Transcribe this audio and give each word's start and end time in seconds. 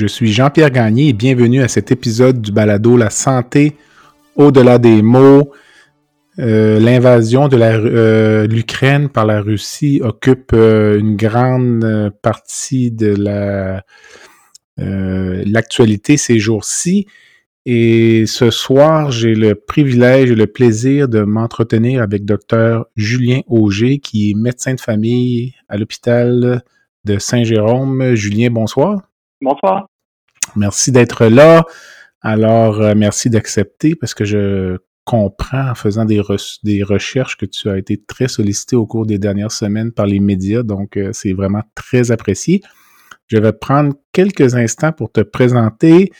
Je 0.00 0.06
suis 0.06 0.32
Jean-Pierre 0.32 0.70
Gagné 0.70 1.08
et 1.08 1.12
bienvenue 1.12 1.60
à 1.60 1.68
cet 1.68 1.92
épisode 1.92 2.40
du 2.40 2.52
balado 2.52 2.96
La 2.96 3.10
santé 3.10 3.76
au-delà 4.34 4.78
des 4.78 5.02
mots. 5.02 5.52
Euh, 6.38 6.80
l'invasion 6.80 7.48
de 7.48 7.58
euh, 7.60 8.46
l'Ukraine 8.46 9.10
par 9.10 9.26
la 9.26 9.42
Russie 9.42 10.00
occupe 10.02 10.52
euh, 10.54 10.98
une 10.98 11.16
grande 11.16 12.14
partie 12.22 12.90
de 12.90 13.14
la 13.14 13.82
l'actualité 14.78 16.16
ces 16.16 16.38
jours-ci. 16.38 17.06
Et 17.66 18.24
ce 18.24 18.50
soir, 18.50 19.10
j'ai 19.10 19.34
le 19.34 19.54
privilège 19.54 20.30
et 20.30 20.34
le 20.34 20.46
plaisir 20.46 21.08
de 21.08 21.20
m'entretenir 21.24 22.02
avec 22.02 22.24
Dr 22.24 22.86
Julien 22.96 23.42
Auger, 23.48 23.98
qui 23.98 24.30
est 24.30 24.34
médecin 24.34 24.72
de 24.72 24.80
famille 24.80 25.52
à 25.68 25.76
l'hôpital 25.76 26.62
de 27.04 27.18
Saint-Jérôme. 27.18 28.14
Julien, 28.14 28.48
bonsoir. 28.50 29.02
Bonsoir. 29.42 29.89
Merci 30.56 30.92
d'être 30.92 31.26
là. 31.26 31.64
Alors, 32.22 32.80
euh, 32.80 32.94
merci 32.96 33.30
d'accepter 33.30 33.94
parce 33.94 34.14
que 34.14 34.24
je 34.24 34.78
comprends 35.04 35.70
en 35.70 35.74
faisant 35.74 36.04
des, 36.04 36.20
des 36.62 36.82
recherches 36.82 37.36
que 37.36 37.46
tu 37.46 37.68
as 37.70 37.78
été 37.78 38.02
très 38.02 38.28
sollicité 38.28 38.76
au 38.76 38.86
cours 38.86 39.06
des 39.06 39.18
dernières 39.18 39.52
semaines 39.52 39.92
par 39.92 40.06
les 40.06 40.20
médias, 40.20 40.62
donc 40.62 40.96
euh, 40.96 41.10
c'est 41.12 41.32
vraiment 41.32 41.62
très 41.74 42.10
apprécié. 42.10 42.60
Je 43.26 43.38
vais 43.38 43.52
prendre 43.52 43.94
quelques 44.12 44.54
instants 44.54 44.92
pour 44.92 45.10
te 45.12 45.20
présenter 45.20 46.10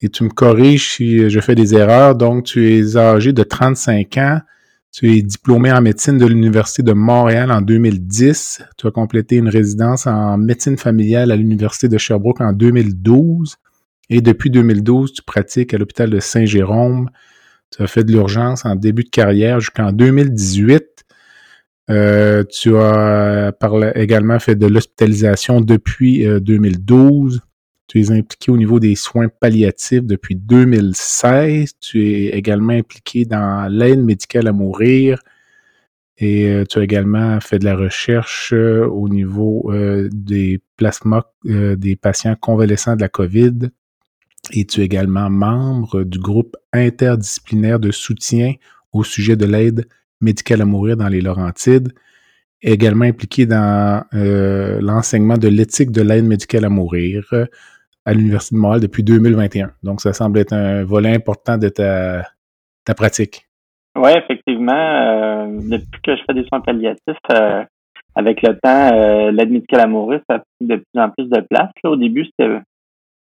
et 0.00 0.08
tu 0.08 0.24
me 0.24 0.30
corriges 0.30 0.94
si 0.94 1.28
je 1.30 1.40
fais 1.40 1.54
des 1.54 1.74
erreurs. 1.74 2.14
Donc, 2.14 2.44
tu 2.44 2.72
es 2.72 2.96
âgé 2.96 3.32
de 3.32 3.42
35 3.42 4.16
ans. 4.18 4.40
Tu 4.92 5.14
es 5.14 5.22
diplômé 5.22 5.70
en 5.72 5.82
médecine 5.82 6.16
de 6.16 6.26
l'Université 6.26 6.82
de 6.82 6.92
Montréal 6.92 7.52
en 7.52 7.60
2010. 7.60 8.62
Tu 8.78 8.86
as 8.86 8.90
complété 8.90 9.36
une 9.36 9.48
résidence 9.48 10.06
en 10.06 10.38
médecine 10.38 10.78
familiale 10.78 11.30
à 11.30 11.36
l'Université 11.36 11.88
de 11.88 11.98
Sherbrooke 11.98 12.40
en 12.40 12.52
2012. 12.52 13.56
Et 14.08 14.20
depuis 14.20 14.50
2012, 14.50 15.12
tu 15.12 15.22
pratiques 15.22 15.74
à 15.74 15.78
l'hôpital 15.78 16.10
de 16.10 16.20
Saint-Jérôme. 16.20 17.10
Tu 17.76 17.82
as 17.82 17.86
fait 17.86 18.04
de 18.04 18.12
l'urgence 18.12 18.64
en 18.64 18.76
début 18.76 19.04
de 19.04 19.10
carrière 19.10 19.60
jusqu'en 19.60 19.92
2018. 19.92 21.04
Euh, 21.88 22.44
tu 22.44 22.76
as 22.76 23.52
également 23.94 24.38
fait 24.38 24.56
de 24.56 24.66
l'hospitalisation 24.66 25.60
depuis 25.60 26.24
2012. 26.40 27.36
Euh, 27.36 27.40
tu 27.88 28.00
es 28.00 28.10
impliqué 28.10 28.50
au 28.50 28.56
niveau 28.56 28.80
des 28.80 28.96
soins 28.96 29.28
palliatifs 29.28 30.04
depuis 30.04 30.36
2016. 30.36 31.74
Tu 31.80 32.08
es 32.08 32.26
également 32.36 32.72
impliqué 32.72 33.24
dans 33.24 33.70
l'aide 33.70 34.02
médicale 34.02 34.48
à 34.48 34.52
mourir. 34.52 35.20
Et 36.18 36.48
euh, 36.48 36.64
tu 36.64 36.78
as 36.78 36.82
également 36.82 37.40
fait 37.40 37.58
de 37.58 37.64
la 37.64 37.76
recherche 37.76 38.52
au 38.52 39.08
niveau 39.08 39.72
des 40.10 40.60
plasmas 40.76 41.24
des 41.44 41.96
patients 41.96 42.36
convalescents 42.40 42.96
de 42.96 43.02
la 43.02 43.08
COVID 43.08 43.70
et 44.52 44.64
tu 44.64 44.80
es 44.80 44.84
également 44.84 45.30
membre 45.30 46.04
du 46.04 46.18
groupe 46.18 46.56
interdisciplinaire 46.72 47.78
de 47.78 47.90
soutien 47.90 48.54
au 48.92 49.04
sujet 49.04 49.36
de 49.36 49.46
l'aide 49.46 49.86
médicale 50.20 50.62
à 50.62 50.64
mourir 50.64 50.96
dans 50.96 51.08
les 51.08 51.20
Laurentides, 51.20 51.92
également 52.62 53.04
impliqué 53.04 53.46
dans 53.46 54.04
euh, 54.14 54.80
l'enseignement 54.80 55.36
de 55.36 55.48
l'éthique 55.48 55.90
de 55.90 56.02
l'aide 56.02 56.24
médicale 56.24 56.64
à 56.64 56.68
mourir 56.68 57.26
euh, 57.32 57.46
à 58.04 58.14
l'Université 58.14 58.54
de 58.56 58.60
Montréal 58.60 58.80
depuis 58.80 59.02
2021. 59.02 59.72
Donc, 59.82 60.00
ça 60.00 60.12
semble 60.12 60.38
être 60.38 60.52
un 60.52 60.84
volet 60.84 61.14
important 61.14 61.58
de 61.58 61.68
ta, 61.68 62.24
pratique. 62.96 63.46
Oui, 63.96 64.10
effectivement. 64.16 64.72
Euh, 64.72 65.46
depuis 65.48 66.00
que 66.02 66.16
je 66.16 66.22
fais 66.26 66.34
des 66.34 66.46
soins 66.46 66.60
palliatifs, 66.60 67.16
avec 68.14 68.40
le 68.42 68.58
temps, 68.58 69.30
l'aide 69.30 69.50
médicale 69.50 69.80
à 69.80 69.86
mourir, 69.86 70.20
ça 70.30 70.36
a 70.36 70.38
pris 70.38 70.66
de 70.66 70.76
plus 70.76 71.00
en 71.00 71.10
plus 71.10 71.28
de 71.28 71.40
place. 71.40 71.70
au 71.84 71.96
début, 71.96 72.24
c'était 72.24 72.60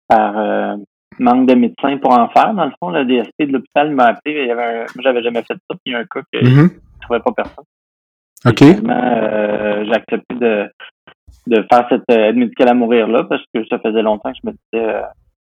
par 0.08 0.76
manque 1.18 1.46
de 1.48 1.54
médecins 1.54 1.96
pour 1.98 2.12
en 2.12 2.28
faire. 2.28 2.54
Dans 2.54 2.66
le 2.66 2.72
fond, 2.80 2.90
le 2.90 3.04
DSP 3.04 3.42
de 3.42 3.52
l'hôpital 3.52 3.90
m'a 3.94 4.06
appelé. 4.06 4.42
Il 4.42 4.46
y 4.48 4.50
avait 4.50 4.82
un... 4.82 4.86
J'avais 5.00 5.22
jamais 5.22 5.42
fait 5.42 5.54
ça, 5.54 5.58
puis 5.70 5.78
il 5.86 5.92
y 5.92 5.94
a 5.94 5.98
un 5.98 6.04
cas 6.04 6.20
que 6.32 6.44
je 6.44 6.62
ne 6.62 6.68
trouvais 7.00 7.20
pas 7.20 7.32
personne. 7.32 7.64
OK. 8.44 8.62
Euh, 8.62 9.84
j'ai 9.84 9.92
accepté 9.92 10.34
de, 10.34 10.70
de 11.46 11.66
faire 11.70 11.86
cette 11.88 12.04
euh, 12.10 12.28
aide 12.28 12.36
médicale 12.36 12.68
à 12.68 12.74
mourir-là 12.74 13.24
parce 13.24 13.42
que 13.54 13.66
ça 13.66 13.78
faisait 13.78 14.02
longtemps 14.02 14.30
que 14.32 14.38
je 14.42 14.48
me 14.48 14.52
disais 14.52 14.94
euh, 14.94 15.02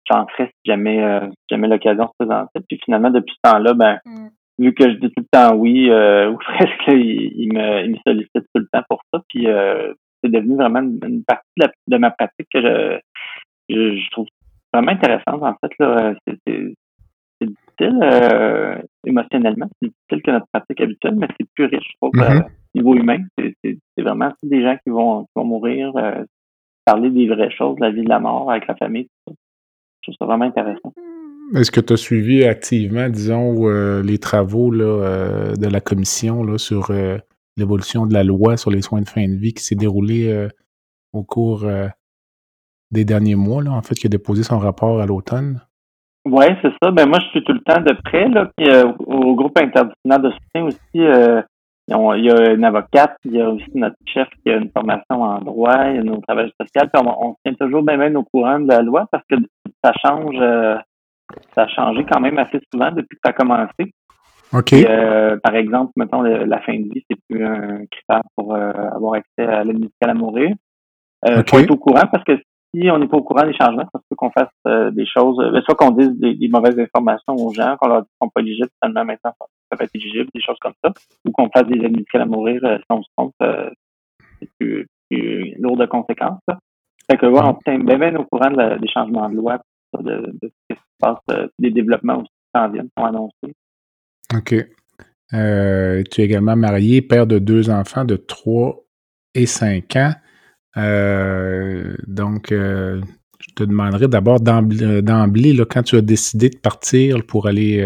j'en 0.09 0.25
ferais 0.27 0.47
si 0.47 0.71
jamais, 0.71 1.03
euh, 1.03 1.27
jamais 1.49 1.67
l'occasion 1.67 2.07
se 2.07 2.25
présentait. 2.25 2.59
Puis 2.67 2.79
finalement, 2.83 3.09
depuis 3.09 3.35
ce 3.35 3.49
temps-là, 3.49 3.73
ben, 3.73 3.99
mm. 4.05 4.27
vu 4.59 4.73
que 4.73 4.89
je 4.89 4.95
dis 4.95 5.07
tout 5.07 5.23
le 5.23 5.27
temps 5.31 5.55
oui, 5.55 5.89
euh, 5.89 6.29
ou 6.31 6.37
presque, 6.37 6.87
il, 6.87 7.33
il, 7.35 7.53
me, 7.53 7.85
il 7.85 7.91
me 7.91 7.97
sollicite 8.05 8.45
tout 8.53 8.61
le 8.61 8.67
temps 8.71 8.83
pour 8.89 9.01
ça. 9.13 9.21
Puis 9.29 9.47
euh, 9.47 9.93
c'est 10.23 10.31
devenu 10.31 10.55
vraiment 10.55 10.79
une, 10.79 11.23
partie 11.23 11.47
de, 11.57 11.67
de, 11.87 11.97
ma 11.97 12.11
pratique 12.11 12.47
que 12.53 12.61
je, 12.61 12.99
je, 13.69 13.97
je 13.97 14.11
trouve 14.11 14.27
vraiment 14.77 14.91
intéressante, 14.91 15.43
en 15.43 15.55
fait. 15.61 15.73
Là. 15.79 16.13
C'est, 16.27 16.73
difficile 17.39 17.99
euh, 18.01 18.81
émotionnellement, 19.05 19.67
c'est 19.79 19.89
difficile 19.89 20.21
que 20.23 20.31
notre 20.31 20.47
pratique 20.51 20.81
habituelle, 20.81 21.15
mais 21.17 21.27
c'est 21.39 21.47
plus 21.53 21.65
riche, 21.65 21.87
je 21.91 21.97
trouve, 22.01 22.13
mm-hmm. 22.13 22.45
euh, 22.45 22.49
niveau 22.73 22.95
humain. 22.95 23.19
C'est, 23.37 23.77
vraiment 23.99 24.31
des 24.43 24.61
gens 24.61 24.75
qui 24.83 24.89
vont, 24.89 25.23
qui 25.23 25.31
vont 25.35 25.43
mourir, 25.43 25.91
euh, 25.95 26.23
parler 26.85 27.09
des 27.09 27.27
vraies 27.27 27.51
choses, 27.51 27.75
de 27.75 27.81
la 27.81 27.91
vie 27.91 28.03
de 28.03 28.09
la 28.09 28.19
mort 28.19 28.49
avec 28.49 28.67
la 28.67 28.75
famille. 28.75 29.07
Je 29.27 29.33
trouve 30.03 30.15
ça 30.19 30.25
vraiment 30.25 30.45
intéressant. 30.45 30.93
Est-ce 31.55 31.71
que 31.71 31.79
tu 31.79 31.93
as 31.93 31.97
suivi 31.97 32.43
activement, 32.43 33.09
disons, 33.09 33.67
les 34.01 34.17
travaux 34.17 34.71
là, 34.71 35.53
de 35.55 35.67
la 35.67 35.79
commission 35.79 36.43
là, 36.43 36.57
sur 36.57 36.91
l'évolution 37.55 38.05
de 38.05 38.13
la 38.13 38.23
loi 38.23 38.57
sur 38.57 38.71
les 38.71 38.81
soins 38.81 39.01
de 39.01 39.07
fin 39.07 39.27
de 39.27 39.35
vie 39.35 39.53
qui 39.53 39.63
s'est 39.63 39.75
déroulée 39.75 40.47
au 41.13 41.23
cours 41.23 41.65
des 42.91 43.05
derniers 43.05 43.35
mois, 43.35 43.63
là, 43.63 43.71
en 43.71 43.81
fait, 43.81 43.95
qui 43.95 44.07
a 44.07 44.09
déposé 44.09 44.43
son 44.43 44.59
rapport 44.59 45.01
à 45.01 45.05
l'automne? 45.05 45.61
Oui, 46.25 46.45
c'est 46.61 46.71
ça. 46.81 46.91
Ben 46.91 47.07
moi, 47.07 47.19
je 47.19 47.27
suis 47.29 47.43
tout 47.43 47.53
le 47.53 47.61
temps 47.61 47.81
de 47.81 47.93
près. 48.03 48.27
Là. 48.27 48.49
Puis, 48.57 48.69
euh, 48.69 48.91
au 49.05 49.35
groupe 49.35 49.57
interdisciplinaire 49.57 50.19
de 50.19 50.31
soutien 50.31 50.63
aussi, 50.65 50.99
euh, 50.99 51.41
il 51.87 52.25
y 52.25 52.29
a 52.29 52.51
une 52.51 52.65
avocate, 52.65 53.15
il 53.23 53.35
y 53.35 53.41
a 53.41 53.49
aussi 53.49 53.71
notre 53.75 53.95
chef 54.05 54.27
qui 54.43 54.51
a 54.51 54.57
une 54.57 54.69
formation 54.71 55.21
en 55.21 55.39
droit, 55.39 55.85
il 55.85 55.95
y 55.95 55.99
a 55.99 56.03
nos 56.03 56.17
travailleurs 56.17 56.51
sociaux. 56.59 56.89
Puis 56.93 57.01
on, 57.01 57.29
on 57.29 57.35
tient 57.45 57.53
toujours 57.53 57.81
bien 57.83 57.95
même 57.95 58.17
au 58.17 58.23
courant 58.23 58.59
de 58.59 58.67
la 58.67 58.81
loi 58.81 59.07
parce 59.09 59.23
que 59.29 59.35
ça 59.81 59.93
change, 60.05 60.35
euh, 60.41 60.75
ça 61.55 61.63
a 61.63 61.67
changé 61.69 62.05
quand 62.11 62.19
même 62.19 62.37
assez 62.39 62.59
souvent 62.73 62.91
depuis 62.91 63.15
que 63.15 63.21
ça 63.23 63.29
a 63.29 63.33
commencé. 63.33 63.93
OK. 64.53 64.73
par 65.43 65.55
exemple, 65.55 65.91
mettons, 65.97 66.21
la 66.21 66.59
fin 66.61 66.73
de 66.73 66.93
vie, 66.93 67.03
c'est 67.09 67.17
plus 67.29 67.45
un 67.45 67.85
critère 67.91 68.23
pour 68.35 68.55
avoir 68.55 69.15
accès 69.15 69.45
à 69.45 69.63
l'aide 69.65 69.79
médicale 69.79 70.09
à 70.09 70.13
mourir. 70.13 70.55
Faut 71.49 71.59
être 71.59 71.71
au 71.71 71.77
courant 71.77 72.07
parce 72.09 72.23
que 72.23 72.39
si 72.73 72.89
on 72.91 72.99
n'est 72.99 73.07
pas 73.07 73.17
au 73.17 73.23
courant 73.23 73.45
des 73.45 73.53
changements, 73.53 73.87
ça 73.93 73.99
se 73.99 74.05
peut 74.09 74.15
qu'on 74.15 74.31
fasse 74.31 74.49
euh, 74.67 74.91
des 74.91 75.05
choses, 75.05 75.39
euh, 75.39 75.61
soit 75.61 75.75
qu'on 75.75 75.91
dise 75.91 76.11
des, 76.11 76.47
mauvaises 76.49 76.77
informations 76.79 77.35
aux 77.35 77.53
gens, 77.53 77.77
qu'on 77.77 77.87
leur 77.87 78.01
dise 78.01 78.11
qu'on 78.19 78.27
n'est 78.27 78.31
pas 78.33 78.41
éligibles, 78.41 78.69
finalement 78.81 79.05
maintenant 79.05 79.33
ça 79.39 79.77
peut 79.77 79.83
être 79.83 79.95
éligible, 79.95 80.29
des 80.33 80.41
choses 80.41 80.57
comme 80.59 80.73
ça, 80.83 80.91
ou 81.25 81.31
qu'on 81.31 81.49
fasse 81.49 81.67
des 81.67 81.79
aides 81.83 82.05
à 82.13 82.25
mourir 82.25 82.61
euh, 82.63 82.77
si 82.77 82.85
on 82.89 83.01
se 83.01 83.09
trompe, 83.15 83.33
c'est 83.39 84.49
plus, 84.59 84.87
plus, 85.09 85.55
lourd 85.59 85.77
de 85.77 85.85
conséquences. 85.85 86.39
Ça. 86.47 86.59
Fait 87.09 87.17
que 87.17 87.25
on 87.25 87.57
est 87.65 87.97
bien, 87.97 88.15
au 88.15 88.25
courant 88.25 88.51
des 88.51 88.89
changements 88.89 89.29
de 89.29 89.35
loi, 89.35 89.59
de, 89.97 90.33
ce 90.43 90.47
qui 90.69 90.77
se 90.77 90.83
passe, 90.99 91.49
des 91.57 91.71
développements 91.71 92.17
aussi 92.17 92.27
qui 92.27 92.59
s'en 92.59 92.69
viennent, 92.69 92.89
sont 92.97 93.05
annoncés. 93.05 93.55
OK. 94.35 94.49
tu 95.31 96.21
es 96.21 96.25
également 96.25 96.57
marié, 96.57 97.01
père 97.01 97.25
de 97.25 97.39
deux 97.39 97.69
enfants 97.69 98.03
de 98.03 98.17
3 98.17 98.75
et 99.35 99.45
5 99.45 99.95
ans. 99.95 100.11
Euh, 100.75 101.95
donc, 102.07 102.51
euh, 102.51 103.01
je 103.39 103.53
te 103.55 103.63
demanderai 103.63 104.07
d'abord 104.07 104.39
euh, 104.47 105.01
d'emblée, 105.01 105.55
quand 105.69 105.83
tu 105.83 105.95
as 105.95 106.01
décidé 106.01 106.49
de 106.49 106.57
partir 106.57 107.25
pour 107.25 107.47
aller 107.47 107.83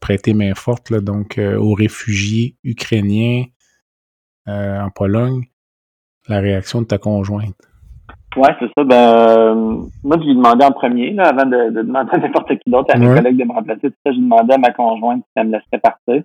prêter 0.00 0.34
main 0.34 0.54
forte 0.54 0.92
donc 0.92 1.38
aux 1.38 1.74
réfugiés 1.74 2.56
ukrainiens 2.64 3.44
en 4.46 4.90
Pologne, 4.94 5.44
la 6.28 6.40
réaction 6.40 6.82
de 6.82 6.86
ta 6.86 6.98
conjointe. 6.98 7.56
Oui, 8.36 8.48
c'est 8.60 8.70
ça. 8.76 8.84
Ben, 8.84 9.88
moi, 10.04 10.16
je 10.20 10.24
lui 10.24 10.36
demandé 10.36 10.64
en 10.64 10.70
premier, 10.70 11.12
là, 11.12 11.28
avant 11.28 11.46
de, 11.46 11.70
demander 11.70 12.10
à 12.12 12.18
n'importe 12.18 12.56
qui 12.58 12.70
d'autre, 12.70 12.94
à 12.94 12.98
mes 12.98 13.06
collègues 13.06 13.36
de 13.36 13.44
me 13.44 13.52
remplacer, 13.52 13.90
tout 13.90 13.96
ça, 14.06 14.12
j'ai 14.12 14.20
demandé 14.20 14.54
à 14.54 14.58
ma 14.58 14.72
conjointe 14.72 15.22
si 15.24 15.32
elle 15.34 15.48
me 15.48 15.52
laisserait 15.52 15.80
partir. 15.80 16.22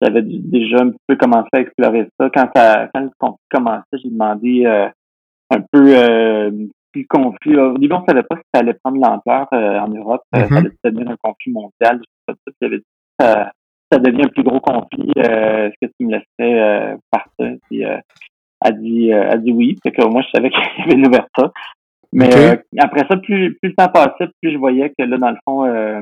J'avais 0.00 0.22
déjà 0.22 0.78
un 0.82 0.90
peu 1.06 1.16
commencé 1.16 1.48
à 1.52 1.60
explorer 1.60 2.08
ça. 2.18 2.28
Quand, 2.34 2.48
ça, 2.54 2.88
quand 2.92 3.00
le 3.00 3.10
conflit 3.18 3.44
commençait, 3.50 3.98
j'ai 4.02 4.10
demandé 4.10 4.64
un 5.50 5.60
peu 5.72 5.96
euh, 5.96 6.50
le 6.94 7.04
conflit, 7.08 7.56
au 7.56 7.78
début, 7.78 7.94
on 7.94 8.00
ne 8.00 8.06
savait 8.08 8.22
pas 8.22 8.36
si 8.36 8.42
ça 8.52 8.60
allait 8.60 8.74
prendre 8.74 9.00
l'ampleur 9.00 9.46
en 9.52 9.88
Europe, 9.88 10.22
ça 10.32 10.46
Mhm. 10.46 10.56
allait 10.56 10.70
devenir 10.84 11.10
un 11.10 11.16
conflit 11.22 11.52
mondial, 11.52 12.00
je 12.00 12.00
sais 12.00 12.04
pas, 12.26 12.34
puis 12.44 12.54
il 12.60 12.64
avait 12.66 12.78
dit, 12.78 12.84
ça, 13.20 13.52
ça 13.92 13.98
devient 13.98 14.24
un 14.24 14.28
plus 14.28 14.42
gros 14.42 14.60
conflit, 14.60 15.10
est-ce 15.16 15.74
que 15.80 15.92
tu 15.98 16.06
me 16.06 16.12
laisserais 16.12 16.60
euh, 16.92 16.96
partir? 17.10 17.56
Puis, 17.70 17.84
euh, 17.84 17.98
elle 18.64 18.80
dit, 18.80 19.12
euh, 19.12 19.28
elle 19.30 19.42
dit 19.42 19.52
oui. 19.52 19.78
Fait 19.82 19.92
que 19.92 20.02
moi, 20.04 20.22
je 20.22 20.28
savais 20.34 20.50
qu'il 20.50 20.60
y 20.60 20.82
avait 20.82 20.94
une 20.94 21.06
ouverture. 21.06 21.52
Mais 22.12 22.34
euh, 22.34 22.56
après 22.78 23.06
ça, 23.08 23.16
plus, 23.18 23.54
plus 23.60 23.68
le 23.70 23.74
temps 23.74 23.88
passait, 23.88 24.28
plus 24.42 24.52
je 24.52 24.58
voyais 24.58 24.90
que 24.98 25.04
là, 25.04 25.18
dans 25.18 25.30
le 25.30 25.36
fond, 25.44 25.64
euh, 25.64 26.00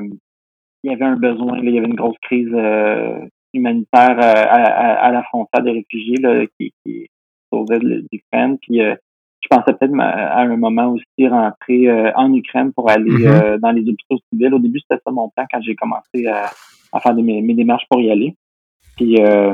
il 0.83 0.91
y 0.91 0.93
avait 0.93 1.05
un 1.05 1.17
besoin, 1.17 1.57
là, 1.57 1.63
il 1.63 1.75
y 1.75 1.77
avait 1.77 1.87
une 1.87 1.95
grosse 1.95 2.17
crise 2.21 2.49
euh, 2.53 3.19
humanitaire 3.53 4.17
euh, 4.17 4.43
à, 4.47 4.63
à, 4.63 4.93
à 5.07 5.11
la 5.11 5.23
frontière 5.23 5.63
des 5.63 5.71
réfugiés 5.71 6.17
là, 6.21 6.45
qui, 6.59 6.71
qui 6.85 7.07
sauvait 7.51 7.79
l'Ukraine. 7.79 8.57
Puis 8.59 8.81
euh, 8.81 8.95
je 9.41 9.47
pensais 9.49 9.73
peut-être 9.73 9.93
à 9.99 10.41
un 10.41 10.57
moment 10.57 10.87
aussi 10.93 11.27
rentrer 11.27 11.87
euh, 11.89 12.11
en 12.15 12.33
Ukraine 12.33 12.73
pour 12.73 12.89
aller 12.89 13.11
Mhm. 13.11 13.25
euh, 13.27 13.57
dans 13.59 13.71
les 13.71 13.81
hôpitaux 13.81 14.17
civils. 14.31 14.53
Au 14.53 14.59
début, 14.59 14.79
c'était 14.79 15.01
ça 15.05 15.11
mon 15.11 15.29
plan 15.29 15.45
quand 15.51 15.61
j'ai 15.61 15.75
commencé 15.75 16.25
à, 16.27 16.49
à 16.93 16.99
faire 16.99 17.13
des- 17.13 17.21
mes, 17.21 17.41
mes 17.41 17.53
démarches 17.53 17.85
pour 17.89 18.01
y 18.01 18.09
aller. 18.11 18.35
Puis 18.95 19.17
euh, 19.21 19.53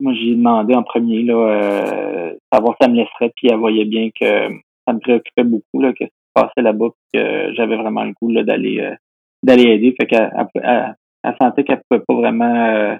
moi, 0.00 0.12
j'ai 0.14 0.34
demandé 0.34 0.74
en 0.74 0.82
premier 0.82 1.22
là, 1.22 1.34
euh, 1.34 2.34
savoir 2.52 2.74
si 2.80 2.84
ça 2.84 2.90
me 2.90 2.96
laisserait, 2.96 3.32
puis 3.36 3.48
elle 3.48 3.56
voyait 3.58 3.84
bien 3.84 4.08
que 4.18 4.48
ça 4.86 4.92
me 4.92 4.98
préoccupait 5.00 5.44
beaucoup 5.44 5.80
là, 5.80 5.92
que 5.92 6.04
ce 6.04 6.08
qui 6.08 6.10
se 6.10 6.32
passait 6.42 6.62
là-bas, 6.62 6.88
que 7.12 7.52
j'avais 7.54 7.76
vraiment 7.76 8.04
le 8.04 8.12
goût 8.20 8.30
là, 8.30 8.42
d'aller 8.44 8.80
euh, 8.80 8.94
d'aller 9.42 9.64
aider. 9.64 9.94
Fait 10.00 10.06
qu'elle 10.06 10.32
elle, 10.36 10.62
elle- 10.62 10.94
elle 11.22 11.34
sentait 11.40 11.64
qu'elle 11.64 11.82
pouvait 11.88 12.02
pas 12.06 12.14
vraiment 12.14 12.54
euh, 12.66 12.96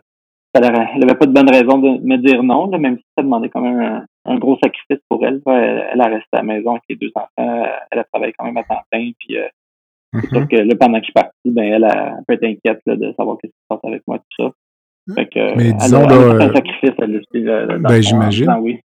elle 0.57 0.65
avait, 0.65 0.89
elle 0.95 1.03
avait 1.05 1.15
pas 1.19 1.27
de 1.27 1.33
bonne 1.33 1.51
raison 1.51 1.79
de 1.79 1.99
me 2.05 2.17
dire 2.19 2.43
non, 2.43 2.69
là, 2.71 2.79
même 2.79 2.97
si 2.99 3.05
ça 3.17 3.23
demandait 3.23 3.49
quand 3.49 3.61
même 3.61 3.81
un, 3.81 4.05
un 4.25 4.39
gros 4.39 4.59
sacrifice 4.63 5.03
pour 5.09 5.25
elle. 5.27 5.41
là. 5.47 5.55
Elle, 5.59 5.87
elle 5.95 6.01
a 6.01 6.07
resté 6.07 6.29
à 6.33 6.37
la 6.39 6.43
maison 6.43 6.71
avec 6.73 6.83
les 6.89 6.97
deux 6.97 7.11
enfants. 7.15 7.29
Elle 7.91 7.99
a 7.99 8.05
travaillé 8.05 8.33
quand 8.39 8.45
même 8.47 8.57
à 8.57 8.65
temps 8.65 8.83
plein. 8.91 9.11
Puis 9.19 9.39
euh, 9.39 9.47
c'est 10.15 10.29
sûr 10.31 10.41
Mhm. 10.41 10.49
que 10.49 10.57
là, 10.57 10.75
pendant 10.81 10.95
que 10.99 11.03
je 11.03 11.05
suis 11.07 11.13
parti, 11.13 11.33
ben 11.47 11.65
elle, 11.65 11.85
a, 11.85 12.17
peut 12.27 12.35
être 12.35 12.45
inquiète 12.45 12.81
là, 12.87 12.97
de 12.97 13.13
savoir 13.17 13.37
ce 13.43 13.47
qui 13.49 13.53
se 13.53 13.67
passe 13.69 13.81
avec 13.85 14.03
moi, 14.07 14.19
tout 14.19 14.45
ça. 14.45 14.51
Fait 15.15 15.27
que, 15.27 15.57
Mais 15.57 15.69
elle 15.69 15.77
disons, 15.77 16.05
a, 16.09 16.13
elle 16.13 16.13
a 16.13 16.17
là, 16.27 16.39
fait 16.39 16.45
un 16.45 16.49
euh, 16.51 16.55
sacrifice, 16.55 16.91
elle 16.99 17.17
aussi, 17.17 17.45
ben, 17.81 18.03
j'imagine. 18.03 18.51
oui. 18.61 18.81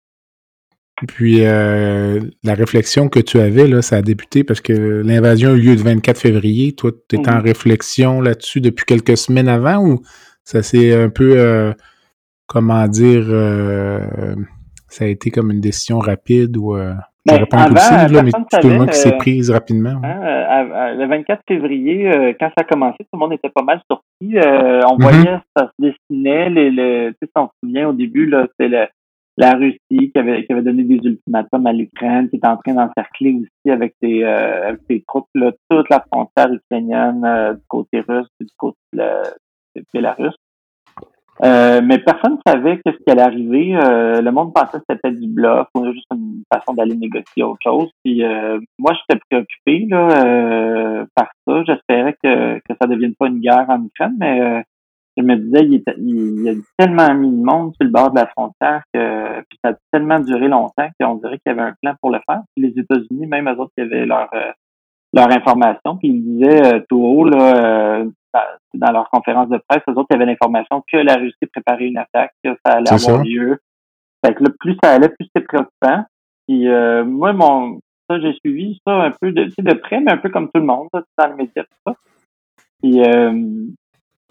Puis 1.08 1.44
euh, 1.44 2.20
la 2.42 2.54
réflexion 2.54 3.10
que 3.10 3.20
tu 3.20 3.38
avais, 3.38 3.66
là, 3.66 3.82
ça 3.82 3.96
a 3.96 4.02
débuté 4.02 4.44
parce 4.44 4.62
que 4.62 4.72
l'invasion 5.04 5.50
a 5.50 5.52
eu 5.52 5.60
lieu 5.60 5.72
le 5.74 5.82
24 5.82 6.18
février. 6.18 6.72
Toi, 6.74 6.90
tu 7.08 7.16
étais 7.16 7.28
en 7.30 7.34
Mhm. 7.36 7.42
réflexion 7.42 8.20
là-dessus 8.22 8.62
depuis 8.62 8.86
quelques 8.86 9.18
semaines 9.18 9.48
avant 9.48 9.84
ou 9.84 10.00
ça 10.46 10.62
s'est 10.62 10.94
un 10.94 11.10
peu, 11.10 11.32
euh, 11.36 11.72
comment 12.46 12.86
dire, 12.86 13.24
euh, 13.28 14.34
ça 14.88 15.04
a 15.04 15.08
été 15.08 15.30
comme 15.30 15.50
une 15.50 15.60
décision 15.60 15.98
rapide 15.98 16.56
ou 16.56 16.76
euh, 16.76 16.94
Ben, 17.26 17.34
j'aurais 17.34 17.46
pas 17.46 17.56
avant, 17.64 17.70
impulsive, 17.76 18.12
là, 18.16 18.22
mais 18.22 18.30
tout 18.30 18.68
le 18.68 18.78
monde 18.78 18.90
qui 18.90 18.96
s'est 18.98 19.14
euh, 19.14 19.18
prise 19.18 19.50
rapidement. 19.50 20.00
Hein, 20.04 20.20
euh, 20.22 20.44
à- 20.72 20.94
le 20.94 21.06
24 21.08 21.42
février, 21.48 22.08
euh, 22.08 22.32
quand 22.38 22.46
ça 22.56 22.62
a 22.62 22.64
commencé, 22.64 22.98
tout 23.00 23.08
le 23.14 23.18
monde 23.18 23.32
était 23.32 23.50
pas 23.50 23.62
mal 23.64 23.80
sorti. 23.90 24.38
Euh, 24.38 24.80
on 24.88 24.94
Mhm. 24.96 25.02
voyait 25.02 25.38
ça 25.56 25.66
se 25.78 25.90
dessinait. 25.90 26.48
Les, 26.50 26.70
les, 26.70 27.08
tu 27.10 27.16
sais, 27.22 27.26
si 27.26 27.32
on 27.42 27.46
se 27.48 27.52
souvient, 27.64 27.88
au 27.88 27.92
début, 27.92 28.26
là, 28.26 28.46
c'était 28.52 28.68
le- 28.68 28.86
la 29.38 29.52
Russie 29.54 29.78
qui 29.90 30.12
avait, 30.14 30.46
qui 30.46 30.52
avait 30.52 30.62
donné 30.62 30.84
des 30.84 30.94
ultimatums 31.04 31.66
à 31.66 31.72
l'Ukraine, 31.72 32.30
qui 32.30 32.36
était 32.36 32.48
en 32.48 32.56
train 32.56 32.72
d'encercler 32.74 33.34
aussi 33.34 33.70
avec 33.70 33.94
ses, 34.00 34.22
euh, 34.22 34.68
avec 34.68 34.80
ses 34.88 35.04
troupes 35.06 35.28
là, 35.34 35.50
toute 35.68 35.90
la 35.90 36.02
frontière 36.10 36.50
ukrainienne 36.52 37.22
euh, 37.24 37.52
du 37.54 37.60
côté 37.68 38.00
russe 38.08 38.28
et 38.40 38.44
du 38.44 38.52
côté 38.56 38.78
de 38.94 38.98
la, 39.00 39.22
de 39.24 39.28
Euh, 41.44 41.82
mais 41.84 41.98
personne 41.98 42.38
ne 42.38 42.52
savait 42.52 42.80
qu'est-ce 42.80 42.96
qui 42.96 43.10
allait 43.10 43.20
arriver. 43.22 43.76
Euh, 43.76 44.22
le 44.22 44.30
monde 44.32 44.54
pensait 44.54 44.78
que 44.78 44.84
c'était 44.88 45.10
du 45.10 45.28
bluff 45.28 45.68
ou 45.74 45.92
juste 45.92 46.06
une 46.14 46.42
façon 46.52 46.72
d'aller 46.72 46.96
négocier 46.96 47.42
autre 47.42 47.60
chose. 47.62 47.90
Puis 48.02 48.24
euh, 48.24 48.58
moi, 48.78 48.94
j'étais 48.94 49.20
préoccupé 49.28 49.86
là, 49.90 51.06
par 51.14 51.28
ça. 51.46 51.62
J'espérais 51.64 52.16
que, 52.22 52.58
que 52.58 52.74
ça 52.80 52.86
ne 52.86 52.94
devienne 52.94 53.14
pas 53.18 53.26
une 53.26 53.40
guerre 53.40 53.66
en 53.68 53.84
Ukraine, 53.84 54.16
mais 54.18 54.64
je 55.16 55.22
me 55.22 55.36
disais, 55.36 55.64
il, 55.64 55.82
il 55.98 56.42
y 56.42 56.50
a 56.50 56.54
tellement 56.78 57.14
mis 57.14 57.30
de 57.30 57.42
monde 57.42 57.72
sur 57.74 57.84
le 57.84 57.90
bord 57.90 58.10
de 58.10 58.20
la 58.20 58.26
frontière 58.26 58.82
que 58.92 59.40
puis 59.48 59.58
ça 59.64 59.70
a 59.70 59.74
tellement 59.92 60.20
duré 60.20 60.48
longtemps 60.48 60.88
qu'on 61.00 61.16
dirait 61.16 61.38
qu'il 61.38 61.54
y 61.54 61.58
avait 61.58 61.70
un 61.70 61.74
plan 61.82 61.94
pour 62.00 62.10
le 62.10 62.20
faire. 62.26 62.42
Puis 62.54 62.66
les 62.66 62.80
États-Unis, 62.80 63.26
même 63.26 63.48
eux 63.48 63.58
autres, 63.58 63.72
qui 63.76 63.82
avaient 63.82 64.06
leur 64.06 64.28
euh, 64.34 64.52
leur 65.12 65.30
information, 65.30 65.96
puis 65.96 66.08
ils 66.08 66.22
disaient 66.22 66.74
euh, 66.74 66.80
tout 66.88 66.98
haut 67.02 67.24
là, 67.24 68.00
euh, 68.00 68.04
dans- 68.34 68.40
dans 68.86 68.92
leur 68.92 69.08
conférence 69.10 69.48
de 69.48 69.58
presse, 69.68 69.82
eux 69.88 69.92
autres, 69.92 70.14
avait 70.14 70.26
l'information 70.26 70.82
que 70.92 70.98
la 70.98 71.16
Russie 71.16 71.46
préparait 71.52 71.86
une 71.86 71.98
attaque, 71.98 72.32
que 72.44 72.50
ça 72.64 72.72
allait 72.74 72.88
avoir 73.06 73.18
ça. 73.18 73.22
lieu. 73.24 73.58
Fait 74.24 74.34
que 74.34 74.42
là, 74.44 74.50
plus 74.60 74.76
ça 74.82 74.92
allait, 74.94 75.08
plus 75.08 75.26
c'était 75.26 75.46
préoccupant. 75.46 76.04
Puis 76.46 76.68
euh, 76.68 77.04
moi, 77.04 77.32
mon 77.32 77.80
ça, 78.08 78.20
j'ai 78.20 78.34
suivi 78.34 78.80
ça 78.86 78.94
un 79.02 79.10
peu 79.20 79.32
de, 79.32 79.44
tu 79.44 79.50
sais, 79.52 79.62
de 79.62 79.72
près, 79.74 80.00
mais 80.00 80.12
un 80.12 80.16
peu 80.18 80.28
comme 80.28 80.46
tout 80.46 80.60
le 80.60 80.66
monde, 80.66 80.88
là, 80.92 81.02
dans 81.18 81.26
les 81.28 81.34
médias, 81.34 81.64
tout 81.64 81.78
ça. 81.86 81.94
Puis 82.82 83.00
euh, 83.02 83.66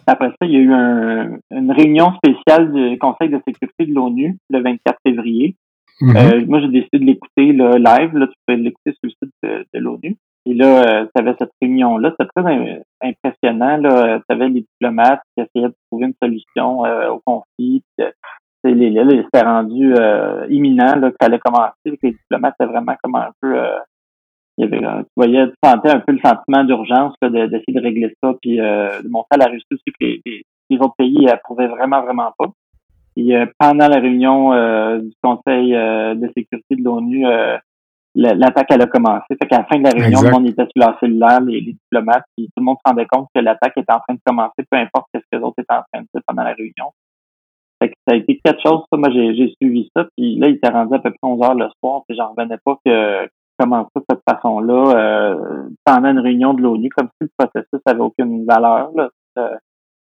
après 0.07 0.29
ça, 0.29 0.35
il 0.43 0.51
y 0.51 0.55
a 0.57 0.59
eu 0.59 0.71
un- 0.71 1.37
une 1.51 1.71
réunion 1.71 2.13
spéciale 2.15 2.71
du 2.71 2.97
Conseil 2.99 3.29
de 3.29 3.41
sécurité 3.47 3.85
de 3.85 3.93
l'ONU 3.93 4.37
le 4.49 4.59
24 4.61 4.99
février. 5.05 5.55
Mhm. 6.01 6.15
Euh, 6.15 6.45
moi, 6.45 6.59
j'ai 6.61 6.67
décidé 6.69 6.99
de 6.99 7.05
l'écouter 7.05 7.51
live. 7.53 8.15
Là, 8.17 8.27
tu 8.27 8.33
peux 8.45 8.53
l'écouter 8.53 8.91
sur 8.91 8.99
le 9.03 9.09
site 9.09 9.33
de, 9.43 9.65
de 9.73 9.79
l'ONU. 9.79 10.15
Et 10.47 10.53
là, 10.53 10.83
euh, 10.83 11.05
tu 11.05 11.21
avais 11.21 11.35
cette 11.39 11.51
réunion-là. 11.61 12.13
C'était 12.19 12.29
très 12.35 12.53
im- 12.53 12.81
impressionnant. 13.01 13.77
Là. 13.77 14.19
Tu 14.19 14.35
avais 14.35 14.49
les 14.49 14.61
diplomates 14.61 15.21
qui 15.35 15.43
essayaient 15.43 15.69
de 15.69 15.75
trouver 15.89 16.07
une 16.07 16.13
solution 16.21 16.85
euh, 16.85 17.09
au 17.09 17.21
conflit. 17.25 17.83
Puis, 17.97 18.05
euh, 18.05 18.11
les, 18.63 19.23
c'était 19.23 19.45
rendu 19.45 19.95
euh, 19.95 20.45
imminent 20.49 20.95
là, 20.95 21.09
que 21.09 21.17
ça 21.19 21.27
allait 21.27 21.39
commencer. 21.39 21.73
Les 21.85 22.11
diplomates 22.11 22.55
étaient 22.59 22.71
vraiment 22.71 22.95
comme 23.03 23.15
un 23.15 23.31
peu... 23.41 23.59
euh, 23.59 23.77
il 24.57 24.65
y 24.65 24.67
avait, 24.67 24.85
euh, 24.85 25.01
tu 25.01 25.09
voyais, 25.17 25.47
tu 25.47 25.53
sentais 25.63 25.89
un 25.89 25.99
peu 25.99 26.13
le 26.13 26.19
sentiment 26.19 26.63
d'urgence 26.63 27.13
d'essayer 27.21 27.73
de, 27.73 27.81
régler 27.81 28.15
ça, 28.23 28.33
puis 28.41 28.61
euh, 28.61 29.01
de 29.01 29.09
montrer 29.09 29.27
à 29.31 29.37
la 29.37 29.45
Russie 29.47 29.65
aussi 29.71 29.83
que 29.87 30.05
les, 30.05 30.21
les, 30.25 30.77
autres 30.77 30.95
pays 30.97 31.27
approuvaient 31.27 31.67
vraiment, 31.67 32.01
vraiment 32.01 32.31
pas. 32.37 32.47
Et 33.17 33.35
euh, 33.35 33.45
pendant 33.59 33.87
la 33.87 33.99
réunion 33.99 34.53
euh, 34.53 34.99
du 34.99 35.11
Conseil 35.21 35.75
euh, 35.75 36.15
de 36.15 36.27
sécurité 36.27 36.75
de 36.75 36.83
l'ONU, 36.83 37.27
euh, 37.27 37.57
l'attaque 38.15 38.67
elle 38.69 38.81
a 38.81 38.87
commencé. 38.87 39.25
Fait 39.29 39.47
qu'à 39.47 39.59
la 39.59 39.65
fin 39.65 39.77
de 39.77 39.83
la 39.83 39.89
réunion, 39.91 40.07
Exact. 40.19 40.27
le 40.27 40.31
monde 40.33 40.47
était 40.47 40.63
sur 40.63 40.71
leur 40.87 40.99
cellulaire, 40.99 41.41
les, 41.41 41.61
les 41.61 41.73
diplomates, 41.73 42.23
puis 42.37 42.45
tout 42.47 42.53
le 42.59 42.63
monde 42.63 42.77
se 42.77 42.89
rendait 42.89 43.05
compte 43.07 43.27
que 43.35 43.41
l'attaque 43.41 43.73
était 43.77 43.93
en 43.93 43.99
train 43.99 44.13
de 44.13 44.19
commencer, 44.25 44.63
peu 44.69 44.77
importe 44.77 45.07
ce 45.13 45.19
que 45.19 45.25
les 45.37 45.39
autres 45.39 45.55
étaient 45.59 45.73
en 45.73 45.83
train 45.93 46.01
de 46.01 46.07
faire 46.11 46.21
pendant 46.27 46.43
la 46.43 46.53
réunion. 46.53 46.91
Fait 47.81 47.89
que 47.89 47.95
ça 48.07 48.13
a 48.13 48.17
été 48.17 48.39
quelque 48.43 48.61
chose, 48.65 48.81
ça, 48.91 48.97
moi 48.97 49.09
j'ai 49.11 49.53
suivi 49.61 49.89
ça, 49.95 50.05
puis 50.15 50.37
là, 50.37 50.47
il 50.47 50.55
était 50.55 50.69
rendu 50.69 50.95
à 50.95 50.99
peu 50.99 51.09
près 51.09 51.19
11 51.21 51.43
heures 51.43 51.55
le 51.55 51.67
soir, 51.81 52.03
puis 52.07 52.17
j'en 52.17 52.29
revenais 52.33 52.57
pas 52.63 52.77
que 52.85 53.27
comment 53.59 53.87
ça, 53.93 53.99
de 53.99 54.05
cette 54.09 54.21
façon-là, 54.29 54.95
euh, 54.97 55.69
pendant 55.83 56.09
une 56.09 56.19
réunion 56.19 56.53
de 56.53 56.61
l'ONU, 56.61 56.89
comme 56.89 57.07
si 57.21 57.27
le 57.27 57.29
processus 57.37 57.81
avait 57.85 57.99
aucune 58.01 58.45
valeur. 58.45 58.91
Là. 58.95 59.09
Euh, 59.39 59.55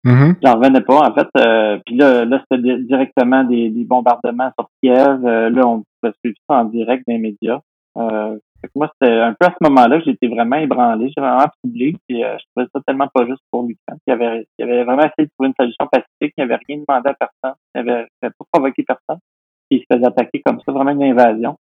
Mhm. 0.04 0.36
J'en 0.42 0.54
revenais 0.56 0.82
pas, 0.82 1.10
en 1.10 1.14
fait. 1.14 1.28
Euh, 1.38 1.80
puis 1.86 1.98
là, 1.98 2.24
là 2.24 2.42
c'était 2.50 2.62
di- 2.62 2.86
directement 2.86 3.44
des, 3.44 3.70
des 3.70 3.84
bombardements 3.84 4.52
sur 4.58 4.70
Kiev. 4.82 5.26
Euh, 5.26 5.50
là, 5.50 5.68
on 5.68 5.84
pouvait 6.02 6.14
suivre 6.24 6.38
ça 6.50 6.58
en 6.58 6.66
direct 6.66 7.04
dans 7.08 7.14
les 7.14 7.20
médias. 7.20 7.60
Euh, 7.98 8.38
moi, 8.76 8.92
c'était 8.94 9.14
un 9.14 9.34
peu 9.34 9.48
à 9.48 9.52
ce 9.52 9.70
moment-là 9.70 10.00
j'étais 10.02 10.28
vraiment 10.28 10.58
ébranlé, 10.58 11.08
j'étais 11.08 11.22
vraiment 11.22 11.48
troublé. 11.62 11.96
Puis 12.08 12.24
euh, 12.24 12.38
je 12.40 12.46
trouvais 12.52 12.70
ça 12.74 12.82
tellement 12.86 13.08
pas 13.14 13.26
juste 13.26 13.44
pour 13.52 13.64
l'Ukraine. 13.64 14.00
Il 14.08 14.14
avait, 14.14 14.48
il 14.58 14.64
avait 14.64 14.84
vraiment 14.84 15.04
essayé 15.04 15.26
de 15.26 15.32
trouver 15.32 15.50
une 15.50 15.56
solution 15.60 15.88
pacifique. 15.92 16.34
Il 16.38 16.44
n'avait 16.44 16.60
rien 16.68 16.84
demandé 16.88 17.10
à 17.10 17.14
personne. 17.14 17.58
Il 17.76 17.84
n'avait 17.84 18.08
pas 18.22 18.46
provoqué 18.52 18.84
personne. 18.84 19.20
Puis 19.70 19.80
il 19.80 19.82
se 19.82 19.86
faisait 19.92 20.08
attaquer 20.08 20.42
comme 20.46 20.60
ça, 20.62 20.72
vraiment 20.72 20.92
une 20.92 21.04
invasion. 21.04 21.58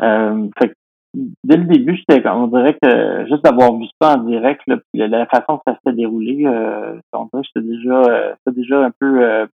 Euh, 0.00 0.48
fait 0.58 0.68
que 0.68 0.74
dès 1.44 1.56
le 1.56 1.64
début, 1.64 1.96
j'étais 1.96 2.26
on 2.28 2.46
dirait 2.48 2.76
que 2.80 3.26
juste 3.26 3.44
d'avoir 3.44 3.74
vu 3.76 3.86
ça 4.00 4.14
en 4.14 4.24
direct, 4.24 4.62
là, 4.66 4.76
la, 4.94 5.26
façon 5.26 5.58
que 5.58 5.62
ça 5.66 5.74
s'était 5.74 5.96
déroulé, 5.96 6.44
euh, 6.46 7.00
on 7.12 7.26
dirait 7.26 7.42
j'étais 7.44 7.66
déjà, 7.66 8.02
euh, 8.02 8.34
déjà 8.46 8.84
un 8.84 8.90
peu 8.98 9.22
euh, 9.22 9.46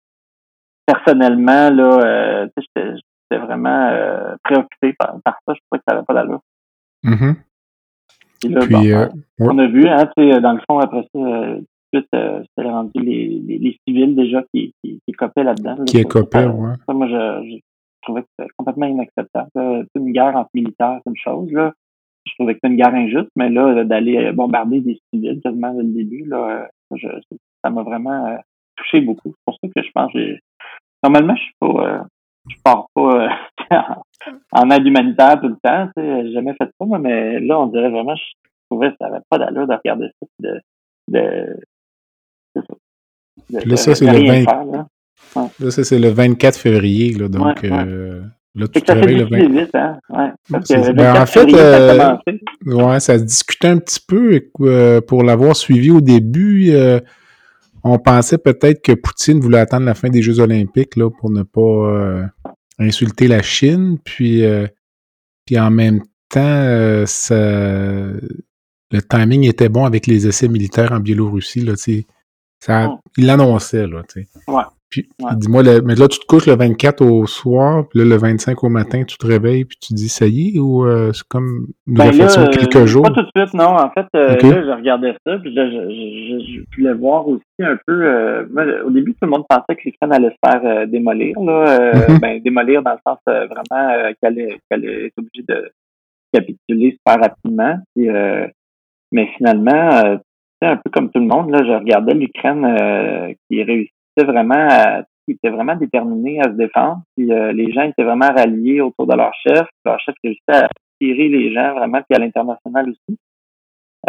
personnellement 0.85 1.69
là, 1.69 1.99
euh, 2.03 2.47
j'étais, 3.33 3.45
vraiment 3.45 3.89
euh, 3.91 4.35
préoccupé 4.43 4.93
par, 4.93 5.15
par 5.23 5.39
ça. 5.47 5.53
Je 5.53 5.59
trouvais 5.61 5.79
que 5.79 5.83
ça 5.87 5.95
n'avait 5.95 6.05
pas 6.05 6.13
d'allure. 6.13 6.41
Mhm. 7.03 7.35
Puis 8.41 8.49
là, 8.49 8.59
Puis, 8.61 8.73
bon, 8.73 8.85
euh, 8.85 9.07
on- 9.39 9.55
on 9.55 9.59
a 9.59 9.67
vu, 9.67 9.87
hein, 9.87 10.39
dans 10.41 10.53
le 10.53 10.61
fond, 10.69 10.79
après 10.79 11.03
ça, 11.13 11.19
euh, 11.19 11.57
tout 11.57 11.99
de 11.99 11.99
suite, 11.99 12.07
c'était 12.11 12.69
rendu 12.69 12.91
les, 12.95 13.27
les, 13.45 13.57
les 13.59 13.77
civils 13.87 14.15
déjà 14.15 14.43
qui, 14.53 14.73
qui, 14.83 14.99
qui 15.05 15.13
copaient 15.13 15.43
là-dedans. 15.43 15.75
là. 15.77 15.85
Qui 15.85 15.99
écopaient, 15.99 16.43
ça, 16.43 16.49
ouais. 16.49 16.73
ça, 16.87 16.93
moi, 16.93 17.07
je, 17.07 17.49
je 17.49 17.57
trouvais 18.01 18.21
que 18.23 18.27
c'était 18.37 18.49
complètement 18.57 18.87
inacceptable. 18.87 19.49
Une 19.95 20.11
guerre 20.11 20.35
entre 20.35 20.49
militaires, 20.53 20.99
c'est 21.03 21.09
une 21.11 21.17
chose, 21.17 21.51
là. 21.51 21.71
Je 22.25 22.33
trouvais 22.35 22.53
que 22.53 22.59
c'était 22.63 22.73
une 22.73 22.77
guerre 22.79 22.95
injuste, 22.95 23.29
mais 23.35 23.49
là, 23.49 23.83
d'aller 23.83 24.31
bombarder 24.31 24.79
des 24.81 24.97
civils 25.13 25.39
quasiment 25.41 25.73
dès 25.73 25.83
le 25.83 25.89
début, 25.93 26.25
là, 26.25 26.69
je, 26.95 27.07
ça 27.63 27.69
m'a 27.69 27.83
vraiment 27.83 28.37
touché 28.77 29.01
beaucoup. 29.01 29.29
C'est 29.29 29.43
pour 29.45 29.57
ça 29.61 29.67
que 29.75 29.83
je 29.85 29.91
pense 29.93 30.11
que 30.13 30.19
j'ai. 30.19 30.39
Normalement, 31.03 31.35
je 31.35 31.41
suis 31.43 31.53
pas. 31.59 31.67
euh, 31.67 31.99
je 32.49 32.55
pars 32.63 32.87
pas 32.93 33.27
euh, 33.27 33.29
en 34.51 34.69
aide 34.69 34.85
humanitaire 34.85 35.39
tout 35.41 35.47
le 35.49 35.57
temps. 35.63 35.87
Tu 35.95 36.03
sais, 36.03 36.23
j'ai 36.25 36.33
jamais 36.33 36.53
fait 36.53 36.65
ça, 36.65 36.85
moi, 36.85 36.99
mais 36.99 37.39
là, 37.39 37.59
on 37.59 37.67
dirait 37.67 37.89
vraiment, 37.89 38.15
je 38.15 38.23
trouvais 38.69 38.89
que 38.91 38.95
ça 38.99 39.09
n'avait 39.09 39.23
pas 39.29 39.37
d'allure 39.37 39.67
de 39.67 39.73
regarder 39.73 40.07
ça, 40.19 40.27
de. 40.39 40.61
de, 41.09 41.57
c'est 42.55 42.61
ça. 42.65 42.73
De- 43.49 43.69
Là, 43.69 43.75
ça, 43.77 43.95
c'est 43.95 44.05
le 44.05 44.11
rien 44.17 44.43
20. 44.43 44.43
faire, 44.43 44.65
là. 44.65 44.87
Là, 45.59 45.71
ça, 45.71 45.83
c'est 45.83 45.99
le 45.99 46.09
24 46.09 46.57
février, 46.57 47.13
là, 47.13 47.27
donc 47.29 47.43
Ouais, 47.63 47.71
ouais. 47.71 47.85
euh, 47.87 48.21
Là, 48.55 48.67
tu 48.67 48.79
le 48.85 49.23
20... 49.23 49.47
vite, 49.61 49.73
hein? 49.75 49.97
Ouais. 50.09 50.29
Parce 50.51 50.67
que 50.67 50.91
ben, 50.91 51.21
en 51.21 51.25
fait, 51.25 51.51
euh, 51.55 52.15
ouais, 52.67 52.99
ça 52.99 53.17
se 53.17 53.23
discutait 53.23 53.69
un 53.69 53.79
petit 53.79 53.99
peu 54.07 54.41
euh, 54.61 55.01
pour 55.01 55.23
l'avoir 55.23 55.55
suivi 55.55 55.89
au 55.89 56.01
début. 56.01 56.69
Euh, 56.71 56.99
on 57.83 57.99
pensait 57.99 58.37
peut-être 58.37 58.81
que 58.81 58.93
Poutine 58.93 59.39
voulait 59.39 59.59
attendre 59.59 59.85
la 59.85 59.93
fin 59.93 60.09
des 60.09 60.21
Jeux 60.21 60.39
olympiques 60.39 60.95
là, 60.95 61.09
pour 61.09 61.29
ne 61.29 61.43
pas 61.43 62.29
insulter 62.79 63.27
la 63.27 63.41
Chine. 63.41 63.97
Puis, 64.03 64.43
puis 65.45 65.59
en 65.59 65.69
même 65.71 66.01
temps, 66.29 67.05
ça, 67.05 67.35
le 67.35 69.01
timing 69.09 69.43
était 69.43 69.69
bon 69.69 69.85
avec 69.85 70.07
les 70.07 70.27
essais 70.27 70.47
militaires 70.47 70.91
en 70.91 70.99
Biélorussie. 70.99 71.61
Là, 71.61 71.73
ça. 72.59 72.89
Il 73.17 73.25
l'annonçait. 73.25 73.87
Là, 73.87 74.03
ouais. 74.47 74.63
Puis, 74.93 75.09
dis-moi, 75.37 75.63
mais 75.83 75.95
là, 75.95 76.07
tu 76.07 76.19
te 76.19 76.25
couches 76.27 76.45
le 76.45 76.53
24 76.53 77.03
au 77.03 77.25
soir, 77.25 77.87
puis 77.89 77.97
là, 77.97 78.05
le 78.05 78.15
25 78.15 78.63
au 78.63 78.69
matin, 78.69 79.03
tu 79.03 79.17
te 79.17 79.25
réveilles, 79.25 79.65
puis 79.65 79.75
tu 79.81 79.95
dis, 79.95 80.07
ça 80.07 80.27
y 80.27 80.49
est, 80.49 80.59
ou 80.59 80.85
euh, 80.85 81.11
c'est 81.13 81.27
comme 81.27 81.65
une 81.87 81.95
ben 81.95 82.11
réflexion 82.11 82.45
quelques 82.45 82.75
euh, 82.75 82.85
jours? 82.85 83.01
Pas 83.01 83.09
tout 83.09 83.23
de 83.23 83.31
suite, 83.35 83.55
non. 83.55 83.69
En 83.69 83.89
fait, 83.89 84.05
euh, 84.15 84.35
là, 84.35 84.63
je 84.63 84.77
regardais 84.77 85.15
ça, 85.25 85.39
puis 85.39 85.51
là, 85.51 85.67
je, 85.67 85.89
je, 85.89 86.45
je, 86.45 86.77
voulais 86.77 86.93
voir 86.93 87.27
aussi 87.27 87.41
un 87.59 87.75
peu... 87.87 88.45
moi, 88.51 88.65
au 88.85 88.91
début, 88.91 89.13
tout 89.13 89.23
le 89.23 89.29
monde 89.29 89.45
pensait 89.49 89.75
que 89.75 89.81
l'Ukraine 89.83 90.13
allait 90.13 90.29
se 90.29 90.47
faire 90.47 90.87
démolir, 90.87 91.39
là. 91.39 91.93
Mm-hmm. 91.93 92.19
Ben, 92.19 92.39
démolir 92.43 92.83
dans 92.83 92.91
le 92.93 92.99
sens 93.03 93.17
vraiment 93.25 94.13
qu'elle 94.21 94.37
est, 94.37 94.59
qu 94.69 95.13
obligée 95.17 95.45
de 95.47 95.71
capituler 96.31 96.91
super 96.91 97.19
rapidement. 97.19 97.77
Puis, 97.95 98.09
mais 99.11 99.27
finalement, 99.37 100.19
un 100.61 100.75
peu 100.77 100.91
comme 100.91 101.09
tout 101.09 101.19
le 101.19 101.25
monde, 101.25 101.49
là, 101.49 101.63
je 101.65 101.79
regardais 101.79 102.13
l'Ukraine 102.13 103.35
qui 103.49 103.63
réussit 103.63 103.91
vraiment 104.21 104.67
à, 104.69 105.03
ils 105.27 105.35
étaient 105.35 105.49
vraiment 105.49 105.75
déterminés 105.75 106.39
à 106.39 106.45
se 106.45 106.57
défendre. 106.57 107.01
Puis 107.15 107.31
euh, 107.31 107.51
les 107.53 107.71
gens 107.71 107.83
étaient 107.83 108.03
vraiment 108.03 108.27
ralliés 108.27 108.81
autour 108.81 109.07
de 109.07 109.15
leur 109.15 109.33
chef. 109.35 109.67
Leur 109.85 109.99
chef 109.99 110.15
réussissait 110.23 110.63
à 110.63 110.67
inspirer 111.01 111.29
les 111.29 111.53
gens 111.53 111.73
vraiment, 111.73 112.01
puis 112.07 112.15
à 112.15 112.19
l'international 112.19 112.89
aussi. 112.89 113.17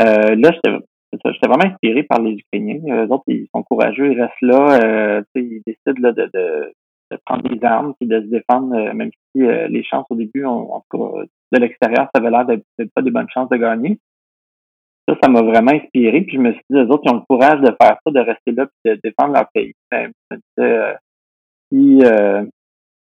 Euh, 0.00 0.34
là, 0.34 0.50
j'étais 0.52 1.46
vraiment 1.46 1.72
inspiré 1.72 2.02
par 2.02 2.20
les 2.20 2.32
Ukrainiens. 2.32 2.80
Eux 2.88 3.12
autres, 3.12 3.24
ils 3.28 3.46
sont 3.54 3.62
courageux, 3.62 4.12
ils 4.12 4.20
restent 4.20 4.34
là. 4.42 4.80
Euh, 4.82 5.22
ils 5.36 5.62
décident 5.64 6.10
de, 6.10 6.22
de, 6.22 6.30
de, 6.34 7.18
prendre 7.24 7.48
des 7.48 7.64
armes 7.64 7.94
puis 8.00 8.08
de 8.08 8.20
se 8.20 8.26
défendre, 8.26 8.74
euh, 8.74 8.92
même 8.92 9.10
si 9.34 9.42
les 9.42 9.84
chances 9.84 10.06
au 10.10 10.16
début, 10.16 10.44
en 10.44 10.82
tout 10.90 10.98
cas, 10.98 11.22
de 11.52 11.58
l'extérieur, 11.58 12.08
ça 12.12 12.20
avait 12.20 12.30
l'air 12.30 12.44
d'être 12.44 12.92
pas 12.92 13.02
des 13.02 13.12
bonnes 13.12 13.30
chances 13.30 13.48
de 13.50 13.56
gagner 13.56 13.98
ça, 15.08 15.16
ça 15.22 15.28
m'a 15.28 15.42
vraiment 15.42 15.72
inspiré. 15.72 16.22
Puis 16.22 16.36
je 16.36 16.40
me 16.40 16.52
suis 16.52 16.62
dit, 16.70 16.76
les 16.76 16.90
autres, 16.90 17.02
ils 17.04 17.12
ont 17.12 17.16
le 17.16 17.26
courage 17.28 17.60
de 17.60 17.74
faire 17.80 17.98
ça, 18.04 18.10
de 18.10 18.20
rester 18.20 18.52
là 18.52 18.66
et 18.84 18.90
de 18.90 19.00
défendre 19.02 19.34
leur 19.34 19.48
pays. 19.52 19.74
Ben, 19.90 20.10
je 20.30 20.36
me 20.36 20.40
disais, 20.40 20.78
euh, 20.78 20.94
si, 21.70 22.04
euh, 22.04 22.44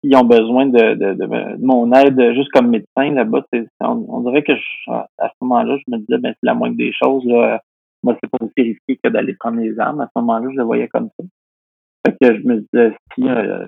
s'ils 0.03 0.15
ont 0.15 0.23
besoin 0.23 0.67
de, 0.67 0.93
de, 0.95 1.13
de, 1.13 1.65
mon 1.65 1.91
aide 1.93 2.33
juste 2.33 2.51
comme 2.51 2.69
médecin 2.69 3.13
là-bas, 3.13 3.43
on, 3.81 4.05
on, 4.07 4.21
dirait 4.21 4.43
que 4.43 4.53
à 4.87 5.07
ce 5.29 5.35
moment-là, 5.41 5.77
je 5.77 5.91
me 5.91 5.97
disais, 5.99 6.17
ben, 6.17 6.33
c'est 6.33 6.47
la 6.47 6.53
moindre 6.53 6.77
des 6.77 6.93
choses. 6.93 7.25
Là. 7.25 7.61
Moi, 8.03 8.17
c'est 8.21 8.29
pas 8.29 8.39
aussi 8.41 8.61
risqué 8.61 8.99
que 9.03 9.09
d'aller 9.09 9.35
prendre 9.35 9.59
les 9.59 9.77
armes. 9.79 10.01
À 10.01 10.07
ce 10.07 10.19
moment-là, 10.19 10.47
je 10.51 10.57
le 10.57 10.63
voyais 10.63 10.87
comme 10.87 11.09
ça. 11.19 11.25
Fait 12.05 12.17
que 12.19 12.35
je 12.35 12.47
me 12.47 12.61
disais, 12.61 12.95
si, 13.13 13.27
euh, 13.27 13.67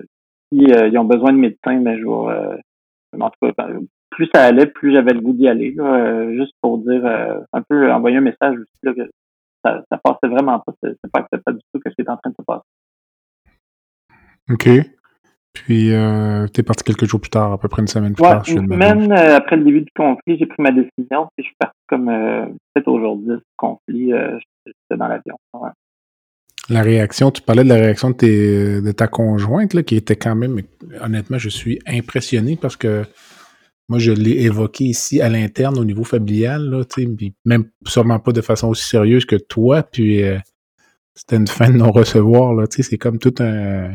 si 0.52 0.72
euh, 0.72 0.88
ils 0.88 0.98
ont 0.98 1.04
besoin 1.04 1.32
de 1.32 1.38
médecins, 1.38 1.80
ben, 1.80 1.96
je 1.96 2.04
vais, 2.04 3.22
en 3.22 3.30
tout 3.30 3.52
cas, 3.52 3.66
plus 4.14 4.28
ça 4.34 4.44
allait, 4.44 4.66
plus 4.66 4.92
j'avais 4.92 5.12
le 5.12 5.20
goût 5.20 5.32
d'y 5.32 5.48
aller. 5.48 5.74
Euh, 5.78 6.34
juste 6.36 6.54
pour 6.60 6.78
dire 6.78 7.04
euh, 7.04 7.40
un 7.52 7.62
peu 7.62 7.90
envoyer 7.92 8.16
un 8.16 8.22
message 8.22 8.56
aussi 8.56 8.78
là, 8.82 8.94
que 8.94 9.10
ça, 9.64 9.82
ça 9.90 9.98
passait 9.98 10.28
vraiment 10.28 10.60
pas. 10.60 10.72
C'est 10.82 10.96
pas 11.12 11.22
pas 11.22 11.52
du 11.52 11.60
tout 11.72 11.80
que 11.80 11.90
c'est 11.96 12.08
en 12.08 12.16
train 12.16 12.30
de 12.30 12.36
se 12.38 12.44
passer. 12.44 12.62
OK. 14.50 14.68
Puis 15.52 15.92
euh, 15.92 16.46
tu 16.52 16.60
es 16.60 16.62
parti 16.64 16.84
quelques 16.84 17.06
jours 17.06 17.20
plus 17.20 17.30
tard, 17.30 17.52
à 17.52 17.58
peu 17.58 17.68
près 17.68 17.82
une 17.82 17.88
semaine 17.88 18.14
plus 18.14 18.24
ouais, 18.24 18.30
tard. 18.30 18.44
Une 18.48 18.68
semaine 18.68 19.12
après 19.12 19.56
le 19.56 19.64
début 19.64 19.82
du 19.82 19.92
conflit, 19.96 20.36
j'ai 20.38 20.46
pris 20.46 20.62
ma 20.62 20.72
décision, 20.72 21.28
puis 21.36 21.38
je 21.38 21.42
suis 21.44 21.56
parti 21.58 21.78
comme 21.86 22.06
peut-être 22.06 22.88
aujourd'hui, 22.88 23.36
ce 23.36 23.44
conflit, 23.56 24.10
j'étais 24.66 24.98
dans 24.98 25.06
l'avion. 25.06 25.36
La 26.70 26.82
réaction, 26.82 27.30
tu 27.30 27.40
parlais 27.42 27.62
de 27.62 27.68
la 27.68 27.76
réaction 27.76 28.10
de, 28.10 28.14
tes, 28.14 28.80
de 28.80 28.92
ta 28.92 29.06
conjointe, 29.06 29.74
là, 29.74 29.82
qui 29.82 29.96
était 29.96 30.16
quand 30.16 30.34
même, 30.34 30.60
honnêtement, 31.00 31.38
je 31.38 31.50
suis 31.50 31.78
impressionné 31.86 32.56
parce 32.60 32.76
que 32.76 33.04
moi, 33.88 33.98
je 33.98 34.12
l'ai 34.12 34.42
évoqué 34.44 34.84
ici 34.84 35.20
à 35.20 35.28
l'interne 35.28 35.78
au 35.78 35.84
niveau 35.84 36.04
familial, 36.04 36.62
là, 36.70 36.84
même 37.44 37.64
sûrement 37.86 38.18
pas 38.18 38.32
de 38.32 38.40
façon 38.40 38.68
aussi 38.68 38.86
sérieuse 38.86 39.26
que 39.26 39.36
toi, 39.36 39.82
puis 39.82 40.22
euh, 40.22 40.38
c'était 41.14 41.36
une 41.36 41.46
fin 41.46 41.68
de 41.70 41.76
non-recevoir, 41.76 42.54
là, 42.54 42.64
c'est 42.70 42.98
comme 42.98 43.18
tout 43.18 43.34
un, 43.40 43.90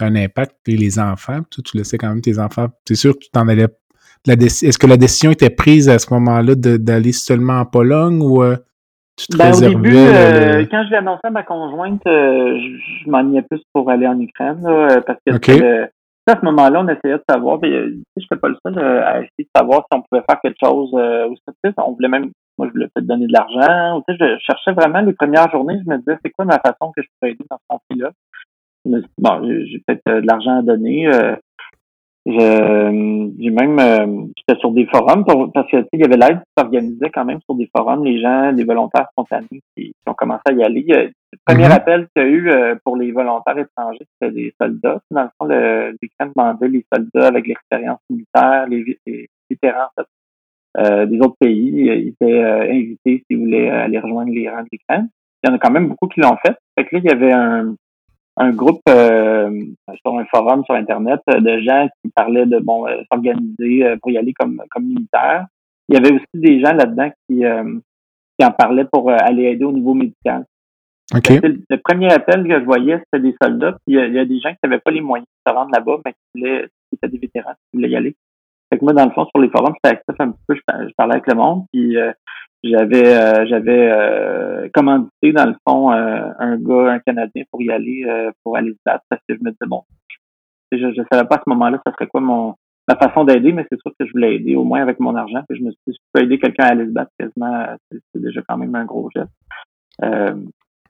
un 0.00 0.16
impact, 0.16 0.56
et 0.68 0.76
les 0.76 0.98
enfants, 0.98 1.40
tu, 1.50 1.62
tu 1.62 1.76
laissais 1.76 1.98
quand 1.98 2.08
même 2.08 2.20
tes 2.20 2.38
enfants, 2.38 2.68
c'est 2.86 2.94
sûr 2.94 3.14
que 3.14 3.24
tu 3.24 3.30
t'en 3.30 3.48
allais, 3.48 3.66
est-ce 4.26 4.78
que 4.78 4.86
la 4.86 4.96
décision 4.96 5.32
était 5.32 5.50
prise 5.50 5.88
à 5.88 5.98
ce 5.98 6.14
moment-là 6.14 6.54
d'aller 6.54 7.12
seulement 7.12 7.60
en 7.60 7.66
Pologne 7.66 8.22
ou 8.22 8.42
euh, 8.42 8.56
tu 9.16 9.26
te 9.26 9.36
ben, 9.36 9.52
Au 9.52 9.60
début, 9.60 9.96
euh, 9.96 10.64
quand 10.70 10.84
je 10.86 10.90
l'ai 10.90 10.96
annoncé 10.96 11.20
à 11.24 11.30
ma 11.30 11.42
conjointe, 11.42 12.02
je, 12.06 13.10
m'en 13.10 13.18
m'ennuyais 13.18 13.42
plus 13.42 13.62
pour 13.72 13.90
aller 13.90 14.06
en 14.06 14.18
Ukraine, 14.18 14.62
parce 15.06 15.18
que 15.26 15.88
à 16.32 16.40
ce 16.40 16.44
moment-là, 16.44 16.80
on 16.80 16.88
essayait 16.88 17.18
de 17.18 17.24
savoir, 17.28 17.60
puis, 17.60 17.72
euh, 17.72 17.96
je 18.16 18.22
n'étais 18.22 18.36
pas 18.36 18.48
le 18.48 18.56
seul 18.64 18.78
euh, 18.78 19.04
à 19.04 19.18
essayer 19.18 19.44
de 19.44 19.48
savoir 19.54 19.80
si 19.80 19.98
on 19.98 20.02
pouvait 20.02 20.24
faire 20.28 20.40
quelque 20.40 20.58
chose 20.62 20.90
euh, 20.94 21.28
ou 21.28 21.34
on 21.78 21.92
voulait 21.92 22.08
même, 22.08 22.30
moi, 22.58 22.68
je 22.68 22.72
voulais 22.72 22.88
peut-être 22.94 23.06
donner 23.06 23.26
de 23.26 23.32
l'argent. 23.32 23.98
Ou, 23.98 24.04
je 24.08 24.38
cherchais 24.40 24.72
vraiment 24.72 25.00
les 25.00 25.12
premières 25.12 25.50
journées, 25.50 25.80
je 25.84 25.90
me 25.90 25.98
disais, 25.98 26.18
c'est 26.24 26.30
quoi 26.30 26.44
ma 26.44 26.58
façon 26.58 26.92
que 26.96 27.02
je 27.02 27.08
pourrais 27.18 27.32
aider 27.32 27.44
dans 27.50 27.58
ce 27.58 27.64
conflit-là? 27.68 28.10
Bon, 29.18 29.42
j'ai 29.42 29.82
peut-être 29.86 30.20
de 30.22 30.26
l'argent 30.26 30.58
à 30.58 30.62
donner. 30.62 31.08
J'ai 32.26 33.50
même 33.50 34.32
j'étais 34.36 34.58
sur 34.60 34.70
des 34.70 34.86
forums 34.86 35.24
parce 35.52 35.70
que 35.70 35.86
il 35.92 36.00
y 36.00 36.04
avait 36.04 36.16
l'aide 36.16 36.38
qui 36.38 36.52
s'organisait 36.56 37.10
quand 37.10 37.24
même 37.24 37.40
sur 37.44 37.54
des 37.54 37.70
forums, 37.76 38.04
les 38.04 38.20
gens, 38.20 38.50
les 38.52 38.64
volontaires 38.64 39.08
spontanés 39.12 39.60
qui, 39.76 39.94
ont 40.06 40.14
commencé 40.14 40.42
à 40.46 40.52
y 40.52 40.62
aller. 40.62 40.84
Le 40.88 41.12
premier 41.44 41.66
mm-hmm. 41.66 41.72
appel 41.72 42.08
qu'il 42.14 42.24
y 42.24 42.26
a 42.26 42.28
eu 42.28 42.50
pour 42.84 42.96
les 42.96 43.12
volontaires 43.12 43.58
étrangers, 43.58 44.06
c'était 44.20 44.32
des 44.32 44.54
soldats. 44.60 45.00
Dans 45.10 45.24
le 45.24 45.28
fond, 45.38 45.46
l'Ukraine 46.00 46.32
demandait 46.34 46.68
les 46.68 46.86
soldats 46.92 47.28
avec 47.28 47.46
l'expérience 47.46 48.00
militaire, 48.08 48.66
les, 48.68 48.98
vétérans 49.50 49.90
euh, 50.76 51.06
des 51.06 51.20
autres 51.20 51.36
pays. 51.38 51.86
Ils 51.86 52.08
étaient 52.08 52.42
euh, 52.42 52.70
invités 52.70 53.24
s'ils 53.26 53.38
voulaient 53.38 53.70
aller 53.70 53.98
rejoindre 53.98 54.32
les 54.32 54.48
rangs 54.48 54.62
de 54.62 54.68
l'Ukraine. 54.72 55.08
Il 55.42 55.48
y 55.48 55.52
en 55.52 55.54
a 55.54 55.58
quand 55.58 55.70
même 55.70 55.88
beaucoup 55.88 56.08
qui 56.08 56.20
l'ont 56.20 56.36
fait. 56.44 56.56
Fait 56.76 56.84
que 56.86 56.96
là, 56.96 57.00
il 57.04 57.10
y 57.10 57.12
avait 57.12 57.32
un, 57.32 57.76
un 58.36 58.50
groupe 58.50 58.82
euh, 58.88 59.50
sur 60.02 60.18
un 60.18 60.24
forum 60.26 60.64
sur 60.64 60.74
Internet 60.74 61.20
de 61.28 61.60
gens 61.60 61.88
qui 62.02 62.10
parlaient 62.10 62.46
de 62.46 62.58
bon 62.58 62.86
s'organiser 63.10 63.96
pour 64.02 64.10
y 64.10 64.18
aller 64.18 64.32
comme, 64.32 64.62
comme 64.70 64.84
militaire. 64.84 65.46
Il 65.88 65.94
y 65.94 65.98
avait 65.98 66.12
aussi 66.12 66.26
des 66.34 66.60
gens 66.60 66.72
là-dedans 66.72 67.10
qui, 67.28 67.42
qui 68.38 68.46
en 68.46 68.50
parlaient 68.50 68.86
pour 68.90 69.10
aller 69.10 69.44
aider 69.44 69.64
au 69.64 69.72
niveau 69.72 69.94
médical. 69.94 70.44
Le 71.12 71.76
premier 71.76 72.12
appel 72.12 72.46
que 72.46 72.60
je 72.60 72.64
voyais, 72.64 72.98
c'était 72.98 73.22
des 73.22 73.36
soldats. 73.40 73.72
Puis 73.86 73.96
il 73.96 74.14
y, 74.14 74.18
a 74.18 74.24
des 74.24 74.40
gens 74.40 74.50
qui 74.50 74.58
n'avaient 74.64 74.80
pas 74.80 74.90
les 74.90 75.00
moyens 75.00 75.26
de 75.26 75.50
se 75.50 75.56
rendre 75.56 75.70
là-bas, 75.72 75.98
mais 76.04 76.12
qui 76.12 76.18
voulaient, 76.34 76.68
qui 76.88 76.96
étaient 76.96 77.08
des 77.08 77.18
vétérans, 77.18 77.52
qui 77.52 77.76
voulaient 77.76 77.90
y 77.90 77.96
aller. 77.96 78.16
Fait 78.72 78.78
que 78.78 78.84
moi, 78.84 78.94
dans 78.94 79.04
le 79.04 79.10
fond, 79.10 79.26
sur 79.26 79.40
les 79.40 79.50
forums, 79.50 79.74
j'étais 79.74 79.96
actif 79.96 80.14
un 80.18 80.30
petit 80.30 80.44
peu, 80.46 80.54
je, 80.54 80.94
parlais 80.96 81.14
avec 81.14 81.26
le 81.26 81.34
monde, 81.34 81.66
puis 81.72 81.96
euh, 81.96 82.12
j'avais 82.64 83.16
euh, 83.16 83.46
j'avais 83.46 83.90
euh, 83.90 84.68
commandité, 84.72 85.32
dans 85.32 85.46
le 85.46 85.54
fond, 85.66 85.90
un 85.90 86.56
gars, 86.56 86.92
un 86.92 86.98
Canadien, 87.00 87.44
pour 87.50 87.62
y 87.62 87.70
aller, 87.70 88.04
pour 88.42 88.56
aller 88.56 88.72
se 88.72 88.78
battre, 88.84 89.04
parce 89.08 89.22
que 89.28 89.34
je 89.34 89.40
me 89.40 89.50
disais, 89.50 89.66
bon, 89.66 89.82
je 90.72 90.86
ne 90.86 91.04
savais 91.10 91.28
pas 91.28 91.36
à 91.36 91.42
ce 91.44 91.50
moment-là, 91.50 91.80
ça 91.86 91.92
serait 91.92 92.08
quoi 92.08 92.20
mon 92.20 92.54
ma 92.86 92.96
façon 92.96 93.24
d'aider, 93.24 93.52
mais 93.52 93.64
c'est 93.70 93.80
sûr 93.80 93.92
que 93.98 94.04
je 94.04 94.12
voulais 94.12 94.34
aider, 94.34 94.56
au 94.56 94.64
moins 94.64 94.82
avec 94.82 95.00
mon 95.00 95.16
argent. 95.16 95.42
Puis 95.48 95.58
je 95.58 95.64
me 95.64 95.70
suis 95.70 95.80
dit, 95.86 95.94
si 95.94 95.98
je 95.98 96.08
peux 96.12 96.22
aider 96.22 96.38
quelqu'un 96.38 96.64
à 96.64 96.72
aller 96.72 96.84
se 96.84 96.90
battre, 96.90 97.12
quasiment, 97.18 97.64
c'est 97.90 98.20
déjà 98.20 98.42
quand 98.46 98.58
même 98.58 98.74
un 98.74 98.84
gros 98.84 99.08
geste. 99.14 99.30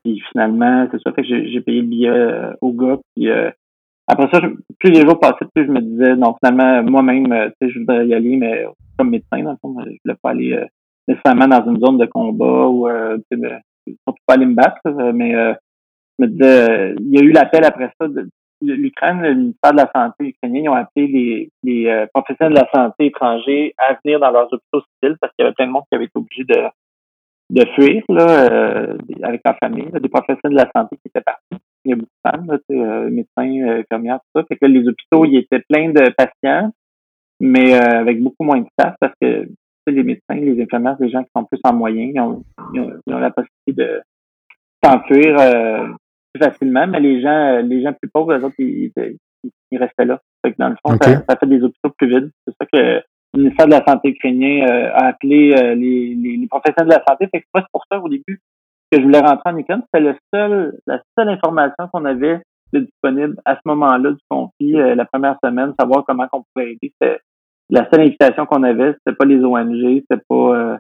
Puis 0.05 0.23
finalement, 0.31 0.87
c'est 0.91 1.01
ça, 1.03 1.13
fait 1.13 1.23
que 1.23 1.29
j'ai 1.29 1.61
payé 1.63 1.81
le 1.81 1.87
billet 1.87 2.11
euh, 2.11 2.53
au 2.61 2.73
gars. 2.73 2.99
Puis 3.17 3.31
euh, 3.31 3.51
après 4.07 4.29
ça, 4.31 4.41
plus 4.79 4.91
les 4.91 5.01
jours 5.01 5.19
passaient, 5.19 5.47
plus 5.55 5.65
je 5.65 5.71
me 5.71 5.81
disais, 5.81 6.15
non, 6.15 6.35
finalement, 6.39 6.83
moi-même, 6.83 7.33
euh, 7.33 7.49
tu 7.49 7.67
sais, 7.67 7.73
je 7.73 7.79
voudrais 7.79 8.07
y 8.07 8.13
aller, 8.13 8.37
mais 8.37 8.67
comme 8.99 9.11
médecin, 9.11 9.43
dans 9.43 9.53
le 9.53 9.57
fond, 9.57 9.75
je 9.81 9.97
voulais 10.05 10.19
pas 10.23 10.31
aller 10.31 10.63
nécessairement 11.09 11.49
dans 11.49 11.71
une 11.71 11.85
zone 11.85 11.99
de 11.99 12.07
combat 12.07 12.69
ou 12.69 12.89
sais, 12.89 13.39
surtout 14.05 14.23
pas 14.27 14.35
aller 14.35 14.47
me 14.47 14.55
battre, 14.55 14.81
mais 15.13 15.33
je 15.33 16.25
me 16.25 16.27
disais, 16.29 16.95
il 17.01 17.15
y 17.15 17.19
a 17.19 17.23
eu 17.23 17.33
l'appel 17.33 17.65
après 17.65 17.91
ça 18.01 18.09
de, 18.09 18.29
l'Ukraine, 18.63 19.21
le 19.21 19.35
ministère 19.35 19.73
de 19.73 19.77
la 19.77 19.91
Santé 19.95 20.29
ukrainien, 20.29 20.63
ils 20.63 20.69
ont 20.71 20.75
appelé 20.75 21.07
les, 21.07 21.51
les 21.63 22.07
professionnels 22.15 22.55
de 22.55 22.61
la 22.61 22.71
santé 22.73 23.07
étrangers 23.07 23.75
à 23.77 23.99
venir 24.03 24.21
dans 24.21 24.31
leurs 24.31 24.51
hôpitaux 24.53 24.81
civils 24.81 25.17
parce 25.21 25.33
qu'il 25.35 25.45
y 25.45 25.47
avait 25.47 25.55
plein 25.55 25.67
de 25.67 25.73
monde 25.73 25.83
qui 25.91 25.97
avait 25.97 26.05
été 26.05 26.17
obligé 26.17 26.45
de, 26.45 26.69
de 27.51 27.65
fuir 27.75 28.03
là, 28.09 28.51
euh, 28.51 28.99
avec 29.23 29.43
leur 29.45 29.57
famille, 29.59 29.91
des 29.91 30.09
professionnels 30.09 30.57
de 30.59 30.63
la 30.65 30.71
santé 30.75 30.97
qui 30.97 31.09
étaient 31.09 31.21
partis. 31.21 31.63
Il 31.85 31.91
y 31.91 31.93
a 31.93 31.97
beaucoup 31.97 32.11
de 32.25 32.31
femmes, 32.31 32.47
là, 32.47 32.59
euh, 32.71 33.11
médecins, 33.11 33.69
euh, 33.69 33.81
infirmières, 33.81 34.21
tout 34.21 34.41
ça. 34.41 34.47
Fait 34.49 34.57
que 34.57 34.67
les 34.67 34.89
hôpitaux, 34.89 35.25
ils 35.25 35.37
étaient 35.37 35.63
pleins 35.69 35.91
de 35.91 36.11
patients, 36.17 36.71
mais 37.41 37.75
euh, 37.75 38.01
avec 38.01 38.23
beaucoup 38.23 38.45
moins 38.45 38.61
de 38.61 38.67
staff 38.79 38.95
parce 39.01 39.15
que 39.21 39.47
les 39.91 40.03
médecins, 40.03 40.35
les 40.35 40.61
infirmières, 40.63 40.97
les 41.01 41.11
gens 41.11 41.23
qui 41.23 41.31
sont 41.35 41.45
plus 41.45 41.61
en 41.65 41.73
moyen, 41.73 42.11
ils 42.15 42.21
ont, 42.21 42.45
ils 42.73 42.81
ont, 42.81 43.19
la 43.19 43.31
possibilité 43.31 43.73
de 43.73 44.03
s'enfuir 44.83 45.37
plus 46.33 46.43
facilement, 46.43 46.87
mais 46.87 47.01
les 47.01 47.21
gens 47.21 47.61
les 47.63 47.83
gens 47.83 47.93
plus 47.93 48.11
pauvres, 48.11 48.35
eux 48.35 48.45
autres, 48.45 48.55
ils, 48.59 48.93
ils, 49.71 49.79
restaient 49.79 50.05
là. 50.05 50.21
Fait 50.45 50.53
que 50.53 50.57
dans 50.59 50.69
le 50.69 50.77
fond, 50.85 50.97
ça, 51.01 51.37
fait 51.37 51.47
des 51.47 51.63
hôpitaux 51.63 51.91
plus 51.97 52.09
vides. 52.09 52.31
C'est 52.47 52.55
ça 52.61 52.67
que 52.67 52.79
le 52.79 53.03
ministère 53.43 53.67
de 53.67 53.73
la 53.73 53.85
Santé 53.85 54.11
ukrainien 54.11 54.67
a 54.67 55.07
appelé 55.09 55.55
les, 55.77 56.15
les, 56.15 56.47
professionnels 56.47 56.89
de 56.89 56.99
la 56.99 57.05
santé. 57.07 57.29
Fait 57.33 57.41
que 57.41 57.47
c'est 57.55 57.65
pour 57.73 57.85
ça 57.91 58.01
au 58.01 58.09
début 58.09 58.41
que 58.91 58.99
je 58.99 59.03
voulais 59.03 59.21
rentrer 59.21 59.51
en 59.51 59.57
Ukraine. 59.57 59.83
C'était 59.87 60.05
le 60.05 60.17
seul, 60.33 60.79
la 60.87 61.03
seule 61.19 61.29
information 61.29 61.89
qu'on 61.93 62.05
avait 62.05 62.41
disponible 62.81 63.37
à 63.45 63.55
ce 63.57 63.61
moment-là 63.67 64.13
du 64.13 64.23
conflit, 64.29 64.73
la 64.73 65.05
première 65.05 65.37
semaine, 65.45 65.73
savoir 65.79 66.05
comment 66.07 66.27
on 66.33 66.43
pouvait 66.55 66.73
aider. 66.73 66.93
C'était 67.01 67.19
la 67.71 67.89
seule 67.91 68.03
invitation 68.03 68.47
qu'on 68.47 68.63
avait, 68.63 68.95
c'était 68.95 69.17
pas 69.17 69.25
les 69.25 69.43
ONG, 69.43 70.03
c'était 70.03 70.23
pas 70.29 70.79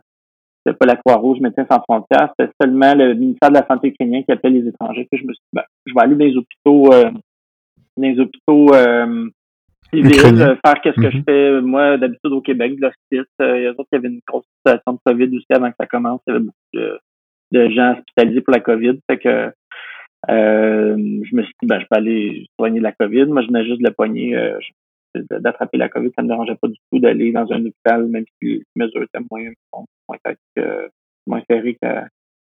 c'était 0.65 0.77
pas 0.77 0.87
la 0.87 0.97
Croix-Rouge, 0.97 1.41
Médecins 1.41 1.67
sans 1.71 1.81
frontières, 1.83 2.33
c'était 2.39 2.53
seulement 2.61 2.95
le 2.95 3.15
ministère 3.15 3.51
de 3.51 3.55
la 3.55 3.67
Santé 3.67 3.89
ukrainien 3.89 4.23
qui 4.23 4.33
appelait 4.33 4.51
les 4.51 4.69
étrangers. 4.69 5.07
Puis 5.11 5.21
je 5.21 5.27
me 5.27 5.33
suis 5.33 5.43
dit, 5.43 5.51
ben, 5.53 5.65
je 5.87 5.95
vais 5.95 6.01
aller 6.01 6.15
dans 6.15 6.25
les 6.25 6.37
hôpitaux, 6.37 6.93
euh, 6.93 7.11
dans 7.11 8.09
les 8.09 8.19
hôpitaux 8.19 8.75
euh, 8.75 9.29
civils, 9.93 10.43
euh, 10.43 10.57
faire 10.65 10.81
qu'est-ce 10.83 11.01
que 11.01 11.11
je 11.11 11.19
mm-hmm. 11.19 11.25
fais, 11.25 11.61
moi, 11.61 11.99
d'habitude 11.99 12.33
au 12.33 12.41
Québec, 12.41 12.77
de 12.77 12.83
l'hospice. 12.83 13.31
Euh, 13.43 13.59
il 13.59 13.63
y 13.65 13.67
a 13.67 13.73
d'autres 13.73 13.89
qui 13.91 13.97
avaient 13.97 14.09
une 14.09 14.21
grosse 14.27 14.47
situation 14.57 14.93
de 14.93 14.99
COVID 15.05 15.37
aussi 15.37 15.47
avant 15.51 15.71
que 15.71 15.77
ça 15.79 15.87
commence. 15.87 16.21
Il 16.27 16.31
y 16.31 16.37
avait 16.37 16.45
beaucoup 16.45 17.01
de, 17.53 17.69
gens 17.71 17.93
hospitalisés 17.93 18.41
pour 18.41 18.55
la 18.55 18.61
COVID. 18.61 18.99
Fait 19.09 19.19
que 19.19 19.53
euh, 20.31 20.97
je 20.97 21.37
me 21.37 21.43
suis 21.43 21.55
dit, 21.61 21.67
ben, 21.67 21.81
je 21.81 21.87
peux 21.91 21.97
aller 21.97 22.47
soigner 22.59 22.81
la 22.81 22.93
COVID. 22.93 23.27
Moi, 23.27 23.43
je 23.43 23.49
venais 23.49 23.65
juste 23.65 23.81
de 23.81 23.85
la 23.85 23.93
poignée 23.93 24.35
d'attraper 25.15 25.79
la 25.79 25.89
COVID, 25.89 26.11
ça 26.17 26.23
me 26.23 26.29
dérangeait 26.29 26.57
pas 26.57 26.69
du 26.69 26.79
tout 26.91 26.99
d'aller 26.99 27.33
dans 27.33 27.51
un 27.53 27.65
hôpital, 27.65 28.07
même 28.07 28.25
si 28.41 28.49
les 28.49 28.63
mesures 28.77 29.03
étaient 29.03 29.25
moins, 29.31 29.51
moins, 29.73 30.19
moins 31.27 31.43
serrées 31.49 31.79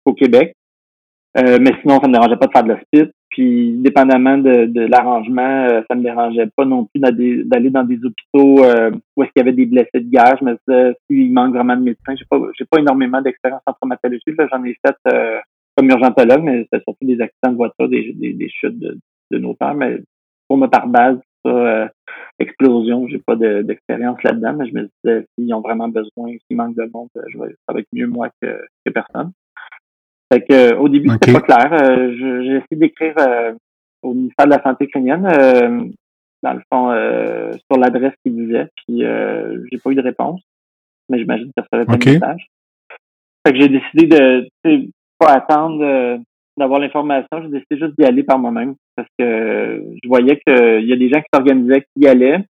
qu'au 0.03 0.13
Québec. 0.13 0.55
Euh, 1.37 1.57
mais 1.59 1.71
sinon, 1.81 1.99
ça 1.99 2.07
me 2.07 2.13
dérangeait 2.13 2.37
pas 2.37 2.47
de 2.47 2.51
faire 2.51 2.63
de 2.63 2.69
l'hospice. 2.69 3.13
Puis, 3.29 3.73
dépendamment 3.79 4.37
de, 4.37 4.65
de 4.67 4.81
l'arrangement, 4.81 5.67
euh, 5.69 5.81
ça 5.89 5.95
me 5.95 6.03
dérangeait 6.03 6.49
pas 6.55 6.63
non 6.63 6.85
plus 6.85 7.01
d'aller 7.01 7.69
dans 7.69 7.83
des 7.83 7.97
hôpitaux 7.97 8.63
euh, 8.63 8.91
où 9.17 9.23
est-ce 9.23 9.31
qu'il 9.33 9.41
y 9.41 9.47
avait 9.47 9.51
des 9.51 9.65
blessés 9.65 9.99
de 9.99 10.09
guerre. 10.09 10.37
Je 10.39 10.45
me 10.45 10.57
disais, 10.65 10.95
s'il 11.09 11.33
manque 11.33 11.53
vraiment 11.53 11.75
de 11.75 11.81
médecins, 11.81 12.15
j'ai 12.15 12.25
pas, 12.29 12.39
j'ai 12.57 12.63
pas 12.63 12.79
énormément 12.79 13.21
d'expérience 13.21 13.61
en 13.65 13.73
traumatologie. 13.73 14.23
J'en 14.27 14.63
ai 14.63 14.77
fait 14.85 15.41
comme 15.75 15.89
urgentologue, 15.89 16.43
mais 16.43 16.63
c'était 16.63 16.83
surtout 16.83 17.05
des 17.05 17.19
accidents 17.19 17.51
de 17.51 17.57
voiture, 17.57 17.89
des, 17.89 18.13
des, 18.13 18.49
chutes 18.49 18.79
de, 18.79 18.97
de 19.31 19.37
nos 19.37 19.53
pères. 19.55 19.75
Mais 19.75 19.99
pour 20.47 20.57
me 20.57 20.67
par 20.67 20.87
base, 20.87 21.17
ça, 21.43 21.91
explosion. 22.39 23.07
J'ai 23.07 23.19
pas 23.19 23.35
d'expérience 23.35 24.21
là-dedans, 24.23 24.53
mais 24.53 24.67
je 24.67 24.73
me 24.73 24.89
disais, 25.03 25.25
s'ils 25.37 25.53
ont 25.53 25.61
vraiment 25.61 25.89
besoin, 25.89 26.31
s'il 26.47 26.57
manque 26.57 26.75
de 26.75 26.89
monde, 26.93 27.09
je 27.27 27.37
vais, 27.37 27.55
ça 27.67 27.73
va 27.73 27.79
être 27.79 27.87
mieux 27.93 28.07
moi 28.07 28.29
que, 28.41 28.59
que 28.85 28.91
personne. 28.91 29.31
Fait 30.31 30.41
que, 30.41 30.75
au 30.75 30.89
début, 30.89 31.09
c'était 31.09 31.33
pas 31.33 31.41
clair. 31.41 31.73
Euh, 31.73 32.13
j'ai 32.17 32.55
essayé 32.55 32.65
d'écrire 32.71 33.13
euh, 33.19 33.53
au 34.01 34.13
ministère 34.13 34.45
de 34.45 34.51
la 34.51 34.63
Santé 34.63 34.85
ukrainienne, 34.85 35.25
euh, 35.25 35.87
dans 36.43 36.53
le 36.53 36.61
fond, 36.71 36.91
sur 37.69 37.79
l'adresse 37.79 38.13
qu'il 38.23 38.35
disait, 38.35 38.67
puis 38.75 38.99
j'ai 38.99 39.77
pas 39.79 39.91
eu 39.91 39.95
de 39.95 40.01
réponse. 40.01 40.41
Mais 41.09 41.19
j'imagine 41.19 41.47
que 41.47 41.53
ça 41.57 41.63
recevait 41.71 41.85
pas 41.85 41.97
de 41.97 42.11
message. 42.11 42.47
Fait 43.45 43.53
que 43.53 43.59
j'ai 43.59 43.69
décidé 43.69 44.07
de 44.07 44.89
pas 45.19 45.33
attendre 45.33 46.19
d'avoir 46.57 46.79
l'information, 46.79 47.41
j'ai 47.41 47.49
décidé 47.49 47.77
juste 47.77 47.97
d'y 47.97 48.05
aller 48.05 48.23
par 48.23 48.39
moi-même 48.39 48.75
parce 48.95 49.09
que 49.19 49.83
je 50.01 50.07
voyais 50.07 50.39
qu'il 50.45 50.87
y 50.87 50.93
a 50.93 50.97
des 50.97 51.09
gens 51.09 51.19
qui 51.19 51.27
s'organisaient, 51.33 51.81
qui 51.81 52.03
y 52.03 52.07
allaient. 52.07 52.45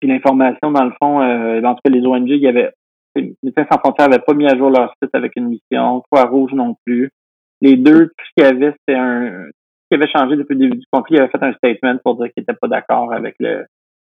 Puis 0.00 0.08
l'information, 0.08 0.72
dans 0.72 0.84
le 0.84 0.92
fond, 1.00 1.20
euh, 1.20 1.60
tout 1.60 1.76
cas, 1.84 1.90
les 1.90 2.04
ONG, 2.04 2.28
il 2.28 2.38
y 2.38 2.48
avait 2.48 2.72
Médecins 3.16 3.66
sans 3.70 3.78
frontières 3.78 4.08
n'avaient 4.08 4.22
pas 4.22 4.34
mis 4.34 4.46
à 4.46 4.56
jour 4.56 4.70
leur 4.70 4.94
site 5.02 5.14
avec 5.14 5.32
une 5.36 5.48
mission, 5.48 6.02
Croix-Rouge 6.10 6.52
non 6.52 6.76
plus. 6.84 7.10
Les 7.60 7.76
deux, 7.76 8.06
tout 8.06 8.24
ce 8.24 8.30
qu'il 8.36 8.44
y 8.44 8.46
avait, 8.46 8.74
c'était 8.78 8.98
un 8.98 9.46
ce 9.90 9.96
qui 9.96 10.02
avait 10.02 10.12
changé 10.12 10.36
depuis 10.36 10.54
le 10.54 10.60
début 10.60 10.78
du 10.78 10.86
conflit, 10.92 11.16
ils 11.16 11.20
avaient 11.20 11.30
fait 11.30 11.42
un 11.42 11.52
statement 11.54 11.98
pour 12.04 12.14
dire 12.14 12.32
qu'ils 12.32 12.42
n'étaient 12.42 12.58
pas 12.60 12.68
d'accord 12.68 13.12
avec 13.12 13.34
le 13.40 13.66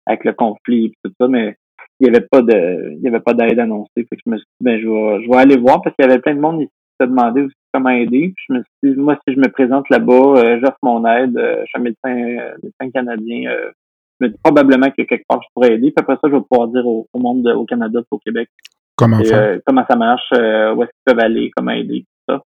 avec 0.05 0.25
le 0.25 0.33
conflit 0.33 0.87
et 0.87 0.93
tout 1.03 1.13
ça, 1.19 1.27
mais 1.29 1.55
il 1.99 2.09
n'y 2.09 2.09
avait 2.09 2.27
pas 2.29 2.41
de 2.41 2.93
il 2.97 3.01
y 3.01 3.07
avait 3.07 3.21
pas 3.21 3.33
d'aide 3.33 3.59
annoncée. 3.59 3.89
Fait 3.95 4.15
que 4.17 4.21
je 4.25 4.29
me 4.29 4.37
suis 4.37 4.45
dit, 4.59 4.65
ben 4.65 4.81
je 4.81 4.87
vais, 4.87 5.23
je 5.23 5.29
vais 5.29 5.37
aller 5.37 5.57
voir 5.57 5.81
parce 5.81 5.95
qu'il 5.95 6.05
y 6.05 6.09
avait 6.09 6.19
plein 6.19 6.35
de 6.35 6.41
monde 6.41 6.61
ici 6.61 6.69
qui 6.69 7.05
se 7.05 7.07
demandait 7.07 7.41
aussi 7.41 7.55
comment 7.73 7.89
aider. 7.89 8.33
Puis 8.35 8.45
je 8.49 8.53
me 8.53 8.59
suis 8.59 8.95
dit, 8.95 8.99
moi, 8.99 9.17
si 9.27 9.33
je 9.33 9.39
me 9.39 9.49
présente 9.49 9.89
là-bas, 9.89 10.13
euh, 10.13 10.59
j'offre 10.61 10.77
mon 10.83 11.05
aide, 11.05 11.37
euh, 11.37 11.61
je 11.61 11.65
suis 11.65 11.77
un 11.77 11.81
médecin, 11.81 12.39
euh, 12.39 12.55
médecin 12.63 12.91
canadien, 12.91 13.51
euh, 13.51 13.71
je 14.19 14.25
me 14.25 14.31
dis 14.31 14.37
probablement 14.43 14.89
que 14.89 15.03
quelque 15.03 15.25
part 15.27 15.41
je 15.41 15.47
pourrais 15.53 15.73
aider. 15.73 15.91
Puis 15.91 15.95
après 15.97 16.15
ça, 16.15 16.29
je 16.29 16.35
vais 16.35 16.41
pouvoir 16.49 16.67
dire 16.69 16.85
au, 16.85 17.07
monde 17.15 17.47
au 17.47 17.65
Canada, 17.65 18.01
au 18.11 18.19
Québec. 18.19 18.49
Comment 18.95 19.23
faire? 19.23 19.59
comment 19.65 19.85
ça 19.89 19.95
marche, 19.95 20.29
où 20.31 20.83
est-ce 20.83 20.91
qu'ils 20.91 21.05
peuvent 21.05 21.19
aller, 21.19 21.51
comment 21.55 21.71
aider, 21.71 22.01
tout 22.01 22.33
ça. 22.33 22.43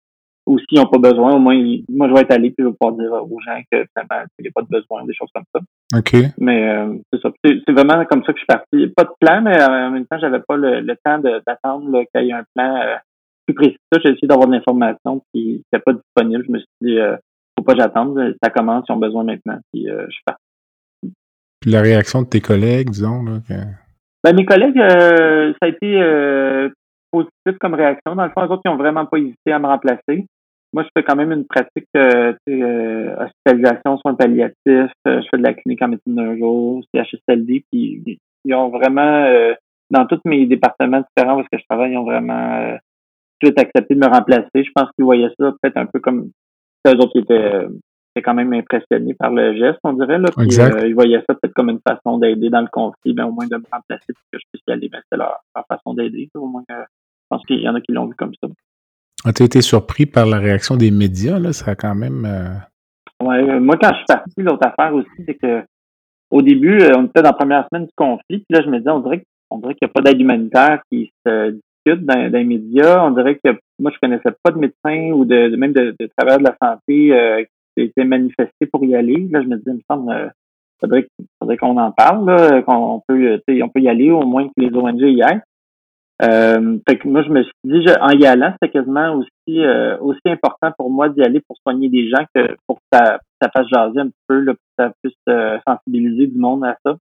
Ou 0.47 0.59
s'ils 0.59 0.79
n'ont 0.79 0.87
pas 0.87 0.97
besoin, 0.97 1.33
au 1.33 1.39
moins, 1.39 1.55
moi, 1.87 2.09
je 2.09 2.13
vais 2.13 2.21
être 2.21 2.31
allé, 2.31 2.49
puis 2.49 2.65
je 2.65 2.67
vais 2.67 2.75
pouvoir 2.77 2.97
dire 2.97 3.13
aux 3.13 3.39
gens 3.39 3.61
que 3.71 3.85
finalement, 3.93 4.27
il 4.39 4.43
n'y 4.43 4.47
a 4.49 4.51
pas 4.53 4.63
de 4.63 4.67
besoin, 4.67 5.05
des 5.05 5.13
choses 5.13 5.29
comme 5.33 5.45
ça. 5.55 5.61
OK. 5.97 6.15
Mais 6.39 6.75
c'est 7.13 7.21
ça. 7.21 7.29
C'est 7.45 7.71
vraiment 7.71 8.03
comme 8.05 8.23
ça 8.25 8.33
que 8.33 8.39
je 8.39 8.43
suis 8.43 8.47
parti. 8.47 8.87
Pas 8.93 9.05
de 9.05 9.11
plan, 9.21 9.41
mais 9.41 9.63
en 9.63 9.91
même 9.91 10.05
temps, 10.07 10.19
j'avais 10.19 10.41
pas 10.41 10.57
le, 10.57 10.93
temps 11.05 11.19
d'attendre 11.19 12.03
qu'il 12.13 12.25
y 12.25 12.31
ait 12.31 12.33
un 12.33 12.43
plan 12.53 12.97
plus 13.45 13.55
précis 13.55 13.77
ça, 13.91 13.99
j'ai 14.03 14.11
essayé 14.11 14.27
d'avoir 14.27 14.47
de 14.47 14.53
l'information 14.53 15.21
qui 15.33 15.63
n'était 15.73 15.83
pas 15.83 15.93
disponible. 15.93 16.45
Je 16.47 16.51
me 16.51 16.57
suis 16.59 16.67
dit, 16.81 16.97
euh, 16.97 17.17
faut 17.57 17.65
pas 17.65 17.75
j'attendre, 17.75 18.33
ça 18.41 18.49
commence, 18.49 18.85
ils 18.87 18.93
ont 18.93 18.97
besoin 18.97 19.23
maintenant. 19.23 19.59
Puis 19.73 19.89
euh, 19.89 20.05
je 20.07 20.11
suis 20.11 20.23
parti. 20.25 20.41
Puis 21.59 21.71
la 21.71 21.81
réaction 21.81 22.23
de 22.23 22.27
tes 22.27 22.41
collègues, 22.41 22.89
disons, 22.89 23.23
là, 23.23 23.39
ben, 24.23 24.35
mes 24.35 24.45
collègues, 24.45 24.79
euh, 24.79 25.51
ça 25.53 25.65
a 25.65 25.67
été 25.67 25.99
euh, 25.99 26.69
positif 27.11 27.57
comme 27.59 27.73
réaction. 27.73 28.15
Dans 28.15 28.25
le 28.25 28.31
fond, 28.31 28.43
les 28.43 28.51
autres, 28.51 28.61
ils 28.65 28.69
ont 28.69 28.77
vraiment 28.77 29.05
pas 29.05 29.17
hésité 29.17 29.51
à 29.51 29.59
me 29.59 29.65
remplacer. 29.65 30.25
Moi, 30.73 30.83
je 30.83 30.89
fais 30.95 31.03
quand 31.03 31.15
même 31.15 31.31
une 31.31 31.45
pratique 31.45 31.87
euh, 31.97 32.33
hospitalisation, 33.17 33.97
soins 33.97 34.13
palliatifs. 34.13 34.93
je 35.05 35.27
fais 35.29 35.37
de 35.37 35.43
la 35.43 35.53
clinique 35.53 35.81
en 35.81 35.89
médecine 35.89 36.15
d'un 36.15 36.37
jour, 36.37 36.83
CHSLD. 36.93 37.65
Puis 37.71 38.19
ils 38.45 38.53
ont 38.53 38.69
vraiment, 38.69 39.27
dans 39.89 40.05
tous 40.05 40.21
mes 40.25 40.45
départements 40.45 41.03
différents 41.15 41.41
où 41.41 41.43
je 41.51 41.59
travaille, 41.69 41.91
ils 41.91 41.97
ont 41.97 42.05
vraiment 42.05 42.77
tout 43.41 43.53
accepté 43.57 43.95
de 43.95 43.99
me 43.99 44.07
remplacer. 44.07 44.49
Je 44.55 44.69
pense 44.73 44.89
qu'ils 44.95 45.05
voyaient 45.05 45.29
ça 45.39 45.51
peut-être 45.61 45.77
un 45.77 45.85
peu 45.85 45.99
comme 45.99 46.29
eux 46.87 46.91
autres 46.91 47.11
qui 47.11 47.19
étaient, 47.19 47.67
quand 48.23 48.33
même 48.33 48.53
impressionnés 48.53 49.13
par 49.13 49.31
le 49.31 49.57
geste, 49.57 49.79
on 49.83 49.93
dirait. 49.93 50.17
Là. 50.17 50.29
Puis, 50.35 50.59
euh, 50.59 50.87
ils 50.87 50.93
voyaient 50.93 51.23
ça 51.27 51.35
peut-être 51.35 51.53
comme 51.53 51.69
une 51.69 51.81
façon 51.87 52.17
d'aider 52.17 52.49
dans 52.49 52.61
le 52.61 52.67
conflit, 52.71 53.13
mais 53.13 53.23
au 53.23 53.31
moins 53.31 53.47
de 53.47 53.55
me 53.55 53.63
remplacer 53.71 54.13
pour 54.13 54.23
que 54.31 54.39
je 54.39 54.45
puisse 54.51 54.63
y 54.67 54.71
aller. 54.71 54.89
Ben, 54.89 54.99
c'était 55.03 55.17
leur, 55.17 55.41
façon 55.67 55.93
d'aider. 55.93 56.29
Au 56.35 56.47
moins, 56.47 56.63
je 56.69 56.75
pense 57.29 57.43
qu'il 57.45 57.61
y 57.61 57.69
en 57.69 57.75
a 57.75 57.81
qui 57.81 57.91
l'ont 57.91 58.07
vu 58.07 58.15
comme 58.15 58.33
ça. 58.41 58.47
As-tu 59.23 59.43
été 59.43 59.61
surpris 59.61 60.05
par 60.05 60.25
la 60.25 60.39
réaction 60.39 60.77
des 60.77 60.89
médias? 60.89 61.39
Là? 61.39 61.53
Ça 61.53 61.71
a 61.71 61.75
quand 61.75 61.95
même. 61.95 62.25
Euh... 62.25 63.25
Ouais, 63.25 63.37
euh, 63.37 63.59
moi, 63.59 63.77
quand 63.79 63.89
je 63.89 63.97
suis 63.97 64.05
parti, 64.07 64.41
l'autre 64.41 64.67
affaire 64.67 64.93
aussi, 64.95 65.23
c'est 65.25 65.35
que 65.35 65.63
au 66.31 66.41
début, 66.41 66.81
euh, 66.81 66.93
on 66.97 67.05
était 67.05 67.21
dans 67.21 67.29
la 67.29 67.33
première 67.33 67.67
semaine 67.69 67.85
du 67.85 67.93
conflit, 67.95 68.39
puis 68.39 68.45
là, 68.49 68.61
je 68.63 68.69
me 68.69 68.77
disais, 68.79 68.89
on 68.89 69.01
dirait, 69.01 69.23
on 69.51 69.59
dirait 69.59 69.75
qu'il 69.75 69.85
n'y 69.87 69.91
a 69.91 69.93
pas 69.93 70.01
d'aide 70.01 70.19
humanitaire 70.19 70.81
qui 70.91 71.11
se 71.25 71.59
dans, 71.85 72.31
les 72.31 72.43
médias. 72.43 73.05
On 73.05 73.11
dirait 73.11 73.39
que 73.43 73.51
moi, 73.79 73.91
je 73.93 73.99
connaissais 74.01 74.35
pas 74.43 74.51
de 74.51 74.59
médecin 74.59 75.11
ou 75.13 75.25
de, 75.25 75.55
même 75.55 75.73
de, 75.73 75.95
de 75.99 76.09
travailleurs 76.17 76.39
de 76.39 76.45
la 76.45 76.57
santé 76.61 77.13
euh, 77.13 77.43
qui 77.75 77.83
étaient 77.83 78.05
manifestés 78.05 78.65
pour 78.71 78.83
y 78.85 78.95
aller. 78.95 79.27
Là, 79.31 79.41
je 79.41 79.47
me 79.47 79.57
disais, 79.57 79.71
il 79.71 79.75
me 79.75 79.81
semble, 79.89 80.11
euh, 80.11 80.29
faudrait, 80.79 81.07
faudrait 81.39 81.57
qu'on 81.57 81.77
en 81.77 81.91
parle, 81.91 82.63
qu'on 82.65 83.01
peut, 83.07 83.39
on 83.47 83.69
peut 83.69 83.81
y 83.81 83.89
aller, 83.89 84.11
au 84.11 84.25
moins 84.25 84.47
que 84.47 84.53
les 84.57 84.73
ONG 84.75 85.01
y 85.01 85.21
aillent. 85.23 85.41
Euh, 86.23 86.77
fait 86.87 86.97
que 86.97 87.07
moi, 87.07 87.23
je 87.23 87.29
me 87.29 87.41
suis 87.41 87.53
dit, 87.63 87.85
en 87.99 88.09
y 88.11 88.25
allant, 88.27 88.53
c'était 88.53 88.71
quasiment 88.71 89.15
aussi 89.15 89.65
euh, 89.65 89.97
aussi 89.97 90.21
important 90.27 90.71
pour 90.77 90.91
moi 90.91 91.09
d'y 91.09 91.23
aller 91.23 91.41
pour 91.47 91.57
soigner 91.63 91.89
des 91.89 92.09
gens 92.09 92.23
que 92.35 92.55
pour 92.67 92.77
que 92.77 92.83
ça, 92.93 93.19
ça 93.41 93.49
fasse 93.49 93.67
jaser 93.69 94.01
un 94.01 94.05
petit 94.05 94.23
peu, 94.27 94.39
là, 94.41 94.53
pour 94.53 94.61
que 94.77 94.83
ça 94.83 94.93
puisse 95.01 95.61
sensibiliser 95.67 96.27
du 96.27 96.37
monde 96.37 96.63
à 96.63 96.77
ça. 96.85 96.95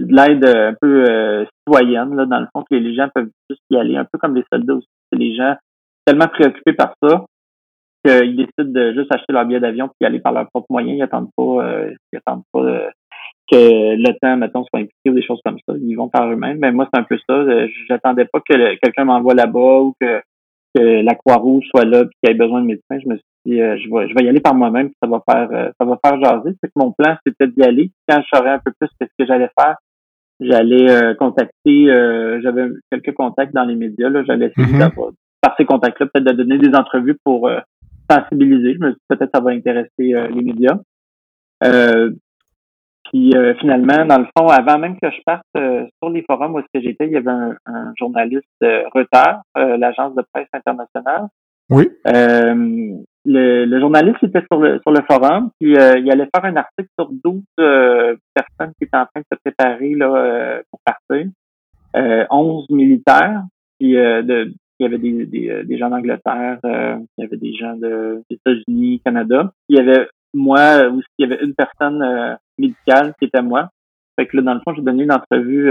Euh, 0.00 0.06
de 0.06 0.14
l'aide 0.14 0.44
un 0.44 0.74
peu 0.80 1.04
euh, 1.08 1.44
citoyenne, 1.58 2.14
là, 2.14 2.26
dans 2.26 2.40
le 2.40 2.46
fond, 2.52 2.64
que 2.68 2.74
les 2.74 2.94
gens 2.94 3.08
peuvent 3.14 3.30
juste 3.48 3.62
y 3.70 3.76
aller, 3.76 3.96
un 3.96 4.04
peu 4.04 4.18
comme 4.18 4.34
les 4.34 4.44
soldats 4.52 4.74
aussi. 4.74 4.88
Les 5.12 5.34
gens 5.34 5.56
tellement 6.04 6.28
préoccupés 6.28 6.72
par 6.72 6.94
ça 7.02 7.24
qu'ils 8.04 8.36
décident 8.36 8.72
de 8.72 8.94
juste 8.94 9.12
acheter 9.12 9.32
leur 9.32 9.44
billet 9.44 9.60
d'avion 9.60 9.88
puis 9.88 9.96
y 10.00 10.06
aller 10.06 10.20
par 10.20 10.32
leurs 10.32 10.48
propres 10.48 10.70
moyens. 10.70 10.96
Ils 10.96 11.02
attendent 11.02 11.30
pas, 11.36 11.42
euh, 11.42 11.94
ils 12.12 12.16
attendent 12.16 12.44
pas 12.52 12.60
euh, 12.60 12.88
que 13.50 13.96
le 13.96 14.18
temps, 14.20 14.36
mettons, 14.36 14.64
soit 14.64 14.80
impliqué 14.80 15.10
ou 15.10 15.14
des 15.14 15.22
choses 15.22 15.40
comme 15.44 15.58
ça. 15.68 15.74
Ils 15.76 15.94
vont 15.96 16.08
par 16.08 16.30
eux-mêmes. 16.30 16.58
Mais 16.58 16.72
moi, 16.72 16.88
c'est 16.92 16.98
un 16.98 17.04
peu 17.04 17.18
ça. 17.28 17.44
J'attendais 17.88 18.24
pas 18.24 18.40
que 18.40 18.76
quelqu'un 18.76 19.04
m'envoie 19.04 19.34
là-bas 19.34 19.80
ou 19.80 19.94
que, 20.00 20.22
que 20.74 21.02
la 21.02 21.14
Croix-Rouge 21.14 21.66
soit 21.74 21.84
là 21.84 22.04
puis 22.04 22.14
qu'il 22.22 22.34
ait 22.34 22.38
besoin 22.38 22.62
de 22.62 22.66
médecins. 22.66 22.98
Je 22.98 23.08
me 23.08 23.16
suis 23.16 23.24
dit, 23.44 23.58
je 23.58 23.94
vais, 23.94 24.08
je 24.08 24.14
vais 24.14 24.24
y 24.24 24.28
aller 24.28 24.40
par 24.40 24.54
moi-même. 24.54 24.90
Ça 25.02 25.08
va 25.08 25.22
faire, 25.28 25.72
ça 25.78 25.84
va 25.84 25.98
faire 26.02 26.22
jaser. 26.22 26.56
C'est 26.62 26.68
que 26.68 26.78
mon 26.78 26.92
plan, 26.92 27.16
c'était 27.26 27.48
d'y 27.48 27.62
aller. 27.62 27.90
Quand 28.08 28.22
je 28.22 28.36
saurais 28.36 28.52
un 28.52 28.60
peu 28.60 28.72
plus 28.78 28.88
ce 28.98 29.06
que 29.18 29.26
j'allais 29.26 29.50
faire, 29.58 29.76
J'allais 30.40 30.90
euh, 30.90 31.14
contacter, 31.14 31.90
euh, 31.90 32.40
j'avais 32.42 32.68
quelques 32.90 33.14
contacts 33.14 33.52
dans 33.52 33.64
les 33.64 33.74
médias. 33.74 34.08
Là, 34.08 34.24
j'allais 34.24 34.46
essayer 34.56 34.78
mm 34.78 34.90
par 35.42 35.56
ces 35.56 35.64
contacts-là, 35.64 36.04
peut-être 36.12 36.26
de 36.26 36.32
donner 36.32 36.58
des 36.58 36.76
entrevues 36.76 37.16
pour 37.24 37.48
euh, 37.48 37.60
sensibiliser. 38.10 38.74
Je 38.74 38.78
me 38.78 38.90
suis 38.90 39.00
peut-être 39.08 39.30
ça 39.34 39.40
va 39.40 39.52
intéresser 39.52 39.88
les 39.98 40.42
médias. 40.42 40.76
puis 43.04 43.32
finalement, 43.58 44.04
dans 44.04 44.18
le 44.18 44.26
fond, 44.36 44.48
avant 44.48 44.78
même 44.78 45.00
que 45.00 45.10
je 45.10 45.16
parte 45.24 45.46
sur 45.54 46.10
les 46.10 46.22
forums 46.28 46.54
où 46.54 46.58
est-ce 46.58 46.66
que 46.74 46.84
j'étais, 46.84 47.06
il 47.06 47.12
y 47.12 47.16
avait 47.16 47.30
un, 47.30 47.56
un 47.64 47.94
journaliste 47.98 48.44
retard, 48.60 49.40
l'agence 49.54 50.14
de 50.14 50.22
presse 50.30 50.48
internationale. 50.52 51.28
Oui. 51.70 51.88
Le, 53.24 53.80
journaliste 53.80 54.22
était 54.22 54.44
sur 54.50 54.60
le, 54.60 54.80
sur 54.80 54.90
le 54.90 55.02
forum, 55.02 55.50
puis 55.60 55.76
euh, 55.76 55.98
il 55.98 56.10
allait 56.10 56.28
faire 56.34 56.44
un 56.44 56.56
article 56.56 56.88
sur 56.98 57.10
12 57.10 57.42
euh, 57.58 58.16
personnes 58.34 58.72
qui 58.78 58.84
étaient 58.84 58.96
en 58.96 59.06
train 59.06 59.20
de 59.20 59.26
se 59.32 59.38
préparer 59.44 59.94
là, 59.94 60.14
euh, 60.14 60.62
pour 60.70 60.80
partir. 60.84 61.26
11 61.92 62.70
militaires, 62.70 63.42
puis 63.78 63.94
de, 63.94 64.52
il 64.78 64.82
y 64.82 64.86
avait 64.86 64.98
des, 64.98 65.26
des, 65.26 65.64
des 65.64 65.78
gens 65.78 65.90
d'Angleterre, 65.90 66.58
il 66.62 67.06
y 67.18 67.24
avait 67.24 67.36
des 67.36 67.52
gens 67.54 67.74
de, 67.74 68.22
des 68.30 68.36
États-Unis, 68.36 69.00
Canada. 69.04 69.52
Il 69.68 69.76
y 69.76 69.80
avait 69.80 70.08
moi 70.32 70.86
aussi, 70.86 71.08
il 71.18 71.28
y 71.28 71.32
avait 71.32 71.44
une 71.44 71.54
personne 71.54 72.38
médicale 72.58 73.14
qui 73.18 73.24
était 73.24 73.42
moi. 73.42 73.70
Fait 74.16 74.26
que 74.26 74.36
là, 74.36 74.42
dans 74.44 74.54
le 74.54 74.60
fond, 74.60 74.72
j'ai 74.72 74.82
donné 74.82 75.02
une 75.02 75.12
entrevue 75.12 75.68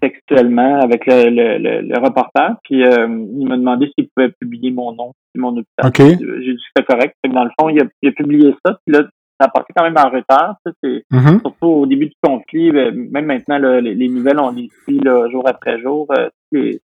textuellement 0.00 0.80
avec 0.80 1.06
le, 1.06 1.30
le, 1.30 1.80
le, 1.82 1.98
reporter, 1.98 2.56
puis 2.64 2.84
euh, 2.84 3.06
il 3.38 3.46
m'a 3.46 3.56
demandé 3.56 3.90
s'il 3.94 4.08
pouvait 4.08 4.30
publier 4.40 4.70
mon 4.70 4.92
nom, 4.92 5.12
mon 5.36 5.56
hôpital. 5.56 5.92
J'ai 5.96 6.16
dit 6.16 6.56
que 6.56 6.60
c'était 6.74 6.86
correct. 6.86 7.14
dans 7.28 7.44
le 7.44 7.50
fond, 7.58 7.68
il 7.68 7.80
a, 7.80 7.84
il 8.02 8.08
a, 8.08 8.12
publié 8.12 8.54
ça, 8.64 8.78
puis 8.84 8.96
là, 8.96 9.04
ça 9.40 9.46
a 9.46 9.48
passé 9.48 9.66
quand 9.76 9.84
même 9.84 9.96
en 9.96 10.10
retard. 10.10 10.56
C'est, 10.82 11.04
mm-hmm. 11.12 11.40
Surtout 11.40 11.66
au 11.66 11.86
début 11.86 12.06
du 12.06 12.16
conflit, 12.20 12.72
ben, 12.72 12.92
même 13.10 13.26
maintenant, 13.26 13.58
les, 13.58 13.94
les, 13.94 14.08
nouvelles, 14.08 14.40
on 14.40 14.50
les 14.50 14.68
suit 14.82 14.98
là, 14.98 15.28
jour 15.30 15.46
après 15.46 15.80
jour. 15.80 16.08
Euh, 16.18 16.28
les, 16.50 16.80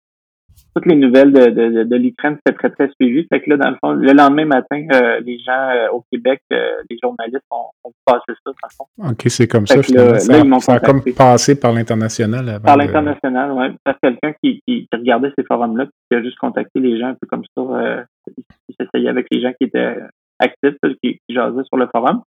toutes 0.74 0.86
les 0.86 0.96
nouvelles 0.96 1.32
de, 1.32 1.50
de, 1.50 1.84
de 1.84 1.96
l'Ukraine, 1.96 2.36
c'était 2.44 2.56
très, 2.56 2.70
très 2.70 2.90
suivi. 3.00 3.26
Fait 3.28 3.40
que 3.40 3.50
là, 3.50 3.56
dans 3.56 3.70
le 3.70 3.76
fond, 3.76 3.92
le 3.92 4.12
lendemain 4.12 4.44
matin, 4.44 4.84
euh, 4.92 5.20
les 5.20 5.38
gens 5.38 5.52
euh, 5.52 5.90
au 5.92 6.04
Québec, 6.10 6.40
euh, 6.52 6.72
les 6.90 6.98
journalistes 7.00 7.44
ont, 7.50 7.68
ont 7.84 7.92
passé 8.04 8.24
ça, 8.28 8.50
de 8.50 8.56
façon. 8.60 8.84
OK, 8.98 9.22
c'est 9.28 9.46
comme 9.46 9.66
ça. 9.66 9.76
Là, 9.76 10.18
ça, 10.18 10.44
là, 10.44 10.60
ça 10.60 10.74
a 10.74 10.80
comme 10.80 11.02
passé 11.16 11.58
par 11.58 11.72
l'international 11.72 12.60
Par 12.60 12.76
l'international, 12.76 13.52
oui. 13.52 13.76
Parce 13.84 13.98
que 14.02 14.08
quelqu'un 14.08 14.34
qui, 14.42 14.60
qui, 14.66 14.88
regardait 14.92 15.32
ces 15.38 15.44
forums-là, 15.44 15.86
qui 16.10 16.16
a 16.16 16.22
juste 16.22 16.38
contacté 16.38 16.80
les 16.80 16.98
gens 16.98 17.08
un 17.08 17.14
peu 17.14 17.26
comme 17.28 17.44
ça, 17.56 17.62
euh, 17.62 18.02
qui 18.36 18.76
s'essayait 18.78 19.10
avec 19.10 19.26
les 19.30 19.40
gens 19.40 19.52
qui 19.52 19.68
étaient 19.68 19.96
actifs, 20.40 20.76
qui, 21.02 21.20
qui 21.28 21.34
jasaient 21.34 21.64
sur 21.64 21.76
le 21.76 21.86
forum. 21.94 22.22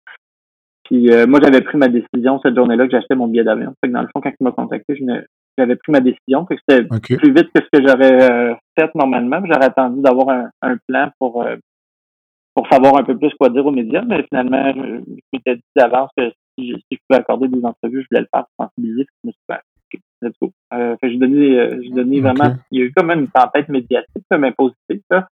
Puis 0.85 1.09
moi, 1.27 1.41
j'avais 1.43 1.63
pris 1.63 1.79
ma 1.79 1.89
décision 1.89 2.39
cette 2.43 2.55
journée-là 2.55 2.85
que 2.85 2.93
j'achetais 2.93 3.15
mon 3.15 3.27
billet 3.27 3.45
d'avion. 3.45 3.73
Fait 3.81 3.89
que 3.89 3.95
dans 3.95 4.03
le 4.03 4.09
fond, 4.09 4.21
quand 4.21 4.33
il 4.39 4.45
m'a 4.45 4.53
contacté, 4.53 4.97
je 4.97 5.03
ne, 5.03 5.23
j'avais 5.57 5.77
pris 5.77 5.93
ma 5.93 6.01
décision. 6.01 6.45
que 6.45 6.55
c'était 6.57 6.87
plus 7.17 7.33
vite 7.33 7.51
que 7.55 7.63
ce 7.63 7.69
que 7.73 7.87
j'aurais 7.87 8.31
euh, 8.31 8.55
fait 8.79 8.95
normalement. 8.95 9.41
J'aurais 9.45 9.67
attendu 9.67 10.03
d'avoir 10.03 10.29
un, 10.29 10.51
un, 10.63 10.77
plan 10.89 11.11
pour 11.19 11.43
euh, 11.43 11.57
pour 12.55 12.69
savoir 12.69 12.97
un 12.97 13.03
peu 13.03 13.17
plus 13.19 13.33
quoi 13.39 13.49
dire 13.51 13.67
aux 13.67 13.73
médias, 13.73 14.03
mais 14.07 14.23
finalement, 14.29 14.73
je, 14.75 15.03
m'étais 15.33 15.57
dit 15.57 15.63
d'avance 15.77 16.11
que 16.17 16.31
si 16.57 16.71
je, 16.71 16.77
si 16.77 16.85
je, 16.93 16.99
pouvais 17.09 17.21
accorder 17.21 17.49
des 17.49 17.65
entrevues, 17.65 18.03
je 18.03 18.07
voulais 18.11 18.21
le 18.21 18.29
faire 18.33 18.45
pour 18.57 18.67
sensibiliser. 18.67 19.07
Je 19.25 19.29
me 19.29 19.33
suis 19.33 19.39
dit, 19.41 19.45
ben, 19.49 19.59
let's 20.23 20.35
go. 20.41 20.53
Euh, 20.73 20.97
j'ai 21.03 21.19
donné, 21.19 21.59
euh, 21.59 21.81
j'ai 21.83 21.91
donné 21.91 22.21
vraiment, 22.21 22.57
il 22.71 22.79
y 22.79 22.83
a 22.83 22.87
eu 22.87 22.93
comme 22.93 23.11
une 23.11 23.29
tempête 23.29 23.69
médiatique, 23.69 24.25
mais 24.39 24.53
positive. 24.53 25.03
Là. 25.11 25.29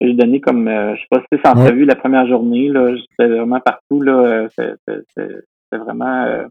J'ai 0.00 0.14
donné 0.14 0.40
comme, 0.40 0.68
euh, 0.68 0.94
je 0.96 1.00
sais 1.00 1.06
pas 1.10 1.20
si 1.20 1.26
c'est 1.32 1.48
entrevue 1.48 1.84
la 1.84 1.96
première 1.96 2.26
journée, 2.26 2.68
là, 2.68 2.94
j'étais 2.94 3.28
vraiment 3.28 3.60
partout, 3.60 4.02
là, 4.02 4.48
c'était 4.50 5.36
vraiment 5.72 6.46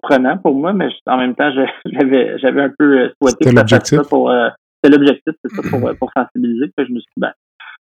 surprenant 0.00 0.38
pour 0.38 0.54
moi, 0.54 0.72
mais 0.72 0.88
en 1.06 1.18
même 1.18 1.34
temps, 1.34 1.50
j'avais 1.84 2.38
j'avais 2.38 2.62
un 2.62 2.72
peu 2.76 2.98
euh, 2.98 3.08
souhaité 3.20 3.50
que 3.50 3.54
l'objectif 3.54 4.00
pour 4.08 4.30
euh, 4.30 4.48
c'était 4.82 4.96
l'objectif, 4.96 5.34
c'est 5.44 5.54
ça, 5.54 5.62
pour, 5.68 5.88
euh, 5.88 5.94
pour 5.94 6.10
sensibiliser. 6.16 6.66
Puis 6.76 6.86
je 6.86 6.92
me 6.92 7.00
suis 7.00 7.12
dit, 7.16 7.20
ben, 7.20 7.32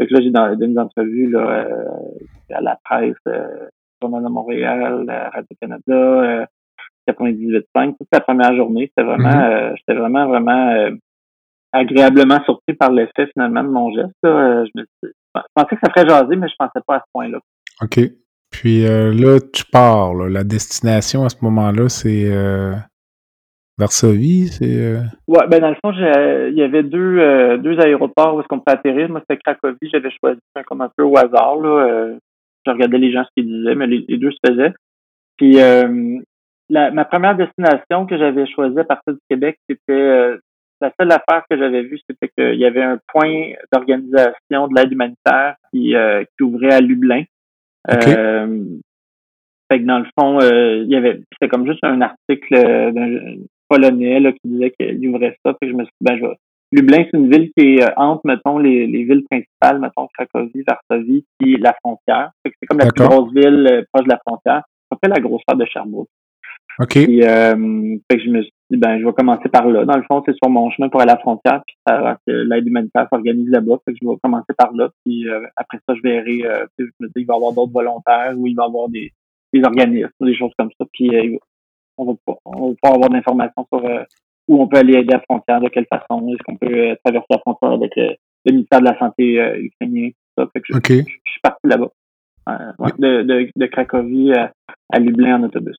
fait 0.01 0.07
que 0.07 0.14
là, 0.14 0.21
j'ai 0.23 0.31
donné 0.31 0.57
des 0.57 0.79
entrevues 0.79 1.31
là, 1.31 1.66
à 2.51 2.61
la 2.61 2.79
presse, 2.85 3.16
euh, 3.27 3.68
Journal 4.01 4.23
de 4.23 4.29
Montréal, 4.29 5.05
Radio-Canada, 5.35 6.47
98.5, 7.09 7.97
toute 7.99 8.09
la 8.12 8.21
première 8.21 8.55
journée. 8.55 8.90
C'était 8.90 9.07
vraiment, 9.07 9.29
mm-hmm. 9.29 9.77
j'étais 9.77 9.99
vraiment, 9.99 10.29
vraiment 10.29 10.88
agréablement 11.73 12.42
surpris 12.44 12.75
par 12.75 12.92
l'effet 12.92 13.27
finalement 13.33 13.64
de 13.64 13.68
mon 13.68 13.92
geste. 13.92 14.14
Là. 14.23 14.64
Je, 14.64 14.71
me 14.81 14.87
je 15.03 15.11
pensais 15.55 15.77
que 15.77 15.81
ça 15.83 15.90
ferait 15.90 16.09
jaser, 16.09 16.37
mais 16.37 16.49
je 16.49 16.55
pensais 16.59 16.81
pas 16.87 16.97
à 16.97 17.01
ce 17.01 17.11
point-là. 17.12 17.40
OK. 17.83 17.99
Puis 18.51 18.87
euh, 18.87 19.13
là, 19.13 19.39
tu 19.41 19.65
pars. 19.71 20.15
La 20.15 20.45
destination 20.45 21.25
à 21.25 21.29
ce 21.29 21.37
moment-là, 21.43 21.89
c'est 21.89 22.31
euh, 22.31 22.75
Varsovie. 23.79 24.51
Euh... 24.63 25.03
Ouais, 25.27 25.47
ben 25.49 25.61
dans 25.61 25.71
le 25.71 25.77
fond, 25.83 25.93
il 25.93 26.55
y 26.57 26.63
avait 26.63 26.83
deux, 26.83 27.19
euh, 27.19 27.59
deux 27.59 27.79
aéroports 27.81 28.35
où 28.35 28.41
est-ce 28.41 28.49
qu'on 28.49 28.61
peut 28.61 28.73
atterrir. 28.73 29.09
Moi, 29.09 29.21
c'était 29.21 29.41
Cracovie. 29.41 29.91
J'avais 29.93 30.11
choisi 30.11 30.41
un 30.57 30.63
comme 30.63 30.81
un 30.81 30.91
peu 30.97 31.05
au 31.05 31.17
hasard. 31.17 31.57
Là. 31.57 32.17
je 32.67 32.71
regardais 32.71 32.99
les 32.99 33.13
gens 33.13 33.25
ce 33.25 33.31
qu'ils 33.37 33.47
disaient, 33.47 33.75
mais 33.75 33.87
les, 33.87 34.17
deux 34.17 34.33
se 34.33 34.39
faisaient. 34.47 34.73
Puis 35.37 35.59
ma 36.71 37.05
première 37.05 37.37
destination 37.37 38.07
que 38.07 38.19
j'avais 38.19 38.47
choisie 38.47 38.79
à 38.79 38.85
partir 38.85 39.15
du 39.15 39.21
Québec, 39.29 39.59
c'était 39.69 40.39
la 40.81 40.93
seule 40.99 41.11
affaire 41.11 41.43
que 41.51 41.59
j'avais 41.59 41.83
vue, 41.83 41.99
c'était 42.09 42.29
qu'il 42.29 42.59
y 42.59 42.65
avait 42.65 42.83
un 42.83 43.01
point 43.13 43.53
d'organisation 43.73 44.69
de 44.69 44.75
l'aide 44.75 44.93
humanitaire 44.93 45.57
qui, 45.73 45.95
qui 46.37 46.43
ouvrait 46.43 46.73
à 46.73 46.81
Lublin. 46.81 47.25
Euh, 47.91 48.64
fait 49.71 49.81
que 49.81 49.85
dans 49.85 49.99
le 49.99 50.07
fond, 50.19 50.41
euh, 50.41 50.83
il 50.85 50.91
y 50.91 50.97
avait 50.97 51.21
c'était 51.33 51.49
comme 51.49 51.67
juste 51.67 51.85
un 51.85 52.01
article 52.01 52.55
euh, 52.55 52.91
d'un 52.91 53.37
polonais 53.69 54.21
là, 54.21 54.33
qui 54.33 54.41
disait 54.45 54.73
qu'il 54.79 55.09
ouvrait 55.09 55.37
ça. 55.45 55.55
Fait 55.55 55.67
que 55.67 55.73
je 55.73 55.77
me 55.77 55.85
suis 55.85 55.93
dit, 56.01 56.05
ben, 56.11 56.19
je 56.19 56.27
Lublin, 56.71 57.05
c'est 57.05 57.17
une 57.17 57.31
ville 57.31 57.51
qui 57.57 57.77
est 57.77 57.83
euh, 57.83 57.91
entre, 57.97 58.21
mettons, 58.25 58.59
les, 58.59 58.87
les 58.87 59.05
villes 59.05 59.25
principales, 59.31 59.81
mettons, 59.81 60.07
Cracovie, 60.12 60.64
Varsovie, 60.67 61.25
puis 61.38 61.57
la 61.57 61.75
frontière. 61.83 62.31
Fait 62.43 62.51
que 62.51 62.57
c'est 62.61 62.67
comme 62.67 62.79
la 62.79 62.91
plus 62.93 63.07
grosse 63.07 63.33
ville 63.33 63.87
proche 63.93 64.05
de 64.05 64.11
la 64.11 64.21
frontière. 64.27 64.62
À 64.91 64.97
peu 64.97 64.97
près 65.01 65.09
la 65.09 65.21
grosseur 65.21 65.57
de 65.57 65.64
Sherbrooke. 65.64 66.09
OK. 66.79 67.05
Puis, 67.05 67.23
euh, 67.23 67.97
fait 68.11 68.19
que 68.19 68.25
je 68.25 68.31
me 68.31 68.43
suis 68.43 68.53
ben, 68.76 68.98
je 68.98 69.04
vais 69.04 69.12
commencer 69.12 69.48
par 69.48 69.66
là. 69.68 69.85
Dans 69.87 69.96
le 69.96 70.02
fond, 70.02 70.22
c'est 70.26 70.35
sur 70.35 70.50
mon 70.50 70.70
chemin 70.70 70.88
pour 70.88 71.00
aller 71.00 71.11
à 71.11 71.14
la 71.14 71.20
frontière, 71.20 71.62
puis 71.66 71.76
ça, 71.87 72.18
que 72.26 72.33
l'aide 72.33 72.66
humanitaire 72.66 73.09
s'organise 73.11 73.48
là-bas. 73.48 73.78
Fait 73.85 73.92
que 73.92 73.98
je 74.02 74.07
vais 74.07 74.16
commencer 74.22 74.52
par 74.57 74.72
là, 74.74 74.90
puis 75.04 75.26
euh, 75.26 75.46
après 75.57 75.78
ça, 75.88 75.94
je 75.94 76.02
verrai, 76.02 76.44
euh, 76.44 76.66
je 76.78 76.85
me 77.00 77.07
dis, 77.07 77.12
il 77.16 77.26
va 77.26 77.35
y 77.35 77.37
avoir 77.37 77.52
d'autres 77.52 77.72
volontaires 77.72 78.35
ou 78.37 78.46
il 78.46 78.54
va 78.54 78.64
y 78.64 78.66
avoir 78.66 78.88
des, 78.90 79.12
des 79.54 79.62
organismes, 79.64 80.11
des 80.20 80.37
choses 80.37 80.52
comme 80.59 80.70
ça. 80.78 80.85
Puis, 80.92 81.16
euh, 81.16 81.38
on 81.96 82.04
va 82.04 82.12
pas, 82.26 82.37
on 82.44 82.68
va 82.68 82.74
pas 82.83 82.88
avoir 82.90 83.09
d'informations 83.09 83.66
sur 83.72 83.83
où 84.48 84.62
on 84.62 84.68
peut 84.68 84.78
aller 84.78 84.94
aider 84.94 85.14
à 85.14 85.16
la 85.16 85.22
frontière, 85.22 85.61
de 85.61 85.68
quelle 85.68 85.87
façon, 85.87 86.26
est-ce 86.28 86.42
qu'on 86.44 86.57
peut 86.57 86.96
traverser 87.04 87.26
la 87.31 87.38
frontière 87.38 87.72
avec 87.72 87.92
le, 87.96 88.16
ministère 88.46 88.81
de 88.81 88.87
la 88.87 88.98
Santé 88.98 89.35
ukrainien, 89.59 90.09
tout 90.11 90.42
ça. 90.42 90.48
Fait 90.52 90.61
que 90.61 90.66
je, 90.68 90.74
je, 90.74 91.02
suis 91.02 91.40
parti 91.42 91.66
là-bas. 91.66 91.90
Ouais, 92.78 92.92
de, 92.98 93.22
de, 93.22 93.50
de 93.54 93.66
Cracovie 93.66 94.33
à, 94.33 94.52
à 94.90 94.98
Lublin 95.00 95.38
en 95.38 95.42
autobus. 95.42 95.76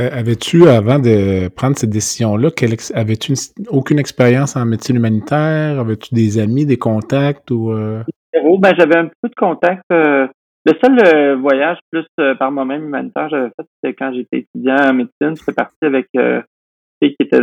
Avais-tu, 0.00 0.68
avant 0.68 0.98
de 0.98 1.48
prendre 1.48 1.76
cette 1.76 1.90
décision-là, 1.90 2.50
avais-tu 2.94 3.34
aucune 3.70 3.98
expérience 3.98 4.56
en 4.56 4.64
médecine 4.64 4.96
humanitaire? 4.96 5.80
Avais-tu 5.80 6.14
des 6.14 6.38
amis, 6.38 6.66
des 6.66 6.76
contacts 6.76 7.50
ou 7.50 7.72
euh? 7.72 8.02
ben, 8.32 8.74
j'avais 8.78 8.96
un 8.96 9.06
peu 9.06 9.28
de 9.28 9.34
contacts. 9.34 9.82
Euh, 9.92 10.26
le 10.64 10.72
seul 10.82 10.98
euh, 11.06 11.36
voyage 11.36 11.78
plus 11.90 12.06
par 12.38 12.50
moi-même 12.52 12.84
humanitaire 12.84 13.28
j'avais 13.30 13.48
fait, 13.48 13.66
c'était 13.74 13.94
quand 13.94 14.12
j'étais 14.12 14.38
étudiant 14.38 14.76
en 14.76 14.94
médecine. 14.94 15.36
J'étais 15.36 15.52
parti 15.52 15.76
avec 15.82 16.08
qui 16.12 17.16
était 17.18 17.40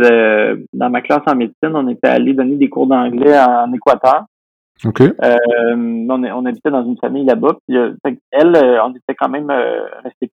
dans 0.72 0.90
ma 0.90 1.02
classe 1.02 1.22
en 1.26 1.34
médecine. 1.34 1.74
On 1.74 1.88
était 1.88 2.08
allé 2.08 2.32
donner 2.32 2.56
des 2.56 2.68
cours 2.68 2.86
d'anglais 2.86 3.38
en 3.38 3.72
Équateur. 3.72 4.24
OK. 4.84 5.02
on, 5.22 6.08
on, 6.08 6.46
habitait 6.46 6.70
dans 6.70 6.84
une 6.84 6.98
famille 6.98 7.24
là-bas. 7.24 7.56
Puis, 7.66 7.76
elle, 8.30 8.80
on 8.84 8.90
était 8.90 9.14
quand 9.18 9.30
même 9.30 9.50
resté 10.04 10.30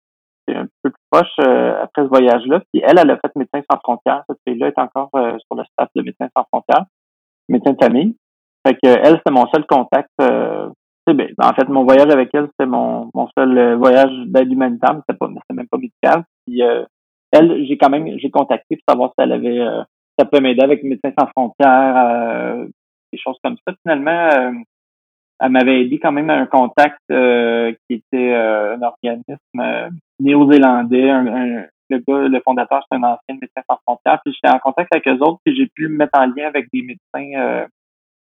un 0.49 0.67
peu 0.83 0.89
plus 0.89 1.02
euh, 1.39 1.83
après 1.83 2.03
ce 2.03 2.07
voyage-là. 2.07 2.61
Puis 2.71 2.81
elle, 2.85 2.99
elle 2.99 3.11
a 3.11 3.17
fait 3.17 3.35
Médecins 3.35 3.61
sans 3.69 3.77
frontières. 3.79 4.23
Cette 4.27 4.39
fille-là 4.47 4.67
est 4.67 4.79
encore 4.79 5.09
euh, 5.15 5.37
sur 5.39 5.55
le 5.55 5.63
staff 5.65 5.89
de 5.95 6.01
Médecins 6.01 6.29
sans 6.35 6.43
frontières, 6.51 6.85
médecin 7.49 7.71
de 7.71 7.83
famille. 7.83 8.15
Fait 8.65 8.73
que 8.75 8.87
elle, 8.87 9.21
c'est 9.25 9.31
mon 9.31 9.45
seul 9.47 9.65
contact. 9.65 10.09
Euh, 10.21 10.69
ben, 11.05 11.29
en 11.41 11.53
fait, 11.53 11.67
mon 11.67 11.83
voyage 11.83 12.11
avec 12.11 12.29
elle, 12.33 12.47
c'était 12.51 12.69
mon, 12.69 13.09
mon 13.13 13.27
seul 13.37 13.75
voyage 13.75 14.11
d'aide 14.27 14.51
humanitaire, 14.51 14.93
mais 14.93 15.01
c'était 15.07 15.17
pas, 15.17 15.27
c'était 15.27 15.53
même 15.53 15.67
pas 15.67 15.77
médical. 15.77 16.23
Puis 16.45 16.61
elle, 17.31 17.65
j'ai 17.65 17.77
quand 17.77 17.89
même, 17.89 18.17
j'ai 18.19 18.31
contacté 18.31 18.77
pour 18.77 18.93
savoir 18.93 19.09
si 19.09 19.15
elle 19.17 19.33
avait, 19.33 19.59
ça 20.17 20.23
peut 20.23 20.39
m'aider 20.39 20.63
avec 20.63 20.81
Médecins 20.83 21.11
sans 21.19 21.27
frontières, 21.27 22.65
des 23.11 23.19
choses 23.19 23.37
comme 23.43 23.57
ça. 23.67 23.73
Finalement, 23.83 24.53
elle 25.43 25.51
m'avait 25.51 25.81
aidé 25.81 25.99
quand 25.99 26.13
même 26.13 26.29
à 26.29 26.35
un 26.35 26.45
contact 26.45 26.99
qui 27.09 27.93
était 27.93 28.33
un 28.33 28.81
organisme 28.81 29.91
néo-zélandais. 30.19 31.09
Un, 31.09 31.65
le 31.89 31.99
gars, 31.99 32.27
le 32.27 32.41
fondateur, 32.41 32.85
c'est 32.89 32.97
un 32.97 33.03
ancien 33.03 33.35
médecin 33.35 33.61
sans 33.69 33.77
frontières. 33.85 34.19
Puis 34.23 34.33
j'étais 34.33 34.53
en 34.53 34.59
contact 34.59 34.93
avec 34.93 35.07
eux 35.07 35.23
autres, 35.23 35.39
puis 35.45 35.55
j'ai 35.55 35.67
pu 35.67 35.87
me 35.87 35.97
mettre 35.97 36.17
en 36.19 36.25
lien 36.25 36.47
avec 36.47 36.67
des 36.73 36.81
médecins 36.81 37.39
euh, 37.39 37.65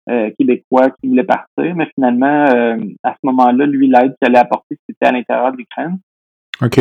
euh, 0.09 0.29
québécois 0.37 0.89
qui 0.91 1.07
voulaient 1.07 1.23
partir. 1.23 1.75
Mais 1.75 1.89
finalement, 1.95 2.45
euh, 2.45 2.77
à 3.03 3.13
ce 3.13 3.19
moment-là, 3.23 3.65
lui, 3.65 3.87
l'aide 3.87 4.15
qu'il 4.21 4.29
allait 4.29 4.39
apporter, 4.39 4.77
c'était 4.87 5.07
à 5.07 5.11
l'intérieur 5.11 5.51
de 5.51 5.57
l'Ukraine. 5.57 5.97
OK. 6.59 6.79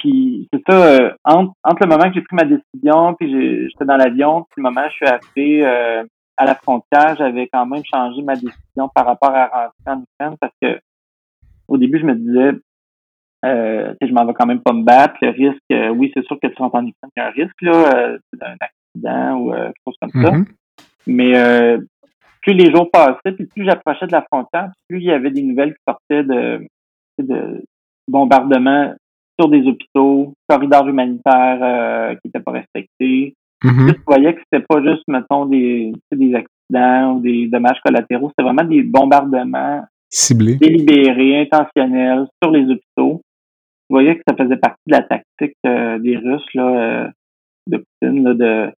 puis 0.00 0.48
c'est 0.52 0.62
ça, 0.68 1.14
entre, 1.22 1.52
entre, 1.62 1.84
le 1.84 1.88
moment 1.88 2.08
que 2.08 2.14
j'ai 2.14 2.22
pris 2.22 2.34
ma 2.34 2.42
décision, 2.42 3.14
puis 3.14 3.68
j'étais 3.68 3.84
dans 3.84 3.96
l'avion, 3.96 4.46
puis 4.50 4.60
le 4.60 4.62
moment 4.64 4.80
où 4.80 4.90
je 4.90 4.94
suis 4.94 5.06
arrivé 5.06 6.04
à 6.36 6.44
la 6.44 6.54
frontière, 6.54 7.16
j'avais 7.16 7.48
quand 7.52 7.66
même 7.66 7.84
changé 7.84 8.22
ma 8.22 8.34
décision 8.34 8.88
par 8.94 9.06
rapport 9.06 9.34
à 9.34 9.46
rentrer 9.46 9.72
en 9.86 10.02
Ukraine 10.02 10.36
parce 10.40 10.54
que 10.60 10.80
au 11.68 11.78
début, 11.78 11.98
je 11.98 12.04
me 12.04 12.14
disais, 12.14 12.58
euh, 13.44 13.94
je 14.00 14.12
m'en 14.12 14.26
vais 14.26 14.34
quand 14.34 14.46
même 14.46 14.60
pas 14.60 14.72
me 14.72 14.82
battre. 14.82 15.16
Le 15.22 15.30
risque, 15.30 15.62
euh, 15.72 15.88
oui, 15.88 16.10
c'est 16.14 16.24
sûr 16.26 16.38
que 16.40 16.48
tu 16.48 16.56
rentres 16.60 16.74
en 16.74 16.86
Ukraine, 16.86 17.10
il 17.16 17.20
y 17.20 17.22
a 17.22 17.26
un 17.26 17.30
risque 17.30 17.62
là, 17.62 17.96
euh, 17.96 18.18
d'un 18.34 18.56
accident 18.60 19.38
ou 19.38 19.52
quelque 19.52 19.74
chose 19.86 19.96
comme 20.00 20.22
ça. 20.22 20.30
Mm-hmm. 20.30 20.46
Mais 21.06 21.78
plus 22.42 22.54
les 22.54 22.70
jours 22.70 22.90
passaient, 22.90 23.32
puis 23.32 23.46
plus 23.46 23.64
j'approchais 23.64 24.06
de 24.06 24.12
la 24.12 24.22
frontière, 24.22 24.70
plus 24.88 24.98
il 24.98 25.04
y 25.04 25.12
avait 25.12 25.30
des 25.30 25.42
nouvelles 25.42 25.74
qui 25.74 25.82
sortaient 25.86 26.24
de, 26.24 26.66
de 27.18 27.64
bombardements 28.08 28.94
sur 29.38 29.48
des 29.48 29.66
hôpitaux, 29.66 30.34
corridors 30.48 30.88
humanitaires 30.88 31.58
euh, 31.62 32.14
qui 32.14 32.20
n'étaient 32.26 32.40
pas 32.40 32.52
respectés. 32.52 33.34
Mhm. 33.64 33.92
Tu 33.94 34.00
voyais 34.06 34.34
que 34.34 34.40
c'était 34.50 34.64
pas 34.68 34.82
juste, 34.82 35.04
mettons, 35.08 35.46
des, 35.46 35.92
des 36.12 36.34
accidents 36.34 37.16
ou 37.16 37.20
des 37.20 37.46
dommages 37.48 37.80
collatéraux, 37.84 38.28
c'était 38.30 38.42
vraiment 38.42 38.64
des 38.68 38.82
bombardements 38.82 39.84
Ciblé. 40.10 40.56
délibérés, 40.56 41.40
intentionnels 41.42 42.26
sur 42.42 42.52
les 42.52 42.64
hôpitaux. 42.70 43.20
Tu 43.88 43.90
voyais 43.90 44.16
que 44.16 44.22
ça 44.28 44.36
faisait 44.36 44.56
partie 44.56 44.80
de 44.86 44.92
la 44.92 45.02
tactique 45.02 45.56
euh, 45.66 45.98
des 45.98 46.16
Russes, 46.16 46.54
là, 46.54 46.68
euh, 46.68 47.08
de 47.66 47.76
Poutine, 48.00 48.24
là, 48.24 48.34
de, 48.34 48.72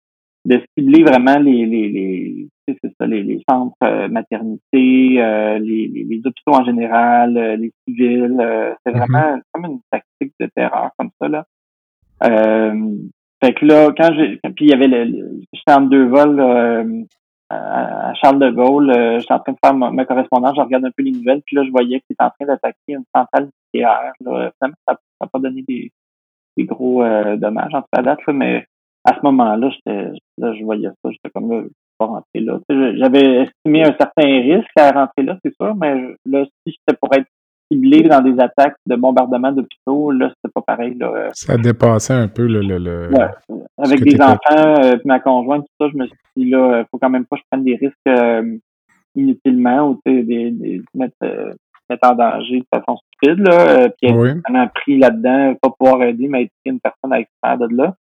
de 0.45 0.61
cibler 0.77 1.03
vraiment 1.03 1.37
les, 1.39 1.65
les, 1.65 1.89
les, 1.89 2.47
c'est 2.67 2.91
ça, 2.99 3.05
les, 3.05 3.21
les 3.23 3.41
centres 3.49 3.75
euh, 3.83 4.07
maternité, 4.07 5.21
euh, 5.21 5.59
les, 5.59 5.87
les, 5.87 6.03
les 6.03 6.17
hôpitaux 6.25 6.53
en 6.53 6.65
général, 6.65 7.37
euh, 7.37 7.55
les 7.55 7.71
civils. 7.87 8.37
euh, 8.39 8.73
c'est 8.85 8.93
Mhm. 8.93 8.99
vraiment 8.99 9.39
comme 9.51 9.65
une 9.65 9.79
tactique 9.91 10.33
de 10.39 10.49
terreur 10.55 10.89
comme 10.97 11.09
ça. 11.21 11.27
Là. 11.27 11.45
Fait 13.43 13.53
que 13.53 13.65
là, 13.65 13.91
quand 13.97 14.13
j'ai. 14.15 14.37
Puis 14.55 14.65
il 14.65 14.69
y 14.69 14.73
avait 14.73 14.87
le. 14.87 15.41
J'étais 15.53 15.73
en 15.73 15.81
deux 15.81 16.05
vols 16.07 16.39
euh, 16.39 17.03
à, 17.49 18.13
Charles 18.15 18.39
de 18.39 18.49
Gaulle. 18.51 18.89
euh, 18.91 19.19
J'étais 19.19 19.33
en 19.33 19.39
train 19.39 19.53
de 19.53 19.57
faire 19.63 19.73
ma, 19.73 19.91
ma 19.91 20.05
correspondance, 20.05 20.55
je 20.55 20.61
regarde 20.61 20.85
un 20.85 20.91
peu 20.95 21.03
les 21.03 21.11
nouvelles, 21.11 21.41
puis 21.45 21.55
là, 21.55 21.63
je 21.63 21.71
voyais 21.71 21.99
qu'il 22.01 22.13
était 22.13 22.23
en 22.23 22.29
train 22.29 22.45
d'attaquer 22.45 22.77
une 22.89 23.03
centrale 23.15 23.49
nucléaire. 23.73 24.13
Là. 24.21 24.51
Finalement, 24.57 24.77
ça 24.87 24.97
n'a 25.21 25.27
pas 25.27 25.39
donné 25.39 25.63
des, 25.67 25.91
des 26.57 26.65
gros 26.65 27.03
euh, 27.03 27.35
dommages 27.37 27.73
en 27.73 27.81
tout 27.81 27.87
cas 27.91 27.99
à 27.99 28.03
date, 28.03 28.19
là, 28.25 28.33
mais 28.33 28.65
à 29.03 29.15
ce 29.15 29.19
moment-là, 29.23 29.69
j'étais 29.69 30.11
là, 30.37 30.53
je 30.53 30.63
voyais 30.63 30.87
ça, 30.87 31.11
j'étais 31.11 31.29
comme 31.29 31.51
là, 31.51 31.61
je 31.61 31.67
peux 31.67 31.73
pas 31.99 32.05
rentrer 32.05 32.39
là. 32.39 32.59
J'avais 32.69 33.43
estimé 33.43 33.83
un 33.83 33.95
certain 33.97 34.23
risque 34.25 34.77
à 34.77 34.91
rentrer 34.91 35.23
là, 35.23 35.37
c'est 35.43 35.53
sûr, 35.55 35.75
mais 35.75 36.15
là, 36.25 36.45
si 36.45 36.75
c'était 36.79 36.97
pour 36.99 37.13
être 37.13 37.27
ciblé 37.71 38.03
dans 38.03 38.21
des 38.21 38.39
attaques 38.39 38.75
de 38.85 38.95
bombardement 38.95 39.51
d'hôpitaux, 39.51 40.11
là, 40.11 40.29
c'était 40.35 40.51
pas 40.53 40.61
pareil. 40.61 40.95
Là. 40.95 41.29
Ça 41.33 41.57
dépassait 41.57 42.13
un 42.13 42.27
peu 42.27 42.45
le. 42.47 42.61
le, 42.61 42.77
le- 42.77 43.09
Ouais. 43.11 43.27
Avec 43.77 44.01
des 44.03 44.19
enfants, 44.21 44.37
euh, 44.83 44.93
puis 44.93 45.01
ma 45.05 45.19
conjointe, 45.19 45.63
tout 45.65 45.85
ça, 45.85 45.91
je 45.91 45.97
me 45.97 46.05
suis 46.07 46.15
dit 46.37 46.49
là, 46.49 46.85
faut 46.89 46.97
quand 46.97 47.09
même 47.09 47.25
pas 47.25 47.35
que 47.35 47.41
je 47.41 47.47
prenne 47.51 47.63
des 47.65 47.75
risques 47.75 47.95
euh, 48.07 48.57
inutilement 49.15 49.89
ou 49.89 50.01
tu 50.05 50.11
sais, 50.13 50.23
des, 50.23 50.51
des 50.51 50.81
mettre, 50.93 51.15
euh, 51.23 51.53
mettre 51.89 52.09
en 52.09 52.15
danger 52.15 52.59
de 52.59 52.65
façon 52.73 52.97
stupide. 52.97 53.39
Là, 53.39 53.59
euh, 53.83 53.89
puis 54.01 54.09
être 54.11 54.17
Oui. 54.17 54.29
vraiment 54.47 54.67
pris 54.73 54.97
là-dedans, 54.97 55.55
pas 55.61 55.69
pouvoir 55.77 56.03
aider, 56.03 56.27
mais 56.27 56.43
être 56.43 56.51
une 56.65 56.79
personne 56.79 57.13
à 57.13 57.19
extraire 57.19 57.57
de 57.57 57.75
là. 57.75 57.95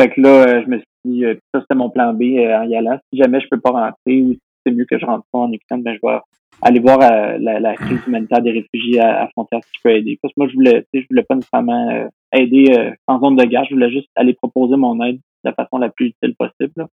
Fait 0.00 0.10
que 0.10 0.20
là, 0.20 0.28
euh, 0.28 0.62
je 0.64 0.70
me 0.70 0.76
suis 0.78 0.86
dit, 1.04 1.24
euh, 1.24 1.34
ça 1.54 1.60
c'était 1.60 1.74
mon 1.74 1.90
plan 1.90 2.12
B 2.12 2.22
en 2.22 2.62
y 2.64 2.76
allant. 2.76 2.98
Si 3.12 3.18
jamais 3.20 3.40
je 3.40 3.48
peux 3.50 3.60
pas 3.60 3.70
rentrer 3.70 4.22
ou 4.22 4.32
si 4.32 4.40
c'est 4.66 4.72
mieux 4.72 4.84
que 4.84 4.98
je 4.98 5.06
rentre 5.06 5.24
pas 5.32 5.38
en 5.40 5.52
Ukraine, 5.52 5.82
ben 5.82 5.94
je 5.94 6.06
vais 6.06 6.18
aller 6.62 6.80
voir 6.80 7.00
euh, 7.00 7.38
la, 7.40 7.60
la 7.60 7.74
crise 7.74 8.00
humanitaire 8.06 8.42
des 8.42 8.50
réfugiés 8.50 9.00
à, 9.00 9.22
à 9.22 9.28
frontière 9.28 9.60
si 9.64 9.70
je 9.76 9.80
peux 9.82 9.94
aider. 9.94 10.18
Parce 10.20 10.32
que 10.34 10.40
moi, 10.40 10.48
je 10.48 10.54
voulais, 10.54 10.84
tu 10.92 11.02
je 11.02 11.06
voulais 11.08 11.22
pas 11.22 11.34
nécessairement 11.34 11.90
euh, 11.90 12.08
aider 12.32 12.74
euh, 12.76 12.90
en 13.06 13.20
zone 13.20 13.36
de 13.36 13.44
guerre, 13.44 13.64
je 13.68 13.74
voulais 13.74 13.90
juste 13.90 14.08
aller 14.16 14.34
proposer 14.34 14.76
mon 14.76 15.02
aide 15.04 15.16
de 15.16 15.20
la 15.44 15.52
façon 15.52 15.78
la 15.78 15.88
plus 15.88 16.06
utile 16.06 16.34
possible. 16.36 16.72
là. 16.76 16.88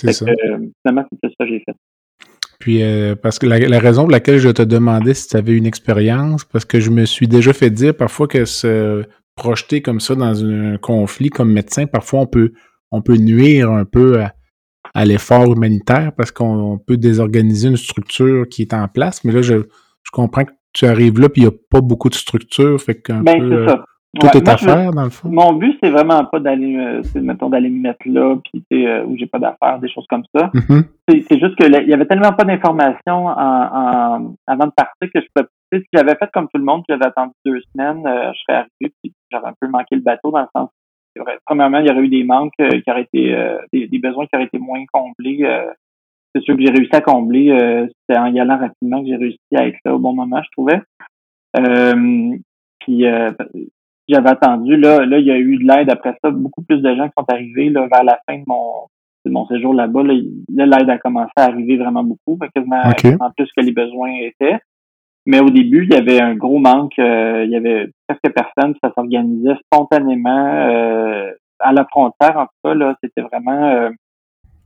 C'est 0.00 0.12
ça. 0.12 0.26
que, 0.26 0.30
euh, 0.30 0.58
finalement, 0.82 1.08
c'est 1.10 1.30
ça 1.30 1.44
que 1.44 1.50
j'ai 1.50 1.60
fait. 1.60 1.76
Puis, 2.58 2.82
euh, 2.82 3.14
parce 3.14 3.38
que 3.38 3.46
la, 3.46 3.58
la 3.58 3.78
raison 3.78 4.02
pour 4.02 4.10
laquelle 4.10 4.38
je 4.38 4.48
te 4.48 4.62
demandais 4.62 5.14
si 5.14 5.28
tu 5.28 5.36
avais 5.36 5.56
une 5.56 5.66
expérience, 5.66 6.44
parce 6.44 6.64
que 6.64 6.80
je 6.80 6.90
me 6.90 7.04
suis 7.04 7.28
déjà 7.28 7.52
fait 7.52 7.70
dire 7.70 7.96
parfois 7.96 8.28
que 8.28 8.44
se 8.44 9.04
projeter 9.36 9.82
comme 9.82 10.00
ça 10.00 10.14
dans 10.14 10.44
un 10.44 10.78
conflit 10.78 11.28
comme 11.28 11.52
médecin, 11.52 11.86
parfois 11.86 12.20
on 12.20 12.26
peut, 12.26 12.52
on 12.90 13.02
peut 13.02 13.16
nuire 13.16 13.70
un 13.70 13.84
peu 13.84 14.20
à, 14.20 14.32
à 14.96 15.04
l'effort 15.04 15.52
humanitaire 15.52 16.12
parce 16.16 16.30
qu'on 16.30 16.78
peut 16.78 16.96
désorganiser 16.96 17.68
une 17.68 17.76
structure 17.76 18.48
qui 18.48 18.62
est 18.62 18.72
en 18.72 18.88
place. 18.88 19.22
Mais 19.24 19.32
là, 19.32 19.42
je, 19.42 19.56
je 19.56 20.10
comprends 20.10 20.44
que 20.44 20.52
tu 20.72 20.86
arrives 20.86 21.20
là 21.20 21.28
puis 21.28 21.42
il 21.42 21.48
n'y 21.48 21.54
a 21.54 21.56
pas 21.70 21.82
beaucoup 21.82 22.08
de 22.08 22.14
structure, 22.14 22.80
fait 22.80 23.02
qu'un 23.02 23.20
Ben, 23.22 23.38
peu, 23.38 23.48
c'est 23.48 23.54
euh, 23.56 23.68
ça. 23.68 23.84
tout 24.18 24.26
Ouais, 24.26 24.30
est 24.38 24.44
moi, 24.44 24.54
à 24.54 24.56
faire 24.56 24.90
dans 24.92 25.04
le 25.04 25.10
fond. 25.10 25.28
Mon 25.28 25.52
but, 25.52 25.76
c'est 25.82 25.90
vraiment 25.90 26.24
pas 26.24 26.40
d'aller, 26.40 26.76
euh, 26.76 27.20
mettons, 27.20 27.50
d'aller 27.50 27.68
me 27.68 27.80
mettre 27.82 28.06
là, 28.06 28.36
puis 28.70 28.86
euh, 28.86 29.04
où 29.04 29.18
j'ai 29.18 29.26
pas 29.26 29.38
d'affaires, 29.38 29.78
des 29.80 29.90
choses 29.90 30.06
comme 30.08 30.24
ça. 30.34 30.50
Mhm. 30.54 30.84
C'est, 31.06 31.24
c'est 31.28 31.38
juste 31.38 31.56
que 31.56 31.66
là, 31.66 31.82
il 31.82 31.88
y 31.88 31.92
avait 31.92 32.06
tellement 32.06 32.32
pas 32.32 32.44
d'informations 32.44 33.28
avant 33.28 34.66
de 34.66 34.72
partir 34.74 35.10
que 35.14 35.20
je 35.20 35.26
sais, 35.36 35.46
Si 35.74 35.86
j'avais 35.92 36.14
fait 36.14 36.30
comme 36.32 36.46
tout 36.48 36.58
le 36.58 36.64
monde, 36.64 36.84
j'avais 36.88 37.04
attendu 37.04 37.34
deux 37.44 37.60
semaines, 37.74 38.06
euh, 38.06 38.32
je 38.32 38.38
serais 38.40 38.58
arrivé, 38.60 38.94
puis 39.02 39.12
j'aurais 39.30 39.48
un 39.50 39.54
peu 39.60 39.68
manqué 39.68 39.94
le 39.96 40.00
bateau 40.00 40.30
dans 40.30 40.40
le 40.40 40.48
sens. 40.56 40.70
Premièrement, 41.44 41.78
il 41.80 41.86
y 41.86 41.90
aurait 41.90 42.02
eu 42.02 42.08
des 42.08 42.24
manques 42.24 42.52
euh, 42.60 42.70
qui 42.80 42.90
auraient 42.90 43.02
été, 43.12 43.34
euh, 43.34 43.58
des, 43.72 43.86
des 43.88 43.98
besoins 43.98 44.26
qui 44.26 44.34
auraient 44.36 44.44
été 44.46 44.58
moins 44.58 44.84
comblés. 44.92 45.40
euh, 45.42 45.66
c'est 46.34 46.42
sûr 46.42 46.54
que 46.56 46.62
j'ai 46.62 46.70
réussi 46.70 46.94
à 46.94 47.00
combler. 47.00 47.50
euh, 47.50 47.86
c'était 48.08 48.18
en 48.20 48.26
y 48.34 48.38
allant 48.40 48.58
rapidement 48.58 49.00
que 49.02 49.08
j'ai 49.08 49.16
réussi 49.16 49.38
à 49.54 49.66
être 49.66 49.78
là 49.84 49.94
au 49.94 49.98
bon 49.98 50.12
moment, 50.14 50.42
je 50.42 50.50
trouvais. 50.52 50.80
Euh, 51.58 52.36
puis 52.80 53.06
euh, 53.06 53.30
j'avais 54.08 54.28
attendu. 54.28 54.76
Là, 54.76 55.06
là, 55.06 55.18
il 55.18 55.26
y 55.26 55.30
a 55.30 55.38
eu 55.38 55.56
de 55.56 55.64
l'aide 55.66 55.90
après 55.90 56.14
ça. 56.22 56.30
Beaucoup 56.30 56.62
plus 56.62 56.80
de 56.80 56.94
gens 56.94 57.06
qui 57.06 57.14
sont 57.18 57.24
arrivés 57.32 57.70
là, 57.70 57.88
vers 57.90 58.04
la 58.04 58.20
fin 58.28 58.36
de 58.38 58.44
mon, 58.46 58.86
de 59.24 59.30
mon 59.30 59.46
séjour 59.46 59.72
là-bas. 59.74 60.02
Là, 60.02 60.66
l'aide 60.66 60.90
a 60.90 60.98
commencé 60.98 61.32
à 61.36 61.44
arriver 61.44 61.76
vraiment 61.76 62.04
beaucoup, 62.04 62.38
quasiment 62.54 62.82
Ok. 62.90 62.96
quasiment 63.02 63.30
plus 63.36 63.50
que 63.56 63.62
les 63.64 63.72
besoins 63.72 64.12
étaient. 64.20 64.58
Mais 65.26 65.40
au 65.40 65.50
début, 65.50 65.84
il 65.84 65.92
y 65.92 65.96
avait 65.96 66.20
un 66.20 66.34
gros 66.34 66.58
manque. 66.58 66.98
euh, 66.98 67.44
il 67.44 67.50
y 67.50 67.56
avait 67.56 67.90
presque 68.06 68.34
personne. 68.34 68.74
Ça 68.82 68.92
s'organisait 68.94 69.56
spontanément 69.64 70.46
euh, 70.46 71.32
à 71.58 71.72
la 71.72 71.84
frontière. 71.84 72.36
En 72.36 72.44
tout 72.44 72.60
cas, 72.64 72.74
là, 72.74 72.96
c'était 73.02 73.22
vraiment 73.22 73.64
euh, 73.64 73.90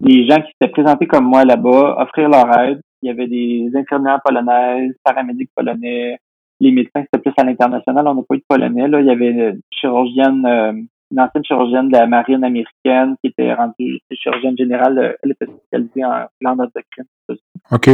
des 0.01 0.27
gens 0.29 0.37
qui 0.37 0.53
s'étaient 0.53 0.73
présentés 0.73 1.07
comme 1.07 1.25
moi 1.25 1.45
là-bas, 1.45 1.97
offrir 1.99 2.29
leur 2.29 2.59
aide. 2.59 2.81
Il 3.03 3.09
y 3.09 3.11
avait 3.11 3.27
des 3.27 3.71
infirmières 3.75 4.21
polonaises, 4.23 4.95
paramédics 5.03 5.51
polonais, 5.57 6.19
les 6.61 6.73
médecins, 6.73 7.03
c'était 7.03 7.19
plus 7.19 7.33
à 7.39 7.45
l'international. 7.45 8.07
On 8.07 8.15
n'a 8.15 8.23
pas 8.23 8.35
eu 8.35 8.39
de 8.39 8.45
polonais. 8.47 8.87
Là. 8.87 9.01
Il 9.01 9.07
y 9.07 9.11
avait 9.11 9.31
une 9.31 9.61
chirurgienne, 9.71 10.45
euh, 10.45 10.73
une 10.73 11.21
ancienne 11.21 11.45
chirurgienne 11.45 11.89
de 11.89 11.97
la 11.97 12.07
marine 12.07 12.45
américaine 12.45 13.17
qui 13.23 13.31
était 13.31 13.53
rendue 13.55 14.01
chirurgienne 14.13 14.57
générale. 14.57 15.17
Elle 15.23 15.33
était 15.33 15.47
spécialisée 15.47 16.05
en 16.05 16.27
tout 16.57 17.37
ça. 17.37 17.77
OK. 17.77 17.89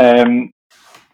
Euh, 0.00 0.44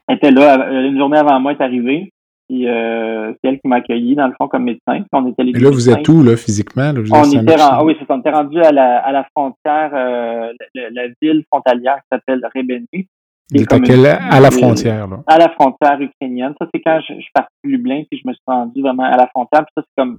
elle 0.08 0.16
était 0.16 0.30
là, 0.30 0.68
une 0.70 0.98
journée 0.98 1.18
avant 1.18 1.38
moi, 1.40 1.52
elle 1.52 1.58
est 1.60 1.64
arrivée. 1.64 2.12
Puis 2.48 2.68
euh, 2.68 3.32
c'est 3.32 3.48
elle 3.50 3.60
qui 3.60 3.68
m'a 3.68 3.76
accueilli, 3.76 4.14
dans 4.14 4.26
le 4.26 4.34
fond, 4.36 4.46
comme 4.48 4.64
médecin. 4.64 4.80
Puis 5.00 5.06
on 5.12 5.26
était 5.28 5.42
les 5.44 5.50
Et 5.50 5.60
là, 5.60 5.70
vous 5.70 5.76
médecins. 5.76 5.96
êtes 5.96 6.08
où, 6.08 6.22
là, 6.22 6.36
physiquement? 6.36 6.92
là? 6.92 6.98
On 6.98 7.02
était, 7.02 7.36
Saint-Lucie? 7.36 7.54
ren- 7.56 7.68
ah 7.72 7.84
oui, 7.84 7.96
c'est 7.98 8.06
ça, 8.06 8.14
on 8.14 8.20
était 8.20 8.30
rendu 8.30 8.60
à 8.60 8.72
la, 8.72 8.98
à 8.98 9.12
la 9.12 9.24
frontière, 9.34 9.90
euh, 9.94 10.52
la, 10.74 10.90
la 10.90 11.02
ville 11.22 11.44
frontalière 11.50 11.96
qui 11.96 12.08
s'appelle 12.12 12.46
Rebeny. 12.54 12.86
qui 12.92 13.06
Vous 13.54 13.62
êtes 13.62 13.72
à, 13.72 13.76
une- 13.76 14.42
la 14.42 14.50
frontière, 14.50 15.08
là? 15.08 15.20
à 15.26 15.38
la 15.38 15.48
frontière 15.50 15.98
ukrainienne. 16.00 16.52
Ça, 16.60 16.66
c'est 16.74 16.80
quand 16.80 17.00
je, 17.08 17.14
je 17.14 17.20
suis 17.20 17.30
parti 17.32 17.52
de 17.64 17.70
Lublin, 17.70 18.02
puis 18.10 18.20
je 18.22 18.28
me 18.28 18.34
suis 18.34 18.42
rendu 18.46 18.82
vraiment 18.82 19.04
à 19.04 19.16
la 19.16 19.28
frontière. 19.28 19.64
Puis 19.64 19.72
ça, 19.76 19.82
c'est 19.86 20.02
comme, 20.02 20.18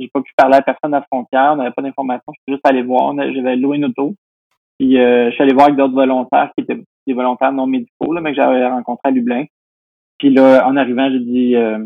j'ai 0.00 0.08
pas 0.12 0.20
pu 0.22 0.32
parler 0.36 0.56
à 0.56 0.62
personne 0.62 0.92
à 0.94 0.98
la 0.98 1.06
frontière, 1.10 1.50
on 1.52 1.56
n'avait 1.56 1.70
pas 1.70 1.80
d'informations, 1.82 2.32
je 2.34 2.40
suis 2.46 2.52
juste 2.54 2.66
allé 2.66 2.82
voir, 2.82 3.14
j'avais 3.16 3.56
loué 3.56 3.76
une 3.76 3.84
auto. 3.86 4.14
Puis 4.78 4.98
euh, 5.00 5.30
je 5.30 5.34
suis 5.34 5.42
allé 5.42 5.54
voir 5.54 5.66
avec 5.66 5.76
d'autres 5.78 5.94
volontaires 5.94 6.50
qui 6.56 6.64
étaient 6.64 6.82
des 7.06 7.14
volontaires 7.14 7.52
non 7.52 7.66
médicaux, 7.66 8.12
là, 8.12 8.20
mais 8.20 8.30
que 8.30 8.36
j'avais 8.36 8.66
rencontrés 8.66 9.08
à 9.08 9.10
Lublin. 9.10 9.44
Puis 10.18 10.30
là, 10.30 10.66
en 10.66 10.76
arrivant, 10.76 11.10
j'ai 11.10 11.20
dit, 11.20 11.56
euh, 11.56 11.78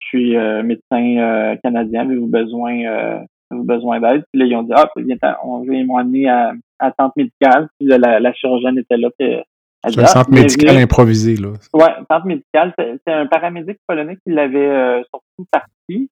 je 0.00 0.06
suis 0.06 0.36
euh, 0.36 0.62
médecin 0.62 1.16
euh, 1.18 1.56
canadien, 1.62 2.02
avez-vous 2.02 2.26
besoin, 2.26 2.78
euh, 2.84 3.18
avez-vous 3.50 3.64
besoin 3.66 4.00
d'aide? 4.00 4.24
Puis 4.32 4.40
là, 4.40 4.46
ils 4.46 4.56
ont 4.56 4.62
dit, 4.62 4.72
ah, 4.74 4.88
on, 5.44 5.62
ils 5.64 5.86
m'ont 5.86 5.96
amené 5.96 6.28
à, 6.28 6.52
à 6.78 6.90
tente 6.92 7.16
médicale. 7.16 7.68
Puis 7.78 7.88
là, 7.88 7.98
la, 7.98 8.20
la 8.20 8.32
chirurgienne 8.34 8.78
était 8.78 8.96
là. 8.98 9.08
Puis, 9.18 9.26
elle 9.28 9.92
C'est 9.92 10.00
un 10.00 10.04
Ah, 10.04 10.06
centre 10.06 10.30
médical 10.30 10.76
improvisé, 10.76 11.36
là. 11.36 11.48
Ouais, 11.72 11.94
centre 12.10 12.26
médical. 12.26 12.74
C'est 12.78 13.12
un 13.12 13.26
paramédic 13.26 13.78
polonais 13.86 14.16
qui 14.16 14.32
l'avait 14.32 14.58
euh, 14.68 15.02
surtout 15.04 15.46
parti. 15.50 16.10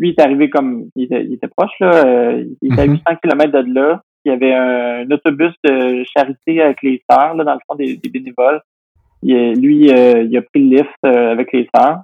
Lui, 0.00 0.08
il 0.08 0.10
est 0.10 0.20
arrivé 0.20 0.50
comme 0.50 0.86
il 0.96 1.04
était, 1.04 1.24
il 1.24 1.34
était 1.34 1.46
proche, 1.48 1.70
là. 1.80 2.04
euh, 2.04 2.44
il 2.62 2.72
était 2.72 2.82
à 2.82 2.86
Mhm. 2.86 2.92
800 2.94 3.04
km 3.22 3.52
de 3.62 3.72
là. 3.74 4.02
Il 4.24 4.30
y 4.30 4.32
avait 4.32 4.54
un, 4.54 5.10
autobus 5.10 5.52
de 5.64 6.04
charité 6.16 6.62
avec 6.62 6.82
les 6.82 7.02
sœurs, 7.10 7.34
là, 7.34 7.44
dans 7.44 7.54
le 7.54 7.60
fond, 7.68 7.74
des, 7.74 7.96
des 7.96 8.08
bénévoles. 8.08 8.60
Il, 9.22 9.54
lui, 9.54 9.90
euh, 9.90 10.22
il 10.22 10.36
a 10.36 10.42
pris 10.42 10.60
le 10.68 10.76
lift 10.76 10.90
euh, 11.06 11.32
avec 11.32 11.52
les 11.52 11.68
sœurs. 11.74 12.02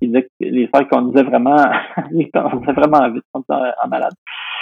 Il 0.00 0.08
disait 0.08 0.22
que 0.22 0.28
les 0.40 0.68
sœurs 0.72 0.88
conduisaient 0.88 1.24
vraiment, 1.24 1.56
ils 2.12 2.30
conduisaient 2.30 2.72
vraiment 2.72 3.10
vite, 3.10 3.24
ça, 3.48 3.74
en 3.84 3.88
malade. 3.88 4.14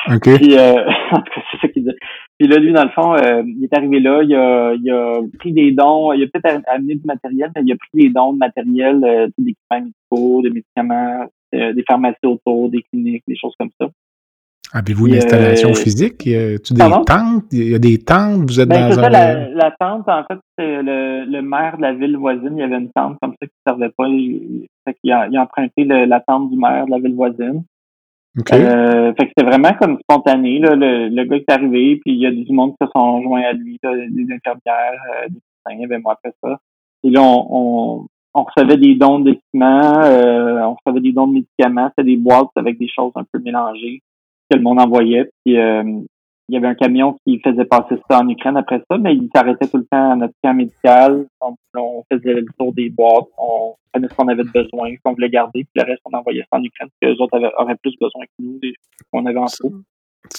OK. 0.08 0.36
Puis, 0.36 0.56
euh, 0.56 0.84
en 1.12 1.18
tout 1.18 1.32
cas, 1.34 1.40
c'est 1.50 1.60
ça 1.60 1.68
qu'il 1.68 1.84
disait. 1.84 1.96
Puis 2.38 2.48
là, 2.48 2.56
lui, 2.56 2.72
dans 2.72 2.84
le 2.84 2.90
fond, 2.90 3.14
il 3.16 3.62
est 3.64 3.76
arrivé 3.76 4.00
là, 4.00 4.22
il 4.22 4.34
a, 4.34 4.72
il 4.74 4.90
a 4.90 5.20
pris 5.38 5.52
des 5.52 5.70
dons, 5.72 6.12
il 6.12 6.24
a 6.24 6.26
peut-être 6.26 6.62
amené 6.66 6.94
du 6.94 7.04
matériel, 7.04 7.50
mais 7.54 7.62
il 7.64 7.72
a 7.72 7.76
pris 7.76 8.04
des 8.04 8.08
dons 8.08 8.32
de 8.32 8.38
matériel, 8.38 9.00
des 9.36 9.50
équipements 9.50 9.80
médicaux, 9.80 10.42
des 10.42 10.50
médicaments, 10.50 11.26
des 11.52 11.84
pharmacies 11.86 12.26
autour, 12.26 12.70
des 12.70 12.82
cliniques, 12.82 13.24
des 13.28 13.36
choses 13.36 13.54
comme 13.58 13.70
ça. 13.80 13.88
Avez-vous 14.74 15.06
une 15.06 15.14
installation 15.14 15.72
physique? 15.72 16.26
Y 16.26 16.36
a-tu 16.36 16.74
des 16.74 16.78
pardon? 16.78 17.04
tentes? 17.04 17.44
Il 17.52 17.70
y 17.70 17.74
a 17.74 17.78
des 17.78 17.98
tentes? 17.98 18.42
Vous 18.42 18.60
êtes 18.60 18.68
Ben, 18.68 18.90
dans 18.90 18.98
un... 18.98 19.02
ça, 19.02 19.08
la, 19.08 19.48
la 19.48 19.70
tente, 19.80 20.06
en 20.08 20.24
fait, 20.24 20.38
c'est 20.58 20.82
le, 20.82 21.24
le 21.24 21.40
maire 21.42 21.78
de 21.78 21.82
la 21.82 21.94
ville 21.94 22.16
voisine, 22.18 22.52
il 22.52 22.58
y 22.58 22.62
avait 22.62 22.76
une 22.76 22.90
tente 22.92 23.16
comme 23.22 23.32
ça 23.40 23.46
qui 23.46 23.52
ne 23.66 23.70
servait 23.72 23.92
pas. 23.96 24.06
Il, 24.08 24.66
fait 24.86 24.94
qu'il 25.00 25.10
a, 25.12 25.26
il 25.28 25.36
a 25.38 25.42
emprunté 25.42 25.84
le- 25.84 26.04
la 26.04 26.20
tente 26.20 26.50
du 26.50 26.58
maire 26.58 26.84
de 26.84 26.90
la 26.90 26.98
ville 26.98 27.14
voisine. 27.14 27.64
OK. 28.38 28.52
Euh, 28.52 29.12
fait 29.14 29.24
que 29.24 29.32
c'était 29.36 29.48
vraiment 29.48 29.72
comme 29.80 29.98
spontané. 30.02 30.58
Là, 30.58 30.74
le, 30.76 31.08
le 31.08 31.24
gars 31.24 31.36
est 31.36 31.50
arrivé, 31.50 31.96
puis 32.04 32.14
il 32.14 32.20
y 32.20 32.26
a 32.26 32.30
du 32.30 32.52
monde 32.52 32.72
qui 32.72 32.86
se 32.86 32.90
sont 32.94 33.22
joints 33.22 33.42
à 33.42 33.52
lui, 33.52 33.78
là, 33.82 33.94
des 33.94 34.22
infirmières, 34.34 35.00
euh, 35.24 35.28
des 35.28 35.76
médecin, 35.76 35.98
moi 36.02 36.12
après 36.12 36.34
ça. 36.44 36.58
Et 37.04 37.10
là, 37.10 37.22
on, 37.22 38.06
on, 38.34 38.42
recevait 38.44 38.76
des 38.76 38.94
dons 38.96 39.20
documents, 39.20 40.02
euh, 40.04 40.60
on 40.62 40.76
recevait 40.84 41.00
des 41.00 41.12
dons 41.12 41.26
de 41.26 41.34
médicaments, 41.34 41.88
c'était 41.90 42.10
des 42.10 42.16
boîtes 42.16 42.50
avec 42.56 42.78
des 42.78 42.88
choses 42.88 43.12
un 43.16 43.24
peu 43.32 43.38
mélangées 43.40 44.02
que 44.50 44.56
le 44.56 44.62
monde 44.62 44.80
envoyait. 44.80 45.30
Puis 45.44 45.58
euh, 45.58 45.82
il 46.48 46.54
y 46.54 46.56
avait 46.56 46.68
un 46.68 46.74
camion 46.74 47.16
qui 47.26 47.40
faisait 47.40 47.66
passer 47.66 47.96
ça 48.08 48.20
en 48.20 48.28
Ukraine 48.28 48.56
après 48.56 48.82
ça, 48.90 48.96
mais 48.96 49.14
il 49.14 49.28
s'arrêtait 49.34 49.66
tout 49.68 49.76
le 49.76 49.86
temps 49.90 50.12
à 50.12 50.16
notre 50.16 50.34
camp 50.42 50.54
médical. 50.54 51.26
On, 51.42 51.54
on 51.76 52.02
faisait 52.10 52.34
le 52.34 52.46
tour 52.58 52.72
des 52.72 52.88
boîtes, 52.88 53.26
on 53.36 53.74
prenait 53.92 54.08
ce 54.08 54.14
qu'on 54.14 54.28
avait 54.28 54.44
besoin, 54.44 54.90
ce 54.90 55.02
qu'on 55.04 55.12
voulait 55.12 55.28
garder, 55.28 55.64
puis 55.64 55.82
le 55.82 55.82
reste, 55.82 56.00
on 56.06 56.16
envoyait 56.16 56.44
ça 56.50 56.58
en 56.58 56.64
Ukraine, 56.64 56.88
parce 56.88 57.00
que 57.02 57.16
les 57.16 57.20
autres 57.22 57.36
avaient, 57.36 57.52
auraient 57.58 57.76
plus 57.76 57.94
besoin 58.00 58.24
que 58.24 58.42
nous, 58.42 58.58
qu'on 59.12 59.26
avait 59.26 59.38
en 59.38 59.44
trop. 59.44 59.72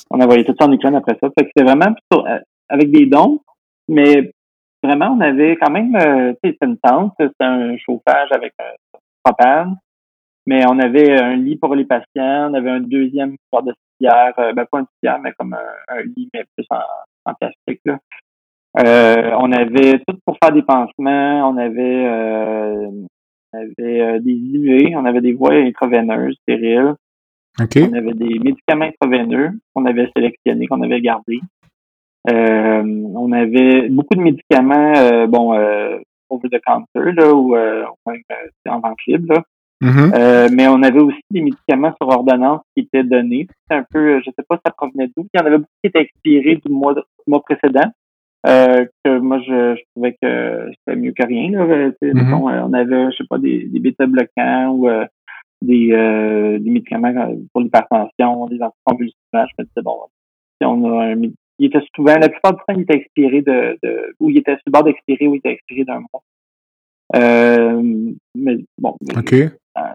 On 0.10 0.19
envoyait 0.19 0.43
tout 0.43 0.56
ça 0.60 0.65
en 0.65 0.72
Ukraine 0.72 0.95
après 0.95 1.17
ça. 1.22 1.30
Fait 1.38 1.45
que 1.45 1.52
c'était 1.56 1.63
vraiment 1.63 1.93
euh, 2.13 2.39
avec 2.69 2.91
des 2.91 3.06
dons, 3.06 3.41
mais 3.88 4.32
vraiment, 4.84 5.15
on 5.15 5.22
avait 5.22 5.58
quand 5.58 5.72
même, 5.72 5.95
euh, 5.95 6.34
tu 6.34 6.50
sais, 6.50 6.54
c'était 6.54 6.65
une 6.65 6.78
tente, 6.78 7.13
c'était 7.19 7.34
un 7.45 7.78
chauffage 7.78 8.30
avec 8.32 8.54
un 8.60 8.98
propane, 9.24 9.78
mais 10.48 10.65
on 10.67 10.80
avait 10.80 11.19
un 11.19 11.36
lit 11.36 11.58
pour 11.58 11.76
les 11.76 11.86
patients, 11.86 12.50
on 12.50 12.54
avait 12.56 12.72
un 12.72 12.80
deuxième 12.80 13.36
corps 13.52 13.63
de 13.63 13.74
euh, 14.08 14.54
ben 14.54 14.66
pas 14.66 14.80
un 14.80 14.88
civière, 14.96 15.20
mais 15.20 15.34
comme 15.38 15.54
un, 15.54 16.02
lit, 16.16 16.30
mais 16.34 16.46
plus 16.56 16.66
en, 16.70 16.80
en 17.26 17.34
plastique, 17.34 17.82
là. 17.86 17.98
Euh, 18.80 19.32
on 19.40 19.52
avait 19.52 20.00
tout 20.08 20.18
pour 20.26 20.38
faire 20.42 20.54
des 20.54 20.62
pansements, 20.62 21.50
on 21.50 21.58
avait, 21.58 22.06
euh, 22.06 22.92
on 23.52 23.58
avait 23.58 24.20
des 24.20 24.32
inuits, 24.32 24.96
on 24.96 25.06
avait 25.06 25.22
des 25.22 25.34
voies 25.34 25.56
intraveineuses 25.56 26.38
stériles, 26.44 26.94
on 27.60 27.94
avait 27.94 28.14
des 28.14 28.40
médicaments 28.40 28.86
intraveineux 28.86 29.52
qu'on 29.74 29.86
avait 29.86 30.10
sélectionnés, 30.16 30.68
qu'on 30.68 30.84
avait 30.84 31.02
gardés. 31.02 31.42
Euh, 32.30 32.84
on 33.16 33.32
avait 33.32 33.90
beaucoup 33.90 34.16
de 34.16 34.22
médicaments, 34.22 34.94
euh, 34.96 35.28
bon, 35.28 35.54
euh, 35.54 35.98
over 36.30 36.50
the 36.50 36.60
counter, 36.66 37.12
là, 37.14 37.34
ou 37.34 37.56
euh, 37.56 37.86
en 38.68 38.80
vente 38.80 39.00
libre, 39.08 39.34
là. 39.34 39.44
Mm-hmm. 39.82 40.56
mais 40.56 40.68
on 40.68 40.84
avait 40.84 41.00
aussi 41.00 41.22
des 41.32 41.42
médicaments 41.42 41.94
sur 42.02 42.10
ordonnance 42.10 42.62
qui 42.76 42.84
étaient 42.84 43.04
donnés. 43.04 43.48
C'était 43.50 43.80
un 43.80 43.86
peu, 43.89 44.20
je 44.20 44.26
sais 44.26 44.46
pas 44.48 44.58
si 44.58 44.62
ça 44.65 44.74
provenait 44.76 45.10
d'où. 45.15 45.26
Il 45.34 45.39
y 45.39 45.42
en 45.42 45.46
avait 45.46 45.58
beaucoup 45.58 45.72
qui 45.82 45.88
étaient 45.88 46.02
expirés 46.02 46.56
du 46.58 46.72
mois, 46.72 46.94
du 46.94 47.02
mois 47.28 47.42
précédent. 47.42 47.89
que 48.44 49.20
moi 49.20 49.39
je, 49.39 49.82
trouvais 49.96 50.18
que 50.22 50.72
c'était 50.80 51.00
mieux 51.00 51.13
que 51.13 51.26
rien. 51.26 51.52
Là. 51.52 51.92
Mm-hmm. 52.02 52.34
on 52.34 52.74
avait, 52.74 53.12
je 53.12 53.18
sais 53.18 53.28
pas, 53.30 53.38
des, 53.38 53.65
des 53.65 53.80
bêta-bloquants 53.80 54.72
ou 54.72 54.89
des, 55.62 55.89
euh, 55.92 56.60
des 56.60 56.70
médicaments 56.70 57.13
pour 57.52 57.62
l'hypertension, 57.62 58.48
des 58.48 58.60
anticonvulsivants. 58.62 59.15
Je 59.34 59.54
me 59.60 59.63
disais, 59.63 59.82
bon, 59.84 59.98
si 60.62 60.65
on 60.65 61.00
a 61.00 61.06
un 61.06 61.22
il 61.62 61.65
était 61.65 61.82
souvent, 61.94 62.15
la 62.15 62.30
plupart 62.30 62.54
du 62.54 62.60
temps, 62.60 62.74
il 62.74 62.82
était 62.84 62.96
expiré 62.96 63.42
de, 63.42 63.78
de 63.84 64.15
ou 64.22 64.30
il 64.30 64.38
était 64.38 64.54
sur 64.54 64.62
le 64.68 64.72
bord 64.72 64.84
d'expirer 64.86 65.28
ou 65.28 65.36
il 65.36 65.39
était 65.39 65.52
expiré 65.52 65.84
d'un 65.84 66.00
mois. 66.00 66.24
Euh, 67.18 68.13
mais 68.34 68.60
bon, 68.78 68.96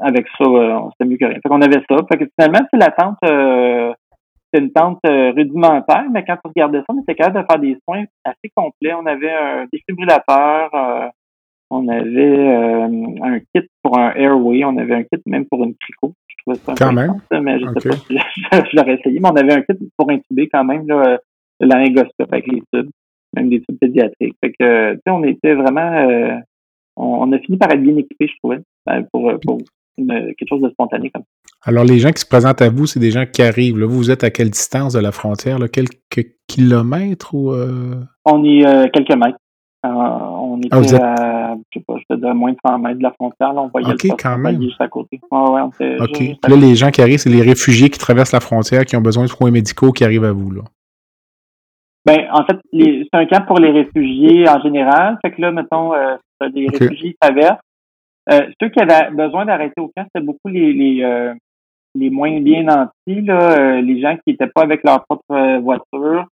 avec 0.01 0.27
ça, 0.39 0.45
euh, 0.45 0.79
c'était 0.93 1.11
mieux 1.11 1.17
que 1.17 1.25
rien. 1.25 1.35
Fait 1.35 1.49
qu'on 1.49 1.61
avait 1.61 1.83
ça. 1.89 1.97
Fait 2.11 2.19
que 2.19 2.31
finalement, 2.39 2.67
c'est 2.73 2.79
la 2.79 2.91
tente, 2.91 3.19
euh, 3.25 3.93
c'est 4.53 4.61
une 4.61 4.73
tente 4.73 5.01
euh, 5.07 5.33
rudimentaire, 5.33 6.05
mais 6.13 6.25
quand 6.25 6.39
on 6.45 6.49
regardait 6.49 6.79
ça, 6.79 6.87
on 6.89 7.01
était 7.01 7.15
capable 7.15 7.41
de 7.41 7.47
faire 7.51 7.61
des 7.61 7.77
soins 7.85 8.05
assez 8.25 8.51
complets. 8.55 8.95
On 8.95 9.07
avait 9.07 9.33
un 9.33 9.67
défibrillateur, 9.73 11.13
on 11.71 11.89
avait 11.89 12.47
un 13.23 13.39
kit 13.39 13.69
pour 13.83 13.99
un 13.99 14.13
airway, 14.15 14.65
on 14.65 14.77
avait 14.77 14.95
un 14.95 15.03
kit 15.03 15.21
même 15.27 15.47
pour 15.47 15.65
une 15.65 15.75
tricot. 15.77 16.13
Je 16.27 16.35
trouvais 16.43 16.59
ça 16.59 16.75
quand 16.79 16.93
même? 16.93 17.15
mais 17.43 17.59
je 17.59 17.67
sais 17.81 17.89
pas 17.89 17.97
si 17.97 18.19
je, 18.53 18.77
l'aurais 18.77 18.95
essayé, 18.95 19.19
mais 19.21 19.29
on 19.29 19.37
avait 19.37 19.55
un 19.55 19.63
kit 19.63 19.91
pour 19.97 20.11
intuber 20.11 20.49
quand 20.49 20.65
même, 20.65 20.87
là, 20.87 21.19
le 21.61 21.69
laryngoscope 21.69 22.33
avec 22.33 22.47
les 22.47 22.63
tubes, 22.73 22.91
même 23.35 23.49
des 23.49 23.61
tubes 23.61 23.79
pédiatriques. 23.79 24.37
Fait 24.43 24.53
que, 24.53 24.93
tu 24.95 25.01
sais, 25.07 25.11
on 25.11 25.25
était 25.25 25.55
vraiment, 25.55 25.93
euh, 25.93 26.37
on, 26.97 27.33
a 27.33 27.39
fini 27.39 27.59
par 27.59 27.71
être 27.73 27.83
bien 27.83 27.97
équipés, 27.97 28.29
je 28.29 28.37
trouvais, 28.39 28.61
euh, 28.89 29.03
pour, 29.13 29.59
euh, 30.01 30.33
quelque 30.37 30.49
chose 30.49 30.63
de 30.63 30.71
spontané 30.71 31.11
comme 31.11 31.23
ça. 31.23 31.71
Alors, 31.71 31.85
les 31.85 31.99
gens 31.99 32.11
qui 32.11 32.21
se 32.21 32.27
présentent 32.27 32.63
à 32.63 32.69
vous, 32.69 32.87
c'est 32.87 33.01
des 33.01 33.11
gens 33.11 33.25
qui 33.27 33.43
arrivent. 33.43 33.79
Là. 33.79 33.87
Vous, 33.87 33.97
vous 33.97 34.11
êtes 34.11 34.25
à 34.25 34.31
quelle 34.31 34.51
distance 34.51 34.93
de 34.93 35.01
la 35.01 35.13
frontière? 35.13 35.59
Là? 35.59 35.69
Quelques 35.69 36.37
kilomètres 36.47 37.35
ou... 37.35 37.55
On 38.25 38.45
est 38.45 38.91
quelques 38.93 39.17
mètres. 39.17 39.39
on 39.83 40.61
était 40.63 40.97
ah, 40.97 41.23
à, 41.23 41.55
je 41.73 41.79
sais 41.79 41.85
pas, 41.87 41.95
je 41.99 42.15
te 42.15 42.21
dirais 42.21 42.35
moins 42.35 42.53
de 42.53 42.59
100 42.67 42.79
mètres 42.79 42.99
de 42.99 43.03
la 43.03 43.13
frontière. 43.13 43.53
Là, 43.53 43.63
on 43.63 43.69
voyait 43.69 43.93
OK, 43.93 44.07
quand 44.21 44.39
même. 44.39 44.61
juste 44.61 44.81
à 44.81 44.89
côté. 44.89 45.21
ouais, 45.31 45.61
OK. 46.01 46.21
Là, 46.49 46.57
les 46.57 46.75
gens 46.75 46.91
qui 46.91 47.01
arrivent, 47.01 47.19
c'est 47.19 47.31
les 47.31 47.43
réfugiés 47.43 47.89
qui 47.89 47.99
traversent 47.99 48.33
la 48.33 48.41
frontière, 48.41 48.85
qui 48.85 48.97
ont 48.97 49.01
besoin 49.01 49.25
de 49.25 49.31
soins 49.31 49.51
médicaux, 49.51 49.93
qui 49.93 50.05
arrivent 50.05 50.25
à 50.25 50.33
vous, 50.33 50.51
là. 50.51 50.63
Ben, 52.07 52.27
en 52.33 52.45
fait, 52.45 52.59
c'est 52.73 53.09
un 53.15 53.27
camp 53.27 53.47
pour 53.47 53.59
les 53.59 53.71
réfugiés 53.71 54.47
en 54.49 54.61
général. 54.61 55.19
Fait 55.23 55.33
que 55.33 55.41
là, 55.41 55.51
mettons, 55.51 55.95
euh, 55.95 56.17
des 56.53 56.69
réfugiés 56.69 57.17
traversent. 57.19 57.61
Euh, 58.33 58.51
ceux 58.61 58.69
qui 58.71 58.81
avaient 58.81 59.11
besoin 59.11 59.45
d'arrêter 59.45 59.81
au 59.81 59.91
camp, 59.95 60.05
c'était 60.05 60.25
beaucoup 60.25 60.49
les 60.49 60.73
les, 60.73 61.03
euh, 61.03 61.35
les 61.95 62.11
moins 62.11 62.41
bien 62.41 62.65
nantis, 62.65 63.21
là, 63.23 63.59
euh, 63.59 63.81
les 63.81 64.01
gens 64.01 64.17
qui 64.17 64.33
n'étaient 64.33 64.49
pas 64.49 64.63
avec 64.63 64.83
leur 64.85 65.05
propre 65.05 65.59
voiture. 65.59 66.27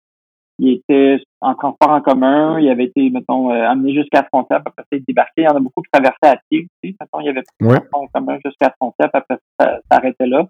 Ils 0.61 0.75
étaient 0.75 1.23
en 1.41 1.55
transport 1.55 1.91
en 1.91 2.01
commun, 2.01 2.59
ils 2.59 2.69
avaient 2.69 2.87
été, 2.87 3.11
mettons, 3.11 3.51
amenés 3.51 3.95
jusqu'à 3.95 4.25
frontière, 4.25 4.59
après 4.59 4.83
ça, 4.91 4.97
ils 4.97 5.05
débarquaient. 5.07 5.43
Il 5.43 5.45
y 5.45 5.49
en 5.49 5.55
a 5.55 5.61
beaucoup 5.61 5.83
qui 5.83 5.91
traversaient 5.93 6.37
à 6.37 6.41
pied 6.51 6.67
aussi. 6.83 6.97
Mettons, 7.01 7.21
il 7.21 7.27
y 7.27 7.29
avait 7.29 7.43
pas 7.43 7.67
de 7.67 7.75
transport 7.75 8.03
en 8.03 8.07
commun 8.09 8.39
jusqu'à 8.45 8.75
frontière, 8.77 9.09
après 9.13 9.37
ça, 9.61 9.67
ça 9.67 9.81
s'arrêtait 9.91 10.27
là. 10.27 10.47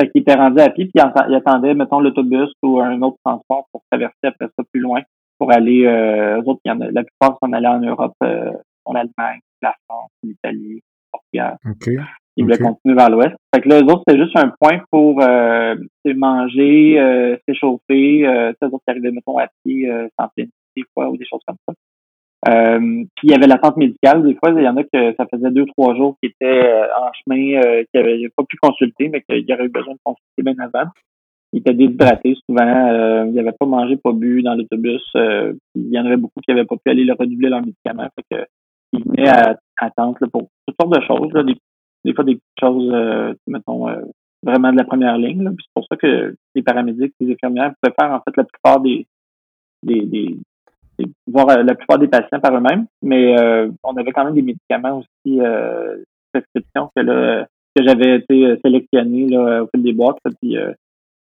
Fait 0.00 0.10
qu'il 0.10 0.22
était 0.22 0.34
rendu 0.34 0.60
à 0.60 0.70
pied, 0.70 0.86
puis 0.86 0.94
il, 0.94 1.34
attendait, 1.34 1.74
mettons, 1.74 2.00
l'autobus 2.00 2.50
ou 2.62 2.80
un 2.80 3.00
autre 3.02 3.18
transport 3.24 3.66
pour 3.72 3.82
traverser 3.90 4.24
après 4.24 4.46
ça 4.46 4.64
plus 4.72 4.80
loin, 4.80 5.02
pour 5.38 5.52
aller, 5.52 5.84
euh, 5.86 6.40
eux 6.40 6.48
autres, 6.48 6.60
il 6.64 6.68
y 6.68 6.72
en 6.72 6.80
a, 6.80 6.90
la 6.90 7.04
plupart 7.04 7.36
s'en 7.42 7.52
allaient 7.52 7.68
en 7.68 7.80
Europe, 7.80 8.14
euh, 8.22 8.52
en 8.84 8.94
Allemagne, 8.94 9.40
la 9.62 9.74
France, 9.88 10.10
l'Italie, 10.22 10.74
le 10.74 10.80
Portugal. 11.10 11.56
Okay. 11.70 11.96
Ils 12.36 12.44
voulaient 12.44 12.58
continuer 12.58 12.94
vers 12.94 13.10
l'ouest. 13.10 13.36
Fait 13.54 13.60
que 13.60 13.68
là, 13.68 13.80
eux 13.80 13.84
autres, 13.84 14.02
c'était 14.06 14.22
juste 14.22 14.36
un 14.36 14.52
point 14.60 14.80
pour 14.90 15.22
euh, 15.22 15.74
manger, 16.06 16.98
euh, 16.98 17.36
s'échauffer, 17.46 18.26
euh, 18.26 18.52
eux 18.52 18.66
autres 18.66 18.84
qui 18.86 18.90
arrivaient, 18.90 19.10
mettons, 19.10 19.38
à 19.38 19.48
pied, 19.64 19.90
euh, 19.90 20.08
sans 20.18 20.28
des 20.36 20.48
fois, 20.94 21.10
ou 21.10 21.16
des 21.18 21.26
choses 21.26 21.42
comme 21.46 21.58
ça. 21.68 21.74
Euh, 22.48 23.04
puis 23.14 23.28
il 23.28 23.30
y 23.30 23.34
avait 23.34 23.46
l'attente 23.46 23.76
médicale. 23.76 24.22
Des 24.24 24.34
fois, 24.34 24.50
il 24.50 24.62
y 24.62 24.68
en 24.68 24.76
a 24.76 24.82
que 24.82 25.14
ça 25.16 25.26
faisait 25.30 25.50
deux, 25.50 25.66
trois 25.66 25.94
jours 25.94 26.16
qui 26.20 26.30
étaient 26.30 26.64
euh, 26.64 26.86
en 26.98 27.12
chemin, 27.12 27.60
euh, 27.60 27.82
qui 27.82 27.90
n'avaient 28.00 28.28
pas 28.36 28.44
pu 28.44 28.56
consulter, 28.60 29.08
mais 29.08 29.22
qu'il 29.22 29.52
aurait 29.52 29.66
eu 29.66 29.68
besoin 29.68 29.94
de 29.94 30.00
consulter 30.02 30.42
bien 30.42 30.54
avant. 30.58 30.90
Ils 31.52 31.60
étaient 31.60 31.74
déshydratés 31.74 32.36
souvent. 32.46 32.88
Euh, 32.88 33.26
ils 33.28 33.34
n'avaient 33.34 33.52
pas 33.52 33.66
mangé, 33.66 33.96
pas 33.96 34.12
bu 34.12 34.42
dans 34.42 34.54
l'autobus. 34.54 35.02
Euh, 35.14 35.52
il 35.74 35.92
y 35.92 35.98
en 35.98 36.06
avait 36.06 36.16
beaucoup 36.16 36.40
qui 36.40 36.50
n'avaient 36.50 36.66
pas 36.66 36.76
pu 36.76 36.90
aller 36.90 37.04
le 37.04 37.12
redoubler 37.12 37.48
leurs 37.48 37.64
médicaments. 37.64 38.08
Fait 38.16 38.36
que, 38.36 38.46
ils 38.92 39.04
venaient 39.04 39.28
à 39.28 39.58
attendre 39.78 40.18
pour 40.32 40.48
toutes 40.66 40.76
sortes 40.80 40.94
de 40.94 41.06
choses. 41.06 41.32
Là, 41.32 41.42
des, 41.42 41.56
des 42.04 42.14
fois, 42.14 42.24
des 42.24 42.38
choses, 42.60 42.90
euh, 42.92 43.34
mettons, 43.46 43.86
vraiment 44.42 44.72
de 44.72 44.78
la 44.78 44.84
première 44.84 45.18
ligne. 45.18 45.48
C'est 45.58 45.72
pour 45.74 45.86
ça 45.90 45.96
que 45.96 46.34
les 46.54 46.62
paramédics, 46.62 47.14
les 47.20 47.32
infirmières 47.32 47.72
pouvaient 47.80 47.94
faire 47.98 48.12
en 48.12 48.20
fait 48.20 48.36
la 48.36 48.44
plupart 48.44 48.80
des, 48.80 49.06
des, 49.82 50.02
des, 50.02 50.36
voir 51.26 51.48
euh, 51.50 51.62
la 51.62 51.74
plupart 51.74 51.98
des 51.98 52.08
patients 52.08 52.40
par 52.40 52.54
eux-mêmes, 52.54 52.86
mais 53.02 53.38
euh, 53.38 53.70
on 53.82 53.96
avait 53.96 54.12
quand 54.12 54.24
même 54.24 54.34
des 54.34 54.42
médicaments 54.42 54.98
aussi 54.98 55.40
euh, 55.40 55.96
prescription 56.32 56.90
que 56.94 57.02
là 57.02 57.46
que 57.74 57.86
j'avais 57.86 58.16
été 58.16 58.60
sélectionné 58.62 59.28
là, 59.28 59.62
au 59.62 59.68
fil 59.74 59.82
des 59.82 59.94
boîtes, 59.94 60.18
puis 60.42 60.56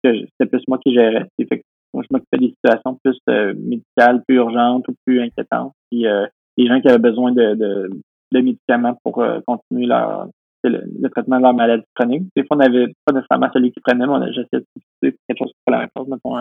que 0.02 0.18
c'était 0.18 0.46
plus 0.46 0.66
moi 0.66 0.78
qui 0.78 0.94
gérais. 0.94 1.26
Moi, 1.92 2.02
je 2.02 2.08
m'occupais 2.10 2.38
des 2.38 2.54
situations 2.54 2.98
plus 3.04 3.18
médicales, 3.54 4.22
plus 4.26 4.36
urgentes 4.36 4.88
ou 4.88 4.94
plus 5.04 5.20
inquiétantes. 5.20 5.74
Puis 5.90 6.06
les 6.58 6.66
gens 6.66 6.80
qui 6.80 6.88
avaient 6.88 6.98
besoin 6.98 7.32
de, 7.32 7.54
de, 7.54 8.40
médicaments 8.40 8.98
pour 9.02 9.24
continuer 9.46 9.86
leur 9.86 10.28
le, 10.64 11.08
traitement 11.08 11.38
de 11.38 11.42
leur 11.42 11.54
maladie 11.54 11.84
chronique. 11.94 12.24
Des 12.36 12.44
fois, 12.44 12.56
on 12.56 12.60
n'avait 12.60 12.92
pas 13.04 13.12
nécessairement 13.12 13.48
celui 13.54 13.72
qui 13.72 13.80
prenait, 13.80 14.06
mais 14.06 14.12
on 14.12 14.22
a 14.22 14.26
de 14.26 14.46
quelque 15.02 15.38
chose 15.38 15.52
pour 15.64 15.72
la 15.72 15.78
même 15.78 15.88
chose, 15.96 16.08
mettons 16.08 16.36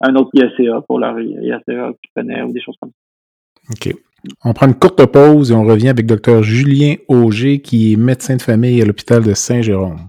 un 0.00 0.14
autre 0.14 0.30
IACA 0.34 0.82
pour 0.82 0.98
leur 0.98 1.18
IACA 1.20 1.92
qui 2.02 2.10
connaît 2.14 2.42
ou 2.42 2.52
des 2.52 2.60
choses 2.60 2.76
comme 2.80 2.90
ça. 2.90 3.72
OK. 3.72 3.94
On 4.44 4.52
prend 4.52 4.66
une 4.66 4.74
courte 4.74 5.04
pause 5.06 5.52
et 5.52 5.54
on 5.54 5.64
revient 5.64 5.88
avec 5.88 6.06
Dr 6.06 6.42
Julien 6.42 6.94
Auger, 7.08 7.60
qui 7.60 7.92
est 7.92 7.96
médecin 7.96 8.36
de 8.36 8.42
famille 8.42 8.82
à 8.82 8.84
l'hôpital 8.84 9.22
de 9.22 9.34
Saint-Jérôme. 9.34 10.08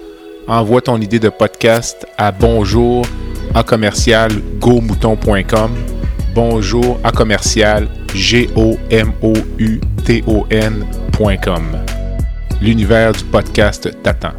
Envoie 0.47 0.81
ton 0.81 0.99
idée 0.99 1.19
de 1.19 1.29
podcast 1.29 2.05
à 2.17 2.31
bonjour 2.31 3.05
à 3.53 3.63
commercial 3.63 4.31
Bonjour 6.33 6.99
à 7.03 7.11
commercial 7.11 7.87
G-O-M-O-U 8.13 9.81
ton.com. 10.05 11.63
L'univers 12.61 13.13
du 13.13 13.23
podcast 13.25 13.89
t'attend. 14.01 14.33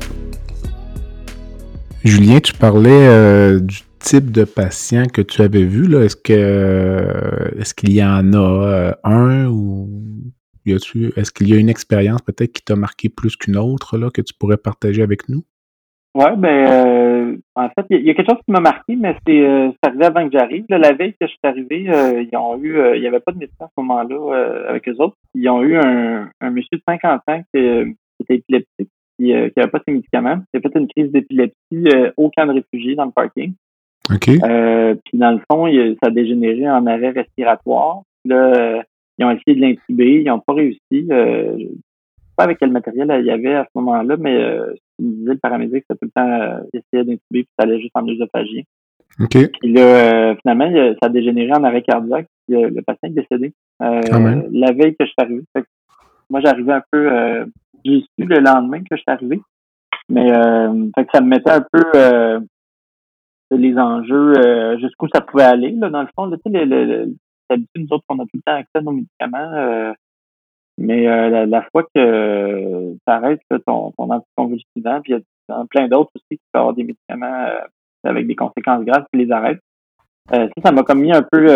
Julien, 2.05 2.41
tu 2.41 2.53
parlais 2.53 2.91
euh, 2.91 3.61
du 3.61 3.79
type 4.01 4.33
de 4.33 4.45
patient 4.45 5.07
que 5.07 5.23
tu 5.23 5.41
avais 5.43 5.65
vu. 5.65 5.87
Là. 5.87 6.03
Est-ce 6.03 6.17
euh, 6.31 7.63
qu'il 7.77 7.93
y 7.93 8.03
en 8.03 8.33
a 8.33 8.37
euh, 8.37 8.93
un 9.05 9.47
ou 9.47 9.89
est-ce 10.67 11.31
qu'il 11.31 11.49
y 11.49 11.53
a 11.53 11.57
une 11.57 11.69
expérience 11.69 12.23
peut-être 12.23 12.53
qui 12.53 12.63
t'a 12.63 12.77
marqué 12.77 13.09
plus 13.09 13.37
qu'une 13.37 13.57
autre 13.57 13.99
là, 13.99 14.11
que 14.11 14.21
tu 14.21 14.35
pourrais 14.35 14.57
partager 14.57 15.03
avec 15.03 15.29
nous? 15.29 15.45
Oui, 16.15 16.27
ben 16.37 16.67
euh, 16.69 17.37
en 17.55 17.69
fait, 17.71 17.87
il 17.89 18.03
y, 18.03 18.11
a 18.11 18.15
quelque 18.15 18.31
chose 18.31 18.43
qui 18.45 18.53
m'a 18.53 18.61
marqué, 18.61 18.97
mais 18.97 19.17
c'est 19.27 19.41
euh, 19.41 19.71
arrivé 19.83 20.05
avant 20.05 20.29
que 20.29 20.39
j'arrive. 20.39 20.67
La 20.69 20.93
veille 20.93 21.15
que 21.15 21.27
je 21.27 21.29
suis 21.29 21.39
arrivé, 21.43 21.87
euh, 21.89 22.23
ils 22.23 22.37
ont 22.37 22.59
eu 22.59 22.77
il 22.95 23.01
n'y 23.01 23.07
avait 23.07 23.21
pas 23.21 23.33
de 23.33 23.39
médecin 23.39 23.65
à 23.65 23.69
ce 23.69 23.81
moment-là 23.81 24.69
avec 24.69 24.87
eux 24.89 24.97
autres. 24.99 25.17
Ils 25.35 25.49
ont 25.49 25.63
eu 25.63 25.77
un, 25.77 26.29
un 26.41 26.51
monsieur 26.51 26.77
de 26.77 26.83
50 26.87 27.23
ans 27.29 27.43
qui, 27.55 27.61
était 28.21 28.35
épileptique, 28.35 28.91
qui 29.19 29.33
n'avait 29.33 29.71
pas 29.71 29.81
ses 29.87 29.95
médicaments. 29.95 30.39
Il 30.53 30.59
a 30.59 30.61
fait 30.61 30.79
une 30.79 30.89
crise 30.89 31.11
d'épilepsie 31.13 32.13
au 32.19 32.31
camp 32.31 32.47
de 32.47 32.53
réfugiés 32.53 32.95
dans 32.95 33.07
le 33.07 33.13
parking. 33.13 33.55
OK. 34.11 34.25
puis 34.27 35.19
dans 35.19 35.31
le 35.31 35.41
fond, 35.51 35.67
il, 35.67 35.97
ça 36.03 36.09
a 36.09 36.11
dégénéré 36.11 36.69
en 36.69 36.87
arrêt 36.87 37.11
respiratoire. 37.11 38.03
Là, 38.27 38.85
ils 39.19 39.25
ont 39.25 39.31
essayé 39.31 39.55
de 39.55 39.61
l'intuber, 39.61 40.21
ils 40.21 40.27
n'ont 40.27 40.41
pas 40.41 40.55
réussi. 40.55 40.81
Euh, 40.93 41.57
je 41.59 41.65
sais 41.65 42.37
pas 42.37 42.45
avec 42.45 42.59
quel 42.59 42.71
matériel 42.71 43.15
il 43.21 43.27
y 43.27 43.31
avait 43.31 43.55
à 43.55 43.65
ce 43.65 43.79
moment-là, 43.81 44.17
mais 44.19 44.35
euh, 44.35 44.75
il 45.03 45.09
me 45.09 45.13
disait 45.17 45.33
le 45.33 45.39
paramédic, 45.39 45.85
ça 45.89 45.95
tout 45.95 46.07
le 46.07 46.11
temps 46.11 46.31
euh, 46.31 46.61
essayait 46.73 47.05
d'intuber, 47.05 47.21
puis 47.31 47.49
ça 47.59 47.65
allait 47.65 47.81
juste 47.81 47.93
en 47.95 48.07
œsophagie. 48.07 48.65
Puis 49.61 49.73
là, 49.73 49.83
euh, 49.83 50.35
finalement, 50.41 50.71
ça 51.03 51.07
a 51.07 51.09
dégénéré 51.11 51.53
en 51.53 51.65
arrêt 51.65 51.83
cardiaque, 51.83 52.29
puis 52.47 52.57
le 52.61 52.83
patient 52.83 53.09
est 53.09 53.11
décédé. 53.11 53.53
la 53.81 54.73
veille 54.73 54.97
que 54.97 55.05
je 55.05 55.11
suis 55.11 55.15
arrivé. 55.19 55.43
moi, 56.31 56.41
j'arrivais 56.41 56.73
un 56.73 56.83
peu, 56.91 57.11
j'ai 57.85 58.01
su 58.01 58.27
le 58.27 58.41
lendemain 58.41 58.79
que 58.79 58.97
je 58.97 59.03
suis 59.03 59.11
arrivé. 59.11 59.41
Mais 60.09 60.29
fait 60.97 61.05
que 61.05 61.11
ça 61.13 61.21
me 61.21 61.29
mettait 61.29 61.51
un 61.51 61.65
peu 61.71 62.41
les 63.51 63.77
enjeux, 63.77 64.79
jusqu'où 64.79 65.09
ça 65.13 65.21
pouvait 65.21 65.45
aller, 65.45 65.73
là, 65.73 65.91
dans 65.91 66.03
le 66.03 66.09
fond. 66.17 66.25
Là, 66.25 66.39
le, 66.47 66.65
le, 66.65 67.15
d'habitude, 67.53 67.83
nous 67.83 67.97
autres, 67.97 68.05
on 68.09 68.19
a 68.19 68.23
tout 68.23 68.31
le 68.35 68.43
temps 68.43 68.55
accès 68.55 68.79
à 68.79 68.81
nos 68.81 68.93
médicaments. 68.93 69.53
Euh, 69.55 69.93
mais 70.79 71.07
euh, 71.07 71.47
la, 71.47 71.63
fois 71.71 71.85
que 71.95 72.93
tu 72.93 72.99
arrêtes 73.07 73.41
ton, 73.67 73.93
ton 73.93 74.11
anticonvulsivant, 74.11 75.01
puis 75.03 75.13
il 75.13 75.19
y 75.19 75.53
a 75.53 75.65
plein 75.71 75.89
d'autres 75.89 76.11
aussi 76.15 76.39
qui 76.39 76.45
peuvent 76.53 76.61
avoir 76.61 76.75
des 76.75 76.85
médicaments 76.85 77.47
euh, 77.47 77.61
avec 78.05 78.27
des 78.27 78.37
conséquences 78.37 78.85
graves 78.85 79.05
qui 79.13 79.21
les 79.21 79.31
arrêtent. 79.31 79.61
ça, 80.31 80.49
ça 80.65 80.73
m'a 80.73 80.83
comme 80.83 81.01
mis 81.01 81.13
un 81.13 81.23
peu 81.23 81.47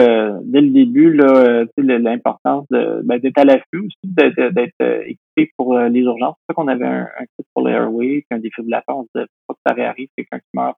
dès 0.44 0.60
le 0.60 0.70
début 0.70 1.12
là, 1.12 1.64
l'importance 1.76 2.66
ben, 2.70 3.18
d'être 3.18 3.38
à 3.38 3.44
l'affût 3.44 3.86
aussi, 3.86 3.96
d'être 4.04 4.80
équipé 4.80 5.50
pour 5.56 5.78
les 5.78 6.00
urgences. 6.00 6.36
C'est 6.48 6.54
pour 6.54 6.64
ça 6.64 6.66
qu'on 6.66 6.68
avait 6.68 6.86
un, 6.86 7.08
un 7.18 7.24
kit 7.24 7.46
pour 7.54 7.66
les 7.66 7.72
airways, 7.72 8.24
puis 8.28 8.38
un 8.38 8.38
défibrillateur. 8.38 8.98
On 8.98 9.02
se 9.02 9.08
disait 9.14 9.26
pas 9.48 9.54
que 9.54 9.60
ça 9.66 9.74
réarrive, 9.74 10.08
quelqu'un 10.16 10.38
qui 10.38 10.50
meurt, 10.54 10.76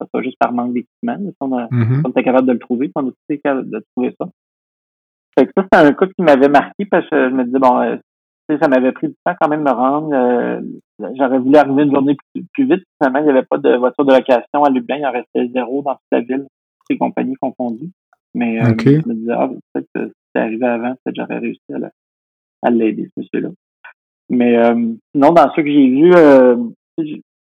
ça 0.00 0.06
soit 0.10 0.22
juste 0.22 0.38
par 0.38 0.52
manque 0.52 0.74
d'équipement. 0.74 1.16
Si 1.18 1.36
on, 1.40 1.56
a, 1.56 1.66
mm-hmm. 1.66 2.10
était 2.10 2.22
capable 2.22 2.46
de 2.46 2.52
le 2.52 2.58
trouver, 2.58 2.90
on 2.94 3.08
a 3.08 3.10
été 3.28 3.40
capable 3.40 3.70
de 3.70 3.84
trouver 3.94 4.14
ça. 4.18 4.28
Fait 5.38 5.46
que 5.46 5.52
ça, 5.56 5.62
c'était 5.62 5.86
un 5.86 5.92
coup 5.92 6.06
qui 6.06 6.22
m'avait 6.22 6.48
marqué 6.48 6.84
parce 6.90 7.08
que 7.08 7.30
je 7.30 7.34
me 7.34 7.44
disais, 7.44 7.58
bon, 7.58 7.80
euh, 7.80 7.96
ça 8.60 8.68
m'avait 8.68 8.92
pris 8.92 9.08
du 9.08 9.14
temps 9.24 9.34
quand 9.40 9.48
même 9.48 9.64
de 9.64 9.70
me 9.70 9.74
rendre. 9.74 10.10
Euh, 10.12 10.60
j'aurais 11.16 11.38
voulu 11.38 11.56
arriver 11.56 11.84
une 11.84 11.94
journée 11.94 12.16
plus, 12.52 12.64
vite. 12.64 12.84
Finalement, 13.00 13.20
il 13.20 13.24
n'y 13.24 13.30
avait 13.30 13.46
pas 13.46 13.58
de 13.58 13.76
voiture 13.76 14.04
de 14.04 14.14
location 14.14 14.64
à 14.64 14.70
Lublin. 14.70 14.96
Il 14.96 15.06
en 15.06 15.12
restait 15.12 15.48
zéro 15.52 15.82
dans 15.82 15.94
toute 15.94 16.02
la 16.12 16.20
ville, 16.20 16.46
toutes 16.46 16.90
les 16.90 16.98
compagnies 16.98 17.36
confondues. 17.36 17.90
Mais 18.34 18.60
euh, 18.60 18.74
je 18.78 19.08
me 19.08 19.14
disais, 19.14 19.32
ah, 19.32 19.48
peut-être 19.72 19.88
que 19.94 20.08
si 20.08 20.14
c'était 20.26 20.44
arrivé 20.44 20.66
avant, 20.66 20.94
peut-être 21.04 21.16
que 21.16 21.22
j'aurais 21.22 21.38
réussi 21.38 21.62
à 22.62 22.70
l'aider, 22.70 23.08
ce 23.14 23.20
monsieur-là. 23.20 23.50
Mais 24.30 24.56
sinon, 25.14 25.32
dans 25.32 25.50
ce 25.50 25.60
que 25.60 25.66
j'ai 25.66 25.88
vu, 25.88 26.12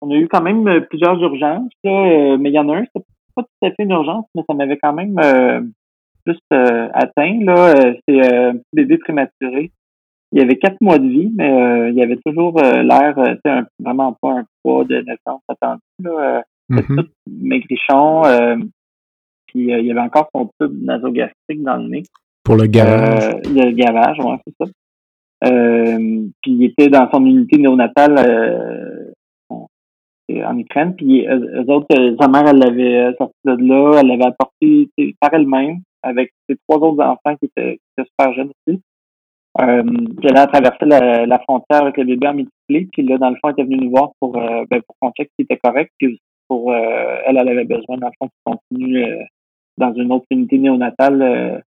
on 0.04 0.12
a 0.12 0.16
eu 0.16 0.28
quand 0.28 0.42
même 0.42 0.68
euh, 0.68 0.82
plusieurs 0.82 1.18
urgences, 1.22 1.72
euh, 1.86 2.38
mais 2.38 2.50
il 2.50 2.54
y 2.54 2.60
en 2.60 2.68
a 2.70 2.78
un, 2.78 2.84
c'est 2.94 3.04
pas 3.36 3.44
tout 3.44 3.66
à 3.66 3.72
fait 3.72 3.84
une 3.84 3.92
urgence, 3.92 4.26
mais 4.36 4.44
ça 4.48 4.54
m'avait 4.54 4.78
quand 4.78 4.94
même 4.94 5.18
euh, 5.18 5.62
plus 6.26 6.40
atteint. 6.52 7.40
Là, 7.42 7.74
c'est 8.08 8.36
un 8.36 8.54
petit 8.54 8.64
bébé 8.74 8.98
prématuré. 8.98 9.72
Il 10.32 10.42
avait 10.42 10.58
quatre 10.58 10.82
mois 10.82 10.98
de 10.98 11.08
vie, 11.08 11.32
mais 11.36 11.92
il 11.94 12.02
avait 12.02 12.20
toujours 12.26 12.60
l'air, 12.60 13.16
c'est 13.46 13.52
vraiment 13.80 14.18
pas 14.20 14.40
un 14.40 14.46
poids 14.64 14.84
de 14.84 14.96
naissance 15.02 15.42
attendu. 15.48 15.82
Là, 16.00 16.44
mm-hmm. 16.72 16.96
tout 16.96 17.08
maigrichon. 17.28 18.24
puis 19.48 19.68
il 19.68 19.86
y 19.86 19.92
avait 19.92 20.00
encore 20.00 20.30
son 20.36 20.50
tube 20.60 20.84
nasogastrique 20.84 21.62
dans 21.62 21.78
le 21.78 21.88
nez. 21.88 22.04
Pour 22.44 22.56
le 22.56 22.66
gavage. 22.66 23.36
le 23.46 23.72
gavage, 23.72 24.18
oui, 24.20 24.36
c'est 24.48 24.66
ça. 24.66 24.72
puis 26.42 26.52
il 26.52 26.64
était 26.64 26.90
dans 26.90 27.10
son 27.12 27.26
unité 27.26 27.60
néonatale 27.60 29.14
en 30.30 30.58
Ukraine. 30.58 30.96
Puis 30.96 31.28
eux, 31.28 31.66
autres, 31.68 31.88
euh, 31.98 32.16
sa 32.20 32.28
mère, 32.28 32.48
elle 32.48 32.58
l'avait 32.58 32.98
euh, 32.98 33.14
sorti 33.18 33.36
de 33.46 33.56
là, 33.68 34.00
elle 34.00 34.08
l'avait 34.08 34.26
apporté 34.26 34.90
par 35.20 35.34
elle-même 35.34 35.80
avec 36.04 36.32
ses 36.48 36.58
trois 36.68 36.80
autres 36.80 37.04
enfants 37.04 37.36
qui 37.38 37.46
étaient, 37.46 37.78
qui 37.78 37.84
étaient 37.98 38.10
super 38.10 38.34
jeunes 38.34 38.52
aussi. 38.68 38.82
Euh, 39.62 39.84
elle 40.24 40.38
a 40.38 40.48
traversé 40.48 40.86
la, 40.86 41.26
la, 41.26 41.40
frontière 41.40 41.84
avec 41.84 41.98
le 41.98 42.06
bébé 42.06 42.28
en 42.28 42.34
multiplié. 42.34 42.90
Puis 42.92 43.04
là, 43.04 43.18
dans 43.18 43.30
le 43.30 43.36
fond, 43.36 43.50
elle 43.50 43.52
était 43.52 43.64
venue 43.64 43.78
nous 43.78 43.92
voir 43.92 44.12
pour, 44.20 44.36
euh, 44.38 44.66
ben, 44.70 44.82
pour 44.82 44.96
qu'on 45.00 45.12
check 45.12 45.30
était 45.38 45.60
correct. 45.64 45.92
Puis 46.00 46.20
pour 46.48 46.74
elle, 46.74 47.38
elle 47.38 47.50
avait 47.50 47.66
besoin, 47.66 47.98
dans 47.98 48.08
le 48.08 48.14
fond, 48.20 48.28
qu'il 48.28 48.44
continue 48.46 49.06
dans 49.78 49.94
une 49.94 50.12
autre 50.12 50.26
unité 50.30 50.58
néonatale 50.58 51.64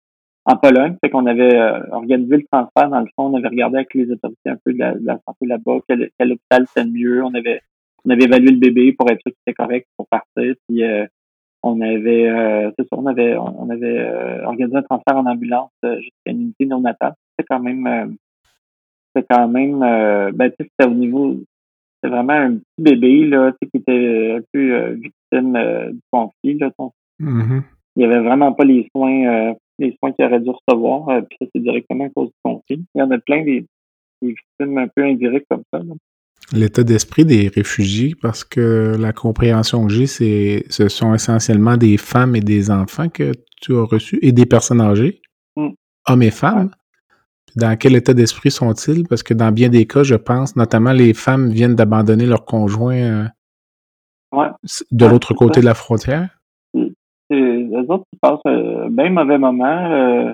en 0.45 0.57
Pologne. 0.57 0.97
Fait 1.01 1.09
qu'on 1.09 1.25
avait 1.25 1.57
organisé 1.91 2.37
le 2.37 2.45
transfert, 2.51 2.89
dans 2.89 2.99
le 2.99 3.07
fond, 3.15 3.27
on 3.31 3.35
avait 3.35 3.47
regardé 3.47 3.77
avec 3.77 3.93
les 3.93 4.11
autorités 4.11 4.49
un 4.49 4.57
peu 4.63 4.73
de 4.73 4.79
la, 4.79 5.17
santé 5.25 5.45
là-bas, 5.45 5.77
quel, 5.87 6.09
quel 6.19 6.33
hôpital 6.33 6.65
c'était 6.67 6.87
mieux. 6.87 7.23
On 7.23 7.33
avait 7.33 7.61
on 8.05 8.11
avait 8.11 8.23
évalué 8.23 8.51
le 8.51 8.57
bébé 8.57 8.93
pour 8.93 9.09
être 9.09 9.21
sûr 9.21 9.31
qu'il 9.31 9.41
était 9.47 9.55
correct 9.55 9.87
pour 9.97 10.07
partir. 10.07 10.53
Puis 10.67 10.83
euh, 10.83 11.05
on 11.65 11.81
avait, 11.81 12.29
euh, 12.29 12.71
ça, 12.77 12.85
on 12.91 13.07
avait, 13.07 13.35
on 13.37 13.69
avait 13.71 13.97
euh, 13.97 14.45
organisé 14.45 14.77
un 14.77 14.83
transfert 14.83 15.17
en 15.17 15.25
ambulance 15.25 15.71
jusqu'à 15.83 16.31
une 16.31 16.41
unité 16.41 16.67
néonatale. 16.67 17.15
C'était 17.31 17.47
quand 17.49 17.59
même, 17.59 18.15
c'était 19.13 19.25
quand 19.29 19.47
même, 19.47 19.79
ben 19.79 20.51
c'était 20.59 20.87
au 20.87 20.93
niveau, 20.93 21.35
c'était 21.95 22.15
vraiment 22.15 22.33
un 22.33 22.53
petit 22.57 22.81
bébé 22.81 23.25
là, 23.25 23.51
qui 23.59 23.69
était 23.73 24.37
un 24.37 24.41
peu 24.53 24.91
victime 24.91 25.57
du 25.91 25.99
conflit 26.11 26.57
là. 26.59 26.69
Mm-hmm. 27.19 27.61
Il 27.95 27.99
n'y 27.99 28.05
avait 28.05 28.19
vraiment 28.21 28.53
pas 28.53 28.65
les 28.65 28.87
soins, 28.95 29.55
les 29.79 29.97
soins 29.97 30.11
qu'il 30.11 30.25
aurait 30.25 30.41
dû 30.41 30.51
recevoir. 30.51 31.23
puis 31.27 31.37
ça 31.41 31.47
c'est 31.53 31.61
directement 31.61 32.05
à 32.05 32.09
cause 32.09 32.27
du 32.27 32.39
conflit. 32.43 32.85
Il 32.93 32.99
y 32.99 33.01
en 33.01 33.09
a 33.09 33.17
plein 33.17 33.43
des, 33.43 33.65
des 34.21 34.35
victimes 34.35 34.77
un 34.77 34.87
peu 34.87 35.03
indirectes 35.03 35.47
comme 35.49 35.63
ça. 35.73 35.79
Là. 35.79 35.93
L'état 36.53 36.83
d'esprit 36.83 37.25
des 37.25 37.47
réfugiés, 37.47 38.13
parce 38.21 38.43
que 38.43 38.95
la 38.99 39.13
compréhension 39.13 39.87
que 39.87 39.93
j'ai, 39.93 40.05
c'est 40.05 40.65
ce 40.69 40.89
sont 40.89 41.13
essentiellement 41.13 41.75
des 41.75 41.97
femmes 41.97 42.35
et 42.35 42.41
des 42.41 42.69
enfants 42.69 43.09
que 43.09 43.31
tu 43.61 43.75
as 43.75 43.83
reçus 43.83 44.19
et 44.21 44.31
des 44.31 44.45
personnes 44.45 44.81
âgées, 44.81 45.21
mm. 45.55 45.69
hommes 46.07 46.21
et 46.21 46.31
femmes. 46.31 46.69
Dans 47.55 47.75
quel 47.77 47.95
état 47.95 48.13
d'esprit 48.13 48.51
sont-ils? 48.51 49.07
Parce 49.07 49.23
que 49.23 49.33
dans 49.33 49.51
bien 49.51 49.69
des 49.69 49.87
cas, 49.87 50.03
je 50.03 50.15
pense, 50.15 50.55
notamment 50.55 50.91
les 50.91 51.13
femmes 51.13 51.49
viennent 51.49 51.75
d'abandonner 51.75 52.25
leur 52.25 52.45
conjoint 52.45 53.29
euh, 54.33 54.49
de 54.91 55.05
l'autre 55.05 55.33
côté 55.33 55.61
de 55.61 55.65
la 55.65 55.73
frontière. 55.73 56.29
Les 57.29 57.85
autres 57.89 58.03
qui 58.11 58.19
passent 58.19 58.45
un 58.45 58.89
bien 58.89 59.09
mauvais 59.09 59.37
moment. 59.37 59.91
Euh, 59.91 60.33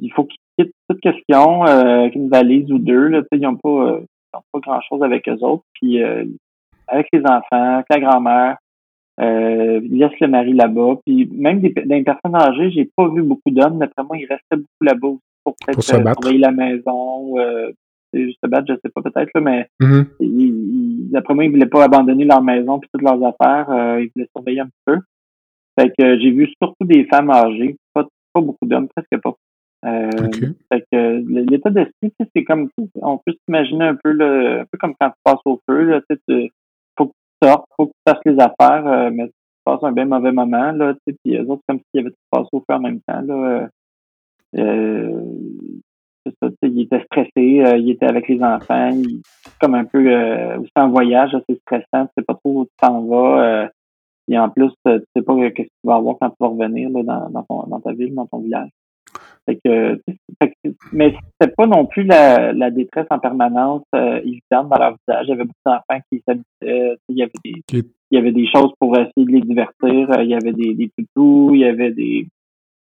il 0.00 0.12
faut 0.12 0.24
qu'ils 0.24 0.38
quittent 0.56 0.74
toute 0.88 1.00
question, 1.00 1.66
euh, 1.66 2.08
une 2.14 2.28
valise 2.28 2.70
ou 2.70 2.78
deux. 2.78 3.08
Là, 3.08 3.22
ils 3.32 3.40
n'ont 3.40 3.56
pas 3.56 4.00
n'ont 4.34 4.42
pas 4.52 4.60
grand-chose 4.60 5.02
avec 5.02 5.28
eux 5.28 5.38
autres. 5.42 5.64
Puis 5.74 6.02
euh, 6.02 6.24
avec 6.88 7.08
les 7.12 7.20
enfants, 7.20 7.74
avec 7.74 7.86
la 7.90 8.00
grand-mère, 8.00 8.56
euh, 9.20 9.80
ils 9.82 9.98
laissent 9.98 10.20
le 10.20 10.28
mari 10.28 10.52
là-bas. 10.52 10.96
Puis 11.04 11.28
même 11.32 11.60
des, 11.60 11.70
des 11.70 12.02
personnes 12.02 12.34
âgées, 12.34 12.70
j'ai 12.70 12.90
pas 12.96 13.08
vu 13.08 13.22
beaucoup 13.22 13.50
d'hommes. 13.50 13.78
D'après 13.78 14.04
moi, 14.04 14.16
ils 14.16 14.26
restaient 14.26 14.56
beaucoup 14.56 14.84
là-bas 14.84 15.08
aussi 15.08 15.20
pour 15.44 15.54
peut-être 15.56 15.94
euh, 15.94 16.14
travailler 16.14 16.38
la 16.38 16.52
maison. 16.52 17.38
Euh, 17.38 17.72
juste 18.12 18.38
se 18.42 18.48
battre, 18.48 18.66
je 18.68 18.74
sais 18.74 18.90
pas 18.92 19.02
peut-être, 19.02 19.30
là, 19.34 19.40
mais 19.40 19.68
mm-hmm. 19.80 21.10
d'après 21.12 21.34
moi, 21.34 21.44
ils 21.44 21.50
voulaient 21.50 21.66
pas 21.66 21.84
abandonner 21.84 22.24
leur 22.24 22.42
maison 22.42 22.78
puis 22.78 22.90
toutes 22.92 23.02
leurs 23.02 23.22
affaires. 23.24 23.70
Euh, 23.70 24.02
ils 24.02 24.10
voulaient 24.14 24.28
surveiller 24.34 24.60
un 24.60 24.66
petit 24.66 24.82
peu. 24.84 24.98
Fait 25.78 25.92
que 25.96 26.18
j'ai 26.18 26.30
vu 26.30 26.48
surtout 26.60 26.84
des 26.84 27.04
femmes 27.04 27.30
âgées, 27.30 27.76
pas, 27.94 28.06
pas 28.32 28.40
beaucoup 28.40 28.66
d'hommes, 28.66 28.88
presque 28.88 29.22
pas. 29.22 29.34
Euh, 29.86 30.10
fait 30.70 30.84
que 30.92 31.22
l'état 31.26 31.70
d'esprit, 31.70 32.12
c'est 32.34 32.44
comme 32.44 32.68
on 33.00 33.18
peut 33.18 33.34
s'imaginer 33.44 33.86
un 33.86 33.94
peu 33.94 34.12
le, 34.12 34.60
un 34.60 34.64
peu 34.70 34.76
comme 34.78 34.94
quand 35.00 35.08
tu 35.08 35.20
passes 35.24 35.40
au 35.46 35.58
feu, 35.68 35.84
là, 35.84 36.00
tu 36.10 36.50
faut 36.98 37.06
que 37.06 37.12
tu 37.12 37.48
sortes, 37.48 37.64
faut 37.76 37.86
que 37.86 37.92
tu 37.92 38.12
fasses 38.12 38.24
les 38.26 38.38
affaires, 38.38 38.86
euh, 38.86 39.10
mais 39.10 39.28
tu 39.28 39.34
passes 39.64 39.82
un 39.82 39.92
bien 39.92 40.04
mauvais 40.04 40.32
moment, 40.32 40.72
là, 40.72 40.94
tu 40.94 41.00
sais, 41.12 41.18
puis 41.24 41.36
eux 41.36 41.50
autres, 41.50 41.62
comme 41.66 41.78
s'il 41.78 41.86
y 41.94 41.98
avait 42.00 42.10
tout 42.10 42.16
passé 42.30 42.48
au 42.52 42.60
feu 42.60 42.74
en 42.74 42.80
même 42.80 43.00
temps, 43.06 43.22
là. 43.22 43.68
Euh, 44.56 45.24
c'est 46.26 46.34
ça, 46.42 46.50
il 46.62 46.80
était 46.82 47.02
stressé, 47.04 47.62
euh, 47.64 47.78
il 47.78 47.90
était 47.90 48.06
avec 48.06 48.28
les 48.28 48.42
enfants, 48.42 48.90
il, 48.90 49.22
comme 49.60 49.74
un 49.74 49.84
peu 49.84 50.06
euh, 50.06 50.58
aussi 50.58 50.72
en 50.76 50.90
voyage, 50.90 51.34
c'est 51.48 51.58
stressant, 51.60 52.06
tu 52.06 52.12
sais 52.18 52.24
pas 52.24 52.34
trop 52.34 52.60
où 52.60 52.64
tu 52.64 52.72
t'en 52.78 53.02
vas. 53.06 53.70
et 54.28 54.38
en 54.38 54.50
plus, 54.50 54.70
tu 54.84 54.92
sais 55.16 55.22
pas 55.22 55.34
qu'est-ce 55.36 55.54
que 55.54 55.62
tu 55.62 55.70
vas 55.84 55.96
avoir 55.96 56.16
quand 56.20 56.30
tu 56.30 56.36
vas 56.40 56.48
revenir 56.48 56.90
là, 56.90 57.02
dans, 57.02 57.30
dans, 57.30 57.42
ton, 57.44 57.66
dans 57.68 57.80
ta 57.80 57.92
ville, 57.92 58.14
dans 58.14 58.26
ton 58.26 58.40
village. 58.40 58.70
Fait 59.46 59.58
que, 59.64 60.00
mais 60.92 61.14
c'était 61.40 61.52
pas 61.52 61.66
non 61.66 61.86
plus 61.86 62.04
la, 62.04 62.52
la 62.52 62.70
détresse 62.70 63.06
en 63.10 63.18
permanence 63.18 63.82
euh, 63.94 64.18
évidente 64.18 64.68
dans 64.68 64.78
leur 64.78 64.96
visage. 65.06 65.26
Il 65.26 65.30
y 65.30 65.32
avait 65.32 65.44
beaucoup 65.44 65.60
d'enfants 65.64 66.00
qui 66.10 66.22
s'habitaient. 66.26 66.96
Il 67.08 67.16
y 67.16 67.22
avait 67.22 67.32
des 67.44 67.84
il 68.10 68.16
y 68.16 68.18
avait 68.18 68.32
des 68.32 68.46
choses 68.46 68.72
pour 68.78 68.96
essayer 68.96 69.24
de 69.24 69.30
les 69.30 69.40
divertir. 69.40 70.10
Euh, 70.10 70.22
il 70.22 70.30
y 70.30 70.34
avait 70.34 70.52
des, 70.52 70.74
des 70.74 70.90
toutous, 70.90 71.54
il 71.54 71.60
y 71.60 71.64
avait 71.64 71.92
des, 71.92 72.26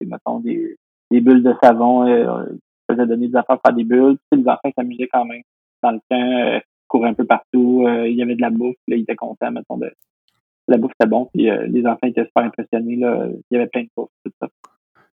des 0.01 0.07
mettons, 0.07 0.39
des, 0.39 0.75
des 1.11 1.21
bulles 1.21 1.43
de 1.43 1.53
savon. 1.61 2.05
Euh, 2.07 2.45
faisaient 2.89 3.07
donner 3.07 3.29
des 3.29 3.35
affaires 3.35 3.57
pour 3.57 3.69
faire 3.69 3.75
des 3.75 3.85
bulles. 3.85 4.17
Puis, 4.29 4.41
les 4.41 4.47
enfants 4.49 4.71
s'amusaient 4.77 5.07
quand 5.11 5.25
même 5.25 5.41
dans 5.81 5.91
le 5.91 5.99
camp, 6.09 6.55
euh, 6.55 6.59
couraient 6.87 7.09
un 7.09 7.13
peu 7.13 7.25
partout. 7.25 7.85
Euh, 7.87 8.07
il 8.07 8.15
y 8.15 8.21
avait 8.21 8.35
de 8.35 8.41
la 8.41 8.49
bouffe. 8.49 8.75
Là, 8.87 8.97
ils 8.97 9.03
étaient 9.03 9.15
contents, 9.15 9.51
mettons, 9.51 9.77
de 9.77 9.89
la 10.67 10.77
bouffe 10.77 10.91
c'était 10.99 11.09
bon. 11.09 11.29
Puis 11.33 11.49
les 11.67 11.85
enfants 11.85 12.07
étaient 12.07 12.25
super 12.25 12.43
impressionnés. 12.43 12.97
Là. 12.97 13.27
Il 13.49 13.55
y 13.55 13.57
avait 13.57 13.67
plein 13.67 13.83
de 13.83 13.89
bouffe, 13.95 14.09
tout 14.25 14.31
ça. 14.41 14.49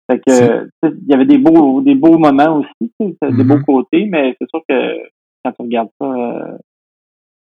Fait 0.09 0.19
que, 0.19 0.69
il 0.83 1.07
y 1.07 1.13
avait 1.13 1.25
des 1.25 1.39
beaux, 1.39 1.81
des 1.81 1.95
beaux 1.95 2.17
moments 2.17 2.59
aussi, 2.59 2.91
des 2.99 3.15
beaux 3.43 3.55
mm-hmm. 3.55 3.63
côtés, 3.63 4.05
mais 4.05 4.35
c'est 4.39 4.49
sûr 4.49 4.61
que 4.69 4.99
quand 5.43 5.51
tu 5.51 5.61
regardes 5.61 5.89
ça, 5.99 6.05
euh, 6.05 6.57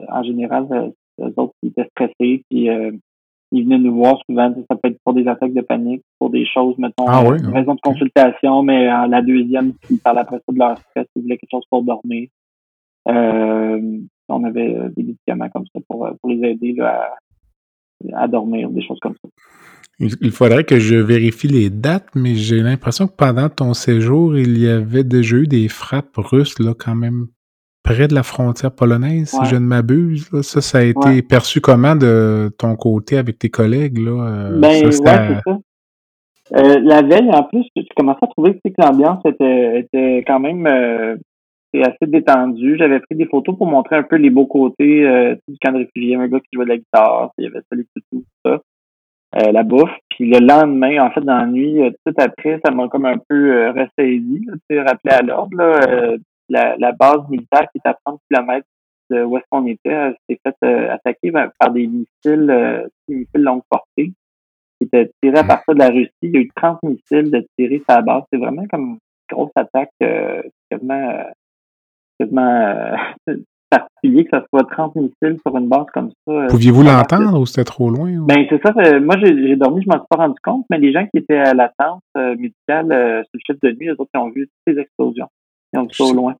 en 0.09 0.23
général, 0.23 0.67
euh, 0.71 0.89
les 1.19 1.33
autres 1.37 1.53
ils 1.61 1.69
étaient 1.69 1.89
stressés, 1.91 2.43
puis 2.49 2.69
euh, 2.69 2.91
ils 3.51 3.63
venaient 3.63 3.77
nous 3.77 3.95
voir 3.95 4.17
souvent. 4.27 4.53
Ça 4.69 4.75
peut 4.75 4.89
être 4.89 4.99
pour 5.03 5.13
des 5.13 5.27
attaques 5.27 5.53
de 5.53 5.61
panique, 5.61 6.03
pour 6.19 6.29
des 6.29 6.45
choses, 6.45 6.77
mettons, 6.77 7.05
ah 7.07 7.23
oui, 7.23 7.37
raison 7.53 7.75
de 7.75 7.81
consultation, 7.81 8.63
mais 8.63 8.85
la 8.85 9.21
deuxième, 9.21 9.73
ils 9.89 9.99
parlaient 9.99 10.21
après 10.21 10.37
ça 10.37 10.51
de 10.51 10.57
leur 10.57 10.77
stress, 10.77 11.07
ils 11.15 11.21
voulaient 11.21 11.37
quelque 11.37 11.51
chose 11.51 11.65
pour 11.69 11.83
dormir. 11.83 12.29
on 13.05 14.43
avait 14.43 14.89
des 14.95 15.03
médicaments 15.03 15.49
comme 15.49 15.65
ça 15.73 15.79
pour, 15.87 16.09
pour 16.19 16.29
les 16.29 16.49
aider 16.49 16.73
là, 16.73 17.11
à, 18.13 18.23
à 18.23 18.27
dormir, 18.27 18.69
des 18.69 18.81
choses 18.81 18.99
comme 18.99 19.15
ça. 19.21 19.29
Il 19.99 20.31
faudrait 20.31 20.63
que 20.63 20.79
je 20.79 20.95
vérifie 20.95 21.47
les 21.47 21.69
dates, 21.69 22.09
mais 22.15 22.35
j'ai 22.35 22.59
l'impression 22.59 23.07
que 23.07 23.13
pendant 23.15 23.49
ton 23.49 23.73
séjour, 23.73 24.37
il 24.37 24.57
y 24.57 24.67
avait 24.67 25.03
déjà 25.03 25.37
eu 25.37 25.47
des 25.47 25.67
frappes 25.69 26.17
russes, 26.17 26.59
là, 26.59 26.73
quand 26.77 26.95
même, 26.95 27.27
près 27.83 28.07
de 28.07 28.15
la 28.15 28.23
frontière 28.23 28.73
polonaise, 28.73 29.29
si 29.29 29.45
je 29.45 29.55
ne 29.55 29.65
m'abuse. 29.65 30.29
Ça, 30.41 30.61
ça 30.61 30.79
a 30.79 30.83
été 30.83 31.21
perçu 31.21 31.61
comment 31.61 31.95
de 31.95 32.51
ton 32.57 32.75
côté 32.75 33.17
avec 33.17 33.37
tes 33.37 33.49
collègues, 33.49 33.99
là? 33.99 34.27
Euh, 34.27 34.59
ben, 34.59 34.91
ça, 34.91 35.03
ouais, 35.03 35.39
c'est 35.45 35.51
ça. 35.51 35.59
Euh, 36.55 36.79
la 36.83 37.01
veille, 37.01 37.29
en 37.31 37.43
plus, 37.43 37.63
tu 37.75 37.85
commençais 37.95 38.19
à 38.23 38.27
trouver 38.27 38.53
que 38.55 38.69
l'ambiance 38.77 39.23
était, 39.25 39.79
était 39.79 40.23
quand 40.27 40.39
même 40.39 40.67
euh, 40.67 41.15
assez 41.73 42.05
détendue. 42.05 42.77
J'avais 42.77 42.99
pris 42.99 43.15
des 43.15 43.25
photos 43.25 43.57
pour 43.57 43.67
montrer 43.67 43.95
un 43.95 44.03
peu 44.03 44.17
les 44.17 44.29
beaux 44.29 44.45
côtés 44.45 45.05
euh, 45.05 45.35
du 45.47 45.57
camp 45.59 45.71
de 45.71 45.79
réfugiés. 45.79 46.15
Un 46.15 46.27
gars 46.27 46.39
qui 46.39 46.49
jouait 46.53 46.65
de 46.65 46.69
la 46.69 46.77
guitare, 46.77 47.31
il 47.37 47.45
y 47.45 47.47
avait 47.47 47.59
ça, 47.59 47.75
les 47.75 47.85
tout 48.11 48.23
ça. 48.45 48.59
Euh, 49.35 49.51
la 49.51 49.63
bouffe. 49.63 49.91
Puis 50.09 50.29
le 50.29 50.39
lendemain, 50.39 51.07
en 51.07 51.11
fait, 51.11 51.21
dans 51.21 51.37
la 51.37 51.47
nuit, 51.47 51.81
euh, 51.81 51.89
tout 52.05 52.13
après, 52.17 52.59
ça 52.63 52.71
m'a 52.71 52.87
comme 52.87 53.05
un 53.05 53.17
peu 53.17 53.51
euh, 53.51 53.71
ressaisi, 53.71 54.45
rappelé 54.69 55.13
à 55.13 55.21
l'ordre. 55.23 55.59
Euh, 55.59 56.17
la, 56.49 56.75
la, 56.77 56.91
base 56.91 57.27
militaire 57.29 57.67
qui 57.71 57.79
est 57.83 57.89
à 57.89 57.97
30 58.05 58.19
km 58.29 58.63
de 59.09 59.23
où 59.23 59.37
est-ce 59.37 59.45
qu'on 59.49 59.65
était 59.65 60.15
s'est 60.29 60.39
fait 60.43 60.89
attaquer 60.89 61.31
par 61.31 61.71
des 61.71 61.87
missiles, 61.87 62.87
des 63.07 63.15
missiles 63.15 63.41
longue 63.41 63.63
portée 63.69 64.11
qui 64.77 64.83
étaient 64.85 65.09
tirés 65.21 65.39
à 65.39 65.43
partir 65.43 65.73
de 65.73 65.79
la 65.79 65.89
Russie. 65.89 66.11
Il 66.21 66.31
y 66.31 66.37
a 66.37 66.41
eu 66.41 66.51
30 66.55 66.83
missiles 66.83 67.31
de 67.31 67.45
tirer 67.57 67.77
sur 67.77 67.97
la 67.97 68.01
base. 68.01 68.23
C'est 68.31 68.39
vraiment 68.39 68.65
comme 68.67 68.83
une 68.83 68.97
grosse 69.31 69.51
attaque 69.55 69.91
quasiment 70.69 71.23
quasiment 72.19 72.95
particulier 73.77 74.25
que 74.25 74.29
ça 74.31 74.43
soit 74.49 74.63
30 74.69 74.95
missiles 74.95 75.37
sur 75.45 75.57
une 75.57 75.67
base 75.67 75.85
comme 75.93 76.11
ça. 76.25 76.33
Euh, 76.33 76.47
Pouviez-vous 76.47 76.83
l'entendre 76.83 77.39
ou 77.39 77.45
c'était 77.45 77.63
trop 77.63 77.89
loin? 77.89 78.11
Ben, 78.25 78.45
c'est 78.49 78.61
ça. 78.61 78.73
Euh, 78.77 78.99
moi, 78.99 79.15
j'ai 79.21 79.55
dormi, 79.55 79.83
je 79.83 79.87
m'en 79.87 79.99
suis 79.99 80.07
pas 80.09 80.17
rendu 80.17 80.39
compte, 80.43 80.65
mais 80.69 80.77
les 80.77 80.91
gens 80.91 81.05
qui 81.05 81.17
étaient 81.17 81.37
à 81.37 81.53
l'attente 81.53 82.01
euh, 82.17 82.35
médicale 82.35 82.87
sur 83.25 83.33
le 83.33 83.39
chef 83.45 83.59
de 83.61 83.69
nuit, 83.71 83.87
les 83.87 83.91
autres, 83.91 84.09
ils 84.13 84.19
ont 84.19 84.29
vu 84.29 84.47
toutes 84.47 84.75
les 84.75 84.81
explosions. 84.81 85.27
Ils 85.73 85.79
ont 85.79 85.83
vu 85.83 85.93
ça 85.93 86.03
au 86.03 86.13
loin. 86.13 86.35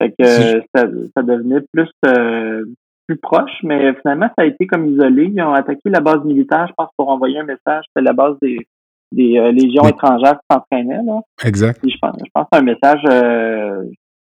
Fait 0.00 0.14
que 0.16 0.24
ça, 0.24 0.84
ça, 1.16 1.22
devenait 1.22 1.62
plus 1.72 1.90
plus 3.08 3.16
proche, 3.16 3.58
mais 3.64 3.94
finalement, 3.94 4.28
ça 4.38 4.44
a 4.44 4.44
été 4.44 4.66
comme 4.66 4.86
isolé. 4.86 5.32
Ils 5.34 5.42
ont 5.42 5.54
attaqué 5.54 5.90
la 5.90 6.00
base 6.00 6.22
militaire, 6.24 6.68
je 6.68 6.72
pense, 6.76 6.90
pour 6.96 7.08
envoyer 7.08 7.40
un 7.40 7.44
message. 7.44 7.84
C'était 7.88 8.04
la 8.04 8.12
base 8.12 8.36
des, 8.40 8.58
des 9.10 9.50
légions 9.52 9.82
étrangères 9.88 10.38
qui 10.38 10.46
s'entraînaient. 10.48 11.02
Là. 11.04 11.20
Exact. 11.44 11.80
je 11.82 11.96
pense, 12.00 12.16
je 12.24 12.30
pense 12.32 12.46
que 12.52 12.58
un 12.58 12.62
message 12.62 13.02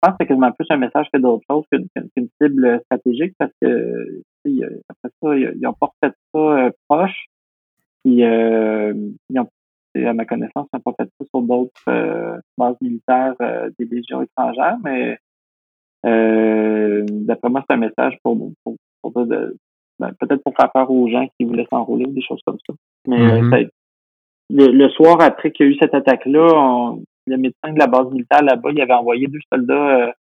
pense 0.01 0.13
que 0.13 0.17
c'est 0.21 0.27
quasiment 0.27 0.53
plus 0.53 0.67
un 0.71 0.77
message 0.77 1.07
que 1.13 1.19
d'autres 1.19 1.45
choses 1.51 1.65
qu'une 1.71 2.29
cible 2.41 2.81
stratégique 2.85 3.35
parce 3.39 3.53
que 3.61 4.23
après 4.89 5.11
ça, 5.23 5.37
ils 5.37 5.61
n'ont 5.61 5.75
pas 5.75 5.93
fait 6.03 6.15
ça 6.35 6.39
euh, 6.39 6.71
proche. 6.89 7.27
Puis 8.05 8.23
euh, 8.23 8.95
ils 9.31 9.41
ont, 9.41 9.49
à 9.97 10.13
ma 10.13 10.25
connaissance, 10.25 10.69
ils 10.73 10.77
n'ont 10.77 10.93
pas 10.93 10.95
fait 11.03 11.11
ça 11.19 11.27
sur 11.29 11.43
d'autres 11.43 11.89
euh, 11.89 12.39
bases 12.57 12.77
militaires 12.81 13.35
des 13.79 13.85
légions 13.85 14.23
étrangères, 14.23 14.79
mais 14.85 15.19
d'après 16.05 17.51
moi, 17.51 17.65
c'est 17.69 17.75
un 17.75 17.79
message 17.79 18.17
pour, 18.23 18.37
pour, 18.63 18.77
pour, 19.03 19.13
ben, 19.13 20.13
peut-être 20.21 20.43
pour 20.45 20.55
faire 20.55 20.71
peur 20.73 20.91
aux 20.91 21.09
gens 21.09 21.27
qui 21.37 21.45
voulaient 21.45 21.67
s'enrôler 21.71 22.07
ou 22.07 22.13
des 22.13 22.23
choses 22.23 22.41
comme 22.47 22.59
ça. 22.67 22.75
Mais 23.07 23.19
mm-hmm. 23.19 23.71
le, 24.51 24.89
soir 24.91 25.21
après 25.21 25.51
qu'il 25.51 25.67
y 25.67 25.69
a 25.69 25.73
eu 25.73 25.79
cette 25.81 25.95
attaque-là, 25.95 26.53
on, 26.55 27.03
le 27.29 27.37
médecin 27.37 27.73
de 27.73 27.79
la 27.79 27.87
base 27.87 28.11
militaire 28.11 28.43
là-bas, 28.43 28.71
il 28.73 28.81
avait 28.81 28.93
envoyé 28.93 29.27
deux 29.27 29.41
soldats 29.53 30.01
euh, 30.01 30.13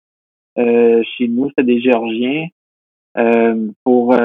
euh, 0.58 1.02
chez 1.16 1.28
nous, 1.28 1.48
c'était 1.48 1.64
des 1.64 1.80
Géorgiens, 1.80 2.46
euh, 3.16 3.68
pour 3.84 4.16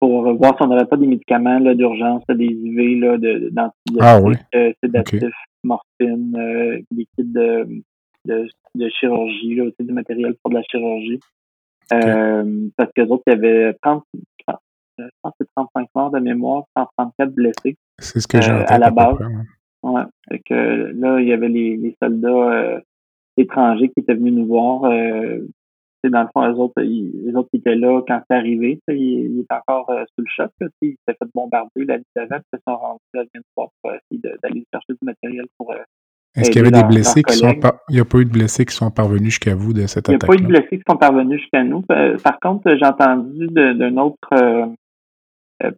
pour 0.00 0.32
voir 0.34 0.56
si 0.56 0.62
on 0.62 0.68
n'avait 0.68 0.86
pas 0.86 0.96
des 0.96 1.08
médicaments 1.08 1.60
d'urgence, 1.74 2.22
des 2.28 2.44
IV 2.44 3.00
là, 3.00 3.18
d'antibiotiques, 3.18 4.00
ah, 4.00 4.20
oui. 4.20 4.34
sédatifs, 4.80 5.24
morphine, 5.64 6.84
des 6.92 7.04
kits 7.16 7.24
de, 7.24 7.66
de, 8.24 8.88
chirurgie, 8.90 9.56
là, 9.56 9.64
aussi 9.64 9.74
du 9.80 9.92
matériel 9.92 10.36
pour 10.40 10.50
de 10.50 10.56
la 10.56 10.62
chirurgie. 10.62 11.18
parce 11.90 12.92
que 12.94 13.02
autres, 13.08 13.24
il 13.26 13.30
y 13.30 13.36
avait 13.36 13.74
30, 13.82 14.04
je 14.98 15.04
pense 15.22 15.32
que 15.40 15.46
35 15.56 15.88
morts 15.96 16.10
de 16.12 16.20
mémoire, 16.20 16.62
134 16.76 17.32
blessés. 17.32 17.76
C'est 17.98 18.20
ce 18.20 18.28
que 18.28 18.40
j'ai 18.40 18.52
à 18.52 18.78
la 18.78 18.90
base. 18.90 19.18
Ouais. 19.18 19.26
Fait 20.28 20.40
que 20.40 20.92
là, 20.94 21.20
il 21.20 21.28
y 21.28 21.32
avait 21.32 21.48
les, 21.48 21.76
les 21.76 21.96
soldats 22.02 22.28
euh, 22.28 22.80
étrangers 23.36 23.88
qui 23.88 24.00
étaient 24.00 24.14
venus 24.14 24.34
nous 24.34 24.46
voir. 24.46 24.84
Euh, 24.84 25.40
dans 26.04 26.22
le 26.22 26.28
fond, 26.32 26.46
les 26.46 26.58
autres, 26.58 26.80
les 26.80 27.34
autres 27.34 27.48
qui 27.50 27.58
étaient 27.58 27.74
là 27.74 28.00
quand 28.06 28.22
c'est 28.30 28.36
arrivé, 28.36 28.78
ils, 28.88 28.94
ils, 28.94 29.40
étaient 29.40 29.54
encore 29.54 29.90
euh, 29.90 30.04
sous 30.14 30.24
le 30.24 30.30
choc. 30.34 30.50
Là, 30.60 30.68
ils 30.80 30.90
s'étaient 30.90 31.18
fait 31.20 31.30
bombarder 31.34 31.84
la 31.84 31.98
nuit 31.98 32.04
d'avant, 32.14 32.38
ils 32.52 32.58
sont 32.66 32.76
rendus 32.76 33.00
à 33.14 33.22
pour 33.54 33.72
essayer 33.84 34.36
d'aller 34.42 34.64
chercher 34.72 34.92
du 34.92 34.98
matériel 35.02 35.46
pour. 35.58 35.74
Est-ce 36.36 36.50
qu'il 36.50 36.62
y 36.62 36.66
avait 36.66 36.70
des 36.70 36.86
blessés 36.86 37.22
qui 37.22 37.34
sont 37.34 37.54
par... 37.54 37.80
Il 37.88 37.96
n'y 37.96 38.00
a 38.00 38.04
pas 38.04 38.18
eu 38.18 38.24
de 38.24 38.30
blessés 38.30 38.64
qui 38.64 38.74
sont 38.74 38.90
parvenus 38.92 39.30
jusqu'à 39.30 39.56
vous 39.56 39.72
de 39.72 39.86
cette 39.86 40.08
attaque? 40.08 40.08
Il 40.08 40.18
n'y 40.18 40.24
a 40.24 40.26
pas 40.26 40.34
eu 40.34 40.44
de 40.44 40.46
blessés 40.46 40.78
qui 40.78 40.84
sont 40.88 40.96
parvenus 40.96 41.40
jusqu'à 41.40 41.64
nous. 41.64 41.82
Par 41.82 42.38
contre, 42.40 42.76
j'ai 42.76 42.86
entendu 42.86 43.48
d'un 43.48 43.96
autre 43.96 44.28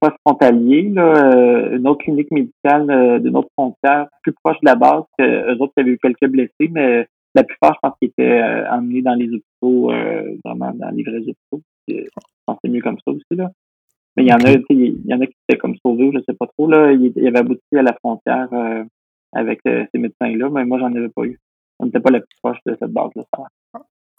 pas 0.01 0.15
frontalier, 0.25 0.91
là, 0.91 1.35
euh, 1.35 1.77
une 1.77 1.87
autre 1.87 2.05
clinique 2.05 2.31
médicale 2.31 2.91
euh, 2.91 3.19
d'une 3.19 3.37
autre 3.37 3.51
frontière, 3.57 4.09
plus 4.23 4.33
proche 4.33 4.61
de 4.61 4.67
la 4.67 4.75
base, 4.75 5.05
que 5.19 5.25
eux 5.25 5.57
autres 5.61 5.73
avaient 5.79 5.93
eu 5.93 5.99
quelques 5.99 6.27
blessés, 6.27 6.69
mais 6.71 7.07
la 7.35 7.45
plupart, 7.45 7.75
je 7.75 7.79
pense 7.83 7.97
qu'ils 8.01 8.11
étaient 8.11 8.43
emmenés 8.71 9.03
dans 9.03 9.15
les 9.15 9.29
hôpitaux, 9.29 9.93
vraiment 10.45 10.73
dans 10.75 10.91
les 10.91 11.05
vrais 11.05 11.21
hôpitaux. 11.21 11.63
Je 11.87 12.03
pense 12.45 12.57
que 12.57 12.61
c'est 12.65 12.71
mieux 12.71 12.83
comme 12.83 12.99
ça 13.05 13.13
aussi, 13.13 13.25
là. 13.31 13.51
Mais 14.17 14.25
il 14.25 14.29
y 14.29 14.33
en 14.33 14.39
a, 14.39 14.51
il 14.71 15.07
y 15.07 15.15
en 15.15 15.21
a 15.21 15.27
qui 15.27 15.37
étaient 15.49 15.59
comme 15.59 15.77
sauvés, 15.77 16.11
je 16.13 16.19
sais 16.29 16.35
pas 16.35 16.49
trop, 16.49 16.67
là. 16.67 16.91
Il 16.91 17.13
y 17.15 17.29
avait 17.29 17.39
abouti 17.39 17.77
à 17.77 17.83
la 17.83 17.93
frontière 17.93 18.49
avec 19.33 19.61
ces 19.65 19.99
médecins-là, 19.99 20.51
mais 20.51 20.65
moi, 20.65 20.81
j'en 20.81 20.93
avais 20.93 21.09
pas 21.09 21.23
eu. 21.23 21.39
On 21.79 21.87
n'était 21.87 22.01
pas 22.01 22.11
la 22.11 22.19
plus 22.19 22.37
proche 22.43 22.59
de 22.67 22.77
cette 22.81 22.91
base-là. 22.91 23.25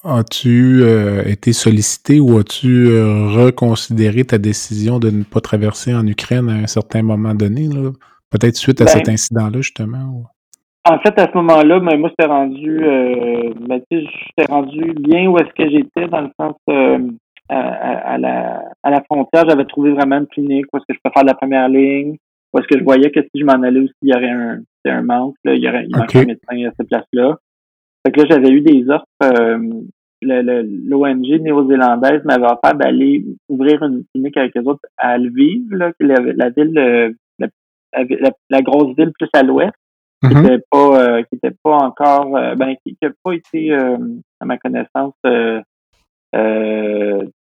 As-tu 0.04 0.82
euh, 0.82 1.24
été 1.26 1.54
sollicité 1.54 2.20
ou 2.20 2.40
as-tu 2.40 2.88
euh, 2.88 3.28
reconsidéré 3.28 4.24
ta 4.24 4.40
décision 4.40 4.98
de 4.98 5.12
ne 5.12 5.24
pas 5.24 5.42
traverser 5.42 5.94
en 5.94 6.06
Ukraine 6.08 6.50
à 6.50 6.54
un 6.54 6.68
certain 6.68 7.04
moment 7.04 7.36
donné, 7.36 7.70
peut-être 8.32 8.56
suite 8.56 8.82
à 8.82 8.88
cet 8.88 9.06
ben 9.06 9.14
incident-là, 9.14 9.62
justement? 9.62 10.24
En 10.90 10.98
fait, 10.98 11.20
à 11.20 11.28
ce 11.28 11.38
moment-là, 11.38 11.80
ben, 11.80 12.00
moi, 12.00 12.10
j'étais 12.10 12.28
rendu, 12.28 12.84
euh, 12.84 13.54
ben, 13.60 13.80
j'étais 13.92 14.52
rendu 14.52 14.94
bien 15.00 15.30
où 15.30 15.38
est-ce 15.38 15.54
que 15.54 15.70
j'étais, 15.70 16.08
dans 16.08 16.22
le 16.22 16.32
sens 16.40 16.56
à, 17.50 18.18
la, 18.18 18.64
à 18.82 18.90
la 18.90 19.04
frontière, 19.04 19.48
j'avais 19.48 19.66
trouvé 19.66 19.92
vraiment 19.92 20.18
une 20.18 20.28
clinique 20.28 20.66
où 20.74 20.78
est-ce 20.78 20.86
que 20.88 20.96
je 20.96 21.00
peux 21.04 21.12
faire 21.14 21.26
la 21.26 21.36
première 21.36 21.70
ligne, 21.70 22.16
où 22.54 22.60
est-ce 22.60 22.68
que 22.68 22.80
je 22.80 22.84
voyais 22.84 23.12
que 23.12 23.22
si 23.22 23.42
je 23.42 23.46
m'en 23.46 23.62
allais 23.62 23.82
aussi, 23.82 23.94
il 24.02 24.10
y 24.10 24.16
aurait 24.16 24.32
un, 24.32 24.62
un 24.86 25.02
manque, 25.04 25.36
là, 25.44 25.54
il 25.54 25.62
y 25.62 25.70
aurait 25.70 25.86
il 25.88 25.96
manquait 25.96 26.20
un 26.20 26.26
médecin 26.26 26.70
à 26.70 26.72
cette 26.76 26.88
place-là. 26.88 27.38
Fait 28.06 28.12
que 28.12 28.22
là, 28.22 28.28
j'avais 28.30 28.50
eu 28.50 28.62
des 28.62 28.90
offres. 28.90 29.06
Euh, 29.24 29.58
L'ONG 30.24 31.42
néo-zélandaise 31.42 32.24
m'avait 32.26 32.46
offert 32.46 32.76
d'aller 32.76 33.26
ouvrir 33.50 33.82
une 33.82 34.04
clinique 34.14 34.38
avec 34.38 34.56
eux 34.56 34.64
autres 34.66 34.88
à 34.98 35.18
Lviv, 35.18 35.74
là, 35.74 35.92
est 36.00 36.04
la, 36.04 36.50
ville, 36.50 36.78
euh, 36.78 37.12
la, 38.50 38.62
grosse 38.62 38.96
ville 38.96 39.12
plus 39.18 39.30
à 39.34 39.42
l'ouest, 39.42 39.74
qui 40.22 40.30
n'était 40.30 40.58
mm-hmm. 40.58 40.62
pas, 40.70 41.02
euh, 41.02 41.24
qui 41.24 41.36
était 41.36 41.56
pas 41.64 41.78
encore, 41.78 42.38
euh, 42.38 42.54
ben, 42.56 42.76
qui 42.86 42.96
n'a 43.02 43.10
pas 43.24 43.34
été, 43.34 43.74
à 43.74 44.46
ma 44.46 44.58
connaissance, 44.58 45.16
euh, 45.26 45.62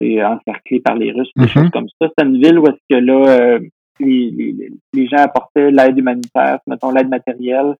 encerclée 0.02 0.82
par 0.82 0.95
les 0.95 1.12
Russes, 1.14 1.32
des 1.38 1.45
mm-hmm. 1.45 1.48
choses 1.48 1.70
comme 1.72 1.88
ça. 2.02 2.10
C'est 2.18 2.26
une 2.26 2.41
ville 2.41 2.60
où 2.60 2.68
est-ce 2.68 2.82
que 2.89 3.00
là, 3.00 3.60
les, 4.00 4.32
les, 4.32 4.72
les, 4.93 5.08
gens 5.08 5.18
apportaient 5.18 5.72
l'aide 5.72 5.98
humanitaire, 5.98 6.60
mettons 6.68 6.91
l'aide 6.91 7.10
matérielle, 7.10 7.76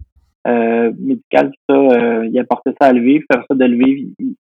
euh, 0.48 0.92
médical, 0.98 1.52
ça, 1.70 1.76
euh, 1.76 2.28
il 2.32 2.40
apportait 2.40 2.74
ça 2.80 2.88
à 2.88 2.94
Lviv, 2.94 3.24
faire 3.32 3.44
ça 3.48 3.56
de 3.56 3.66
Lviv, 3.66 4.10
il, 4.20 4.36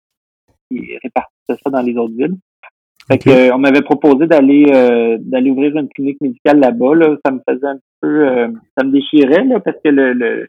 il 0.71 0.97
répartissait 1.03 1.61
ça 1.63 1.69
dans 1.69 1.81
les 1.81 1.97
autres 1.97 2.15
villes. 2.15 2.37
Fait 3.07 3.17
que, 3.17 3.29
euh, 3.29 3.55
on 3.55 3.57
m'avait 3.57 3.81
proposé 3.81 4.27
d'aller 4.27 4.65
euh, 4.69 5.17
d'aller 5.19 5.49
ouvrir 5.49 5.75
une 5.77 5.87
clinique 5.87 6.19
médicale 6.19 6.59
là-bas. 6.59 6.93
Là. 6.95 7.15
Ça 7.25 7.31
me 7.31 7.39
faisait 7.47 7.67
un 7.67 7.79
peu 8.01 8.27
euh, 8.27 8.49
ça 8.77 8.83
me 8.83 8.91
déchirait 8.91 9.45
là, 9.45 9.61
parce 9.61 9.77
que 9.81 9.89
le, 9.89 10.11
le, 10.11 10.47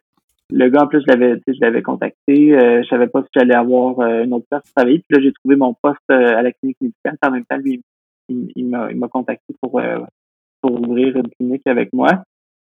le 0.51 0.69
gars 0.69 0.83
en 0.83 0.87
plus 0.89 1.01
je 1.01 1.07
l'avais 1.07 1.41
je 1.47 1.61
l'avais 1.61 1.83
contacté. 1.83 2.59
Euh, 2.59 2.83
je 2.83 2.89
savais 2.89 3.07
pas 3.07 3.23
si 3.23 3.29
j'allais 3.35 3.55
avoir 3.55 4.01
une 4.01 4.33
autre 4.35 4.47
place 4.51 4.63
pour 4.63 4.75
travailler. 4.75 5.05
Puis 5.09 5.17
là, 5.17 5.23
j'ai 5.23 5.33
trouvé 5.33 5.55
mon 5.55 5.75
poste 5.81 6.11
à 6.11 6.43
la 6.43 6.51
clinique 6.51 6.79
médicale. 6.81 7.17
en 7.25 7.31
même 7.31 7.45
temps, 7.45 7.59
lui, 7.59 7.81
il, 8.29 8.51
il 8.57 8.67
m'a 8.67 9.09
contacté 9.09 9.55
pour, 9.61 9.81
pour 10.61 10.73
ouvrir 10.73 11.17
une 11.17 11.29
clinique 11.29 11.67
avec 11.67 11.93
moi. 11.93 12.25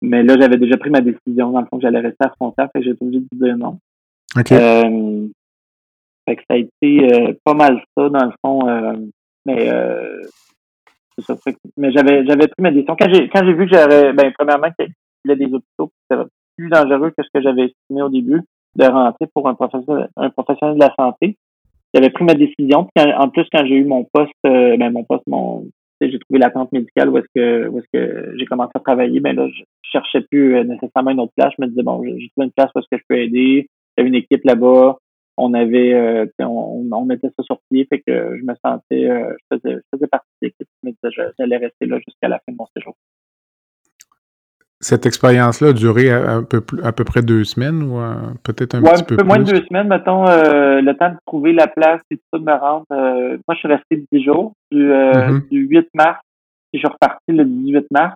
Mais 0.03 0.23
là, 0.23 0.37
j'avais 0.39 0.59
déjà 0.59 0.77
pris 0.77 0.91
ma 0.91 1.01
décision, 1.01 1.51
dans 1.51 1.61
le 1.61 1.67
fond, 1.67 1.77
que 1.79 1.83
j'allais 1.83 2.01
rester 2.01 2.25
à 2.25 2.31
Frontière, 2.31 2.69
fait 2.73 2.81
que 2.81 2.85
j'ai 2.85 2.93
obligé 3.01 3.21
de 3.21 3.45
dire 3.45 3.57
non. 3.57 3.79
OK. 4.37 4.53
Euh, 4.53 5.29
fait 6.29 6.37
que 6.37 6.43
ça 6.49 6.55
a 6.55 6.57
été 6.57 7.39
pas 7.45 7.55
mal 7.55 7.83
ça, 7.97 8.09
dans 8.09 8.25
le 8.25 8.33
fond. 8.45 9.11
Mais 9.47 9.69
euh, 9.69 10.23
ça. 11.19 11.37
Mais 11.77 11.93
j'avais 11.93 12.25
j'avais 12.27 12.49
pris 12.49 12.63
ma 12.63 12.71
décision. 12.71 12.97
Quand 12.99 13.13
j'ai 13.13 13.29
quand 13.29 13.45
j'ai 13.45 13.53
vu 13.53 13.67
que 13.69 13.77
j'aurais 13.77 14.13
ben 14.13 14.33
premièrement 14.39 14.69
qu'il 14.79 14.89
y 15.27 15.31
avait 15.31 15.45
des 15.45 15.53
hôpitaux 15.53 15.91
c'était 16.11 16.23
plus 16.57 16.69
dangereux 16.69 17.11
que 17.11 17.23
ce 17.23 17.29
que 17.33 17.43
j'avais 17.43 17.65
estimé 17.67 18.03
au 18.03 18.09
début 18.09 18.43
de 18.77 18.85
rentrer 18.85 19.27
pour 19.35 19.49
un 19.49 19.55
professionnel 19.55 20.09
un 20.17 20.31
professionnel 20.31 20.77
de 20.77 20.81
la 20.81 20.95
santé. 20.95 21.37
J'avais 21.95 22.11
pris 22.11 22.25
ma 22.25 22.35
décision. 22.35 22.89
Puis 22.95 23.05
en 23.13 23.29
plus, 23.29 23.47
quand 23.53 23.67
j'ai 23.67 23.75
eu 23.75 23.85
mon 23.85 24.05
poste, 24.05 24.33
euh, 24.47 24.77
ben 24.79 24.91
mon 24.91 25.05
poste, 25.05 25.27
mon 25.27 25.67
j'ai 26.11 26.19
trouvé 26.19 26.39
l'attente 26.39 26.73
médicale 26.73 27.09
où 27.09 27.19
est-ce 27.19 27.29
que 27.35 27.69
où 27.69 27.79
est-ce 27.79 27.87
que 27.93 28.35
j'ai 28.39 28.47
commencé 28.47 28.73
à 28.75 28.81
travailler, 28.81 29.21
ben 29.21 29.37
là, 29.37 29.49
je 29.49 29.63
cherchais 29.83 30.21
plus 30.23 30.57
euh, 30.57 30.65
nécessairement 30.65 31.11
une 31.11 31.21
autre 31.21 31.33
place. 31.37 31.53
Je 31.59 31.65
me 31.65 31.69
disais 31.69 31.83
bon, 31.83 32.03
j'ai 32.05 32.29
trouvé 32.31 32.47
une 32.47 32.53
place 32.53 32.71
où 32.75 32.79
est-ce 32.79 32.89
que 32.91 32.99
je 32.99 33.05
peux 33.09 33.19
aider. 33.19 33.69
J'avais 33.97 34.09
une 34.09 34.15
équipe 34.15 34.45
là-bas 34.45 34.99
on 35.37 35.55
avait 35.55 35.95
euh, 35.95 36.27
on, 36.41 36.89
on, 36.93 37.05
mettait 37.05 37.31
ça 37.37 37.43
sur 37.43 37.59
pied, 37.71 37.87
fait 37.87 38.01
que 38.01 38.37
je 38.37 38.45
me 38.45 38.55
sentais 38.65 39.09
euh, 39.09 39.35
je, 39.39 39.57
faisais, 39.57 39.77
je 39.77 39.97
faisais 39.97 40.07
partie 40.07 40.29
de 40.43 40.47
l'équipe, 40.49 40.69
mais 40.83 40.95
j'allais 41.39 41.57
rester 41.57 41.87
là 41.87 41.99
jusqu'à 42.07 42.29
la 42.29 42.39
fin 42.39 42.53
de 42.53 42.57
mon 42.57 42.67
séjour. 42.77 42.95
Cette 44.83 45.07
expérience-là 45.07 45.69
a 45.69 45.73
duré 45.73 46.11
à, 46.11 46.43
peu, 46.43 46.63
à 46.83 46.93
peu 46.93 47.05
près 47.05 47.23
deux 47.23 47.45
semaines 47.45 47.83
ou 47.85 48.01
euh, 48.01 48.15
peut-être 48.43 48.75
un 48.75 48.83
ouais, 48.83 48.93
petit 48.93 49.05
peu, 49.05 49.15
un 49.15 49.17
peu 49.17 49.23
plus? 49.23 49.27
moins 49.27 49.39
de 49.39 49.45
deux 49.45 49.65
semaines, 49.67 49.89
mettons, 49.89 50.25
le 50.25 50.93
temps 50.93 51.11
de 51.11 51.17
trouver 51.25 51.53
la 51.53 51.69
place 51.69 52.01
et 52.11 52.17
tout 52.17 52.23
ça, 52.33 52.39
de 52.39 52.45
me 52.45 52.53
rendre. 52.53 52.85
moi, 52.91 53.55
je 53.55 53.59
suis 53.59 53.69
resté 53.69 54.05
dix 54.13 54.25
jours, 54.25 54.53
du, 54.71 54.91
mm-hmm. 54.91 55.49
du 55.51 55.67
8 55.67 55.89
mars, 55.95 56.21
et 56.73 56.79
je 56.79 56.81
suis 56.81 56.89
reparti 56.89 57.31
le 57.31 57.45
18 57.45 57.87
mars. 57.93 58.15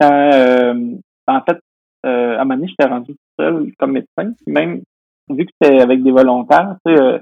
en 0.00 1.40
fait, 1.46 1.60
à 2.02 2.08
un 2.08 2.44
moment 2.44 2.54
donné, 2.54 2.68
j'étais 2.68 2.90
rendu 2.90 3.12
tout 3.12 3.18
seul 3.38 3.72
comme 3.78 3.92
médecin, 3.92 4.32
même 4.46 4.80
vu 5.28 5.46
que 5.46 5.52
c'est 5.62 5.80
avec 5.80 6.02
des 6.02 6.10
volontaires, 6.10 6.76
tu 6.84 6.96
sais, 6.96 7.20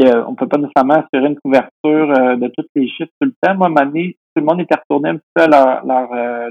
euh, 0.00 0.24
on 0.26 0.34
peut 0.34 0.48
pas 0.48 0.58
nécessairement 0.58 0.94
assurer 0.94 1.28
une 1.28 1.38
couverture 1.38 1.70
euh, 1.84 2.36
de 2.36 2.48
tous 2.56 2.66
les 2.74 2.88
chiffres 2.88 3.12
tout 3.20 3.28
le 3.28 3.34
temps. 3.42 3.54
Moi, 3.54 3.68
à 3.68 3.84
tout 3.84 4.40
le 4.40 4.42
monde 4.42 4.60
était 4.60 4.76
retourné 4.76 5.10
un 5.10 5.16
petit 5.16 5.28
peu 5.34 5.42
à 5.42 5.46
leur, 5.48 5.84
leur, 5.84 6.50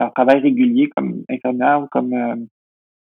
euh, 0.00 0.04
leur 0.04 0.14
travail 0.14 0.40
régulier 0.40 0.90
comme 0.96 1.22
infirmière 1.28 1.82
ou 1.82 1.86
comme 1.90 2.12
euh, 2.12 2.36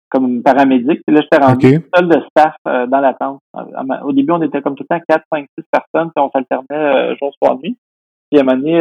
comme 0.09 0.41
paramédic. 0.41 1.01
Puis 1.05 1.15
là, 1.15 1.21
j'étais 1.21 1.43
rendu 1.43 1.83
seul 1.93 2.07
de 2.07 2.21
staff 2.29 2.55
dans 2.63 3.01
l'attente. 3.01 3.41
Au 4.05 4.13
début, 4.13 4.31
on 4.31 4.41
était 4.41 4.61
comme 4.61 4.75
tout 4.75 4.85
le 4.89 4.97
temps 4.97 5.03
4, 5.05 5.21
5, 5.33 5.47
6 5.57 5.65
personnes, 5.69 6.11
puis 6.15 6.23
on 6.23 6.31
s'alternait 6.31 7.17
jour, 7.17 7.33
soir, 7.41 7.57
nuit. 7.57 7.77
Puis 8.31 8.39
à 8.39 8.43
un 8.43 8.45
moment 8.45 8.57
donné, 8.57 8.79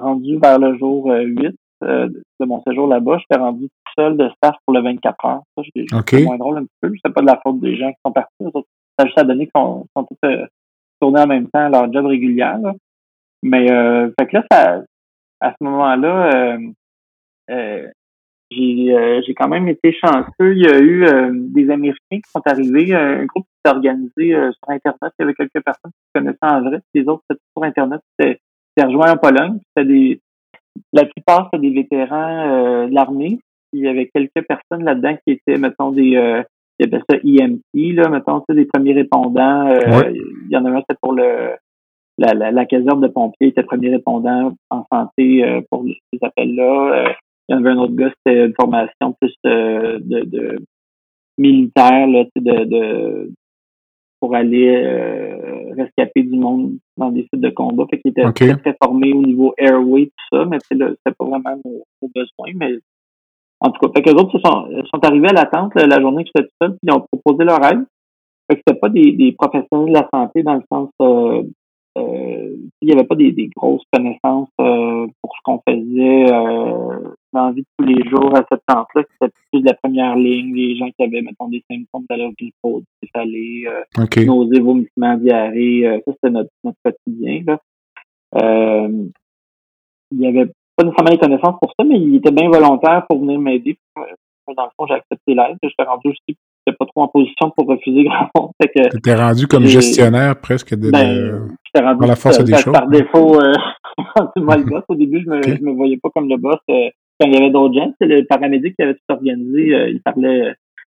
rendu 0.00 0.38
vers 0.38 0.58
le 0.58 0.76
jour 0.76 1.06
8, 1.08 1.56
euh, 1.84 2.08
de 2.40 2.46
mon 2.46 2.62
séjour 2.62 2.86
là-bas, 2.86 3.18
j'étais 3.18 3.40
rendu 3.40 3.64
tout 3.68 3.92
seul 3.98 4.16
de 4.16 4.30
staff 4.36 4.56
pour 4.64 4.74
le 4.74 4.82
24 4.82 5.24
heures. 5.26 5.42
Ça, 5.56 5.62
j'ai 5.74 6.24
moins 6.24 6.38
drôle 6.38 6.58
un 6.58 6.62
petit 6.62 6.76
peu. 6.80 6.92
C'est 7.04 7.12
pas 7.12 7.20
de 7.20 7.26
la 7.26 7.38
faute 7.42 7.60
des 7.60 7.76
gens 7.76 7.90
qui 7.90 7.98
sont 8.04 8.12
partis. 8.12 8.32
Ça 8.40 9.02
a 9.02 9.04
juste 9.04 9.18
à 9.18 9.24
donner 9.24 9.44
qu'ils 9.44 9.60
sont, 9.60 9.86
sont 9.94 10.04
tous 10.04 10.16
euh, 10.26 10.46
tournés 11.00 11.20
en 11.20 11.26
même 11.26 11.48
temps 11.48 11.66
à 11.66 11.68
leur 11.68 11.92
job 11.92 12.06
régulier. 12.06 12.46
Mais 13.42 13.70
euh, 13.70 14.10
fait 14.18 14.26
que 14.26 14.36
là, 14.36 14.44
ça, 14.50 14.82
à 15.40 15.50
ce 15.50 15.64
moment-là, 15.64 16.34
euh, 16.34 16.58
euh 16.58 16.70
j'ai 17.48 19.22
j'ai 19.26 19.34
quand 19.34 19.48
même 19.48 19.68
été 19.68 19.92
chanceux. 19.92 20.54
Il 20.54 20.62
y 20.62 20.68
a 20.68 20.80
eu 20.80 21.06
des 21.52 21.70
Américains 21.70 21.98
qui 22.10 22.30
sont 22.30 22.42
arrivés, 22.44 22.94
un 22.94 23.24
groupe 23.24 23.44
qui 23.44 23.60
s'est 23.64 23.72
organisé 23.72 24.30
sur 24.30 24.70
Internet. 24.70 25.12
Il 25.18 25.22
y 25.22 25.22
avait 25.22 25.34
quelques 25.34 25.64
personnes 25.64 25.90
qui 25.90 26.06
se 26.06 26.20
connaissaient 26.20 26.38
en 26.42 26.62
vrai. 26.62 26.80
Les 26.94 27.08
autres, 27.08 27.22
c'était 27.28 27.42
sur 27.56 27.64
Internet. 27.64 28.00
C'était 28.18 28.40
rejoint 28.78 29.12
en 29.12 29.16
Pologne. 29.16 29.58
C'était 29.76 29.88
des 29.88 30.20
la 30.92 31.04
plupart, 31.04 31.48
c'est 31.52 31.60
des 31.60 31.70
vétérans 31.70 32.50
euh, 32.50 32.86
de 32.88 32.94
l'armée. 32.94 33.40
Il 33.72 33.80
y 33.80 33.88
avait 33.88 34.10
quelques 34.14 34.46
personnes 34.46 34.84
là-dedans 34.84 35.16
qui 35.26 35.34
étaient, 35.34 35.58
mettons, 35.58 35.92
des 35.92 36.16
euh, 36.16 36.42
il 36.78 36.86
y 36.86 36.94
avait 36.94 37.02
ça 37.08 37.16
EMT, 37.16 37.94
là, 37.94 38.08
mettons, 38.10 38.42
des 38.50 38.66
premiers 38.66 38.92
répondants. 38.92 39.68
Euh, 39.68 40.12
il 40.12 40.50
y 40.50 40.56
en 40.56 40.64
avait 40.66 40.76
un, 40.76 40.80
c'était 40.80 40.98
pour 41.00 41.14
le 41.14 41.56
la, 42.18 42.32
la, 42.34 42.64
caserne 42.64 43.00
de 43.02 43.08
pompiers, 43.08 43.48
était 43.48 43.62
premier 43.62 43.90
répondant 43.90 44.54
en 44.70 44.86
santé 44.90 45.44
euh, 45.44 45.60
pour 45.70 45.84
ces 45.84 46.18
appels-là. 46.22 47.14
Il 47.48 47.52
y 47.52 47.54
en 47.54 47.58
avait 47.58 47.70
un 47.70 47.78
autre 47.78 47.94
gars, 47.94 48.12
c'était 48.18 48.46
une 48.46 48.54
formation 48.54 49.14
plus 49.20 49.34
de, 49.44 50.24
de 50.24 50.58
militaire, 51.38 52.06
là, 52.06 52.24
de, 52.34 52.64
de 52.64 53.32
pour 54.20 54.34
aller 54.34 54.74
euh, 54.74 55.74
rescaper 55.76 56.22
du 56.22 56.38
monde 56.38 56.78
dans 56.96 57.10
des 57.10 57.22
sites 57.22 57.40
de 57.40 57.50
combat. 57.50 57.84
Fait 57.90 58.00
qu'il 58.00 58.12
était 58.12 58.56
très, 58.56 58.76
formé 58.82 59.12
au 59.12 59.22
niveau 59.22 59.54
airway, 59.58 60.06
tout 60.06 60.36
ça, 60.36 60.44
mais 60.46 60.58
c'était 60.60 60.94
pas 61.04 61.24
vraiment 61.24 61.60
nos, 61.64 62.08
besoins. 62.14 62.52
Mais 62.54 62.78
en 63.60 63.70
tout 63.70 63.86
cas, 63.86 63.92
fait 63.94 64.02
que 64.02 64.10
les 64.10 64.16
autres 64.16 64.38
sont, 64.38 64.68
sont 64.86 65.04
arrivés 65.04 65.28
à 65.28 65.34
l'attente 65.34 65.74
la 65.74 66.00
journée 66.00 66.24
que 66.24 66.30
j'étais 66.34 66.48
tout 66.48 66.54
seul, 66.62 66.70
puis 66.70 66.80
ils 66.84 66.92
ont 66.92 67.06
proposé 67.12 67.44
leur 67.44 67.62
aide. 67.64 67.84
Fait 68.48 68.56
que 68.56 68.62
c'était 68.66 68.78
pas 68.78 68.88
des, 68.88 69.12
des 69.12 69.32
professionnels 69.32 69.88
de 69.88 69.92
la 69.92 70.08
santé 70.12 70.42
dans 70.42 70.54
le 70.54 70.62
sens 70.70 70.88
euh, 71.02 71.42
euh, 71.96 72.56
il 72.82 72.88
n'y 72.88 72.92
avait 72.92 73.06
pas 73.06 73.14
des, 73.14 73.32
des 73.32 73.48
grosses 73.56 73.84
connaissances 73.92 74.50
euh, 74.60 75.06
pour 75.22 75.32
ce 75.34 75.40
qu'on 75.44 75.62
faisait 75.66 76.32
euh, 76.32 77.14
dans 77.36 77.46
la 77.46 77.52
vie 77.52 77.62
de 77.62 77.66
tous 77.78 77.84
les 77.84 78.08
jours 78.08 78.34
à 78.34 78.44
cette 78.50 78.64
temps-là. 78.66 79.02
C'était 79.20 79.32
plus 79.52 79.60
de 79.60 79.66
la 79.66 79.74
première 79.74 80.16
ligne, 80.16 80.54
les 80.54 80.76
gens 80.76 80.86
qui 80.86 81.04
avaient, 81.04 81.22
mettons, 81.22 81.48
des 81.48 81.62
symptômes 81.70 82.06
d'allergie 82.08 82.52
chaude, 82.64 82.84
céphalée, 83.02 83.64
euh, 83.68 84.02
okay. 84.02 84.24
nausées, 84.24 84.60
vomissements, 84.60 85.16
diarrhée. 85.16 85.86
Euh, 85.86 85.98
ça, 86.06 86.12
c'était 86.12 86.30
notre, 86.30 86.50
notre 86.64 86.78
quotidien. 86.82 87.42
Là. 87.46 87.60
Euh, 88.36 89.06
il 90.12 90.18
n'y 90.18 90.26
avait 90.26 90.50
pas 90.76 90.84
nécessairement 90.84 91.10
les 91.10 91.18
connaissances 91.18 91.58
pour 91.60 91.72
ça, 91.78 91.84
mais 91.84 91.98
il 91.98 92.16
était 92.16 92.30
bien 92.30 92.48
volontaire 92.48 93.04
pour 93.08 93.20
venir 93.20 93.38
m'aider. 93.38 93.76
Dans 93.94 94.64
le 94.64 94.70
fond, 94.78 94.86
j'ai 94.86 94.94
accepté 94.94 95.34
l'aide. 95.34 95.58
J'étais 95.62 95.82
rendu 95.82 96.08
aussi 96.08 96.38
pas 96.72 96.86
trop 96.86 97.02
en 97.02 97.08
position 97.08 97.50
pour 97.56 97.66
refuser 97.66 98.04
grand 98.04 98.28
monde. 98.34 98.50
Tu 98.60 98.98
étais 98.98 99.14
rendu 99.14 99.46
comme 99.46 99.66
gestionnaire 99.66 100.36
presque 100.40 100.74
de, 100.74 100.90
ben, 100.90 101.56
rendu 101.74 102.06
la 102.06 102.16
force 102.16 102.42
des 102.42 102.54
choses. 102.54 102.72
Par 102.72 102.88
défaut, 102.88 103.40
euh, 103.40 103.52
moi 104.36 104.56
le 104.56 104.64
boss. 104.64 104.82
Au 104.88 104.94
début, 104.94 105.22
je 105.24 105.30
me, 105.30 105.42
je 105.42 105.62
me 105.62 105.72
voyais 105.72 105.98
pas 105.98 106.10
comme 106.14 106.28
le 106.28 106.36
boss. 106.36 106.58
Euh, 106.70 106.88
quand 107.20 107.26
il 107.26 107.34
y 107.34 107.36
avait 107.36 107.50
d'autres 107.50 107.74
gens, 107.74 107.92
c'est 108.00 108.06
le 108.06 108.24
paramédic 108.24 108.76
qui 108.76 108.82
avait 108.82 108.94
tout 108.94 109.14
organisé. 109.14 109.74
Euh, 109.74 109.90
il 109.90 110.00
parlait 110.02 110.54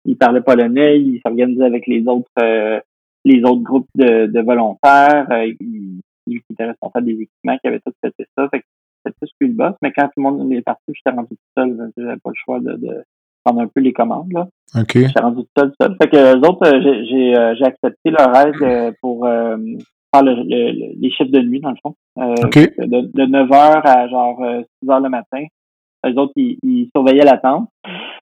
il 0.05 0.17
parlait 0.17 0.41
polonais, 0.41 1.01
il 1.01 1.21
s'organisait 1.25 1.64
avec 1.64 1.87
les 1.87 2.07
autres 2.07 2.31
euh, 2.39 2.81
les 3.25 3.43
autres 3.43 3.62
groupes 3.62 3.89
de, 3.95 4.27
de 4.27 4.41
volontaires. 4.41 5.27
il, 5.61 6.01
lui 6.29 6.41
qui 6.41 6.55
était 6.55 6.64
responsable 6.64 7.07
des 7.07 7.12
équipements, 7.12 7.57
qui 7.59 7.69
avait 7.69 7.81
tout 7.81 7.93
fait 8.03 8.12
ça. 8.37 8.49
Fait 8.49 8.61
que 8.61 8.64
c'était 9.05 9.17
plus 9.21 9.31
que 9.41 9.47
le 9.47 9.53
boss. 9.53 9.75
Mais 9.81 9.93
quand 9.93 10.07
tout 10.07 10.12
le 10.17 10.23
monde 10.23 10.53
est 10.53 10.62
parti, 10.62 10.83
j'étais 10.89 11.14
rendu 11.14 11.29
tout 11.29 11.37
seul. 11.57 11.93
J'avais 11.97 12.17
pas 12.17 12.31
le 12.31 12.35
choix 12.35 12.59
de, 12.59 12.73
de 12.73 13.05
prendre 13.45 13.61
un 13.61 13.69
peu 13.69 13.81
les 13.81 13.93
commandes. 13.93 14.33
Là. 14.33 14.49
OK. 14.77 14.93
J'étais 14.95 15.21
rendu 15.21 15.43
tout 15.43 15.49
seul, 15.57 15.73
seul. 15.81 15.97
Fait 16.01 16.09
que 16.09 16.17
les 16.17 16.49
autres, 16.49 16.69
j'ai 17.09 17.35
j'ai 17.57 17.64
accepté 17.64 18.11
leur 18.11 18.35
aide 18.35 18.95
pour 19.01 19.27
le, 20.23 20.95
les 21.01 21.11
chiffres 21.11 21.31
de 21.31 21.41
nuit, 21.41 21.61
dans 21.61 21.71
le 21.71 21.77
fond. 21.83 21.95
Euh, 22.19 22.35
de, 22.35 23.11
de 23.12 23.27
9 23.27 23.49
h 23.49 23.81
à 23.85 24.09
genre 24.09 24.39
6 24.39 24.43
euh, 24.45 24.93
h 24.93 25.03
le 25.03 25.09
matin. 25.09 25.45
Les 26.07 26.17
autres, 26.19 26.33
ils, 26.37 26.59
ils 26.63 26.89
surveillaient 26.95 27.25
la 27.25 27.39
tente. 27.39 27.69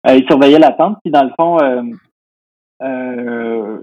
Euh, 0.07 0.17
ils 0.17 0.27
surveillaient 0.27 0.59
la 0.59 0.73
tente, 0.73 0.99
puis 1.03 1.13
dans 1.13 1.25
le 1.25 1.31
fond, 1.39 1.59
euh, 2.83 3.79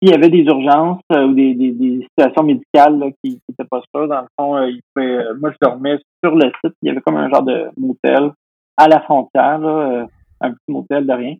s'il 0.00 0.10
y 0.10 0.14
avait 0.14 0.30
des 0.30 0.42
urgences 0.42 1.02
ou 1.10 1.32
des, 1.32 1.54
des, 1.54 1.72
des, 1.72 2.06
situations 2.08 2.42
médicales 2.42 2.98
là, 2.98 3.06
qui 3.22 3.40
n'étaient 3.48 3.68
pas 3.68 3.80
sûres, 3.94 4.08
dans 4.08 4.22
le 4.22 4.28
fond, 4.38 4.62
il 4.64 4.80
pouvait, 4.94 5.22
moi, 5.40 5.52
je 5.52 5.56
dormais 5.60 5.98
sur 6.24 6.34
le 6.34 6.50
site. 6.64 6.74
Il 6.82 6.88
y 6.88 6.90
avait 6.90 7.00
comme 7.00 7.16
un 7.16 7.30
genre 7.30 7.44
de 7.44 7.68
motel 7.76 8.32
à 8.76 8.88
la 8.88 9.00
frontière, 9.00 9.58
là, 9.58 10.06
un 10.40 10.50
petit 10.50 10.70
motel 10.72 11.06
de 11.06 11.12
rien. 11.12 11.36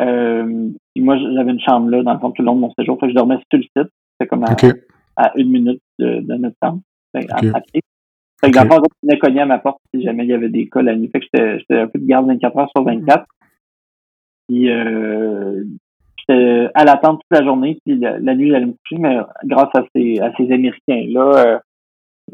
Euh, 0.00 0.70
moi, 0.96 1.16
j'avais 1.16 1.52
une 1.52 1.60
chambre 1.60 1.90
là, 1.90 2.02
dans 2.02 2.14
le 2.14 2.18
fond, 2.18 2.30
tout 2.30 2.42
le 2.42 2.46
long 2.46 2.56
de 2.56 2.60
mon 2.60 2.72
séjour. 2.78 2.98
Fait 2.98 3.06
que 3.06 3.12
je 3.12 3.16
dormais 3.16 3.36
sur 3.36 3.60
le 3.60 3.62
site. 3.62 3.92
C'était 4.12 4.28
comme 4.28 4.44
à, 4.44 4.56
à 5.16 5.32
une 5.36 5.50
minute 5.50 5.80
de, 5.98 6.20
de 6.20 6.34
notre 6.34 6.56
temps, 6.60 6.80
okay. 7.14 7.28
à, 7.30 7.58
à 7.58 7.60
pied. 7.60 7.81
Fait 8.44 8.50
que 8.50 8.56
dans 8.56 8.64
le 8.64 8.70
fond, 8.70 8.82
ils 9.02 9.08
venaient 9.08 9.18
cogner 9.18 9.40
à 9.40 9.46
ma 9.46 9.58
porte 9.58 9.80
si 9.94 10.02
jamais 10.02 10.24
il 10.24 10.30
y 10.30 10.34
avait 10.34 10.48
des 10.48 10.68
cas 10.68 10.82
la 10.82 10.96
nuit. 10.96 11.08
Fait 11.08 11.20
que 11.20 11.26
j'étais 11.32 11.78
un 11.78 11.86
peu 11.86 11.98
de 11.98 12.06
garde 12.06 12.26
24 12.26 12.58
heures 12.58 12.70
sur 12.74 12.84
24. 12.84 13.24
Puis 14.48 14.70
euh, 14.70 15.64
j'étais 16.18 16.68
à 16.74 16.84
l'attente 16.84 17.20
toute 17.20 17.38
la 17.38 17.44
journée, 17.44 17.78
puis 17.84 17.96
la, 17.98 18.18
nuit 18.34 18.50
j'allais 18.50 18.66
me 18.66 18.72
coucher, 18.72 19.00
mais 19.00 19.18
grâce 19.44 19.70
à 19.74 19.84
ces, 19.94 20.18
à 20.18 20.32
ces 20.36 20.50
Américains-là, 20.52 21.46
euh, 21.46 21.58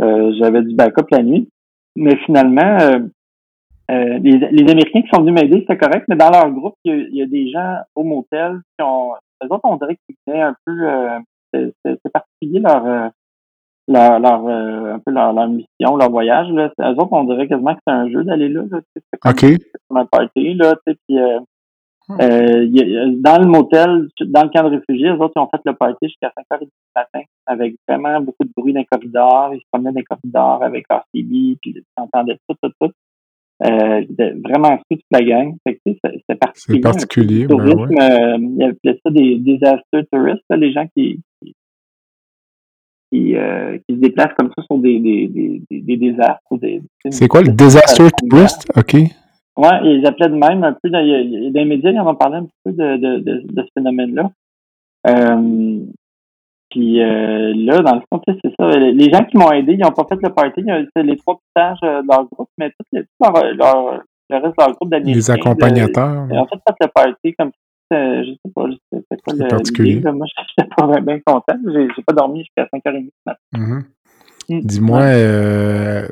euh, 0.01 0.33
j'avais 0.39 0.63
du 0.63 0.75
backup 0.75 1.07
la 1.11 1.23
nuit. 1.23 1.49
Mais 1.97 2.17
finalement, 2.25 2.79
euh, 2.81 3.01
euh, 3.91 4.19
les, 4.19 4.39
les, 4.39 4.71
Américains 4.71 5.03
qui 5.03 5.09
sont 5.09 5.23
venus 5.23 5.35
m'aider, 5.35 5.61
c'était 5.61 5.79
correct, 5.79 6.05
mais 6.09 6.17
dans 6.17 6.31
leur 6.31 6.51
groupe, 6.51 6.75
il 6.85 7.09
y, 7.13 7.23
a, 7.23 7.27
des 7.27 7.51
gens 7.51 7.79
au 7.95 8.05
motel 8.05 8.61
qui 8.79 8.85
ont. 8.85 9.15
Eux 9.43 9.47
autres, 9.51 9.65
on 9.65 9.77
dirait 9.77 9.97
qu'ils 10.07 10.17
venaient 10.27 10.43
un 10.43 10.57
peu. 10.65 10.89
Euh, 10.89 11.71
c'est 11.85 12.13
particulier 12.13 12.61
leur. 12.61 13.11
Euh, 13.89 14.19
leur, 14.19 14.21
leur 14.21 14.95
un 14.95 14.99
peu 14.99 15.11
leur, 15.11 15.33
leur, 15.33 15.49
mission, 15.49 15.97
leur 15.97 16.11
voyage. 16.11 16.49
Là. 16.51 16.71
Eux 16.79 16.95
autres, 16.99 17.13
on 17.13 17.25
dirait 17.25 17.49
quasiment 17.49 17.75
que 17.75 17.81
c'est 17.87 17.93
un 17.93 18.09
jeu 18.11 18.23
d'aller 18.25 18.49
là. 18.49 18.63
là 18.71 18.81
c'est 18.95 19.19
comme, 19.19 19.99
un 19.99 20.05
party, 20.05 20.55
là, 20.55 20.75
tu 20.87 20.93
sais, 20.93 20.99
puis 21.09 21.19
euh, 21.19 21.41
dans 22.11 23.39
le 23.39 23.47
motel, 23.47 24.09
dans 24.21 24.43
le 24.45 24.49
camp 24.49 24.65
de 24.65 24.77
réfugiés, 24.77 25.13
les 25.13 25.19
autres, 25.19 25.35
ils 25.37 25.41
ont 25.41 25.49
fait 25.49 25.61
le 25.65 25.75
party 25.75 26.07
jusqu'à 26.07 26.29
5h30 26.29 26.61
du 26.61 26.71
matin 26.97 27.21
avec 27.47 27.77
vraiment 27.87 28.21
beaucoup 28.21 28.45
de 28.45 28.51
bruit 28.57 28.73
dans 28.73 28.81
les 28.81 28.87
corridors. 28.87 29.55
Ils 29.55 29.61
se 29.61 29.65
promenaient 29.71 29.93
dans 29.93 30.01
les 30.01 30.05
corridors 30.05 30.63
avec 30.63 30.87
leur 30.89 31.05
CB, 31.15 31.59
puis 31.61 31.75
ils 31.77 31.83
entendaient 31.97 32.39
tout, 32.49 32.57
tout, 32.63 32.73
tout. 32.81 32.93
Euh, 33.65 34.03
vraiment 34.45 34.79
fou 34.79 34.97
toute 34.97 35.03
la 35.11 35.21
gang. 35.21 35.57
C'est 35.67 36.39
particulier. 36.39 36.77
C'est 36.77 36.81
particulier. 36.81 37.47
Ben 37.47 37.57
tourisme, 37.57 37.81
ouais. 37.81 38.03
euh, 38.03 38.39
ils 38.39 38.63
appelaient 38.63 39.01
ça 39.05 39.11
des 39.11 39.37
disaster 39.37 40.07
tourists, 40.13 40.45
là, 40.49 40.57
les 40.57 40.73
gens 40.73 40.87
qui, 40.97 41.21
qui, 41.43 41.55
qui, 43.11 43.37
euh, 43.37 43.79
qui, 43.89 43.95
se 43.95 44.01
déplacent 44.01 44.35
comme 44.39 44.51
ça 44.57 44.63
sur 44.65 44.79
des, 44.79 44.99
des, 44.99 45.29
des, 45.29 45.81
des, 45.81 45.97
désastres. 45.97 46.43
C'est 47.11 47.29
quoi 47.29 47.43
le 47.43 47.53
disaster 47.53 48.05
tourist? 48.19 48.69
OK. 48.77 48.95
Oui, 48.95 49.69
ils 49.85 50.07
appelaient 50.07 50.29
de 50.29 50.35
même 50.35 50.63
un 50.63 50.73
peu. 50.81 50.89
Dans, 50.89 51.01
il 51.01 51.53
des 51.53 51.65
médias, 51.65 51.91
ils 51.91 51.99
en 51.99 52.09
ont 52.09 52.15
parlé 52.15 52.37
un 52.37 52.47
peu 52.65 52.73
de, 52.73 52.97
de, 52.97 53.19
de, 53.19 53.43
de 53.45 53.63
ce 53.63 53.69
phénomène-là. 53.75 54.31
Euh, 55.09 55.81
puis 56.71 57.03
euh, 57.03 57.55
là, 57.57 57.81
dans 57.81 57.95
le 57.97 58.03
fond, 58.13 58.21
c'est 58.27 58.55
ça. 58.59 58.69
Les 58.79 59.11
gens 59.11 59.25
qui 59.25 59.37
m'ont 59.37 59.51
aidé, 59.51 59.73
ils 59.73 59.81
n'ont 59.81 59.91
pas 59.91 60.07
fait 60.09 60.19
le 60.23 60.33
party. 60.33 60.63
C'est 60.95 61.03
les 61.03 61.17
trois 61.17 61.41
stages 61.51 61.81
de 61.81 62.07
leur 62.07 62.29
groupe, 62.31 62.51
mais 62.59 62.71
tout, 62.71 62.87
les, 62.93 63.05
leur, 63.21 63.55
leur, 63.55 64.03
le 64.31 64.37
reste 64.37 64.59
de 64.59 64.63
leur 64.63 64.73
groupe 64.75 64.91
d'amis. 64.91 65.15
Les 65.15 65.31
accompagnateurs. 65.31 66.27
Ils 66.31 66.39
ont 66.39 66.47
fait, 66.47 66.57
fait 66.57 66.85
le 66.85 66.89
party 66.95 67.35
comme 67.39 67.51
ça. 67.91 68.23
Je 68.23 68.31
sais 68.31 68.53
pas, 68.55 68.67
c'est 68.93 69.23
quoi 69.23 69.35
le 69.35 69.49
particulier. 69.49 70.01
Moi, 70.01 70.27
je 70.59 70.63
n'étais 70.63 70.75
pas 70.77 71.01
bien 71.01 71.21
content. 71.21 71.59
J'ai 71.67 72.03
pas 72.03 72.13
dormi 72.13 72.41
jusqu'à 72.41 72.65
5h30 72.65 73.07
ce 73.07 73.11
matin. 73.27 73.41
Mm 73.53 73.79
-hmm. 73.79 74.67
Dis-moi, 74.67 75.03
euh, 75.03 76.09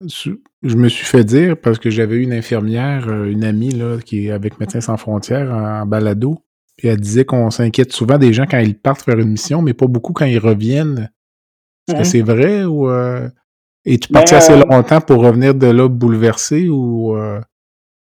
je 0.00 0.76
me 0.76 0.88
suis 0.88 1.04
fait 1.04 1.24
dire, 1.24 1.56
parce 1.56 1.78
que 1.78 1.90
j'avais 1.90 2.22
une 2.22 2.32
infirmière, 2.32 3.08
euh, 3.08 3.30
une 3.30 3.44
amie 3.44 3.70
là, 3.70 3.98
qui 3.98 4.26
est 4.26 4.30
avec 4.30 4.60
Médecins 4.60 4.80
sans 4.80 4.96
frontières 4.96 5.50
en, 5.52 5.86
balado, 5.86 6.38
puis 6.76 6.88
elle 6.88 7.00
disait 7.00 7.24
qu'on 7.24 7.50
s'inquiète 7.50 7.92
souvent 7.92 8.18
des 8.18 8.32
gens 8.32 8.46
quand 8.46 8.58
ils 8.58 8.78
partent 8.78 9.02
faire 9.02 9.18
une 9.18 9.30
mission, 9.30 9.62
mais 9.62 9.74
pas 9.74 9.86
beaucoup 9.86 10.12
quand 10.12 10.24
ils 10.24 10.38
reviennent. 10.38 11.10
Est-ce 11.86 11.98
que 11.98 12.04
c'est 12.04 12.22
vrai 12.22 12.64
ou 12.64 12.88
euh, 12.88 13.28
es-tu 13.84 14.08
parti 14.08 14.32
ben, 14.32 14.38
assez 14.38 14.56
longtemps 14.56 15.00
pour 15.00 15.22
revenir 15.22 15.54
de 15.54 15.66
là 15.66 15.88
bouleversé 15.88 16.68
ou 16.68 17.14
euh, 17.16 17.40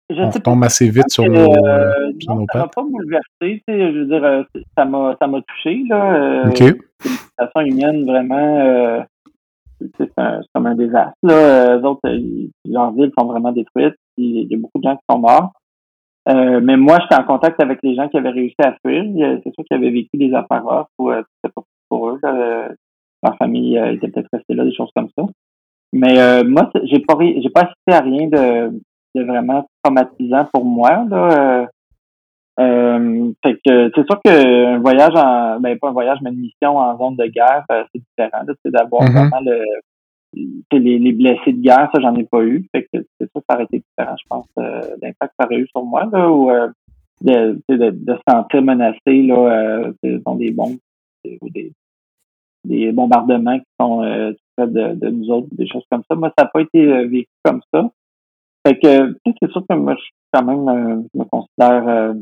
on 0.09 0.29
retombe 0.29 0.63
assez 0.63 0.89
vite 0.89 1.09
sur 1.09 1.25
nos, 1.25 1.51
euh, 1.65 2.11
sur 2.19 2.33
non, 2.33 2.41
nos 2.41 2.45
pattes? 2.45 2.55
Ça 2.55 2.59
m'a 2.59 2.67
pas 2.67 2.83
bouleversé, 2.83 3.63
je 3.67 3.99
veux 3.99 4.05
dire, 4.05 4.45
ça 4.77 4.85
m'a 4.85 5.15
ça 5.19 5.27
m'a 5.27 5.41
touché 5.41 5.83
là. 5.87 6.45
OK. 6.47 6.63
Façon 7.37 7.65
humaine, 7.65 8.05
vraiment 8.05 9.05
c'est 9.97 10.11
comme 10.53 10.65
un 10.65 10.75
désastre. 10.75 11.15
Là. 11.23 11.77
Eux 11.77 11.85
autres, 11.85 12.09
leurs 12.65 12.91
villes 12.91 13.11
sont 13.17 13.25
vraiment 13.25 13.51
détruites. 13.51 13.95
Il 14.17 14.47
y 14.49 14.55
a 14.55 14.57
beaucoup 14.57 14.79
de 14.79 14.83
gens 14.83 14.95
qui 14.95 15.03
sont 15.09 15.19
morts. 15.19 15.53
Euh, 16.27 16.59
mais 16.61 16.77
moi, 16.77 16.97
j'étais 17.01 17.21
en 17.21 17.25
contact 17.25 17.61
avec 17.61 17.79
les 17.81 17.95
gens 17.95 18.07
qui 18.09 18.17
avaient 18.17 18.29
réussi 18.29 18.55
à 18.61 18.75
fuir. 18.85 19.03
C'est 19.43 19.53
sûr 19.53 19.63
qu'ils 19.63 19.77
avaient 19.77 19.89
vécu 19.89 20.17
des 20.17 20.33
affaires 20.33 20.65
rares 20.65 20.89
pour, 20.97 21.11
euh, 21.11 21.21
pas 21.41 21.61
pour 21.89 22.09
eux. 22.09 22.19
Là. 22.21 22.69
Leur 23.23 23.37
famille 23.37 23.77
euh, 23.77 23.93
était 23.93 24.07
peut-être 24.07 24.29
restée 24.31 24.53
là, 24.53 24.63
des 24.63 24.73
choses 24.73 24.91
comme 24.95 25.09
ça. 25.17 25.25
Mais 25.91 26.19
euh, 26.19 26.43
moi, 26.45 26.69
j'ai 26.83 26.99
pas 26.99 27.17
j'ai 27.19 27.49
pas 27.49 27.61
assisté 27.61 27.91
à 27.91 28.01
rien 28.01 28.27
de, 28.27 28.79
de 29.15 29.23
vraiment 29.23 29.67
traumatisant 29.83 30.45
pour 30.53 30.65
moi. 30.65 31.05
Là. 31.09 31.67
Euh, 32.59 33.31
fait 33.43 33.53
que 33.65 33.89
c'est 33.95 34.05
sûr 34.05 34.19
qu'un 34.21 34.79
voyage 34.79 35.13
en 35.15 35.61
ben 35.61 35.79
pas 35.79 35.89
un 35.89 35.93
voyage 35.93 36.17
mais 36.21 36.29
une 36.31 36.41
mission 36.41 36.75
en 36.77 36.97
zone 36.97 37.15
de 37.15 37.25
guerre 37.27 37.63
euh, 37.71 37.85
c'est 37.93 38.01
différent 38.01 38.43
c'est 38.65 38.71
d'avoir 38.71 39.03
Mhm. 39.03 39.11
vraiment 39.13 39.39
le 39.45 39.63
les, 40.73 40.99
les 40.99 41.13
blessés 41.13 41.53
de 41.53 41.61
guerre 41.61 41.89
ça 41.93 42.01
j'en 42.01 42.13
ai 42.15 42.25
pas 42.25 42.43
eu 42.43 42.67
fait 42.75 42.83
que 42.83 42.89
c'est 43.17 43.31
sûr 43.31 43.39
que 43.39 43.45
ça 43.49 43.55
aurait 43.55 43.63
été 43.63 43.77
différent 43.79 44.15
je 44.21 44.25
pense 44.29 44.45
euh, 44.57 44.81
l'impact 45.01 45.31
que 45.31 45.35
ça 45.39 45.45
aurait 45.45 45.59
eu 45.61 45.67
sur 45.67 45.85
moi 45.85 46.05
là 46.11 46.29
ou 46.29 46.51
euh, 46.51 46.67
de, 47.21 47.61
de, 47.69 47.91
de 47.91 48.13
se 48.13 48.21
sentir 48.29 48.61
menacé 48.61 49.21
là 49.23 49.37
euh, 50.03 50.19
dans 50.25 50.35
des 50.35 50.51
bombes 50.51 50.77
ou 51.41 51.49
des 51.49 51.71
des 52.65 52.91
bombardements 52.91 53.57
qui 53.57 53.65
sont 53.79 54.03
euh, 54.03 54.33
de, 54.57 54.95
de 54.95 55.07
nous 55.09 55.29
autres 55.31 55.47
des 55.53 55.67
choses 55.67 55.85
comme 55.89 56.03
ça 56.09 56.15
moi 56.15 56.29
ça 56.37 56.43
n'a 56.43 56.49
pas 56.49 56.59
été 56.61 56.85
euh, 56.85 57.07
vécu 57.07 57.29
comme 57.45 57.61
ça 57.73 57.89
fait 58.69 58.79
que 58.79 59.17
c'est 59.41 59.51
sûr 59.51 59.63
que 59.67 59.75
moi 59.75 59.95
je 59.95 60.01
suis 60.01 60.13
quand 60.33 60.43
même 60.43 60.67
euh, 60.69 61.01
je 61.13 61.19
me 61.19 61.25
considère 61.25 61.87
euh, 61.87 62.13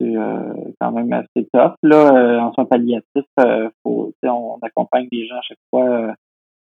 c'est 0.00 0.16
euh, 0.16 0.54
quand 0.80 0.92
même 0.92 1.12
assez 1.12 1.46
tough. 1.52 1.74
Là, 1.82 2.14
euh, 2.14 2.38
en 2.40 2.52
soins 2.54 2.64
palliatifs, 2.64 3.04
euh, 3.40 3.68
faut, 3.82 4.12
on 4.24 4.58
accompagne 4.62 5.06
les 5.12 5.26
gens 5.26 5.36
à 5.36 5.42
chaque 5.42 5.58
fois 5.70 6.14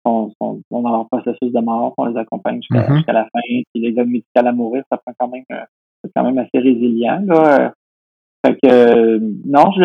sont, 0.05 0.32
sont, 0.41 0.62
sont 0.72 0.82
dans 0.82 0.91
leur 0.91 1.08
processus 1.08 1.51
de 1.53 1.60
mort, 1.60 1.93
on 1.97 2.05
les 2.05 2.18
accompagne 2.18 2.62
jusqu'à 2.62 2.89
Mhm. 2.89 2.97
jusqu'à 2.97 3.14
la 3.14 3.24
fin. 3.26 3.41
Puis 3.47 3.66
les 3.76 3.89
aides 3.89 4.08
médicales 4.08 4.47
à 4.47 4.51
mourir, 4.51 4.84
ça 4.91 4.97
prend 4.97 5.14
quand 5.20 5.28
même 5.28 5.43
c'est 6.03 6.12
quand 6.16 6.24
même 6.24 6.38
assez 6.39 6.60
résilient. 6.60 7.22
Là. 7.26 7.74
Fait 8.45 8.55
que 8.62 9.18
non, 9.45 9.72
je, 9.72 9.84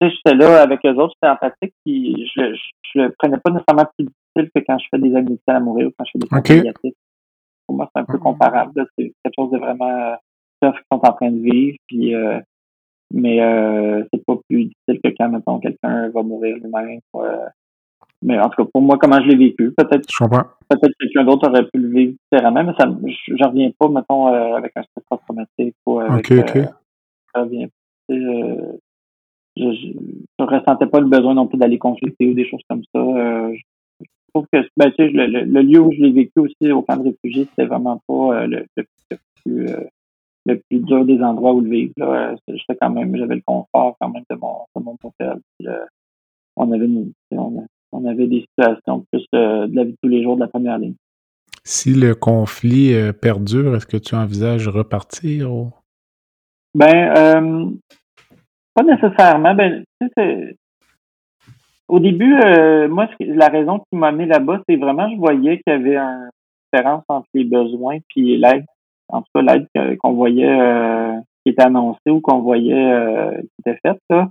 je 0.00 0.08
j'étais 0.08 0.34
là 0.36 0.62
avec 0.62 0.80
eux 0.84 0.94
autres, 0.94 1.14
j'étais 1.20 1.32
empathique, 1.32 1.74
puis 1.84 2.30
je, 2.34 2.54
je, 2.54 2.60
je 2.94 3.00
le 3.00 3.14
prenais 3.18 3.38
pas 3.38 3.50
nécessairement 3.50 3.90
plus 3.96 4.06
difficile 4.06 4.50
que 4.54 4.64
quand 4.66 4.78
je 4.78 4.86
fais 4.90 4.98
des 4.98 5.08
aides 5.08 5.28
médicales 5.28 5.56
à 5.56 5.60
mourir 5.60 5.88
ou 5.88 5.90
quand 5.98 6.04
je 6.04 6.10
fais 6.12 6.18
des 6.18 6.26
soins 6.28 6.40
palliatifs. 6.42 6.94
Pour 7.68 7.76
moi, 7.76 7.88
c'est 7.94 8.00
un 8.00 8.04
peu 8.04 8.18
comparable. 8.18 8.72
là. 8.74 8.84
C'est 8.98 9.12
quelque 9.22 9.34
chose 9.38 9.50
de 9.52 9.58
vraiment 9.58 9.88
euh, 9.88 10.16
tough 10.60 10.72
qu'ils 10.74 10.82
sont 10.90 11.06
en 11.06 11.12
train 11.12 11.30
de 11.30 11.38
vivre. 11.38 11.76
Puis 11.86 12.14
euh, 12.14 12.40
mais 13.12 13.40
euh, 13.40 14.04
c'est 14.12 14.24
pas 14.24 14.36
plus 14.48 14.64
difficile 14.64 15.00
que 15.02 15.14
quand, 15.18 15.28
mettons, 15.28 15.58
quelqu'un 15.60 16.08
va 16.10 16.22
mourir 16.22 16.56
lui-même. 16.56 17.00
euh. 17.14 17.46
mais 18.22 18.38
en 18.40 18.48
tout 18.50 18.64
cas, 18.64 18.70
pour 18.72 18.82
moi, 18.82 18.98
comment 18.98 19.20
je 19.22 19.28
l'ai 19.28 19.36
vécu, 19.36 19.72
peut-être 19.76 20.06
peut-être 20.68 20.94
quelqu'un 20.98 21.24
d'autre 21.24 21.48
aurait 21.48 21.66
pu 21.68 21.78
le 21.78 21.88
vivre 21.88 22.14
différemment, 22.32 22.64
mais 22.64 22.74
ça 22.78 22.90
je 23.06 23.36
j'en 23.36 23.48
reviens 23.50 23.70
pas, 23.78 23.88
mettons, 23.88 24.26
avec 24.26 24.72
un 24.76 24.82
stress 24.82 25.04
post-traumatique 25.08 25.74
ou 25.86 26.00
avec 26.00 26.26
je, 28.08 28.76
je, 29.56 29.92
je 30.38 30.44
ressentais 30.44 30.86
pas 30.86 31.00
le 31.00 31.06
besoin 31.06 31.34
non 31.34 31.46
plus 31.46 31.58
d'aller 31.58 31.78
consulter 31.78 32.28
ou 32.28 32.34
des 32.34 32.48
choses 32.48 32.62
comme 32.68 32.82
ça. 32.94 33.00
Euh, 33.00 33.54
trouve 34.34 34.46
que 34.52 34.58
ben, 34.76 34.90
tu 34.90 34.96
sais, 34.96 35.08
le, 35.10 35.26
le, 35.26 35.44
le 35.44 35.62
lieu 35.62 35.80
où 35.80 35.92
je 35.92 36.00
l'ai 36.02 36.12
vécu 36.12 36.38
aussi 36.40 36.72
au 36.72 36.82
camp 36.82 36.96
de 36.96 37.10
réfugiés, 37.10 37.46
c'était 37.50 37.66
vraiment 37.66 38.00
pas 38.06 38.42
euh, 38.42 38.46
le, 38.46 38.66
plus 39.44 39.68
euh, 39.68 39.84
le 40.46 40.60
plus 40.68 40.80
dur 40.80 41.04
des 41.04 41.20
endroits 41.20 41.52
où 41.54 41.60
le 41.60 41.70
vivre. 41.70 41.92
Là. 41.96 42.32
Euh, 42.32 42.36
J'étais 42.48 42.76
quand 42.80 42.90
même, 42.90 43.14
j'avais 43.16 43.36
le 43.36 43.42
confort 43.44 43.96
quand 44.00 44.08
même 44.08 44.24
de 44.30 44.36
mon, 44.36 44.58
de 44.76 44.82
mon 44.82 44.96
hôtel. 45.02 45.40
Puis, 45.58 45.68
euh, 45.68 45.84
on 46.56 46.72
avait 46.72 46.86
une- 46.86 47.12
on, 47.32 47.66
on 47.92 48.04
avait 48.06 48.26
des 48.26 48.40
situations 48.40 49.04
plus 49.12 49.24
de 49.32 49.74
la 49.74 49.84
vie 49.84 49.92
de 49.92 49.96
tous 50.02 50.08
les 50.08 50.22
jours 50.22 50.36
de 50.36 50.40
la 50.40 50.48
première 50.48 50.78
ligne. 50.78 50.94
Si 51.64 51.92
le 51.92 52.14
conflit 52.14 52.94
perdure, 53.20 53.76
est-ce 53.76 53.86
que 53.86 53.96
tu 53.98 54.14
envisages 54.14 54.68
repartir? 54.68 55.52
Ou... 55.52 55.70
Ben, 56.74 57.78
pas 58.74 58.82
nécessairement. 58.82 59.54
Ben, 59.54 59.84
tu 60.00 60.08
sais, 60.16 60.56
au 61.88 62.00
début, 62.00 62.34
euh, 62.34 62.88
moi, 62.88 63.08
la 63.20 63.48
raison 63.48 63.78
qui 63.78 63.96
m'a 63.98 64.08
amené 64.08 64.26
là-bas, 64.26 64.60
c'est 64.68 64.76
vraiment, 64.76 65.08
je 65.10 65.16
voyais 65.16 65.58
qu'il 65.58 65.72
y 65.72 65.76
avait 65.76 65.96
une 65.96 66.28
différence 66.72 67.04
entre 67.08 67.28
les 67.34 67.44
besoins 67.44 67.98
puis 68.08 68.36
l'aide. 68.36 68.64
En 69.08 69.22
tout 69.22 69.28
cas, 69.34 69.42
l'aide 69.42 69.96
qu'on 69.98 70.12
voyait, 70.12 70.48
euh, 70.48 71.14
qui 71.44 71.52
était 71.52 71.62
annoncée 71.62 72.10
ou 72.10 72.20
qu'on 72.20 72.40
voyait 72.40 72.74
euh, 72.74 73.32
qui 73.40 73.70
était 73.70 73.78
faite. 73.82 74.00
Là. 74.10 74.28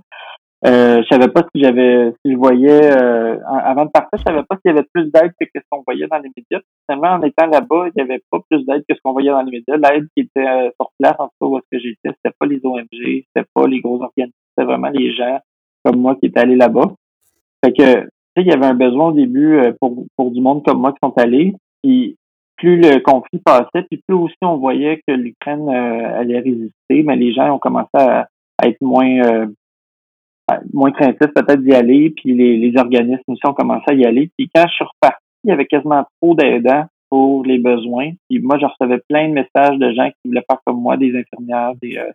Euh, 0.66 1.02
je 1.02 1.08
savais 1.08 1.28
pas 1.28 1.42
si 1.54 1.62
j'avais, 1.62 2.12
si 2.24 2.32
je 2.32 2.36
voyais, 2.36 2.90
euh, 2.96 3.38
avant 3.46 3.84
de 3.84 3.90
partir, 3.90 4.18
je 4.18 4.24
savais 4.24 4.42
pas 4.42 4.56
s'il 4.56 4.74
y 4.74 4.76
avait 4.76 4.86
plus 4.92 5.10
d'aide 5.12 5.32
que 5.38 5.46
ce 5.54 5.60
qu'on 5.70 5.82
voyait 5.86 6.08
dans 6.08 6.18
les 6.18 6.30
médias. 6.36 6.60
Finalement, 6.84 7.16
en 7.16 7.22
étant 7.22 7.46
là-bas, 7.46 7.86
il 7.94 7.98
y 7.98 8.02
avait 8.02 8.20
pas 8.28 8.40
plus 8.50 8.64
d'aide 8.66 8.82
que 8.88 8.96
ce 8.96 9.00
qu'on 9.02 9.12
voyait 9.12 9.30
dans 9.30 9.42
les 9.42 9.52
médias. 9.52 9.76
L'aide 9.76 10.08
qui 10.16 10.24
était 10.24 10.48
euh, 10.48 10.70
sur 10.80 10.90
place, 10.98 11.14
en 11.20 11.28
tout 11.28 11.34
cas, 11.40 11.46
où 11.46 11.58
est-ce 11.58 11.66
que 11.70 11.78
j'étais, 11.78 12.16
c'était 12.16 12.34
pas 12.36 12.46
les 12.46 12.60
ONG, 12.64 12.86
c'était 12.90 13.46
pas 13.54 13.66
les 13.68 13.80
gros 13.80 14.02
organismes, 14.02 14.34
c'était 14.50 14.66
vraiment 14.66 14.88
les 14.88 15.12
gens 15.12 15.38
comme 15.84 16.00
moi 16.00 16.16
qui 16.16 16.26
étaient 16.26 16.40
allés 16.40 16.56
là-bas. 16.56 16.92
Fait 17.64 17.72
que, 17.72 18.00
tu 18.00 18.06
sais, 18.06 18.42
il 18.42 18.46
y 18.46 18.52
avait 18.52 18.66
un 18.66 18.74
besoin 18.74 19.08
au 19.08 19.12
début 19.12 19.58
euh, 19.58 19.72
pour, 19.80 20.04
pour 20.16 20.30
du 20.30 20.40
monde 20.40 20.64
comme 20.64 20.80
moi 20.80 20.92
qui 20.92 20.98
sont 21.02 21.16
allés. 21.16 21.54
Puis 21.82 22.16
plus 22.56 22.76
le 22.80 23.00
conflit 23.00 23.38
passait, 23.38 23.86
puis 23.88 24.02
plus 24.06 24.16
aussi 24.16 24.36
on 24.42 24.56
voyait 24.56 25.00
que 25.06 25.14
l'Ukraine 25.14 25.68
euh, 25.68 26.20
allait 26.20 26.40
résister, 26.40 27.02
mais 27.04 27.16
les 27.16 27.32
gens 27.32 27.54
ont 27.54 27.58
commencé 27.58 27.90
à, 27.94 28.28
être 28.64 28.80
moins 28.80 29.20
euh, 29.20 29.46
moins 30.72 30.90
craintifs 30.90 31.32
peut-être 31.34 31.62
d'y 31.62 31.72
aller, 31.72 32.10
puis 32.10 32.34
les, 32.34 32.56
les 32.56 32.76
organismes 32.76 33.22
aussi 33.28 33.46
ont 33.46 33.54
commencé 33.54 33.84
à 33.86 33.94
y 33.94 34.04
aller. 34.04 34.30
Puis 34.36 34.50
quand 34.52 34.66
je 34.66 34.74
suis 34.74 34.84
reparti, 34.84 35.22
il 35.44 35.50
y 35.50 35.52
avait 35.52 35.66
quasiment 35.66 36.04
trop 36.20 36.34
d'aidants 36.34 36.86
pour 37.10 37.44
les 37.44 37.58
besoins. 37.58 38.10
Puis 38.28 38.40
moi, 38.40 38.58
je 38.58 38.66
recevais 38.66 39.00
plein 39.08 39.28
de 39.28 39.34
messages 39.34 39.78
de 39.78 39.92
gens 39.92 40.08
qui 40.08 40.28
voulaient 40.28 40.44
faire 40.48 40.60
comme 40.64 40.80
moi, 40.80 40.96
des 40.96 41.16
infirmières, 41.16 41.74
des, 41.80 41.96
euh, 41.98 42.10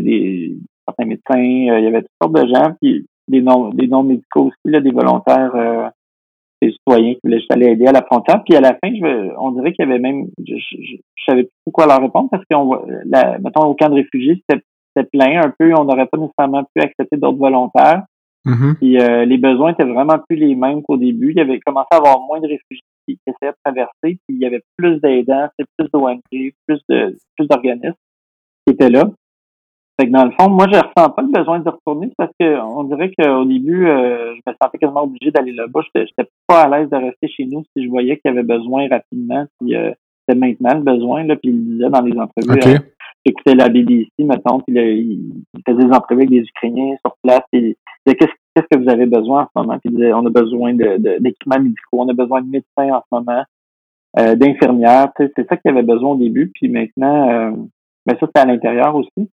des 0.00 0.56
certains 0.86 1.06
médecins, 1.06 1.72
euh, 1.72 1.78
il 1.78 1.84
y 1.84 1.86
avait 1.86 2.02
toutes 2.02 2.10
sortes 2.22 2.34
de 2.34 2.54
gens, 2.54 2.74
puis 2.80 3.06
des 3.28 3.40
non 3.40 3.70
des 3.70 3.86
non 3.86 4.02
médicaux 4.02 4.46
aussi, 4.46 4.56
là, 4.64 4.80
des 4.80 4.90
volontaires 4.90 5.54
euh, 5.54 5.88
ces 6.62 6.70
citoyens 6.70 7.14
qui 7.14 7.20
voulaient 7.24 7.38
juste 7.38 7.52
aller 7.52 7.66
aider 7.66 7.86
à 7.86 7.92
la 7.92 8.02
frontière. 8.02 8.42
Puis 8.44 8.56
à 8.56 8.60
la 8.60 8.74
fin, 8.74 8.94
je, 8.94 9.34
on 9.38 9.52
dirait 9.52 9.72
qu'il 9.72 9.84
y 9.84 9.88
avait 9.88 9.98
même, 9.98 10.26
je, 10.46 10.54
je, 10.56 10.96
savais 11.26 11.44
plus 11.44 11.72
quoi 11.72 11.86
leur 11.86 12.00
répondre 12.00 12.28
parce 12.30 12.44
qu'on, 12.50 12.84
la, 13.04 13.38
mettons, 13.38 13.64
au 13.64 13.74
camp 13.74 13.88
de 13.88 13.94
réfugiés, 13.94 14.42
c'était 14.48 15.08
plein 15.12 15.40
un 15.42 15.52
peu. 15.58 15.72
On 15.74 15.84
n'aurait 15.84 16.06
pas 16.06 16.18
nécessairement 16.18 16.64
pu 16.74 16.82
accepter 16.82 17.16
d'autres 17.16 17.38
volontaires. 17.38 18.04
Mm-hmm. 18.46 18.74
Puis 18.76 19.00
euh, 19.00 19.24
les 19.24 19.38
besoins 19.38 19.72
étaient 19.72 19.84
vraiment 19.84 20.18
plus 20.28 20.36
les 20.36 20.54
mêmes 20.54 20.82
qu'au 20.82 20.96
début. 20.96 21.30
Il 21.30 21.36
y 21.36 21.40
avait 21.40 21.60
commencé 21.60 21.88
à 21.92 21.96
avoir 21.96 22.20
moins 22.20 22.40
de 22.40 22.48
réfugiés 22.48 22.82
qui 23.06 23.18
essayaient 23.26 23.52
de 23.52 23.56
traverser, 23.64 23.92
puis 24.02 24.18
il 24.28 24.38
y 24.38 24.46
avait 24.46 24.62
plus 24.76 25.00
d'aidants, 25.00 25.48
plus 25.56 25.88
d'ONG, 25.92 26.20
plus 26.30 26.80
de 26.88 27.16
plus 27.36 27.46
d'organismes 27.48 27.94
qui 28.66 28.74
étaient 28.74 28.90
là. 28.90 29.10
Fait 30.00 30.06
que 30.06 30.12
dans 30.12 30.24
le 30.24 30.30
fond, 30.32 30.48
moi, 30.48 30.66
je 30.72 30.78
ressens 30.78 31.10
pas 31.10 31.22
le 31.22 31.32
besoin 31.32 31.58
de 31.60 31.68
retourner 31.68 32.10
parce 32.16 32.32
que 32.40 32.60
on 32.60 32.84
dirait 32.84 33.12
qu'au 33.12 33.44
début, 33.44 33.86
euh, 33.86 34.34
je 34.34 34.50
me 34.50 34.54
sentais 34.60 34.78
quasiment 34.78 35.04
obligé 35.04 35.30
d'aller 35.30 35.52
là-bas. 35.52 35.80
J'étais 35.94 36.28
pas 36.46 36.62
à 36.62 36.68
l'aise 36.68 36.88
de 36.88 36.96
rester 36.96 37.28
chez 37.28 37.44
nous 37.44 37.62
si 37.76 37.84
je 37.84 37.90
voyais 37.90 38.16
qu'il 38.18 38.30
y 38.30 38.34
avait 38.34 38.42
besoin 38.42 38.88
rapidement, 38.88 39.44
puis 39.60 39.76
euh, 39.76 39.92
c'était 40.26 40.38
maintenant 40.38 40.74
le 40.74 40.80
besoin, 40.80 41.24
là, 41.24 41.36
puis 41.36 41.50
il 41.50 41.64
disait 41.64 41.90
dans 41.90 42.00
les 42.00 42.18
entrevues. 42.18 42.58
Okay. 42.58 42.76
Euh, 42.76 42.78
J'écoutais 43.24 43.54
la 43.54 43.68
BBC, 43.68 44.10
mettons, 44.18 44.58
puis 44.60 44.74
là, 44.74 44.82
il, 44.82 45.44
faisait 45.64 45.84
des 45.84 45.92
entrevues 45.92 46.22
avec 46.22 46.30
des 46.30 46.40
Ukrainiens 46.40 46.96
sur 47.04 47.14
place, 47.22 47.42
puis 47.52 47.60
il 47.60 47.76
disait 48.06 48.16
qu'est-ce 48.16 48.32
qu'est-ce 48.54 48.66
que 48.70 48.82
vous 48.82 48.90
avez 48.90 49.06
besoin 49.06 49.42
en 49.42 49.46
ce 49.46 49.50
moment? 49.54 49.78
Puis 49.78 49.90
il 49.90 49.96
disait, 49.96 50.12
on 50.12 50.26
a 50.26 50.30
besoin 50.30 50.74
de, 50.74 51.18
d'équipements 51.18 51.60
médicaux, 51.60 52.00
on 52.00 52.08
a 52.08 52.12
besoin 52.12 52.42
de 52.42 52.48
médecins 52.48 52.94
en 52.94 53.00
ce 53.00 53.06
moment, 53.12 53.44
euh, 54.18 54.34
d'infirmières. 54.34 55.12
C'est 55.16 55.48
ça 55.48 55.56
qu'il 55.56 55.70
avait 55.70 55.82
besoin 55.82 56.10
au 56.10 56.16
début, 56.16 56.50
puis 56.54 56.68
maintenant, 56.68 57.30
euh, 57.30 57.50
ben 58.06 58.16
ça, 58.18 58.26
c'était 58.26 58.40
à 58.40 58.46
l'intérieur 58.46 58.94
aussi. 58.94 59.30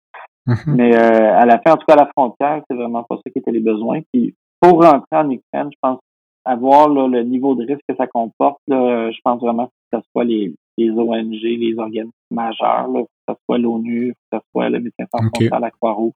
Mhm. 0.49 0.75
Mais 0.75 0.95
euh, 0.95 1.33
à 1.37 1.45
la 1.45 1.59
fin, 1.59 1.73
en 1.73 1.77
tout 1.77 1.85
cas 1.87 1.93
à 1.93 2.03
la 2.03 2.09
frontière, 2.15 2.61
c'est 2.69 2.75
vraiment 2.75 3.03
pas 3.03 3.15
ça 3.17 3.29
qui 3.31 3.39
était 3.39 3.51
les 3.51 3.59
besoins. 3.59 3.99
Puis 4.11 4.33
pour 4.61 4.83
rentrer 4.83 5.15
en 5.17 5.29
Ukraine, 5.29 5.69
je 5.71 5.77
pense 5.81 5.99
avoir 6.45 6.89
là, 6.89 7.07
le 7.07 7.23
niveau 7.23 7.53
de 7.55 7.65
risque 7.65 7.83
que 7.87 7.95
ça 7.95 8.07
comporte, 8.07 8.59
là, 8.67 9.11
je 9.11 9.19
pense 9.23 9.39
vraiment 9.41 9.67
que 9.67 9.97
ce 9.99 9.99
soit 10.11 10.23
les, 10.23 10.53
les 10.77 10.89
ONG, 10.91 11.31
les 11.41 11.75
organismes 11.77 12.11
majeurs, 12.31 12.87
là, 12.87 13.01
que 13.03 13.07
ce 13.29 13.35
soit 13.45 13.57
l'ONU, 13.57 14.13
que 14.31 14.37
ce 14.37 14.43
soit 14.51 14.69
le 14.69 14.79
Médecins 14.79 15.05
sans 15.13 15.25
Okay. 15.27 15.49
la 15.49 15.71
Croix-Rouge. 15.71 16.13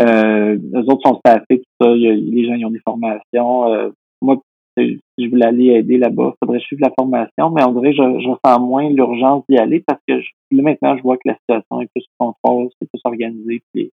Euh, 0.00 0.56
eux 0.74 0.84
autres 0.90 1.08
sont 1.08 1.18
staffés, 1.18 1.58
tout 1.60 1.84
ça. 1.86 1.90
Il 1.92 2.02
y 2.02 2.08
a- 2.08 2.14
les 2.14 2.46
gens 2.46 2.54
ils 2.54 2.66
ont 2.66 2.70
des 2.70 2.80
formations. 2.80 3.72
Euh, 3.72 3.90
moi, 4.22 4.36
si 4.76 5.00
je 5.18 5.28
voulais 5.28 5.46
aller 5.46 5.66
aider 5.66 5.98
là-bas, 5.98 6.34
il 6.34 6.38
faudrait 6.44 6.60
suivre 6.60 6.82
la 6.82 6.92
formation, 6.98 7.50
mais 7.50 7.62
on 7.64 7.72
dirait 7.72 7.90
que 7.90 7.96
je, 7.96 8.28
ressens 8.28 8.60
moins 8.60 8.88
l'urgence 8.90 9.44
d'y 9.48 9.58
aller 9.58 9.82
parce 9.86 10.00
que 10.06 10.14
là, 10.14 10.62
maintenant, 10.62 10.96
je 10.96 11.02
vois 11.02 11.16
que 11.16 11.28
la 11.28 11.36
situation 11.36 11.80
est 11.80 11.88
plus 11.94 12.04
sous 12.20 12.70
c'est 12.80 12.88
plus 12.88 13.00
organisé, 13.04 13.62
puis 13.72 13.90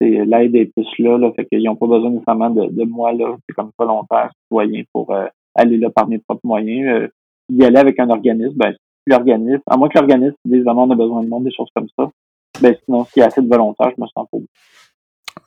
l'aide 0.00 0.54
est 0.54 0.70
plus 0.74 0.98
là, 0.98 1.30
fait 1.36 1.46
qu'ils 1.46 1.62
n'ont 1.62 1.76
pas 1.76 1.86
besoin 1.86 2.10
nécessairement 2.10 2.50
de, 2.50 2.84
moi, 2.84 3.12
là, 3.12 3.36
c'est 3.48 3.54
comme 3.54 3.70
volontaire, 3.78 4.30
citoyen, 4.42 4.82
pour 4.92 5.12
euh, 5.12 5.26
aller 5.54 5.78
là 5.78 5.90
par 5.90 6.08
mes 6.08 6.18
propres 6.18 6.44
moyens. 6.44 6.88
Euh, 6.88 7.08
y 7.50 7.62
aller 7.62 7.76
avec 7.76 7.98
un 8.00 8.08
organisme, 8.08 8.56
ben, 8.56 8.74
l'organisme, 9.06 9.62
à 9.66 9.76
moins 9.76 9.88
que 9.88 9.98
l'organisme 9.98 10.36
dise 10.46 10.64
vraiment 10.64 10.84
on 10.84 10.90
a 10.90 10.96
besoin 10.96 11.22
de 11.22 11.28
monde, 11.28 11.44
des 11.44 11.52
choses 11.52 11.68
comme 11.74 11.88
ça, 11.98 12.10
ben 12.62 12.74
sinon, 12.84 13.04
s'il 13.04 13.20
y 13.20 13.22
a 13.22 13.26
assez 13.26 13.42
de 13.42 13.48
volontaires, 13.48 13.92
je 13.96 14.00
me 14.00 14.06
sens 14.06 14.26
pas 14.30 14.38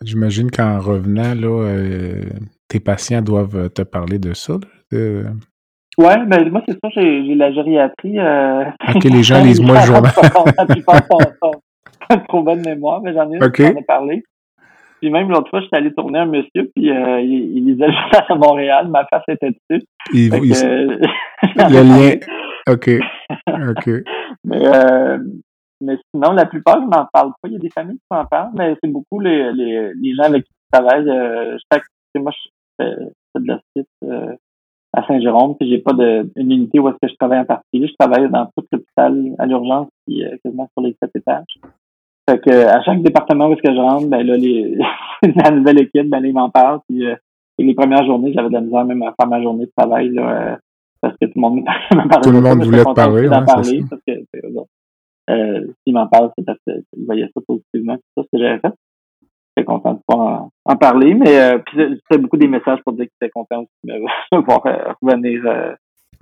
J'imagine 0.03 0.51
qu'en 0.51 0.79
revenant, 0.79 1.33
là, 1.33 1.47
euh, 1.47 2.21
tes 2.67 2.79
patients 2.79 3.21
doivent 3.21 3.69
te 3.71 3.81
parler 3.81 4.19
de 4.19 4.33
ça. 4.33 4.53
de- 4.91 5.25
Ouais, 5.97 6.23
ben 6.27 6.47
moi 6.51 6.61
c'est 6.67 6.77
ça, 6.83 6.89
j'ai 6.93 7.21
la 7.35 7.51
gériatrie. 7.51 8.19
Euh... 8.19 8.65
Ok, 8.95 9.03
les 9.05 9.23
gens 9.23 9.43
lisent 9.43 9.59
moins 9.65 9.79
le 9.79 9.85
journal. 9.85 10.11
Pas 12.07 12.17
trop 12.29 12.43
bonne 12.43 12.61
mémoire, 12.61 13.01
mais 13.01 13.13
j'en 13.13 13.29
ai 13.31 13.37
parlé. 13.83 14.23
Puis 15.01 15.09
même 15.11 15.29
l'autre 15.29 15.49
fois, 15.49 15.61
j'étais 15.61 15.75
allé 15.77 15.93
tourner 15.93 16.19
un 16.19 16.25
monsieur, 16.25 16.71
puis 16.75 16.89
euh, 16.91 17.19
il, 17.21 17.57
il 17.57 17.65
lisait 17.65 17.91
journal 17.91 18.25
à 18.29 18.35
Montréal, 18.35 18.87
ma 18.89 19.05
face 19.05 19.23
était 19.27 19.49
dessus. 19.69 19.83
Que, 20.29 20.37
ils- 20.45 20.53
euh, 20.65 20.97
le 21.69 21.83
lien. 21.83 22.15
Ok. 22.69 22.89
Ok. 23.69 23.89
mais, 24.43 24.65
euh, 24.67 25.17
mais 25.81 25.97
sinon, 26.13 26.31
la 26.31 26.45
plupart, 26.45 26.79
je 26.81 26.85
m'en 26.87 27.07
parle 27.11 27.31
pas. 27.41 27.47
Il 27.47 27.53
y 27.53 27.55
a 27.57 27.59
des 27.59 27.69
familles 27.69 27.97
qui 27.97 28.05
m'en 28.11 28.25
parlent, 28.25 28.51
mais 28.55 28.75
c'est 28.83 28.89
beaucoup 28.91 29.19
les, 29.19 29.51
les, 29.53 29.91
les 29.93 30.15
gens 30.15 30.23
avec 30.23 30.43
qui 30.43 30.51
je 30.73 30.77
travaille. 30.79 31.09
Euh, 31.09 31.57
sais, 31.71 31.81
moi, 32.21 32.31
je 32.31 32.49
je 32.79 33.09
fais 33.33 33.39
de 33.39 33.47
l'hospice 33.47 33.93
euh, 34.03 34.35
à 34.93 35.05
Saint-Jérôme, 35.05 35.55
puis 35.57 35.69
j'ai 35.69 35.79
pas 35.79 35.93
de, 35.93 36.29
une 36.35 36.51
unité 36.51 36.79
où 36.79 36.89
est-ce 36.89 36.97
que 37.01 37.11
je 37.11 37.15
travaille 37.15 37.39
en 37.39 37.45
particulier. 37.45 37.87
Je 37.87 37.95
travaille 37.99 38.29
dans 38.29 38.45
tout 38.57 38.65
l'hôpital 38.71 39.35
à 39.37 39.45
l'urgence, 39.45 39.89
puis 40.05 40.23
euh, 40.23 40.35
quasiment 40.43 40.69
sur 40.73 40.81
les 40.81 40.95
sept 41.01 41.11
étages. 41.15 41.59
Fait 42.29 42.39
que 42.39 42.51
à 42.51 42.83
chaque 42.83 43.01
département 43.01 43.47
où 43.47 43.53
est-ce 43.53 43.61
que 43.61 43.73
je 43.73 43.79
rentre, 43.79 44.07
ben 44.07 44.25
là, 44.25 44.35
les, 44.35 44.77
la 45.35 45.51
nouvelle 45.51 45.81
équipe, 45.81 46.09
ben 46.09 46.19
là, 46.19 46.27
ils 46.27 46.33
m'en 46.33 46.49
parlent. 46.49 46.81
Puis 46.87 47.05
euh, 47.05 47.15
et 47.57 47.63
les 47.63 47.73
premières 47.73 48.05
journées, 48.05 48.33
j'avais 48.33 48.49
de 48.49 48.53
la 48.53 48.61
misère 48.61 48.85
même 48.85 49.01
à 49.01 49.13
faire 49.19 49.27
ma 49.27 49.41
journée 49.41 49.65
de 49.65 49.71
travail 49.75 50.09
là, 50.09 50.51
euh, 50.51 50.55
parce 51.01 51.15
que 51.19 51.25
tout 51.25 51.33
le 51.35 51.41
monde 51.41 51.55
me 51.61 51.63
parlait. 52.09 52.21
Tout 52.21 52.31
le 52.31 52.41
monde 52.41 52.63
voulait 52.63 52.83
te 52.83 52.93
parler, 52.93 53.27
ouais, 53.27 53.35
c'est 53.35 53.45
parler 53.45 53.83
parce 53.89 54.01
que 54.07 54.13
c'est. 54.33 54.43
Euh, 55.29 55.67
s'ils 55.83 55.93
m'en 55.93 56.07
parlent, 56.07 56.31
c'est 56.37 56.45
parce 56.45 56.59
qu'ils 56.63 57.05
voyaient 57.05 57.29
ça 57.33 57.41
positivement, 57.45 57.95
tout 57.95 58.01
ça, 58.15 58.23
ce 58.23 58.37
que 58.37 58.43
j'avais 58.43 58.59
fait. 58.59 58.73
J'étais 59.57 59.65
content 59.65 59.93
de 59.93 59.99
pouvoir 60.07 60.49
en, 60.65 60.75
parler, 60.75 61.15
mais 61.15 61.39
euh, 61.39 61.57
puis 61.57 61.77
c'était 61.79 62.21
beaucoup 62.21 62.37
des 62.37 62.47
messages 62.47 62.79
pour 62.85 62.93
dire 62.93 63.05
qu'ils 63.05 63.25
étaient 63.25 63.31
contents 63.31 63.65
de 63.83 63.93
me 64.31 64.41
voir 64.41 64.63
euh, 64.67 64.93
revenir 65.01 65.41
euh, 65.45 65.73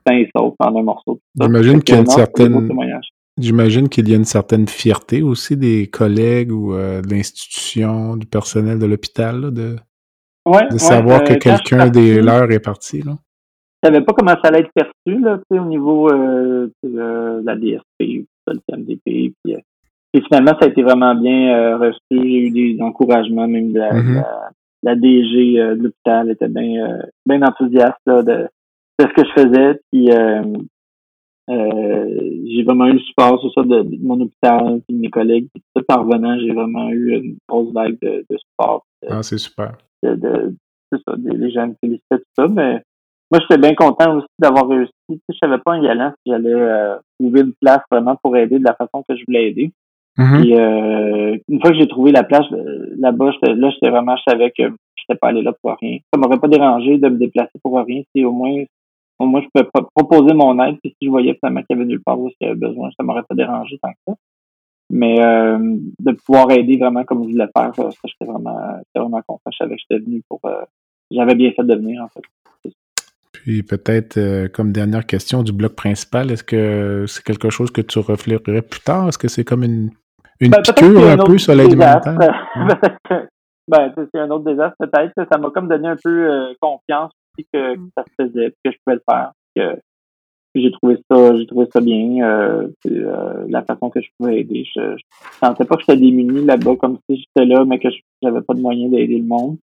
sain 0.07 0.15
et 0.15 0.29
sauf 0.35 0.53
en 0.59 0.75
un 0.77 0.83
morceau. 0.83 1.19
J'imagine 1.39 1.81
qu'il 1.81 1.95
y 1.95 1.97
a 1.97 2.01
une 2.01 2.07
non, 2.07 2.11
certaine- 2.11 2.67
témoignages. 2.67 3.09
J'imagine 3.37 3.89
qu'il 3.89 4.07
y 4.07 4.13
a 4.13 4.15
une 4.15 4.23
certaine 4.23 4.65
fierté 4.65 5.21
aussi 5.21 5.57
des 5.57 5.87
collègues 5.87 6.53
ou 6.53 6.73
euh, 6.73 7.01
de 7.01 7.09
l'institution, 7.09 8.15
du 8.15 8.25
personnel 8.25 8.79
de 8.79 8.85
l'hôpital, 8.85 9.53
de, 9.53 9.75
Ouais, 10.45 10.69
de 10.69 10.77
savoir 10.77 11.21
que 11.25 11.33
quelqu'un 11.33 11.89
des 11.89 12.21
leurs 12.21 12.49
est 12.51 12.61
parti. 12.61 13.01
Là. 13.01 13.15
Je 13.83 13.89
savais 13.89 14.01
pas 14.01 14.13
comment 14.13 14.31
ça 14.41 14.47
allait 14.47 14.59
être 14.59 14.71
perçu 14.73 15.19
là, 15.19 15.39
au 15.49 15.65
niveau 15.65 16.09
de 16.09 17.41
la 17.43 17.55
DSP, 17.57 18.25
le 18.47 18.59
CMDP. 18.69 19.33
Puis, 19.43 19.57
puis 20.19 20.25
finalement, 20.27 20.51
ça 20.59 20.65
a 20.65 20.69
été 20.69 20.81
vraiment 20.83 21.13
bien 21.15 21.55
euh, 21.57 21.77
reçu. 21.77 21.99
J'ai 22.11 22.47
eu 22.47 22.51
des 22.51 22.81
encouragements, 22.81 23.47
même 23.47 23.71
de 23.73 23.79
la, 23.79 23.93
Mhm. 23.93 24.15
la, 24.15 24.49
la 24.83 24.95
DG 24.95 25.59
euh, 25.59 25.75
de 25.75 25.83
l'hôpital 25.83 26.29
était 26.29 26.47
bien 26.47 26.87
euh, 26.89 27.01
bien 27.25 27.41
enthousiaste 27.41 27.97
là, 28.05 28.21
de, 28.23 28.33
de 28.43 28.47
ce 29.01 29.13
que 29.13 29.25
je 29.27 29.41
faisais. 29.41 29.79
Puis 29.91 30.11
euh, 30.11 30.41
euh, 31.49 32.19
j'ai 32.47 32.63
vraiment 32.63 32.87
eu 32.87 32.93
le 32.93 32.99
support 32.99 33.39
sur 33.39 33.51
ça 33.53 33.61
de, 33.61 33.83
de 33.83 33.97
mon 34.05 34.19
hôpital, 34.19 34.81
de 34.89 34.95
mes 34.95 35.09
collègues. 35.09 35.47
Puis 35.53 35.63
tout 35.75 35.83
en 35.89 36.03
revenant, 36.03 36.37
j'ai 36.39 36.51
vraiment 36.53 36.89
eu 36.89 37.13
une 37.15 37.37
grosse 37.47 37.71
vague 37.73 37.97
de, 38.01 38.25
de 38.29 38.37
support 38.37 38.83
Ah, 39.09 39.21
c'est 39.21 39.37
super. 39.37 39.73
de, 40.03 40.53
ça, 40.91 41.15
des- 41.17 41.35
les 41.37 41.51
gens 41.51 41.67
me 41.67 41.73
félicitaient 41.81 42.17
tout 42.19 42.23
ça, 42.37 42.47
mais 42.47 42.81
moi 43.31 43.41
j'étais 43.41 43.57
bien 43.59 43.75
content 43.75 44.17
aussi 44.17 44.27
d'avoir 44.39 44.67
réussi. 44.67 44.91
Tu 45.09 45.15
sais, 45.15 45.21
je 45.33 45.37
savais 45.39 45.57
pas 45.63 45.73
en 45.73 45.81
y 45.83 45.87
allant 45.89 46.11
si 46.25 46.31
j'allais 46.31 46.53
euh, 46.53 46.95
trouver 47.19 47.41
une 47.41 47.53
place 47.59 47.81
vraiment 47.91 48.15
pour 48.23 48.35
aider 48.37 48.59
de 48.59 48.63
la 48.63 48.75
façon 48.75 49.03
que 49.07 49.15
je 49.15 49.23
voulais 49.27 49.49
aider. 49.49 49.71
Mhm. 50.17 50.41
Puis 50.41 50.55
euh, 50.55 51.37
une 51.49 51.61
fois 51.61 51.71
que 51.71 51.77
j'ai 51.77 51.87
trouvé 51.87 52.11
la 52.11 52.23
place 52.23 52.45
euh, 52.51 52.95
là-bas, 52.97 53.31
là 53.41 53.69
j'étais 53.69 53.89
vraiment, 53.89 54.15
je 54.15 54.31
savais 54.31 54.51
que 54.51 54.63
j'étais 54.95 55.17
pas 55.19 55.27
allé 55.27 55.41
là 55.41 55.53
pour 55.61 55.75
rien. 55.81 55.97
Ça 56.13 56.19
m'aurait 56.19 56.39
pas 56.39 56.47
dérangé 56.47 56.97
de 56.97 57.09
me 57.09 57.17
déplacer 57.17 57.59
pour 57.61 57.77
rien 57.77 58.01
si 58.15 58.23
au 58.23 58.31
moins 58.31 58.63
au 59.19 59.25
moins 59.25 59.41
je 59.41 59.47
pouvais 59.53 59.69
pro- 59.73 59.89
proposer 59.95 60.33
mon 60.33 60.61
aide, 60.63 60.77
puis 60.81 60.91
si 60.91 61.05
je 61.05 61.09
voyais 61.09 61.35
finalement 61.35 61.61
qu'il 61.63 61.77
y 61.77 61.79
avait 61.79 61.87
nulle 61.87 62.03
part 62.03 62.19
où 62.19 62.29
il 62.29 62.45
y 62.45 62.49
avait 62.49 62.59
besoin, 62.59 62.89
ça 62.97 63.03
m'aurait 63.03 63.23
pas 63.23 63.35
dérangé 63.35 63.77
tant 63.81 63.91
que 63.91 63.97
ça. 64.07 64.15
Mais 64.91 65.19
euh, 65.19 65.57
de 65.99 66.11
pouvoir 66.11 66.51
aider 66.51 66.77
vraiment 66.77 67.03
comme 67.03 67.23
je 67.23 67.31
voulais 67.31 67.47
faire, 67.57 67.73
ça, 67.75 67.89
j'étais 68.05 68.31
vraiment, 68.31 68.57
j'étais 68.77 68.99
vraiment 68.99 69.21
content. 69.27 69.49
Je 69.51 69.57
savais 69.57 69.75
que 69.75 69.81
j'étais 69.89 70.03
venu 70.03 70.21
pour. 70.29 70.39
euh, 70.45 70.63
j'avais 71.11 71.35
bien 71.35 71.51
fait 71.51 71.63
de 71.63 71.75
venir, 71.75 72.03
en 72.03 72.07
fait. 72.09 72.71
Puis 73.31 73.63
peut-être, 73.63 74.17
euh, 74.17 74.47
comme 74.47 74.71
dernière 74.71 75.05
question 75.05 75.43
du 75.43 75.51
bloc 75.53 75.75
principal, 75.75 76.31
est-ce 76.31 76.43
que 76.43 77.05
c'est 77.07 77.23
quelque 77.23 77.49
chose 77.49 77.71
que 77.71 77.81
tu 77.81 77.99
refléterais 77.99 78.61
plus 78.61 78.81
tard? 78.81 79.07
Est-ce 79.07 79.17
que 79.17 79.27
c'est 79.27 79.43
comme 79.43 79.63
une, 79.63 79.91
une 80.39 80.51
Ben, 80.51 80.61
piqûre 80.61 80.99
un 81.09 81.17
peu 81.25 81.37
sur 81.37 81.53
que- 81.63 81.75
ben, 83.67 83.89
tu 83.89 84.01
sais, 84.03 84.09
c'est 84.13 84.19
un 84.19 84.29
autre 84.31 84.45
désastre, 84.45 84.75
peut-être. 84.79 85.13
Ça 85.31 85.37
m'a 85.37 85.49
comme 85.49 85.67
donné 85.67 85.87
un 85.87 85.95
peu 86.01 86.31
euh, 86.31 86.53
confiance 86.61 87.11
aussi 87.37 87.47
que, 87.53 87.75
que 87.75 87.81
ça 87.97 88.03
se 88.03 88.23
faisait, 88.23 88.51
que 88.63 88.71
je 88.71 88.77
pouvais 88.85 88.95
le 88.97 89.03
faire. 89.09 89.31
Que, 89.55 89.79
puis 90.53 90.63
j'ai 90.63 90.71
trouvé 90.71 90.97
ça, 91.09 91.35
j'ai 91.35 91.47
trouvé 91.47 91.67
ça 91.73 91.81
bien. 91.81 92.23
Euh, 92.27 92.67
puis, 92.83 92.97
euh, 92.97 93.45
la 93.49 93.63
façon 93.63 93.89
que 93.89 94.01
je 94.01 94.07
pouvais 94.17 94.39
aider. 94.41 94.65
Je, 94.75 94.97
je 94.97 95.03
sentais 95.45 95.65
pas 95.65 95.75
que 95.75 95.81
j'étais 95.81 95.97
démuni 95.99 96.45
là-bas, 96.45 96.75
comme 96.77 96.97
si 97.09 97.17
j'étais 97.17 97.45
là, 97.45 97.65
mais 97.65 97.79
que 97.79 97.89
je- 97.89 97.99
j'avais 98.21 98.41
pas 98.41 98.53
de 98.53 98.61
moyen 98.61 98.87
d'aider 98.89 99.17
le 99.17 99.25
monde. 99.25 99.57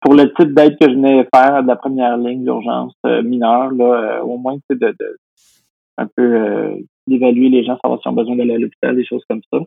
Pour 0.00 0.14
le 0.14 0.32
type 0.32 0.54
d'aide 0.54 0.78
que 0.78 0.88
je 0.88 0.94
venais 0.94 1.26
faire 1.34 1.62
de 1.62 1.68
la 1.68 1.76
première 1.76 2.16
ligne 2.16 2.42
d'urgence 2.44 2.94
euh, 3.06 3.22
mineure, 3.22 3.70
là, 3.72 3.84
euh, 3.84 4.22
au 4.22 4.38
moins 4.38 4.56
c'est 4.68 4.78
de, 4.78 4.88
de 4.98 5.16
un 5.98 6.06
peu 6.16 6.22
euh, 6.22 6.74
d'évaluer 7.06 7.50
les 7.50 7.64
gens, 7.64 7.76
savoir 7.82 8.00
s'ils 8.00 8.10
ont 8.10 8.14
besoin 8.14 8.36
d'aller 8.36 8.54
à 8.54 8.58
l'hôpital, 8.58 8.96
des 8.96 9.04
choses 9.04 9.22
comme 9.28 9.42
ça. 9.52 9.58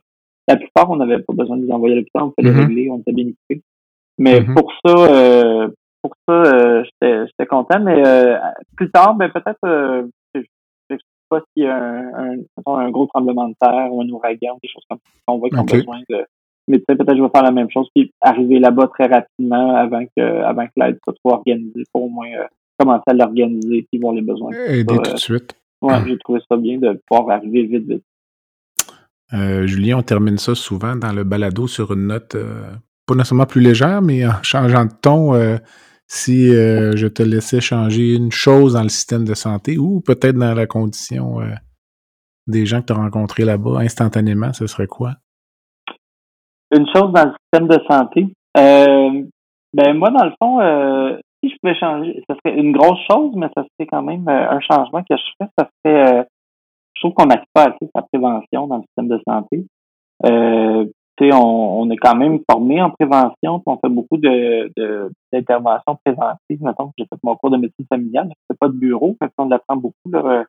La 0.48 0.58
plupart, 0.58 0.90
on 0.90 0.98
n'avait 0.98 1.20
pas 1.20 1.34
besoin 1.34 1.58
de 1.58 1.66
les 1.66 1.72
envoyer 1.72 1.96
à 1.96 1.98
l'hôpital, 2.00 2.24
on 2.24 2.32
pouvait 2.32 2.50
les 2.50 2.56
Mhm. 2.56 2.66
régler, 2.68 2.90
on 2.90 3.00
était 3.00 3.12
bien 3.14 3.26
équipés. 3.28 3.62
Mais 4.18 4.42
Mhm. 4.42 4.54
pour 4.54 4.72
ça, 4.86 4.94
euh, 4.96 5.68
pour 6.02 6.14
ça, 6.28 6.34
euh, 6.34 6.84
j'étais 6.84 7.26
j'étais 7.28 7.46
content. 7.46 7.80
Mais 7.80 8.06
euh, 8.06 8.38
plus 8.76 8.92
tard, 8.92 9.16
ben 9.16 9.30
peut-être, 9.30 9.58
euh, 9.66 10.04
je 10.36 10.42
sais 10.92 10.98
pas 11.30 11.40
s'il 11.56 11.64
y 11.64 11.68
a 11.68 11.76
un, 11.78 12.38
un, 12.66 12.72
un 12.78 12.90
gros 12.92 13.08
tremblement 13.08 13.48
de 13.48 13.56
terre 13.60 13.88
ou 13.92 14.02
un 14.02 14.10
ouragan, 14.10 14.58
des 14.62 14.70
choses 14.70 14.84
comme 14.90 15.00
ça, 15.00 15.04
qu'on 15.28 15.38
voit 15.40 15.50
qu'ils 15.50 15.60
Ok. 15.60 15.72
ont 15.74 15.78
besoin 15.78 16.00
de. 16.10 16.26
Mais 16.68 16.78
tu 16.78 16.84
sais, 16.88 16.96
peut-être 16.96 17.08
que 17.12 17.18
je 17.18 17.24
vais 17.24 17.30
faire 17.34 17.44
la 17.44 17.52
même 17.52 17.70
chose, 17.70 17.90
puis 17.96 18.12
arriver 18.22 18.60
là-bas 18.60 18.88
très 18.88 19.08
rapidement 19.08 19.76
avant 19.76 20.04
que 20.16 20.22
avant 20.22 20.66
que 20.66 20.72
l'aide 20.78 21.00
soit 21.04 21.14
trop 21.24 21.34
organisée 21.36 21.84
pour 21.92 22.04
au 22.04 22.10
moins 22.10 22.28
euh, 22.34 22.46
commencer 22.78 23.04
à 23.08 23.14
l'organiser 23.14 23.86
et 23.92 23.98
voir 23.98 24.14
les 24.14 24.22
besoins. 24.22 24.52
Aider 24.68 24.96
tout 24.96 25.02
de 25.02 25.18
suite. 25.18 25.56
Ouais, 25.82 25.96
j'ai 26.08 26.18
trouvé 26.20 26.40
ça 26.50 26.56
bien 26.56 26.78
de 26.78 27.00
pouvoir 27.10 27.30
arriver 27.38 27.64
vite, 27.64 27.86
vite. 27.88 28.04
Julien, 29.32 29.98
on 29.98 30.04
termine 30.04 30.38
ça 30.38 30.54
souvent 30.54 30.96
dans 30.96 31.12
le 31.12 31.24
balado 31.24 31.68
sur 31.68 31.94
une 31.94 32.08
note 32.08 32.36
pas 33.08 33.16
nécessairement 33.16 33.46
plus 33.46 33.62
légère, 33.62 34.02
mais 34.02 34.26
en 34.26 34.32
changeant 34.44 34.86
de 34.86 34.94
ton, 35.02 35.34
si 36.08 36.50
je 36.50 37.08
te 37.08 37.24
laissais 37.24 37.62
changer 37.62 38.16
une 38.16 38.32
chose 38.32 38.74
dans 38.74 38.84
le 38.84 38.90
système 38.90 39.26
de 39.26 39.34
santé 39.34 39.78
ou 39.78 40.02
peut-être 40.02 40.38
dans 40.38 40.54
la 40.54 40.68
condition 40.68 41.40
des 42.48 42.66
gens 42.66 42.82
que 42.82 42.88
tu 42.88 42.94
as 42.94 42.98
rencontrés 42.98 43.46
là-bas 43.46 43.80
instantanément, 43.80 44.54
ce 44.54 44.68
serait 44.68 44.88
quoi? 44.88 45.14
Une 46.76 46.88
chose 46.88 47.12
dans 47.14 47.26
le 47.26 47.34
système 47.44 47.68
de 47.68 47.80
santé? 47.90 48.28
Euh, 48.58 49.24
ben 49.74 49.94
moi, 49.94 50.10
dans 50.10 50.26
le 50.26 50.34
fond, 50.42 50.60
euh, 50.60 51.18
si 51.44 51.50
je 51.50 51.56
pouvais 51.62 51.76
changer, 51.76 52.24
ça 52.28 52.36
serait 52.36 52.58
une 52.58 52.72
grosse 52.72 53.00
chose, 53.10 53.32
mais 53.36 53.48
ça 53.56 53.64
serait 53.64 53.88
quand 53.88 54.02
même 54.02 54.28
euh, 54.28 54.50
un 54.50 54.60
changement 54.60 55.04
que 55.04 55.16
je 55.16 55.24
ferais. 55.38 55.50
Ça 55.58 55.70
serait, 55.86 56.28
trouve 57.04 57.14
qu'on 57.14 57.26
n'active 57.26 57.48
pas 57.54 57.66
assez 57.66 57.90
sa 57.94 58.02
prévention 58.02 58.68
dans 58.68 58.78
le 58.78 58.84
système 58.84 59.08
de 59.08 59.20
santé. 59.28 59.66
Euh, 60.26 60.86
on, 61.22 61.36
on 61.36 61.90
est 61.92 61.98
quand 61.98 62.16
même 62.16 62.40
formé 62.50 62.82
en 62.82 62.90
prévention, 62.90 63.62
on 63.66 63.78
fait 63.78 63.90
beaucoup 63.90 64.18
de, 64.18 64.72
d'interventions 65.32 65.98
préventives. 66.04 66.62
Mettons 66.62 66.88
que 66.88 66.94
j'ai 66.98 67.06
fait 67.06 67.20
mon 67.24 67.36
cours 67.36 67.52
de 67.52 67.58
médecine 67.58 67.86
familiale, 67.88 68.30
je 68.30 68.36
fais 68.52 68.58
pas 68.60 68.68
de 68.68 68.74
bureau, 68.74 69.16
fait 69.22 69.32
on 69.38 69.52
apprend 69.52 69.78
beaucoup 69.78 70.10
là, 70.12 70.46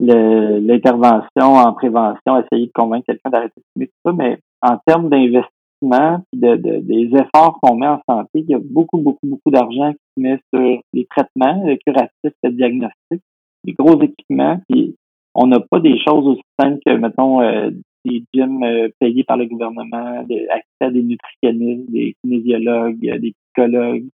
l'intervention 0.00 1.54
en 1.54 1.72
prévention, 1.72 2.40
essayer 2.40 2.66
de 2.66 2.72
convaincre 2.72 3.06
quelqu'un 3.06 3.30
d'arrêter 3.30 3.54
de 3.56 3.64
fumer, 3.74 3.86
tout 3.88 4.10
ça, 4.10 4.12
mais 4.12 4.38
en 4.62 4.78
termes 4.86 5.08
d'investissement, 5.08 6.22
de, 6.32 6.56
de, 6.56 6.80
des 6.80 7.10
efforts 7.18 7.58
qu'on 7.60 7.76
met 7.76 7.88
en 7.88 8.00
santé, 8.08 8.30
il 8.34 8.50
y 8.50 8.54
a 8.54 8.60
beaucoup, 8.62 8.98
beaucoup, 8.98 9.26
beaucoup 9.26 9.50
d'argent 9.50 9.92
qui 9.92 9.98
se 10.16 10.22
met 10.22 10.38
sur 10.54 10.82
les 10.92 11.06
traitements, 11.06 11.62
le 11.64 11.76
curatif, 11.76 12.32
le 12.42 12.50
diagnostic, 12.50 13.22
les 13.64 13.72
gros 13.72 14.00
équipements, 14.00 14.60
puis 14.68 14.94
on 15.34 15.46
n'a 15.46 15.60
pas 15.60 15.80
des 15.80 15.98
choses 15.98 16.26
aussi 16.26 16.42
simples 16.58 16.80
que, 16.84 16.92
mettons, 16.92 17.40
euh, 17.40 17.70
des 18.04 18.24
gyms 18.34 18.62
euh, 18.62 18.88
payés 18.98 19.24
par 19.24 19.36
le 19.36 19.46
gouvernement, 19.46 20.22
des, 20.24 20.46
accès 20.48 20.66
à 20.80 20.90
des 20.90 21.02
nutritionnistes, 21.02 21.90
des 21.90 22.14
kinésiologues, 22.22 23.00
des 23.00 23.34
psychologues. 23.54 24.08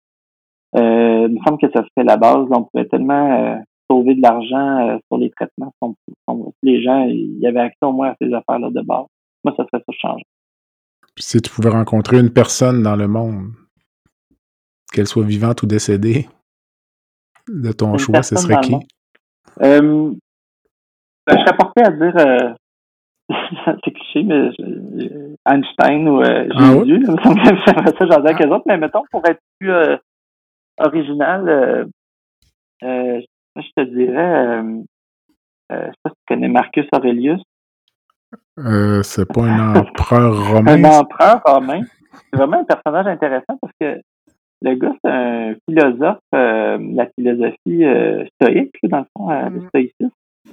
Euh, 0.75 1.27
il 1.29 1.35
me 1.35 1.39
semble 1.45 1.59
que 1.59 1.71
ça 1.73 1.83
serait 1.83 2.07
la 2.07 2.17
base. 2.17 2.47
On 2.51 2.65
pourrait 2.65 2.87
tellement 2.87 3.63
sauver 3.93 4.15
de 4.15 4.23
l'argent 4.23 4.89
euh, 4.89 4.99
sur 5.09 5.19
les 5.19 5.31
traitements. 5.31 5.73
les 6.63 6.83
gens, 6.83 7.05
il 7.05 7.39
y 7.39 7.47
avait 7.47 7.61
accès 7.61 7.85
au 7.85 7.93
moins 7.93 8.11
à 8.11 8.17
ces 8.21 8.33
affaires-là 8.33 8.71
de 8.71 8.81
base. 8.81 9.07
Moi, 9.45 9.55
ça 9.57 9.65
serait 9.65 9.83
ça 9.87 9.93
changer. 9.93 10.25
Si 11.19 11.41
tu 11.41 11.51
pouvais 11.51 11.69
rencontrer 11.69 12.19
une 12.19 12.31
personne 12.31 12.83
dans 12.83 12.97
le 12.97 13.07
monde, 13.07 13.53
qu'elle 14.93 15.07
soit 15.07 15.25
vivante 15.25 15.63
ou 15.63 15.67
décédée, 15.67 16.27
de 17.49 17.73
ton 17.73 17.99
choix, 17.99 18.23
ce 18.23 18.37
serait 18.37 18.61
qui? 18.61 18.75
Euh, 19.61 20.13
ben, 21.27 21.39
je 21.39 21.45
serais 21.45 21.57
porté 21.57 21.83
à 21.83 21.91
dire, 21.91 22.17
euh, 22.17 22.55
c'est 23.85 23.93
cliché, 23.93 24.23
mais 24.23 24.51
Einstein 25.47 26.09
ou 26.09 26.21
ah 26.23 26.45
Jésus, 26.85 27.07
ça 27.23 27.31
me 27.31 27.45
fait 27.45 27.99
ça, 27.99 28.07
j'en 28.11 28.21
dis 28.21 28.43
à 28.43 28.49
autres, 28.49 28.65
mais 28.67 28.79
mettons, 28.79 29.05
pour 29.11 29.25
être 29.27 29.41
plus 29.59 29.73
original, 30.79 31.89
je 33.57 33.71
te 33.77 33.83
dirais, 33.83 34.47
euh, 34.47 34.83
euh, 35.73 35.87
je 35.87 35.91
sais 35.91 35.99
pas 36.03 36.11
si 36.11 36.17
tu 36.17 36.35
connais 36.35 36.49
Marcus 36.49 36.87
Aurelius? 36.93 37.43
Euh, 38.59 39.03
c'est 39.03 39.27
pas 39.27 39.43
un 39.43 39.77
empereur 39.81 40.53
romain. 40.53 40.85
un 40.85 41.01
empereur 41.01 41.43
romain. 41.45 41.81
C'est 42.13 42.37
vraiment 42.37 42.61
un 42.61 42.65
personnage 42.65 43.07
intéressant 43.07 43.59
parce 43.61 43.73
que 43.81 44.01
le 44.63 44.75
gars, 44.75 44.95
c'est 45.05 45.11
un 45.11 45.55
philosophe, 45.69 46.19
euh, 46.35 46.79
la 46.95 47.07
philosophie 47.19 47.85
euh, 47.85 48.25
stoïque, 48.35 48.77
dans 48.85 48.99
le 48.99 49.07
fond, 49.17 49.29
le 49.31 49.51
mm. 49.51 50.11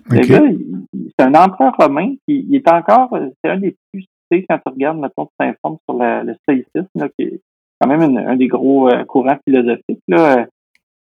Le 0.10 0.28
gars, 0.28 0.44
c'est 1.18 1.26
un 1.26 1.34
empereur 1.34 1.74
romain 1.78 2.16
qui 2.28 2.46
il 2.48 2.56
est 2.56 2.72
encore, 2.72 3.18
c'est 3.44 3.50
un 3.50 3.58
des 3.58 3.76
plus 3.92 4.04
cités 4.04 4.46
quand 4.50 4.58
tu 4.58 4.74
regardes, 4.74 5.00
mettons, 5.00 5.26
tu 5.26 5.32
t'informes 5.40 5.78
sur 5.88 5.98
le 6.00 6.34
stoïcisme, 6.44 6.88
là, 6.96 7.10
qui 7.10 7.26
est 7.26 7.42
quand 7.80 7.88
même 7.88 8.18
un 8.18 8.36
des 8.36 8.48
gros 8.48 8.90
courants 9.08 9.40
philosophiques. 9.46 10.04
Là 10.08 10.48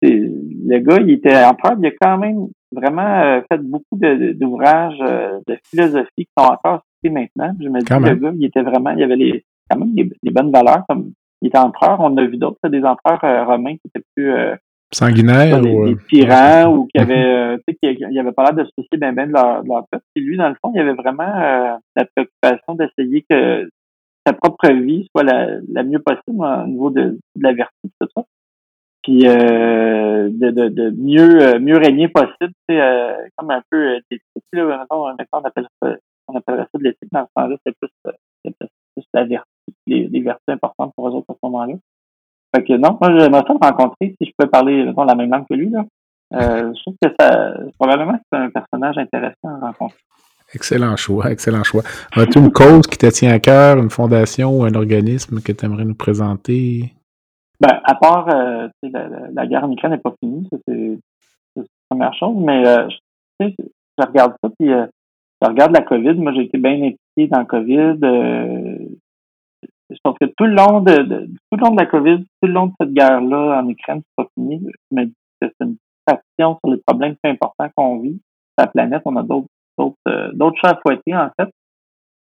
le 0.02 0.80
gars, 0.80 1.00
il 1.02 1.12
était 1.12 1.44
empereur, 1.44 1.78
il 1.80 1.86
a 1.88 1.92
quand 2.00 2.18
même 2.18 2.48
vraiment 2.72 3.22
euh, 3.22 3.42
fait 3.52 3.62
beaucoup 3.62 3.98
d'ouvrages 3.98 4.98
de, 5.00 5.54
de, 5.54 5.60
philosophie 5.70 6.26
qui 6.26 6.30
sont 6.38 6.46
encore 6.46 6.82
cités 6.96 7.10
maintenant. 7.10 7.54
Je 7.60 7.68
me 7.68 7.80
dis 7.80 7.86
que 7.86 7.94
le 7.94 8.16
gars, 8.16 8.32
il 8.36 8.46
était 8.46 8.62
vraiment, 8.62 8.92
il 8.92 9.04
avait 9.04 9.16
les, 9.16 9.46
quand 9.70 9.80
même 9.80 9.94
des, 9.94 10.32
bonnes 10.32 10.52
valeurs. 10.52 10.84
Comme 10.88 11.12
il 11.42 11.48
était 11.48 11.58
empereur, 11.58 12.00
on 12.00 12.16
a 12.18 12.26
vu 12.26 12.38
d'autres, 12.38 12.70
des 12.70 12.84
empereurs 12.84 13.24
euh, 13.24 13.46
romains 13.46 13.74
qui 13.74 13.88
étaient 13.88 14.06
plus 14.16 14.32
euh, 14.94 14.96
sanguinaires 14.96 15.62
ou 15.62 15.86
des 15.86 15.98
tyrans 16.08 16.76
ou 16.76 16.88
qui 16.88 17.00
avaient, 17.00 17.58
tu 17.68 17.78
sais, 17.82 17.96
qui 17.96 18.20
avait 18.20 18.32
pas 18.32 18.44
l'air 18.44 18.54
de 18.54 18.64
se 18.64 18.72
soucier 18.78 18.98
bien, 18.98 19.14
bien 19.14 19.28
de 19.28 19.34
leur, 19.34 19.64
de 19.64 19.68
leur 19.68 19.88
peuple. 19.88 20.06
Et 20.16 20.20
lui, 20.20 20.38
dans 20.38 20.50
le 20.50 20.56
fond, 20.62 20.72
il 20.74 20.80
avait 20.80 20.94
vraiment 20.94 21.80
la 21.96 22.06
préoccupation 22.16 22.76
d'essayer 22.76 23.26
que 23.30 23.70
sa 24.26 24.34
propre 24.34 24.70
vie 24.72 25.08
soit 25.12 25.24
la, 25.24 25.48
la 25.72 25.84
mieux 25.84 26.00
possible 26.00 26.44
au 26.44 26.68
niveau 26.68 26.90
de, 26.90 27.18
de 27.36 27.44
la 27.44 27.54
vertu, 27.54 27.90
tout 28.00 28.08
ça 28.16 28.24
puis 29.04 29.28
euh, 29.28 30.30
de, 30.30 30.52
de, 30.52 30.68
de, 30.70 30.90
mieux 30.92 31.42
euh, 31.42 31.60
mieux 31.60 31.78
régner 31.78 32.10
possible, 32.10 32.54
c'est 32.68 32.80
euh, 32.80 33.16
comme 33.38 33.52
un 33.52 33.64
peu 33.70 33.96
euh, 33.96 34.00
là, 34.54 34.66
maintenant, 34.66 35.16
on 35.34 35.46
appelle 35.46 35.68
ça 35.82 35.96
on 36.28 36.36
appellerait 36.36 36.68
ça 36.72 36.78
de 36.78 36.84
l'éthique 36.84 37.10
dans 37.12 37.26
ce 37.26 37.32
temps-là, 37.36 37.56
c'est 37.66 37.76
plus, 37.80 37.90
c'est 38.46 38.56
plus, 38.56 38.70
la 39.14 39.24
vertu, 39.24 39.50
les, 39.88 40.08
les, 40.08 40.22
vertus 40.22 40.50
importantes 40.50 40.94
pour 40.96 41.08
eux 41.08 41.12
autres 41.12 41.32
à 41.32 41.34
ce 41.34 41.40
moment-là. 41.44 41.74
Fait 42.56 42.64
que 42.64 42.74
non, 42.74 42.98
moi 43.00 43.18
j'aimerais 43.18 43.44
ça 43.46 43.54
le 43.54 43.68
rencontrer 43.68 44.16
si 44.20 44.28
je 44.28 44.32
peux 44.38 44.48
parler 44.48 44.84
mettons, 44.84 45.04
la 45.04 45.16
même 45.16 45.30
langue 45.30 45.46
que 45.48 45.54
lui 45.56 45.70
là. 45.70 45.86
Euh, 46.34 46.72
je 46.76 46.82
trouve 46.82 46.96
que 47.02 47.10
ça 47.20 47.54
probablement 47.80 48.20
c'est 48.32 48.40
un 48.40 48.50
personnage 48.50 48.98
intéressant 48.98 49.62
à 49.62 49.68
rencontrer. 49.68 50.00
Excellent 50.54 50.96
choix, 50.96 51.32
excellent 51.32 51.64
choix. 51.64 51.84
As-tu 52.16 52.40
une 52.40 52.52
cause 52.52 52.88
qui 52.88 52.98
te 52.98 53.06
tient 53.08 53.32
à 53.32 53.40
cœur, 53.40 53.78
une 53.78 53.92
fondation 53.92 54.60
ou 54.60 54.64
un 54.64 54.74
organisme 54.74 55.42
que 55.42 55.52
tu 55.52 55.66
aimerais 55.66 55.86
nous 55.86 55.96
présenter? 55.96 56.94
Ben, 57.60 57.80
à 57.84 57.96
part, 57.96 58.28
euh, 58.30 58.68
la, 58.82 59.10
la, 59.32 59.48
guerre 59.48 59.66
en 59.66 59.72
Ukraine 59.72 59.92
n'est 59.92 59.98
pas 59.98 60.16
finie, 60.20 60.48
c'est 60.68 60.98
la 61.56 61.64
première 61.90 62.14
chose, 62.14 62.38
mais 62.40 62.66
euh, 62.66 62.88
je, 63.42 63.48
je 63.50 64.08
regarde 64.08 64.34
ça, 64.42 64.50
puis 64.58 64.72
euh, 64.72 64.88
je 65.42 65.48
regarde 65.48 65.74
la 65.74 65.82
COVID. 65.82 66.14
Moi, 66.14 66.32
j'ai 66.34 66.44
été 66.44 66.58
bien 66.58 66.76
impliqué 66.76 67.28
dans 67.30 67.40
le 67.40 67.46
COVID. 67.46 67.98
Euh, 69.92 69.96
je 69.96 70.00
pense 70.04 70.18
que 70.20 70.26
tout 70.26 70.46
le 70.46 70.56
long 70.56 70.82
de, 70.82 71.26
tout 71.26 71.58
le 71.58 71.64
long 71.64 71.72
de 71.72 71.80
la 71.80 71.86
COVID, 71.86 72.20
tout 72.20 72.48
le 72.48 72.54
long 72.54 72.68
de 72.68 72.74
cette 72.80 72.94
guerre-là 72.94 73.62
en 73.62 73.68
Ukraine, 73.68 74.02
c'est 74.04 74.24
pas 74.24 74.30
fini. 74.36 74.62
Je 74.92 74.96
me 74.96 75.06
dis 75.06 75.16
que 75.42 75.48
c'est 75.48 75.66
une 75.66 75.78
action 76.08 76.58
sur 76.64 76.74
les 76.74 76.82
problèmes 76.86 77.16
plus 77.22 77.32
importants 77.32 77.70
qu'on 77.76 78.00
vit. 78.00 78.20
Sur 78.58 78.66
la 78.66 78.68
planète, 78.68 79.02
on 79.06 79.16
a 79.16 79.24
d'autres 79.24 79.48
d'autres 79.78 79.96
euh, 80.08 80.32
d'autres 80.34 80.58
choses 80.62 80.72
à 80.72 80.80
fouetter, 80.82 81.16
en 81.16 81.30
fait. 81.40 81.50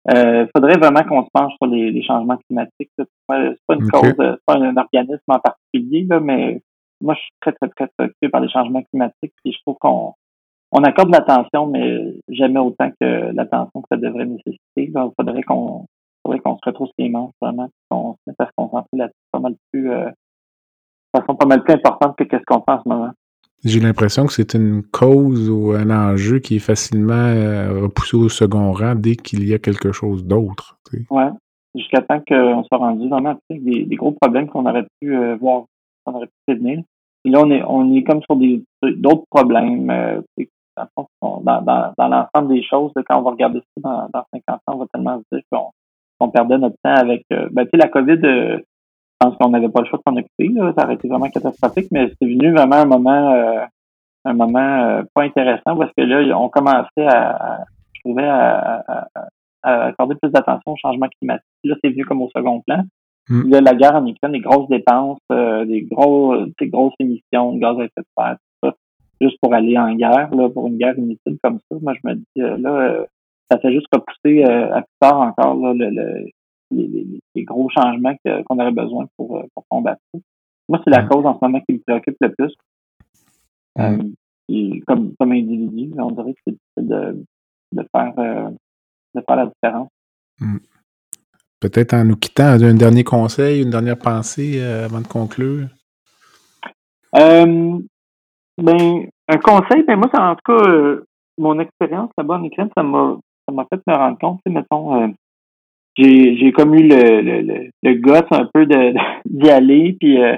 Il 0.10 0.18
euh, 0.18 0.48
faudrait 0.56 0.78
vraiment 0.78 1.04
qu'on 1.04 1.24
se 1.24 1.30
penche 1.32 1.54
sur 1.62 1.68
les, 1.68 1.92
les 1.92 2.04
changements 2.04 2.38
climatiques. 2.48 2.90
C'est 2.98 3.08
pas 3.28 3.40
une 3.70 3.90
cause, 3.90 4.14
c'est 4.18 4.46
pas 4.46 4.56
un, 4.56 4.76
organisme 4.76 5.22
en 5.28 5.40
particulier, 5.40 6.08
là, 6.10 6.20
mais 6.20 6.62
moi, 7.02 7.14
je 7.14 7.20
suis 7.20 7.32
très, 7.40 7.52
très, 7.54 7.70
très 7.70 7.88
préoccupé 7.96 8.30
par 8.30 8.42
les 8.42 8.50
changements 8.50 8.82
climatiques. 8.84 9.34
Et 9.46 9.52
je 9.52 9.60
trouve 9.60 9.78
qu'on 9.80 10.14
on 10.72 10.84
accorde 10.84 11.12
l'attention, 11.12 11.68
mais 11.68 12.16
jamais 12.30 12.60
autant 12.60 12.90
que 13.00 13.32
l'attention 13.34 13.82
que 13.82 13.88
ça 13.92 13.98
devrait 13.98 14.26
nécessiter. 14.26 14.60
il 14.78 15.12
faudrait 15.20 15.44
qu'on 15.44 15.86
faudrait 16.24 16.40
qu'on 16.40 16.58
se 16.58 16.66
retrouve 16.66 16.90
les 16.98 17.10
manches 17.10 17.34
vraiment, 17.42 17.70
qu'on 17.90 18.14
se 18.14 18.20
mette 18.28 18.40
à 18.40 18.46
se 18.46 18.52
concentrer 18.56 18.98
là-dessus 18.98 19.16
pas 19.32 19.40
mal 19.40 19.56
plus 19.72 19.92
euh, 19.92 20.10
de 21.14 21.20
façon 21.20 21.36
pas 21.36 21.46
mal 21.46 21.64
plus 21.64 21.74
importante 21.74 22.16
que 22.16 22.24
ce 22.38 22.44
qu'on 22.46 22.62
fait 22.62 22.72
en 22.72 22.84
ce 22.84 22.90
moment. 22.90 23.12
J'ai 23.64 23.80
l'impression 23.80 24.26
que 24.26 24.34
c'est 24.34 24.56
une 24.56 24.82
cause 24.82 25.50
ou 25.50 25.74
un 25.74 25.92
enjeu 25.92 26.40
qui 26.40 26.56
est 26.56 26.60
facilement 26.60 27.14
euh, 27.14 27.82
repoussé 27.84 28.18
au 28.18 28.28
second 28.28 28.72
rang 28.72 28.96
dès 28.96 29.16
qu'il 29.16 29.48
y 29.48 29.54
a 29.54 29.60
quelque 29.60 29.92
chose 29.92 30.26
d'autre. 30.26 30.80
Oui, 31.12 31.24
jusqu'à 31.76 32.02
temps 32.02 32.20
qu'on 32.28 32.64
soit 32.64 32.80
rendu 32.80 33.08
vraiment 33.08 33.38
avec 33.50 33.64
des, 33.64 33.86
des 33.86 33.96
gros 33.96 34.14
problèmes 34.20 34.48
qu'on 34.48 34.66
aurait 34.66 34.88
pu 35.00 35.16
euh, 35.16 35.36
voir, 35.36 35.66
qu'on 36.04 36.16
aurait 36.16 36.26
pu 36.26 36.34
prévenir. 36.48 36.82
Et 37.24 37.30
là, 37.30 37.42
on 37.44 37.52
est, 37.52 37.64
on 37.68 37.94
est 37.94 38.04
comme 38.04 38.22
sur 38.24 38.36
des 38.36 38.64
d'autres 38.82 39.26
problèmes. 39.30 39.90
Euh, 39.92 40.22
dans, 41.28 41.62
dans, 41.62 41.94
dans 41.98 42.08
l'ensemble 42.08 42.54
des 42.54 42.64
choses, 42.64 42.92
quand 43.08 43.20
on 43.20 43.22
va 43.22 43.32
regarder 43.32 43.60
ça 43.60 43.82
dans, 43.82 44.10
dans 44.12 44.24
50 44.34 44.42
ans, 44.50 44.60
on 44.68 44.78
va 44.78 44.86
tellement 44.92 45.20
se 45.20 45.36
dire 45.36 45.44
qu'on 45.52 45.70
on 46.22 46.30
perdait 46.30 46.58
notre 46.58 46.78
temps 46.84 46.94
avec 46.94 47.26
ben, 47.30 47.64
tu 47.66 47.72
sais, 47.72 47.78
la 47.78 47.88
COVID, 47.88 48.20
je 49.22 49.28
pense 49.28 49.38
qu'on 49.38 49.50
n'avait 49.50 49.70
pas 49.70 49.82
le 49.82 49.88
choix 49.88 50.00
de 50.00 50.04
s'en 50.04 50.18
occuper. 50.18 50.48
Là. 50.48 50.74
Ça 50.76 50.86
aurait 50.86 50.96
été 50.96 51.08
vraiment 51.08 51.30
catastrophique, 51.30 51.88
mais 51.92 52.12
c'est 52.20 52.28
venu 52.28 52.52
vraiment 52.52 52.78
un 52.78 52.86
moment 52.86 53.34
euh, 53.34 53.66
un 54.26 54.34
moment 54.34 54.60
euh, 54.60 55.04
pas 55.14 55.24
intéressant 55.24 55.78
parce 55.78 55.92
que 55.96 56.02
là, 56.02 56.38
on 56.40 56.50
commençait 56.50 57.06
à, 57.08 57.64
je 57.94 58.00
trouvais, 58.02 58.28
à, 58.28 59.08
accorder 59.64 60.16
plus 60.16 60.32
d'attention 60.32 60.72
au 60.72 60.76
changement 60.76 61.08
climatique. 61.20 61.46
Là, 61.64 61.76
c'est 61.84 61.92
venu 61.92 62.06
comme 62.06 62.22
au 62.22 62.30
second 62.36 62.62
plan. 62.62 62.84
Mm. 63.30 63.52
Là, 63.52 63.62
la 63.62 63.76
guerre 63.76 63.96
en 63.96 64.06
Ukraine, 64.08 64.32
des 64.32 64.40
grosses 64.40 64.70
dépenses, 64.70 65.20
euh, 65.32 65.66
des 65.66 65.84
gros 65.84 66.36
des 66.60 66.68
grosses 66.68 66.96
émissions 67.00 67.54
de 67.54 67.60
gaz 67.60 67.78
à 67.80 67.84
effet 67.84 67.92
de 67.98 68.06
serre, 68.18 68.38
tout 68.38 68.70
ça, 68.70 68.76
juste 69.22 69.38
pour 69.40 69.54
aller 69.54 69.78
en 69.78 69.94
guerre, 69.94 70.34
là, 70.34 70.50
pour 70.50 70.66
une 70.66 70.78
guerre 70.78 70.98
inutile 70.98 71.38
comme 71.44 71.60
ça. 71.70 71.78
Moi, 71.80 71.94
je 71.94 72.10
me 72.10 72.16
dis, 72.16 72.62
là, 72.64 73.06
ça 73.52 73.60
fait 73.60 73.74
juste 73.74 73.88
repousser 73.94 74.44
à 74.44 74.82
plus 74.82 74.98
tard 75.00 75.20
encore 75.20 75.56
là, 75.56 75.74
le 75.76 76.32
les, 76.72 77.44
gros 77.44 77.70
changements 77.70 78.16
qu'on 78.24 78.60
aurait 78.60 78.72
besoin 78.72 79.08
pour, 79.18 79.38
euh, 79.38 79.44
pour 79.54 79.66
combattre 79.70 80.02
Moi, 80.70 80.80
c'est 80.84 80.92
la 80.92 81.04
cause 81.04 81.26
en 81.26 81.34
ce 81.36 81.40
moment 81.42 81.60
qui 81.62 81.74
me 81.74 81.80
préoccupe 81.80 82.18
le 82.22 82.34
plus. 82.34 82.54
Mm. 83.78 84.80
comme, 84.86 85.14
comme 85.18 85.32
individu, 85.32 85.92
on 85.98 86.12
dirait 86.12 86.34
que 86.34 86.40
c'est 86.46 86.52
difficile 86.52 86.88
de, 86.88 87.26
de, 87.74 87.88
faire, 87.96 88.14
de 89.16 89.22
faire 89.22 89.36
la 89.36 89.46
différence. 89.46 89.90
Mm. 90.40 90.58
Peut-être 91.60 91.94
en 91.94 92.06
nous 92.06 92.18
quittant, 92.18 92.58
un 92.62 92.74
dernier 92.74 93.04
conseil, 93.04 93.62
une 93.62 93.70
dernière 93.70 93.98
pensée 93.98 94.62
avant 94.62 95.02
de 95.02 95.08
conclure? 95.08 95.68
Euh, 97.16 97.80
ben, 98.58 99.08
un 99.28 99.38
conseil, 99.38 99.84
ben 99.84 99.96
moi, 99.98 100.10
c'est 100.12 100.20
en 100.20 100.36
tout 100.36 100.54
cas, 100.54 101.02
mon 101.38 101.60
expérience 101.60 102.10
là-bas 102.18 102.36
en 102.36 102.44
Ukraine, 102.44 102.70
ça 102.76 102.84
m'a 102.84 103.18
ça 103.52 103.56
m'a 103.56 103.68
fait 103.72 103.82
me 103.88 103.96
rendre 103.96 104.18
compte, 104.18 104.40
tu 104.46 104.52
sais, 104.52 104.58
mettons, 104.58 104.96
euh, 104.96 105.08
j'ai, 105.98 106.38
j'ai 106.38 106.52
comme 106.52 106.74
eu 106.74 106.88
le, 106.88 107.22
le, 107.22 107.42
le, 107.42 107.70
le 107.84 107.94
gosse 107.96 108.32
un 108.32 108.50
peu 108.54 108.66
de, 108.66 108.94
d'y 109.26 109.50
aller, 109.50 109.96
puis 110.00 110.22
euh, 110.22 110.38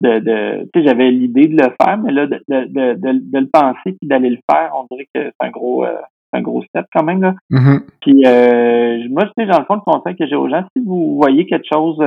de, 0.00 0.18
de 0.18 0.70
tu 0.72 0.80
sais, 0.80 0.86
j'avais 0.86 1.10
l'idée 1.10 1.48
de 1.48 1.62
le 1.62 1.74
faire, 1.80 1.98
mais 1.98 2.12
là, 2.12 2.26
de, 2.26 2.42
de, 2.48 2.64
de, 2.64 2.94
de, 2.94 3.38
le 3.38 3.48
penser 3.52 3.96
puis 3.98 4.08
d'aller 4.08 4.30
le 4.30 4.38
faire, 4.50 4.72
on 4.74 4.86
dirait 4.90 5.06
que 5.14 5.24
c'est 5.24 5.46
un 5.46 5.50
gros 5.50 5.84
euh, 5.84 6.00
un 6.34 6.40
gros 6.40 6.62
step 6.62 6.86
quand 6.94 7.04
même. 7.04 7.20
Là. 7.20 7.34
Mm-hmm. 7.50 7.80
Puis 8.00 8.22
euh, 8.26 9.06
moi, 9.10 9.24
tu 9.26 9.32
sais, 9.36 9.46
dans 9.46 9.58
le 9.58 9.64
fond, 9.66 9.74
le 9.74 9.80
conseil 9.80 10.16
que 10.16 10.26
j'ai 10.26 10.34
aux 10.34 10.48
gens, 10.48 10.64
si 10.74 10.82
vous 10.82 11.16
voyez 11.16 11.46
quelque 11.46 11.66
chose 11.70 11.98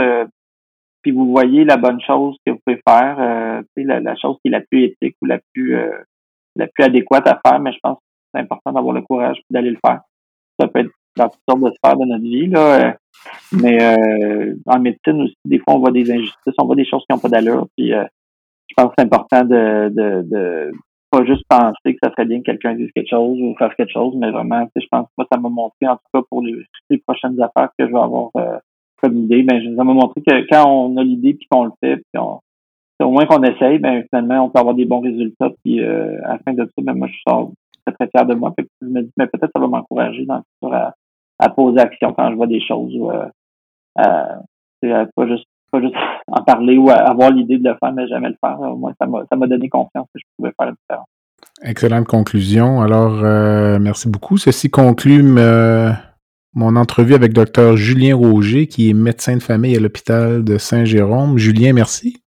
puis 1.04 1.12
vous 1.12 1.30
voyez 1.30 1.66
la 1.66 1.78
bonne 1.78 2.02
chose 2.02 2.36
que 2.44 2.52
vous 2.52 2.60
pouvez 2.66 2.82
faire, 2.88 3.18
euh, 3.20 3.62
la, 3.78 4.00
la 4.00 4.16
chose 4.16 4.38
qui 4.42 4.48
est 4.48 4.52
la 4.52 4.62
plus 4.62 4.86
éthique 4.86 5.16
ou 5.22 5.28
la 5.28 5.40
plus 5.54 5.78
la 6.56 6.68
plus 6.68 6.84
adéquate 6.84 7.28
à 7.28 7.40
faire, 7.46 7.60
mais 7.60 7.74
je 7.74 7.80
pense 7.84 7.98
que 7.98 8.04
c'est 8.34 8.42
important 8.42 8.72
d'avoir 8.72 8.94
le 8.96 9.02
courage 9.02 9.40
d'aller 9.52 9.70
le 9.70 9.78
faire 9.86 10.02
ça 10.60 10.68
peut 10.68 10.80
être 10.80 10.92
dans 11.16 11.30
toutes 11.30 11.42
sortes 11.48 11.62
de 11.62 11.72
sphères 11.72 11.98
de 11.98 12.06
notre 12.06 12.24
vie. 12.24 12.48
Là. 12.48 12.90
Euh, 12.90 12.92
mais 13.54 13.82
euh, 13.82 14.56
en 14.66 14.80
médecine 14.80 15.22
aussi, 15.22 15.36
des 15.46 15.60
fois, 15.60 15.76
on 15.76 15.80
voit 15.80 15.92
des 15.92 16.12
injustices, 16.12 16.54
on 16.58 16.66
voit 16.66 16.76
des 16.76 16.86
choses 16.86 17.04
qui 17.08 17.16
n'ont 17.16 17.20
pas 17.20 17.30
d'allure. 17.30 17.68
Puis 17.78 17.94
euh, 17.94 18.04
je 18.68 18.74
pense 18.76 18.88
que 18.88 18.94
c'est 18.98 19.06
important 19.06 19.44
de, 19.44 19.90
de, 19.90 20.22
de 20.30 20.72
pas 21.12 21.24
juste 21.26 21.44
penser 21.48 21.94
que 21.94 22.00
ça 22.04 22.12
serait 22.12 22.26
bien 22.26 22.40
que 22.40 22.46
quelqu'un 22.46 22.76
dise 22.76 22.90
quelque 22.94 23.10
chose 23.10 23.40
ou 23.40 23.56
fasse 23.58 23.74
quelque 23.76 23.94
chose, 23.94 24.16
mais 24.18 24.32
vraiment, 24.32 24.68
je 24.76 24.86
pense 24.92 25.06
que 25.06 25.14
moi, 25.18 25.28
ça 25.32 25.40
m'a 25.40 25.50
montré, 25.50 25.88
en 25.88 25.96
tout 25.96 26.10
cas 26.14 26.22
pour 26.30 26.42
les, 26.42 26.56
les 26.90 26.98
prochaines 26.98 27.40
affaires 27.42 27.70
que 27.78 27.88
je 27.88 27.92
vais 27.92 28.00
avoir 28.00 28.32
comme 29.02 29.18
idée, 29.18 29.44
ben, 29.44 29.62
ça 29.76 29.84
m'a 29.84 29.94
montré 29.94 30.22
que 30.22 30.48
quand 30.50 30.68
on 30.68 30.98
a 30.98 31.04
l'idée 31.04 31.36
puis 31.36 31.48
qu'on 31.50 31.66
le 31.66 31.72
fait, 31.82 31.98
puis 31.98 32.20
on, 32.20 32.40
au 33.02 33.12
moins 33.12 33.26
qu'on 33.26 33.44
essaye, 33.44 33.78
ben 33.78 34.04
finalement, 34.10 34.46
on 34.46 34.50
peut 34.50 34.60
avoir 34.60 34.76
des 34.76 34.86
bons 34.86 35.02
résultats. 35.02 35.52
Puis 35.64 35.82
à 35.84 36.34
la 36.34 36.40
fin 36.40 36.54
de 36.54 36.64
ça, 36.64 36.82
ben 36.82 36.96
moi, 36.96 37.08
je 37.08 37.18
sors 37.28 37.52
très, 37.86 37.94
très 37.94 38.10
fier 38.10 38.26
de 38.26 38.34
moi. 38.34 38.54
je 38.58 38.88
me 38.88 39.02
dis, 39.02 39.12
mais 39.18 39.28
peut-être 39.28 39.52
ça 39.54 39.60
va 39.60 39.68
m'encourager 39.68 40.26
dans 40.26 40.36
le 40.36 40.42
futur 40.42 40.74
à, 40.74 40.94
à, 41.40 41.50
poser 41.50 41.80
action 41.80 42.14
quand 42.14 42.30
je 42.32 42.36
vois 42.36 42.48
des 42.48 42.62
choses 42.62 42.96
ou 42.96 43.12
euh, 43.12 43.28
pas 45.16 45.28
juste 45.28 45.48
pas 45.72 45.82
juste 45.82 45.96
en 46.28 46.44
parler 46.44 46.78
ou 46.78 46.90
avoir 46.90 47.32
l'idée 47.32 47.58
de 47.58 47.70
le 47.70 47.76
faire, 47.78 47.92
mais 47.94 48.08
jamais 48.08 48.30
le 48.30 48.38
faire. 48.40 48.60
Au 48.60 48.76
moins, 48.76 48.94
ça 49.00 49.08
m'a 49.08 49.48
donné 49.48 49.70
confiance 49.70 50.08
que 50.14 50.20
je 50.20 50.26
pouvais 50.38 50.52
faire 50.58 50.68
la 50.68 50.74
différence. 50.74 51.08
Excellente 51.64 52.06
conclusion. 52.06 52.82
Alors, 52.82 53.24
euh, 53.24 53.80
merci 53.80 54.10
beaucoup. 54.10 54.38
Ceci 54.38 54.70
conclut 54.70 55.24
mon 55.24 56.76
entrevue 56.78 57.16
avec 57.16 57.34
Dr. 57.34 57.76
Julien 57.76 58.16
Roger, 58.16 58.68
qui 58.68 58.90
est 58.90 58.94
médecin 58.94 59.36
de 59.36 59.44
famille 59.44 59.76
à 59.76 59.80
l'hôpital 59.80 60.44
de 60.44 60.58
Saint-Jérôme. 60.58 61.38
Julien, 61.38 61.74
merci. 61.74 62.22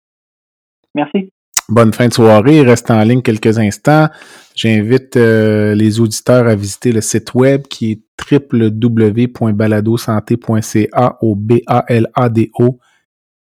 Merci. 0.94 1.32
Bonne 1.68 1.92
fin 1.92 2.06
de 2.06 2.14
soirée. 2.14 2.62
Reste 2.62 2.92
en 2.92 3.02
ligne 3.02 3.22
quelques 3.22 3.58
instants. 3.58 4.08
J'invite 4.54 5.16
euh, 5.16 5.74
les 5.74 5.98
auditeurs 5.98 6.46
à 6.46 6.54
visiter 6.54 6.92
le 6.92 7.00
site 7.00 7.34
web 7.34 7.66
qui 7.66 7.90
est 7.92 8.00
www.baladosanté.ca 8.30 11.18
au 11.20 11.34
b 11.34 11.54
a 11.66 11.84
l 11.88 12.06
a 12.14 12.28
d 12.28 12.52
o 12.58 12.78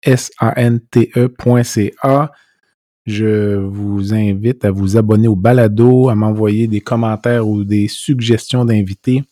s 0.03 0.29
a 0.39 0.53
n 0.61 0.79
t 0.79 1.09
e.ca. 1.15 2.31
Je 3.07 3.55
vous 3.55 4.13
invite 4.13 4.65
à 4.65 4.71
vous 4.71 4.97
abonner 4.97 5.27
au 5.27 5.35
balado, 5.35 6.09
à 6.09 6.15
m'envoyer 6.15 6.67
des 6.67 6.81
commentaires 6.81 7.47
ou 7.47 7.63
des 7.63 7.87
suggestions 7.87 8.65
d'invités 8.65 9.23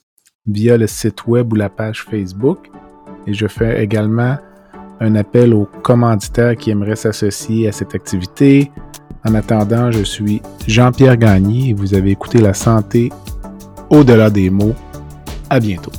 via 0.47 0.77
le 0.77 0.87
site 0.87 1.27
web 1.27 1.53
ou 1.53 1.55
la 1.55 1.69
page 1.69 2.03
Facebook. 2.03 2.71
Et 3.27 3.35
je 3.35 3.45
fais 3.45 3.83
également 3.83 4.39
un 4.99 5.15
appel 5.15 5.53
aux 5.53 5.67
commanditaires 5.83 6.55
qui 6.55 6.71
aimeraient 6.71 6.95
s'associer 6.95 7.67
à 7.67 7.71
cette 7.71 7.95
activité. 7.95 8.71
En 9.25 9.35
attendant, 9.35 9.91
je 9.91 10.03
suis 10.03 10.41
Jean-Pierre 10.67 11.17
Gagné 11.17 11.69
et 11.69 11.73
vous 11.73 11.93
avez 11.93 12.11
écouté 12.11 12.39
La 12.39 12.53
santé 12.53 13.09
au-delà 13.89 14.29
des 14.29 14.49
mots. 14.49 14.75
À 15.49 15.59
bientôt. 15.59 15.91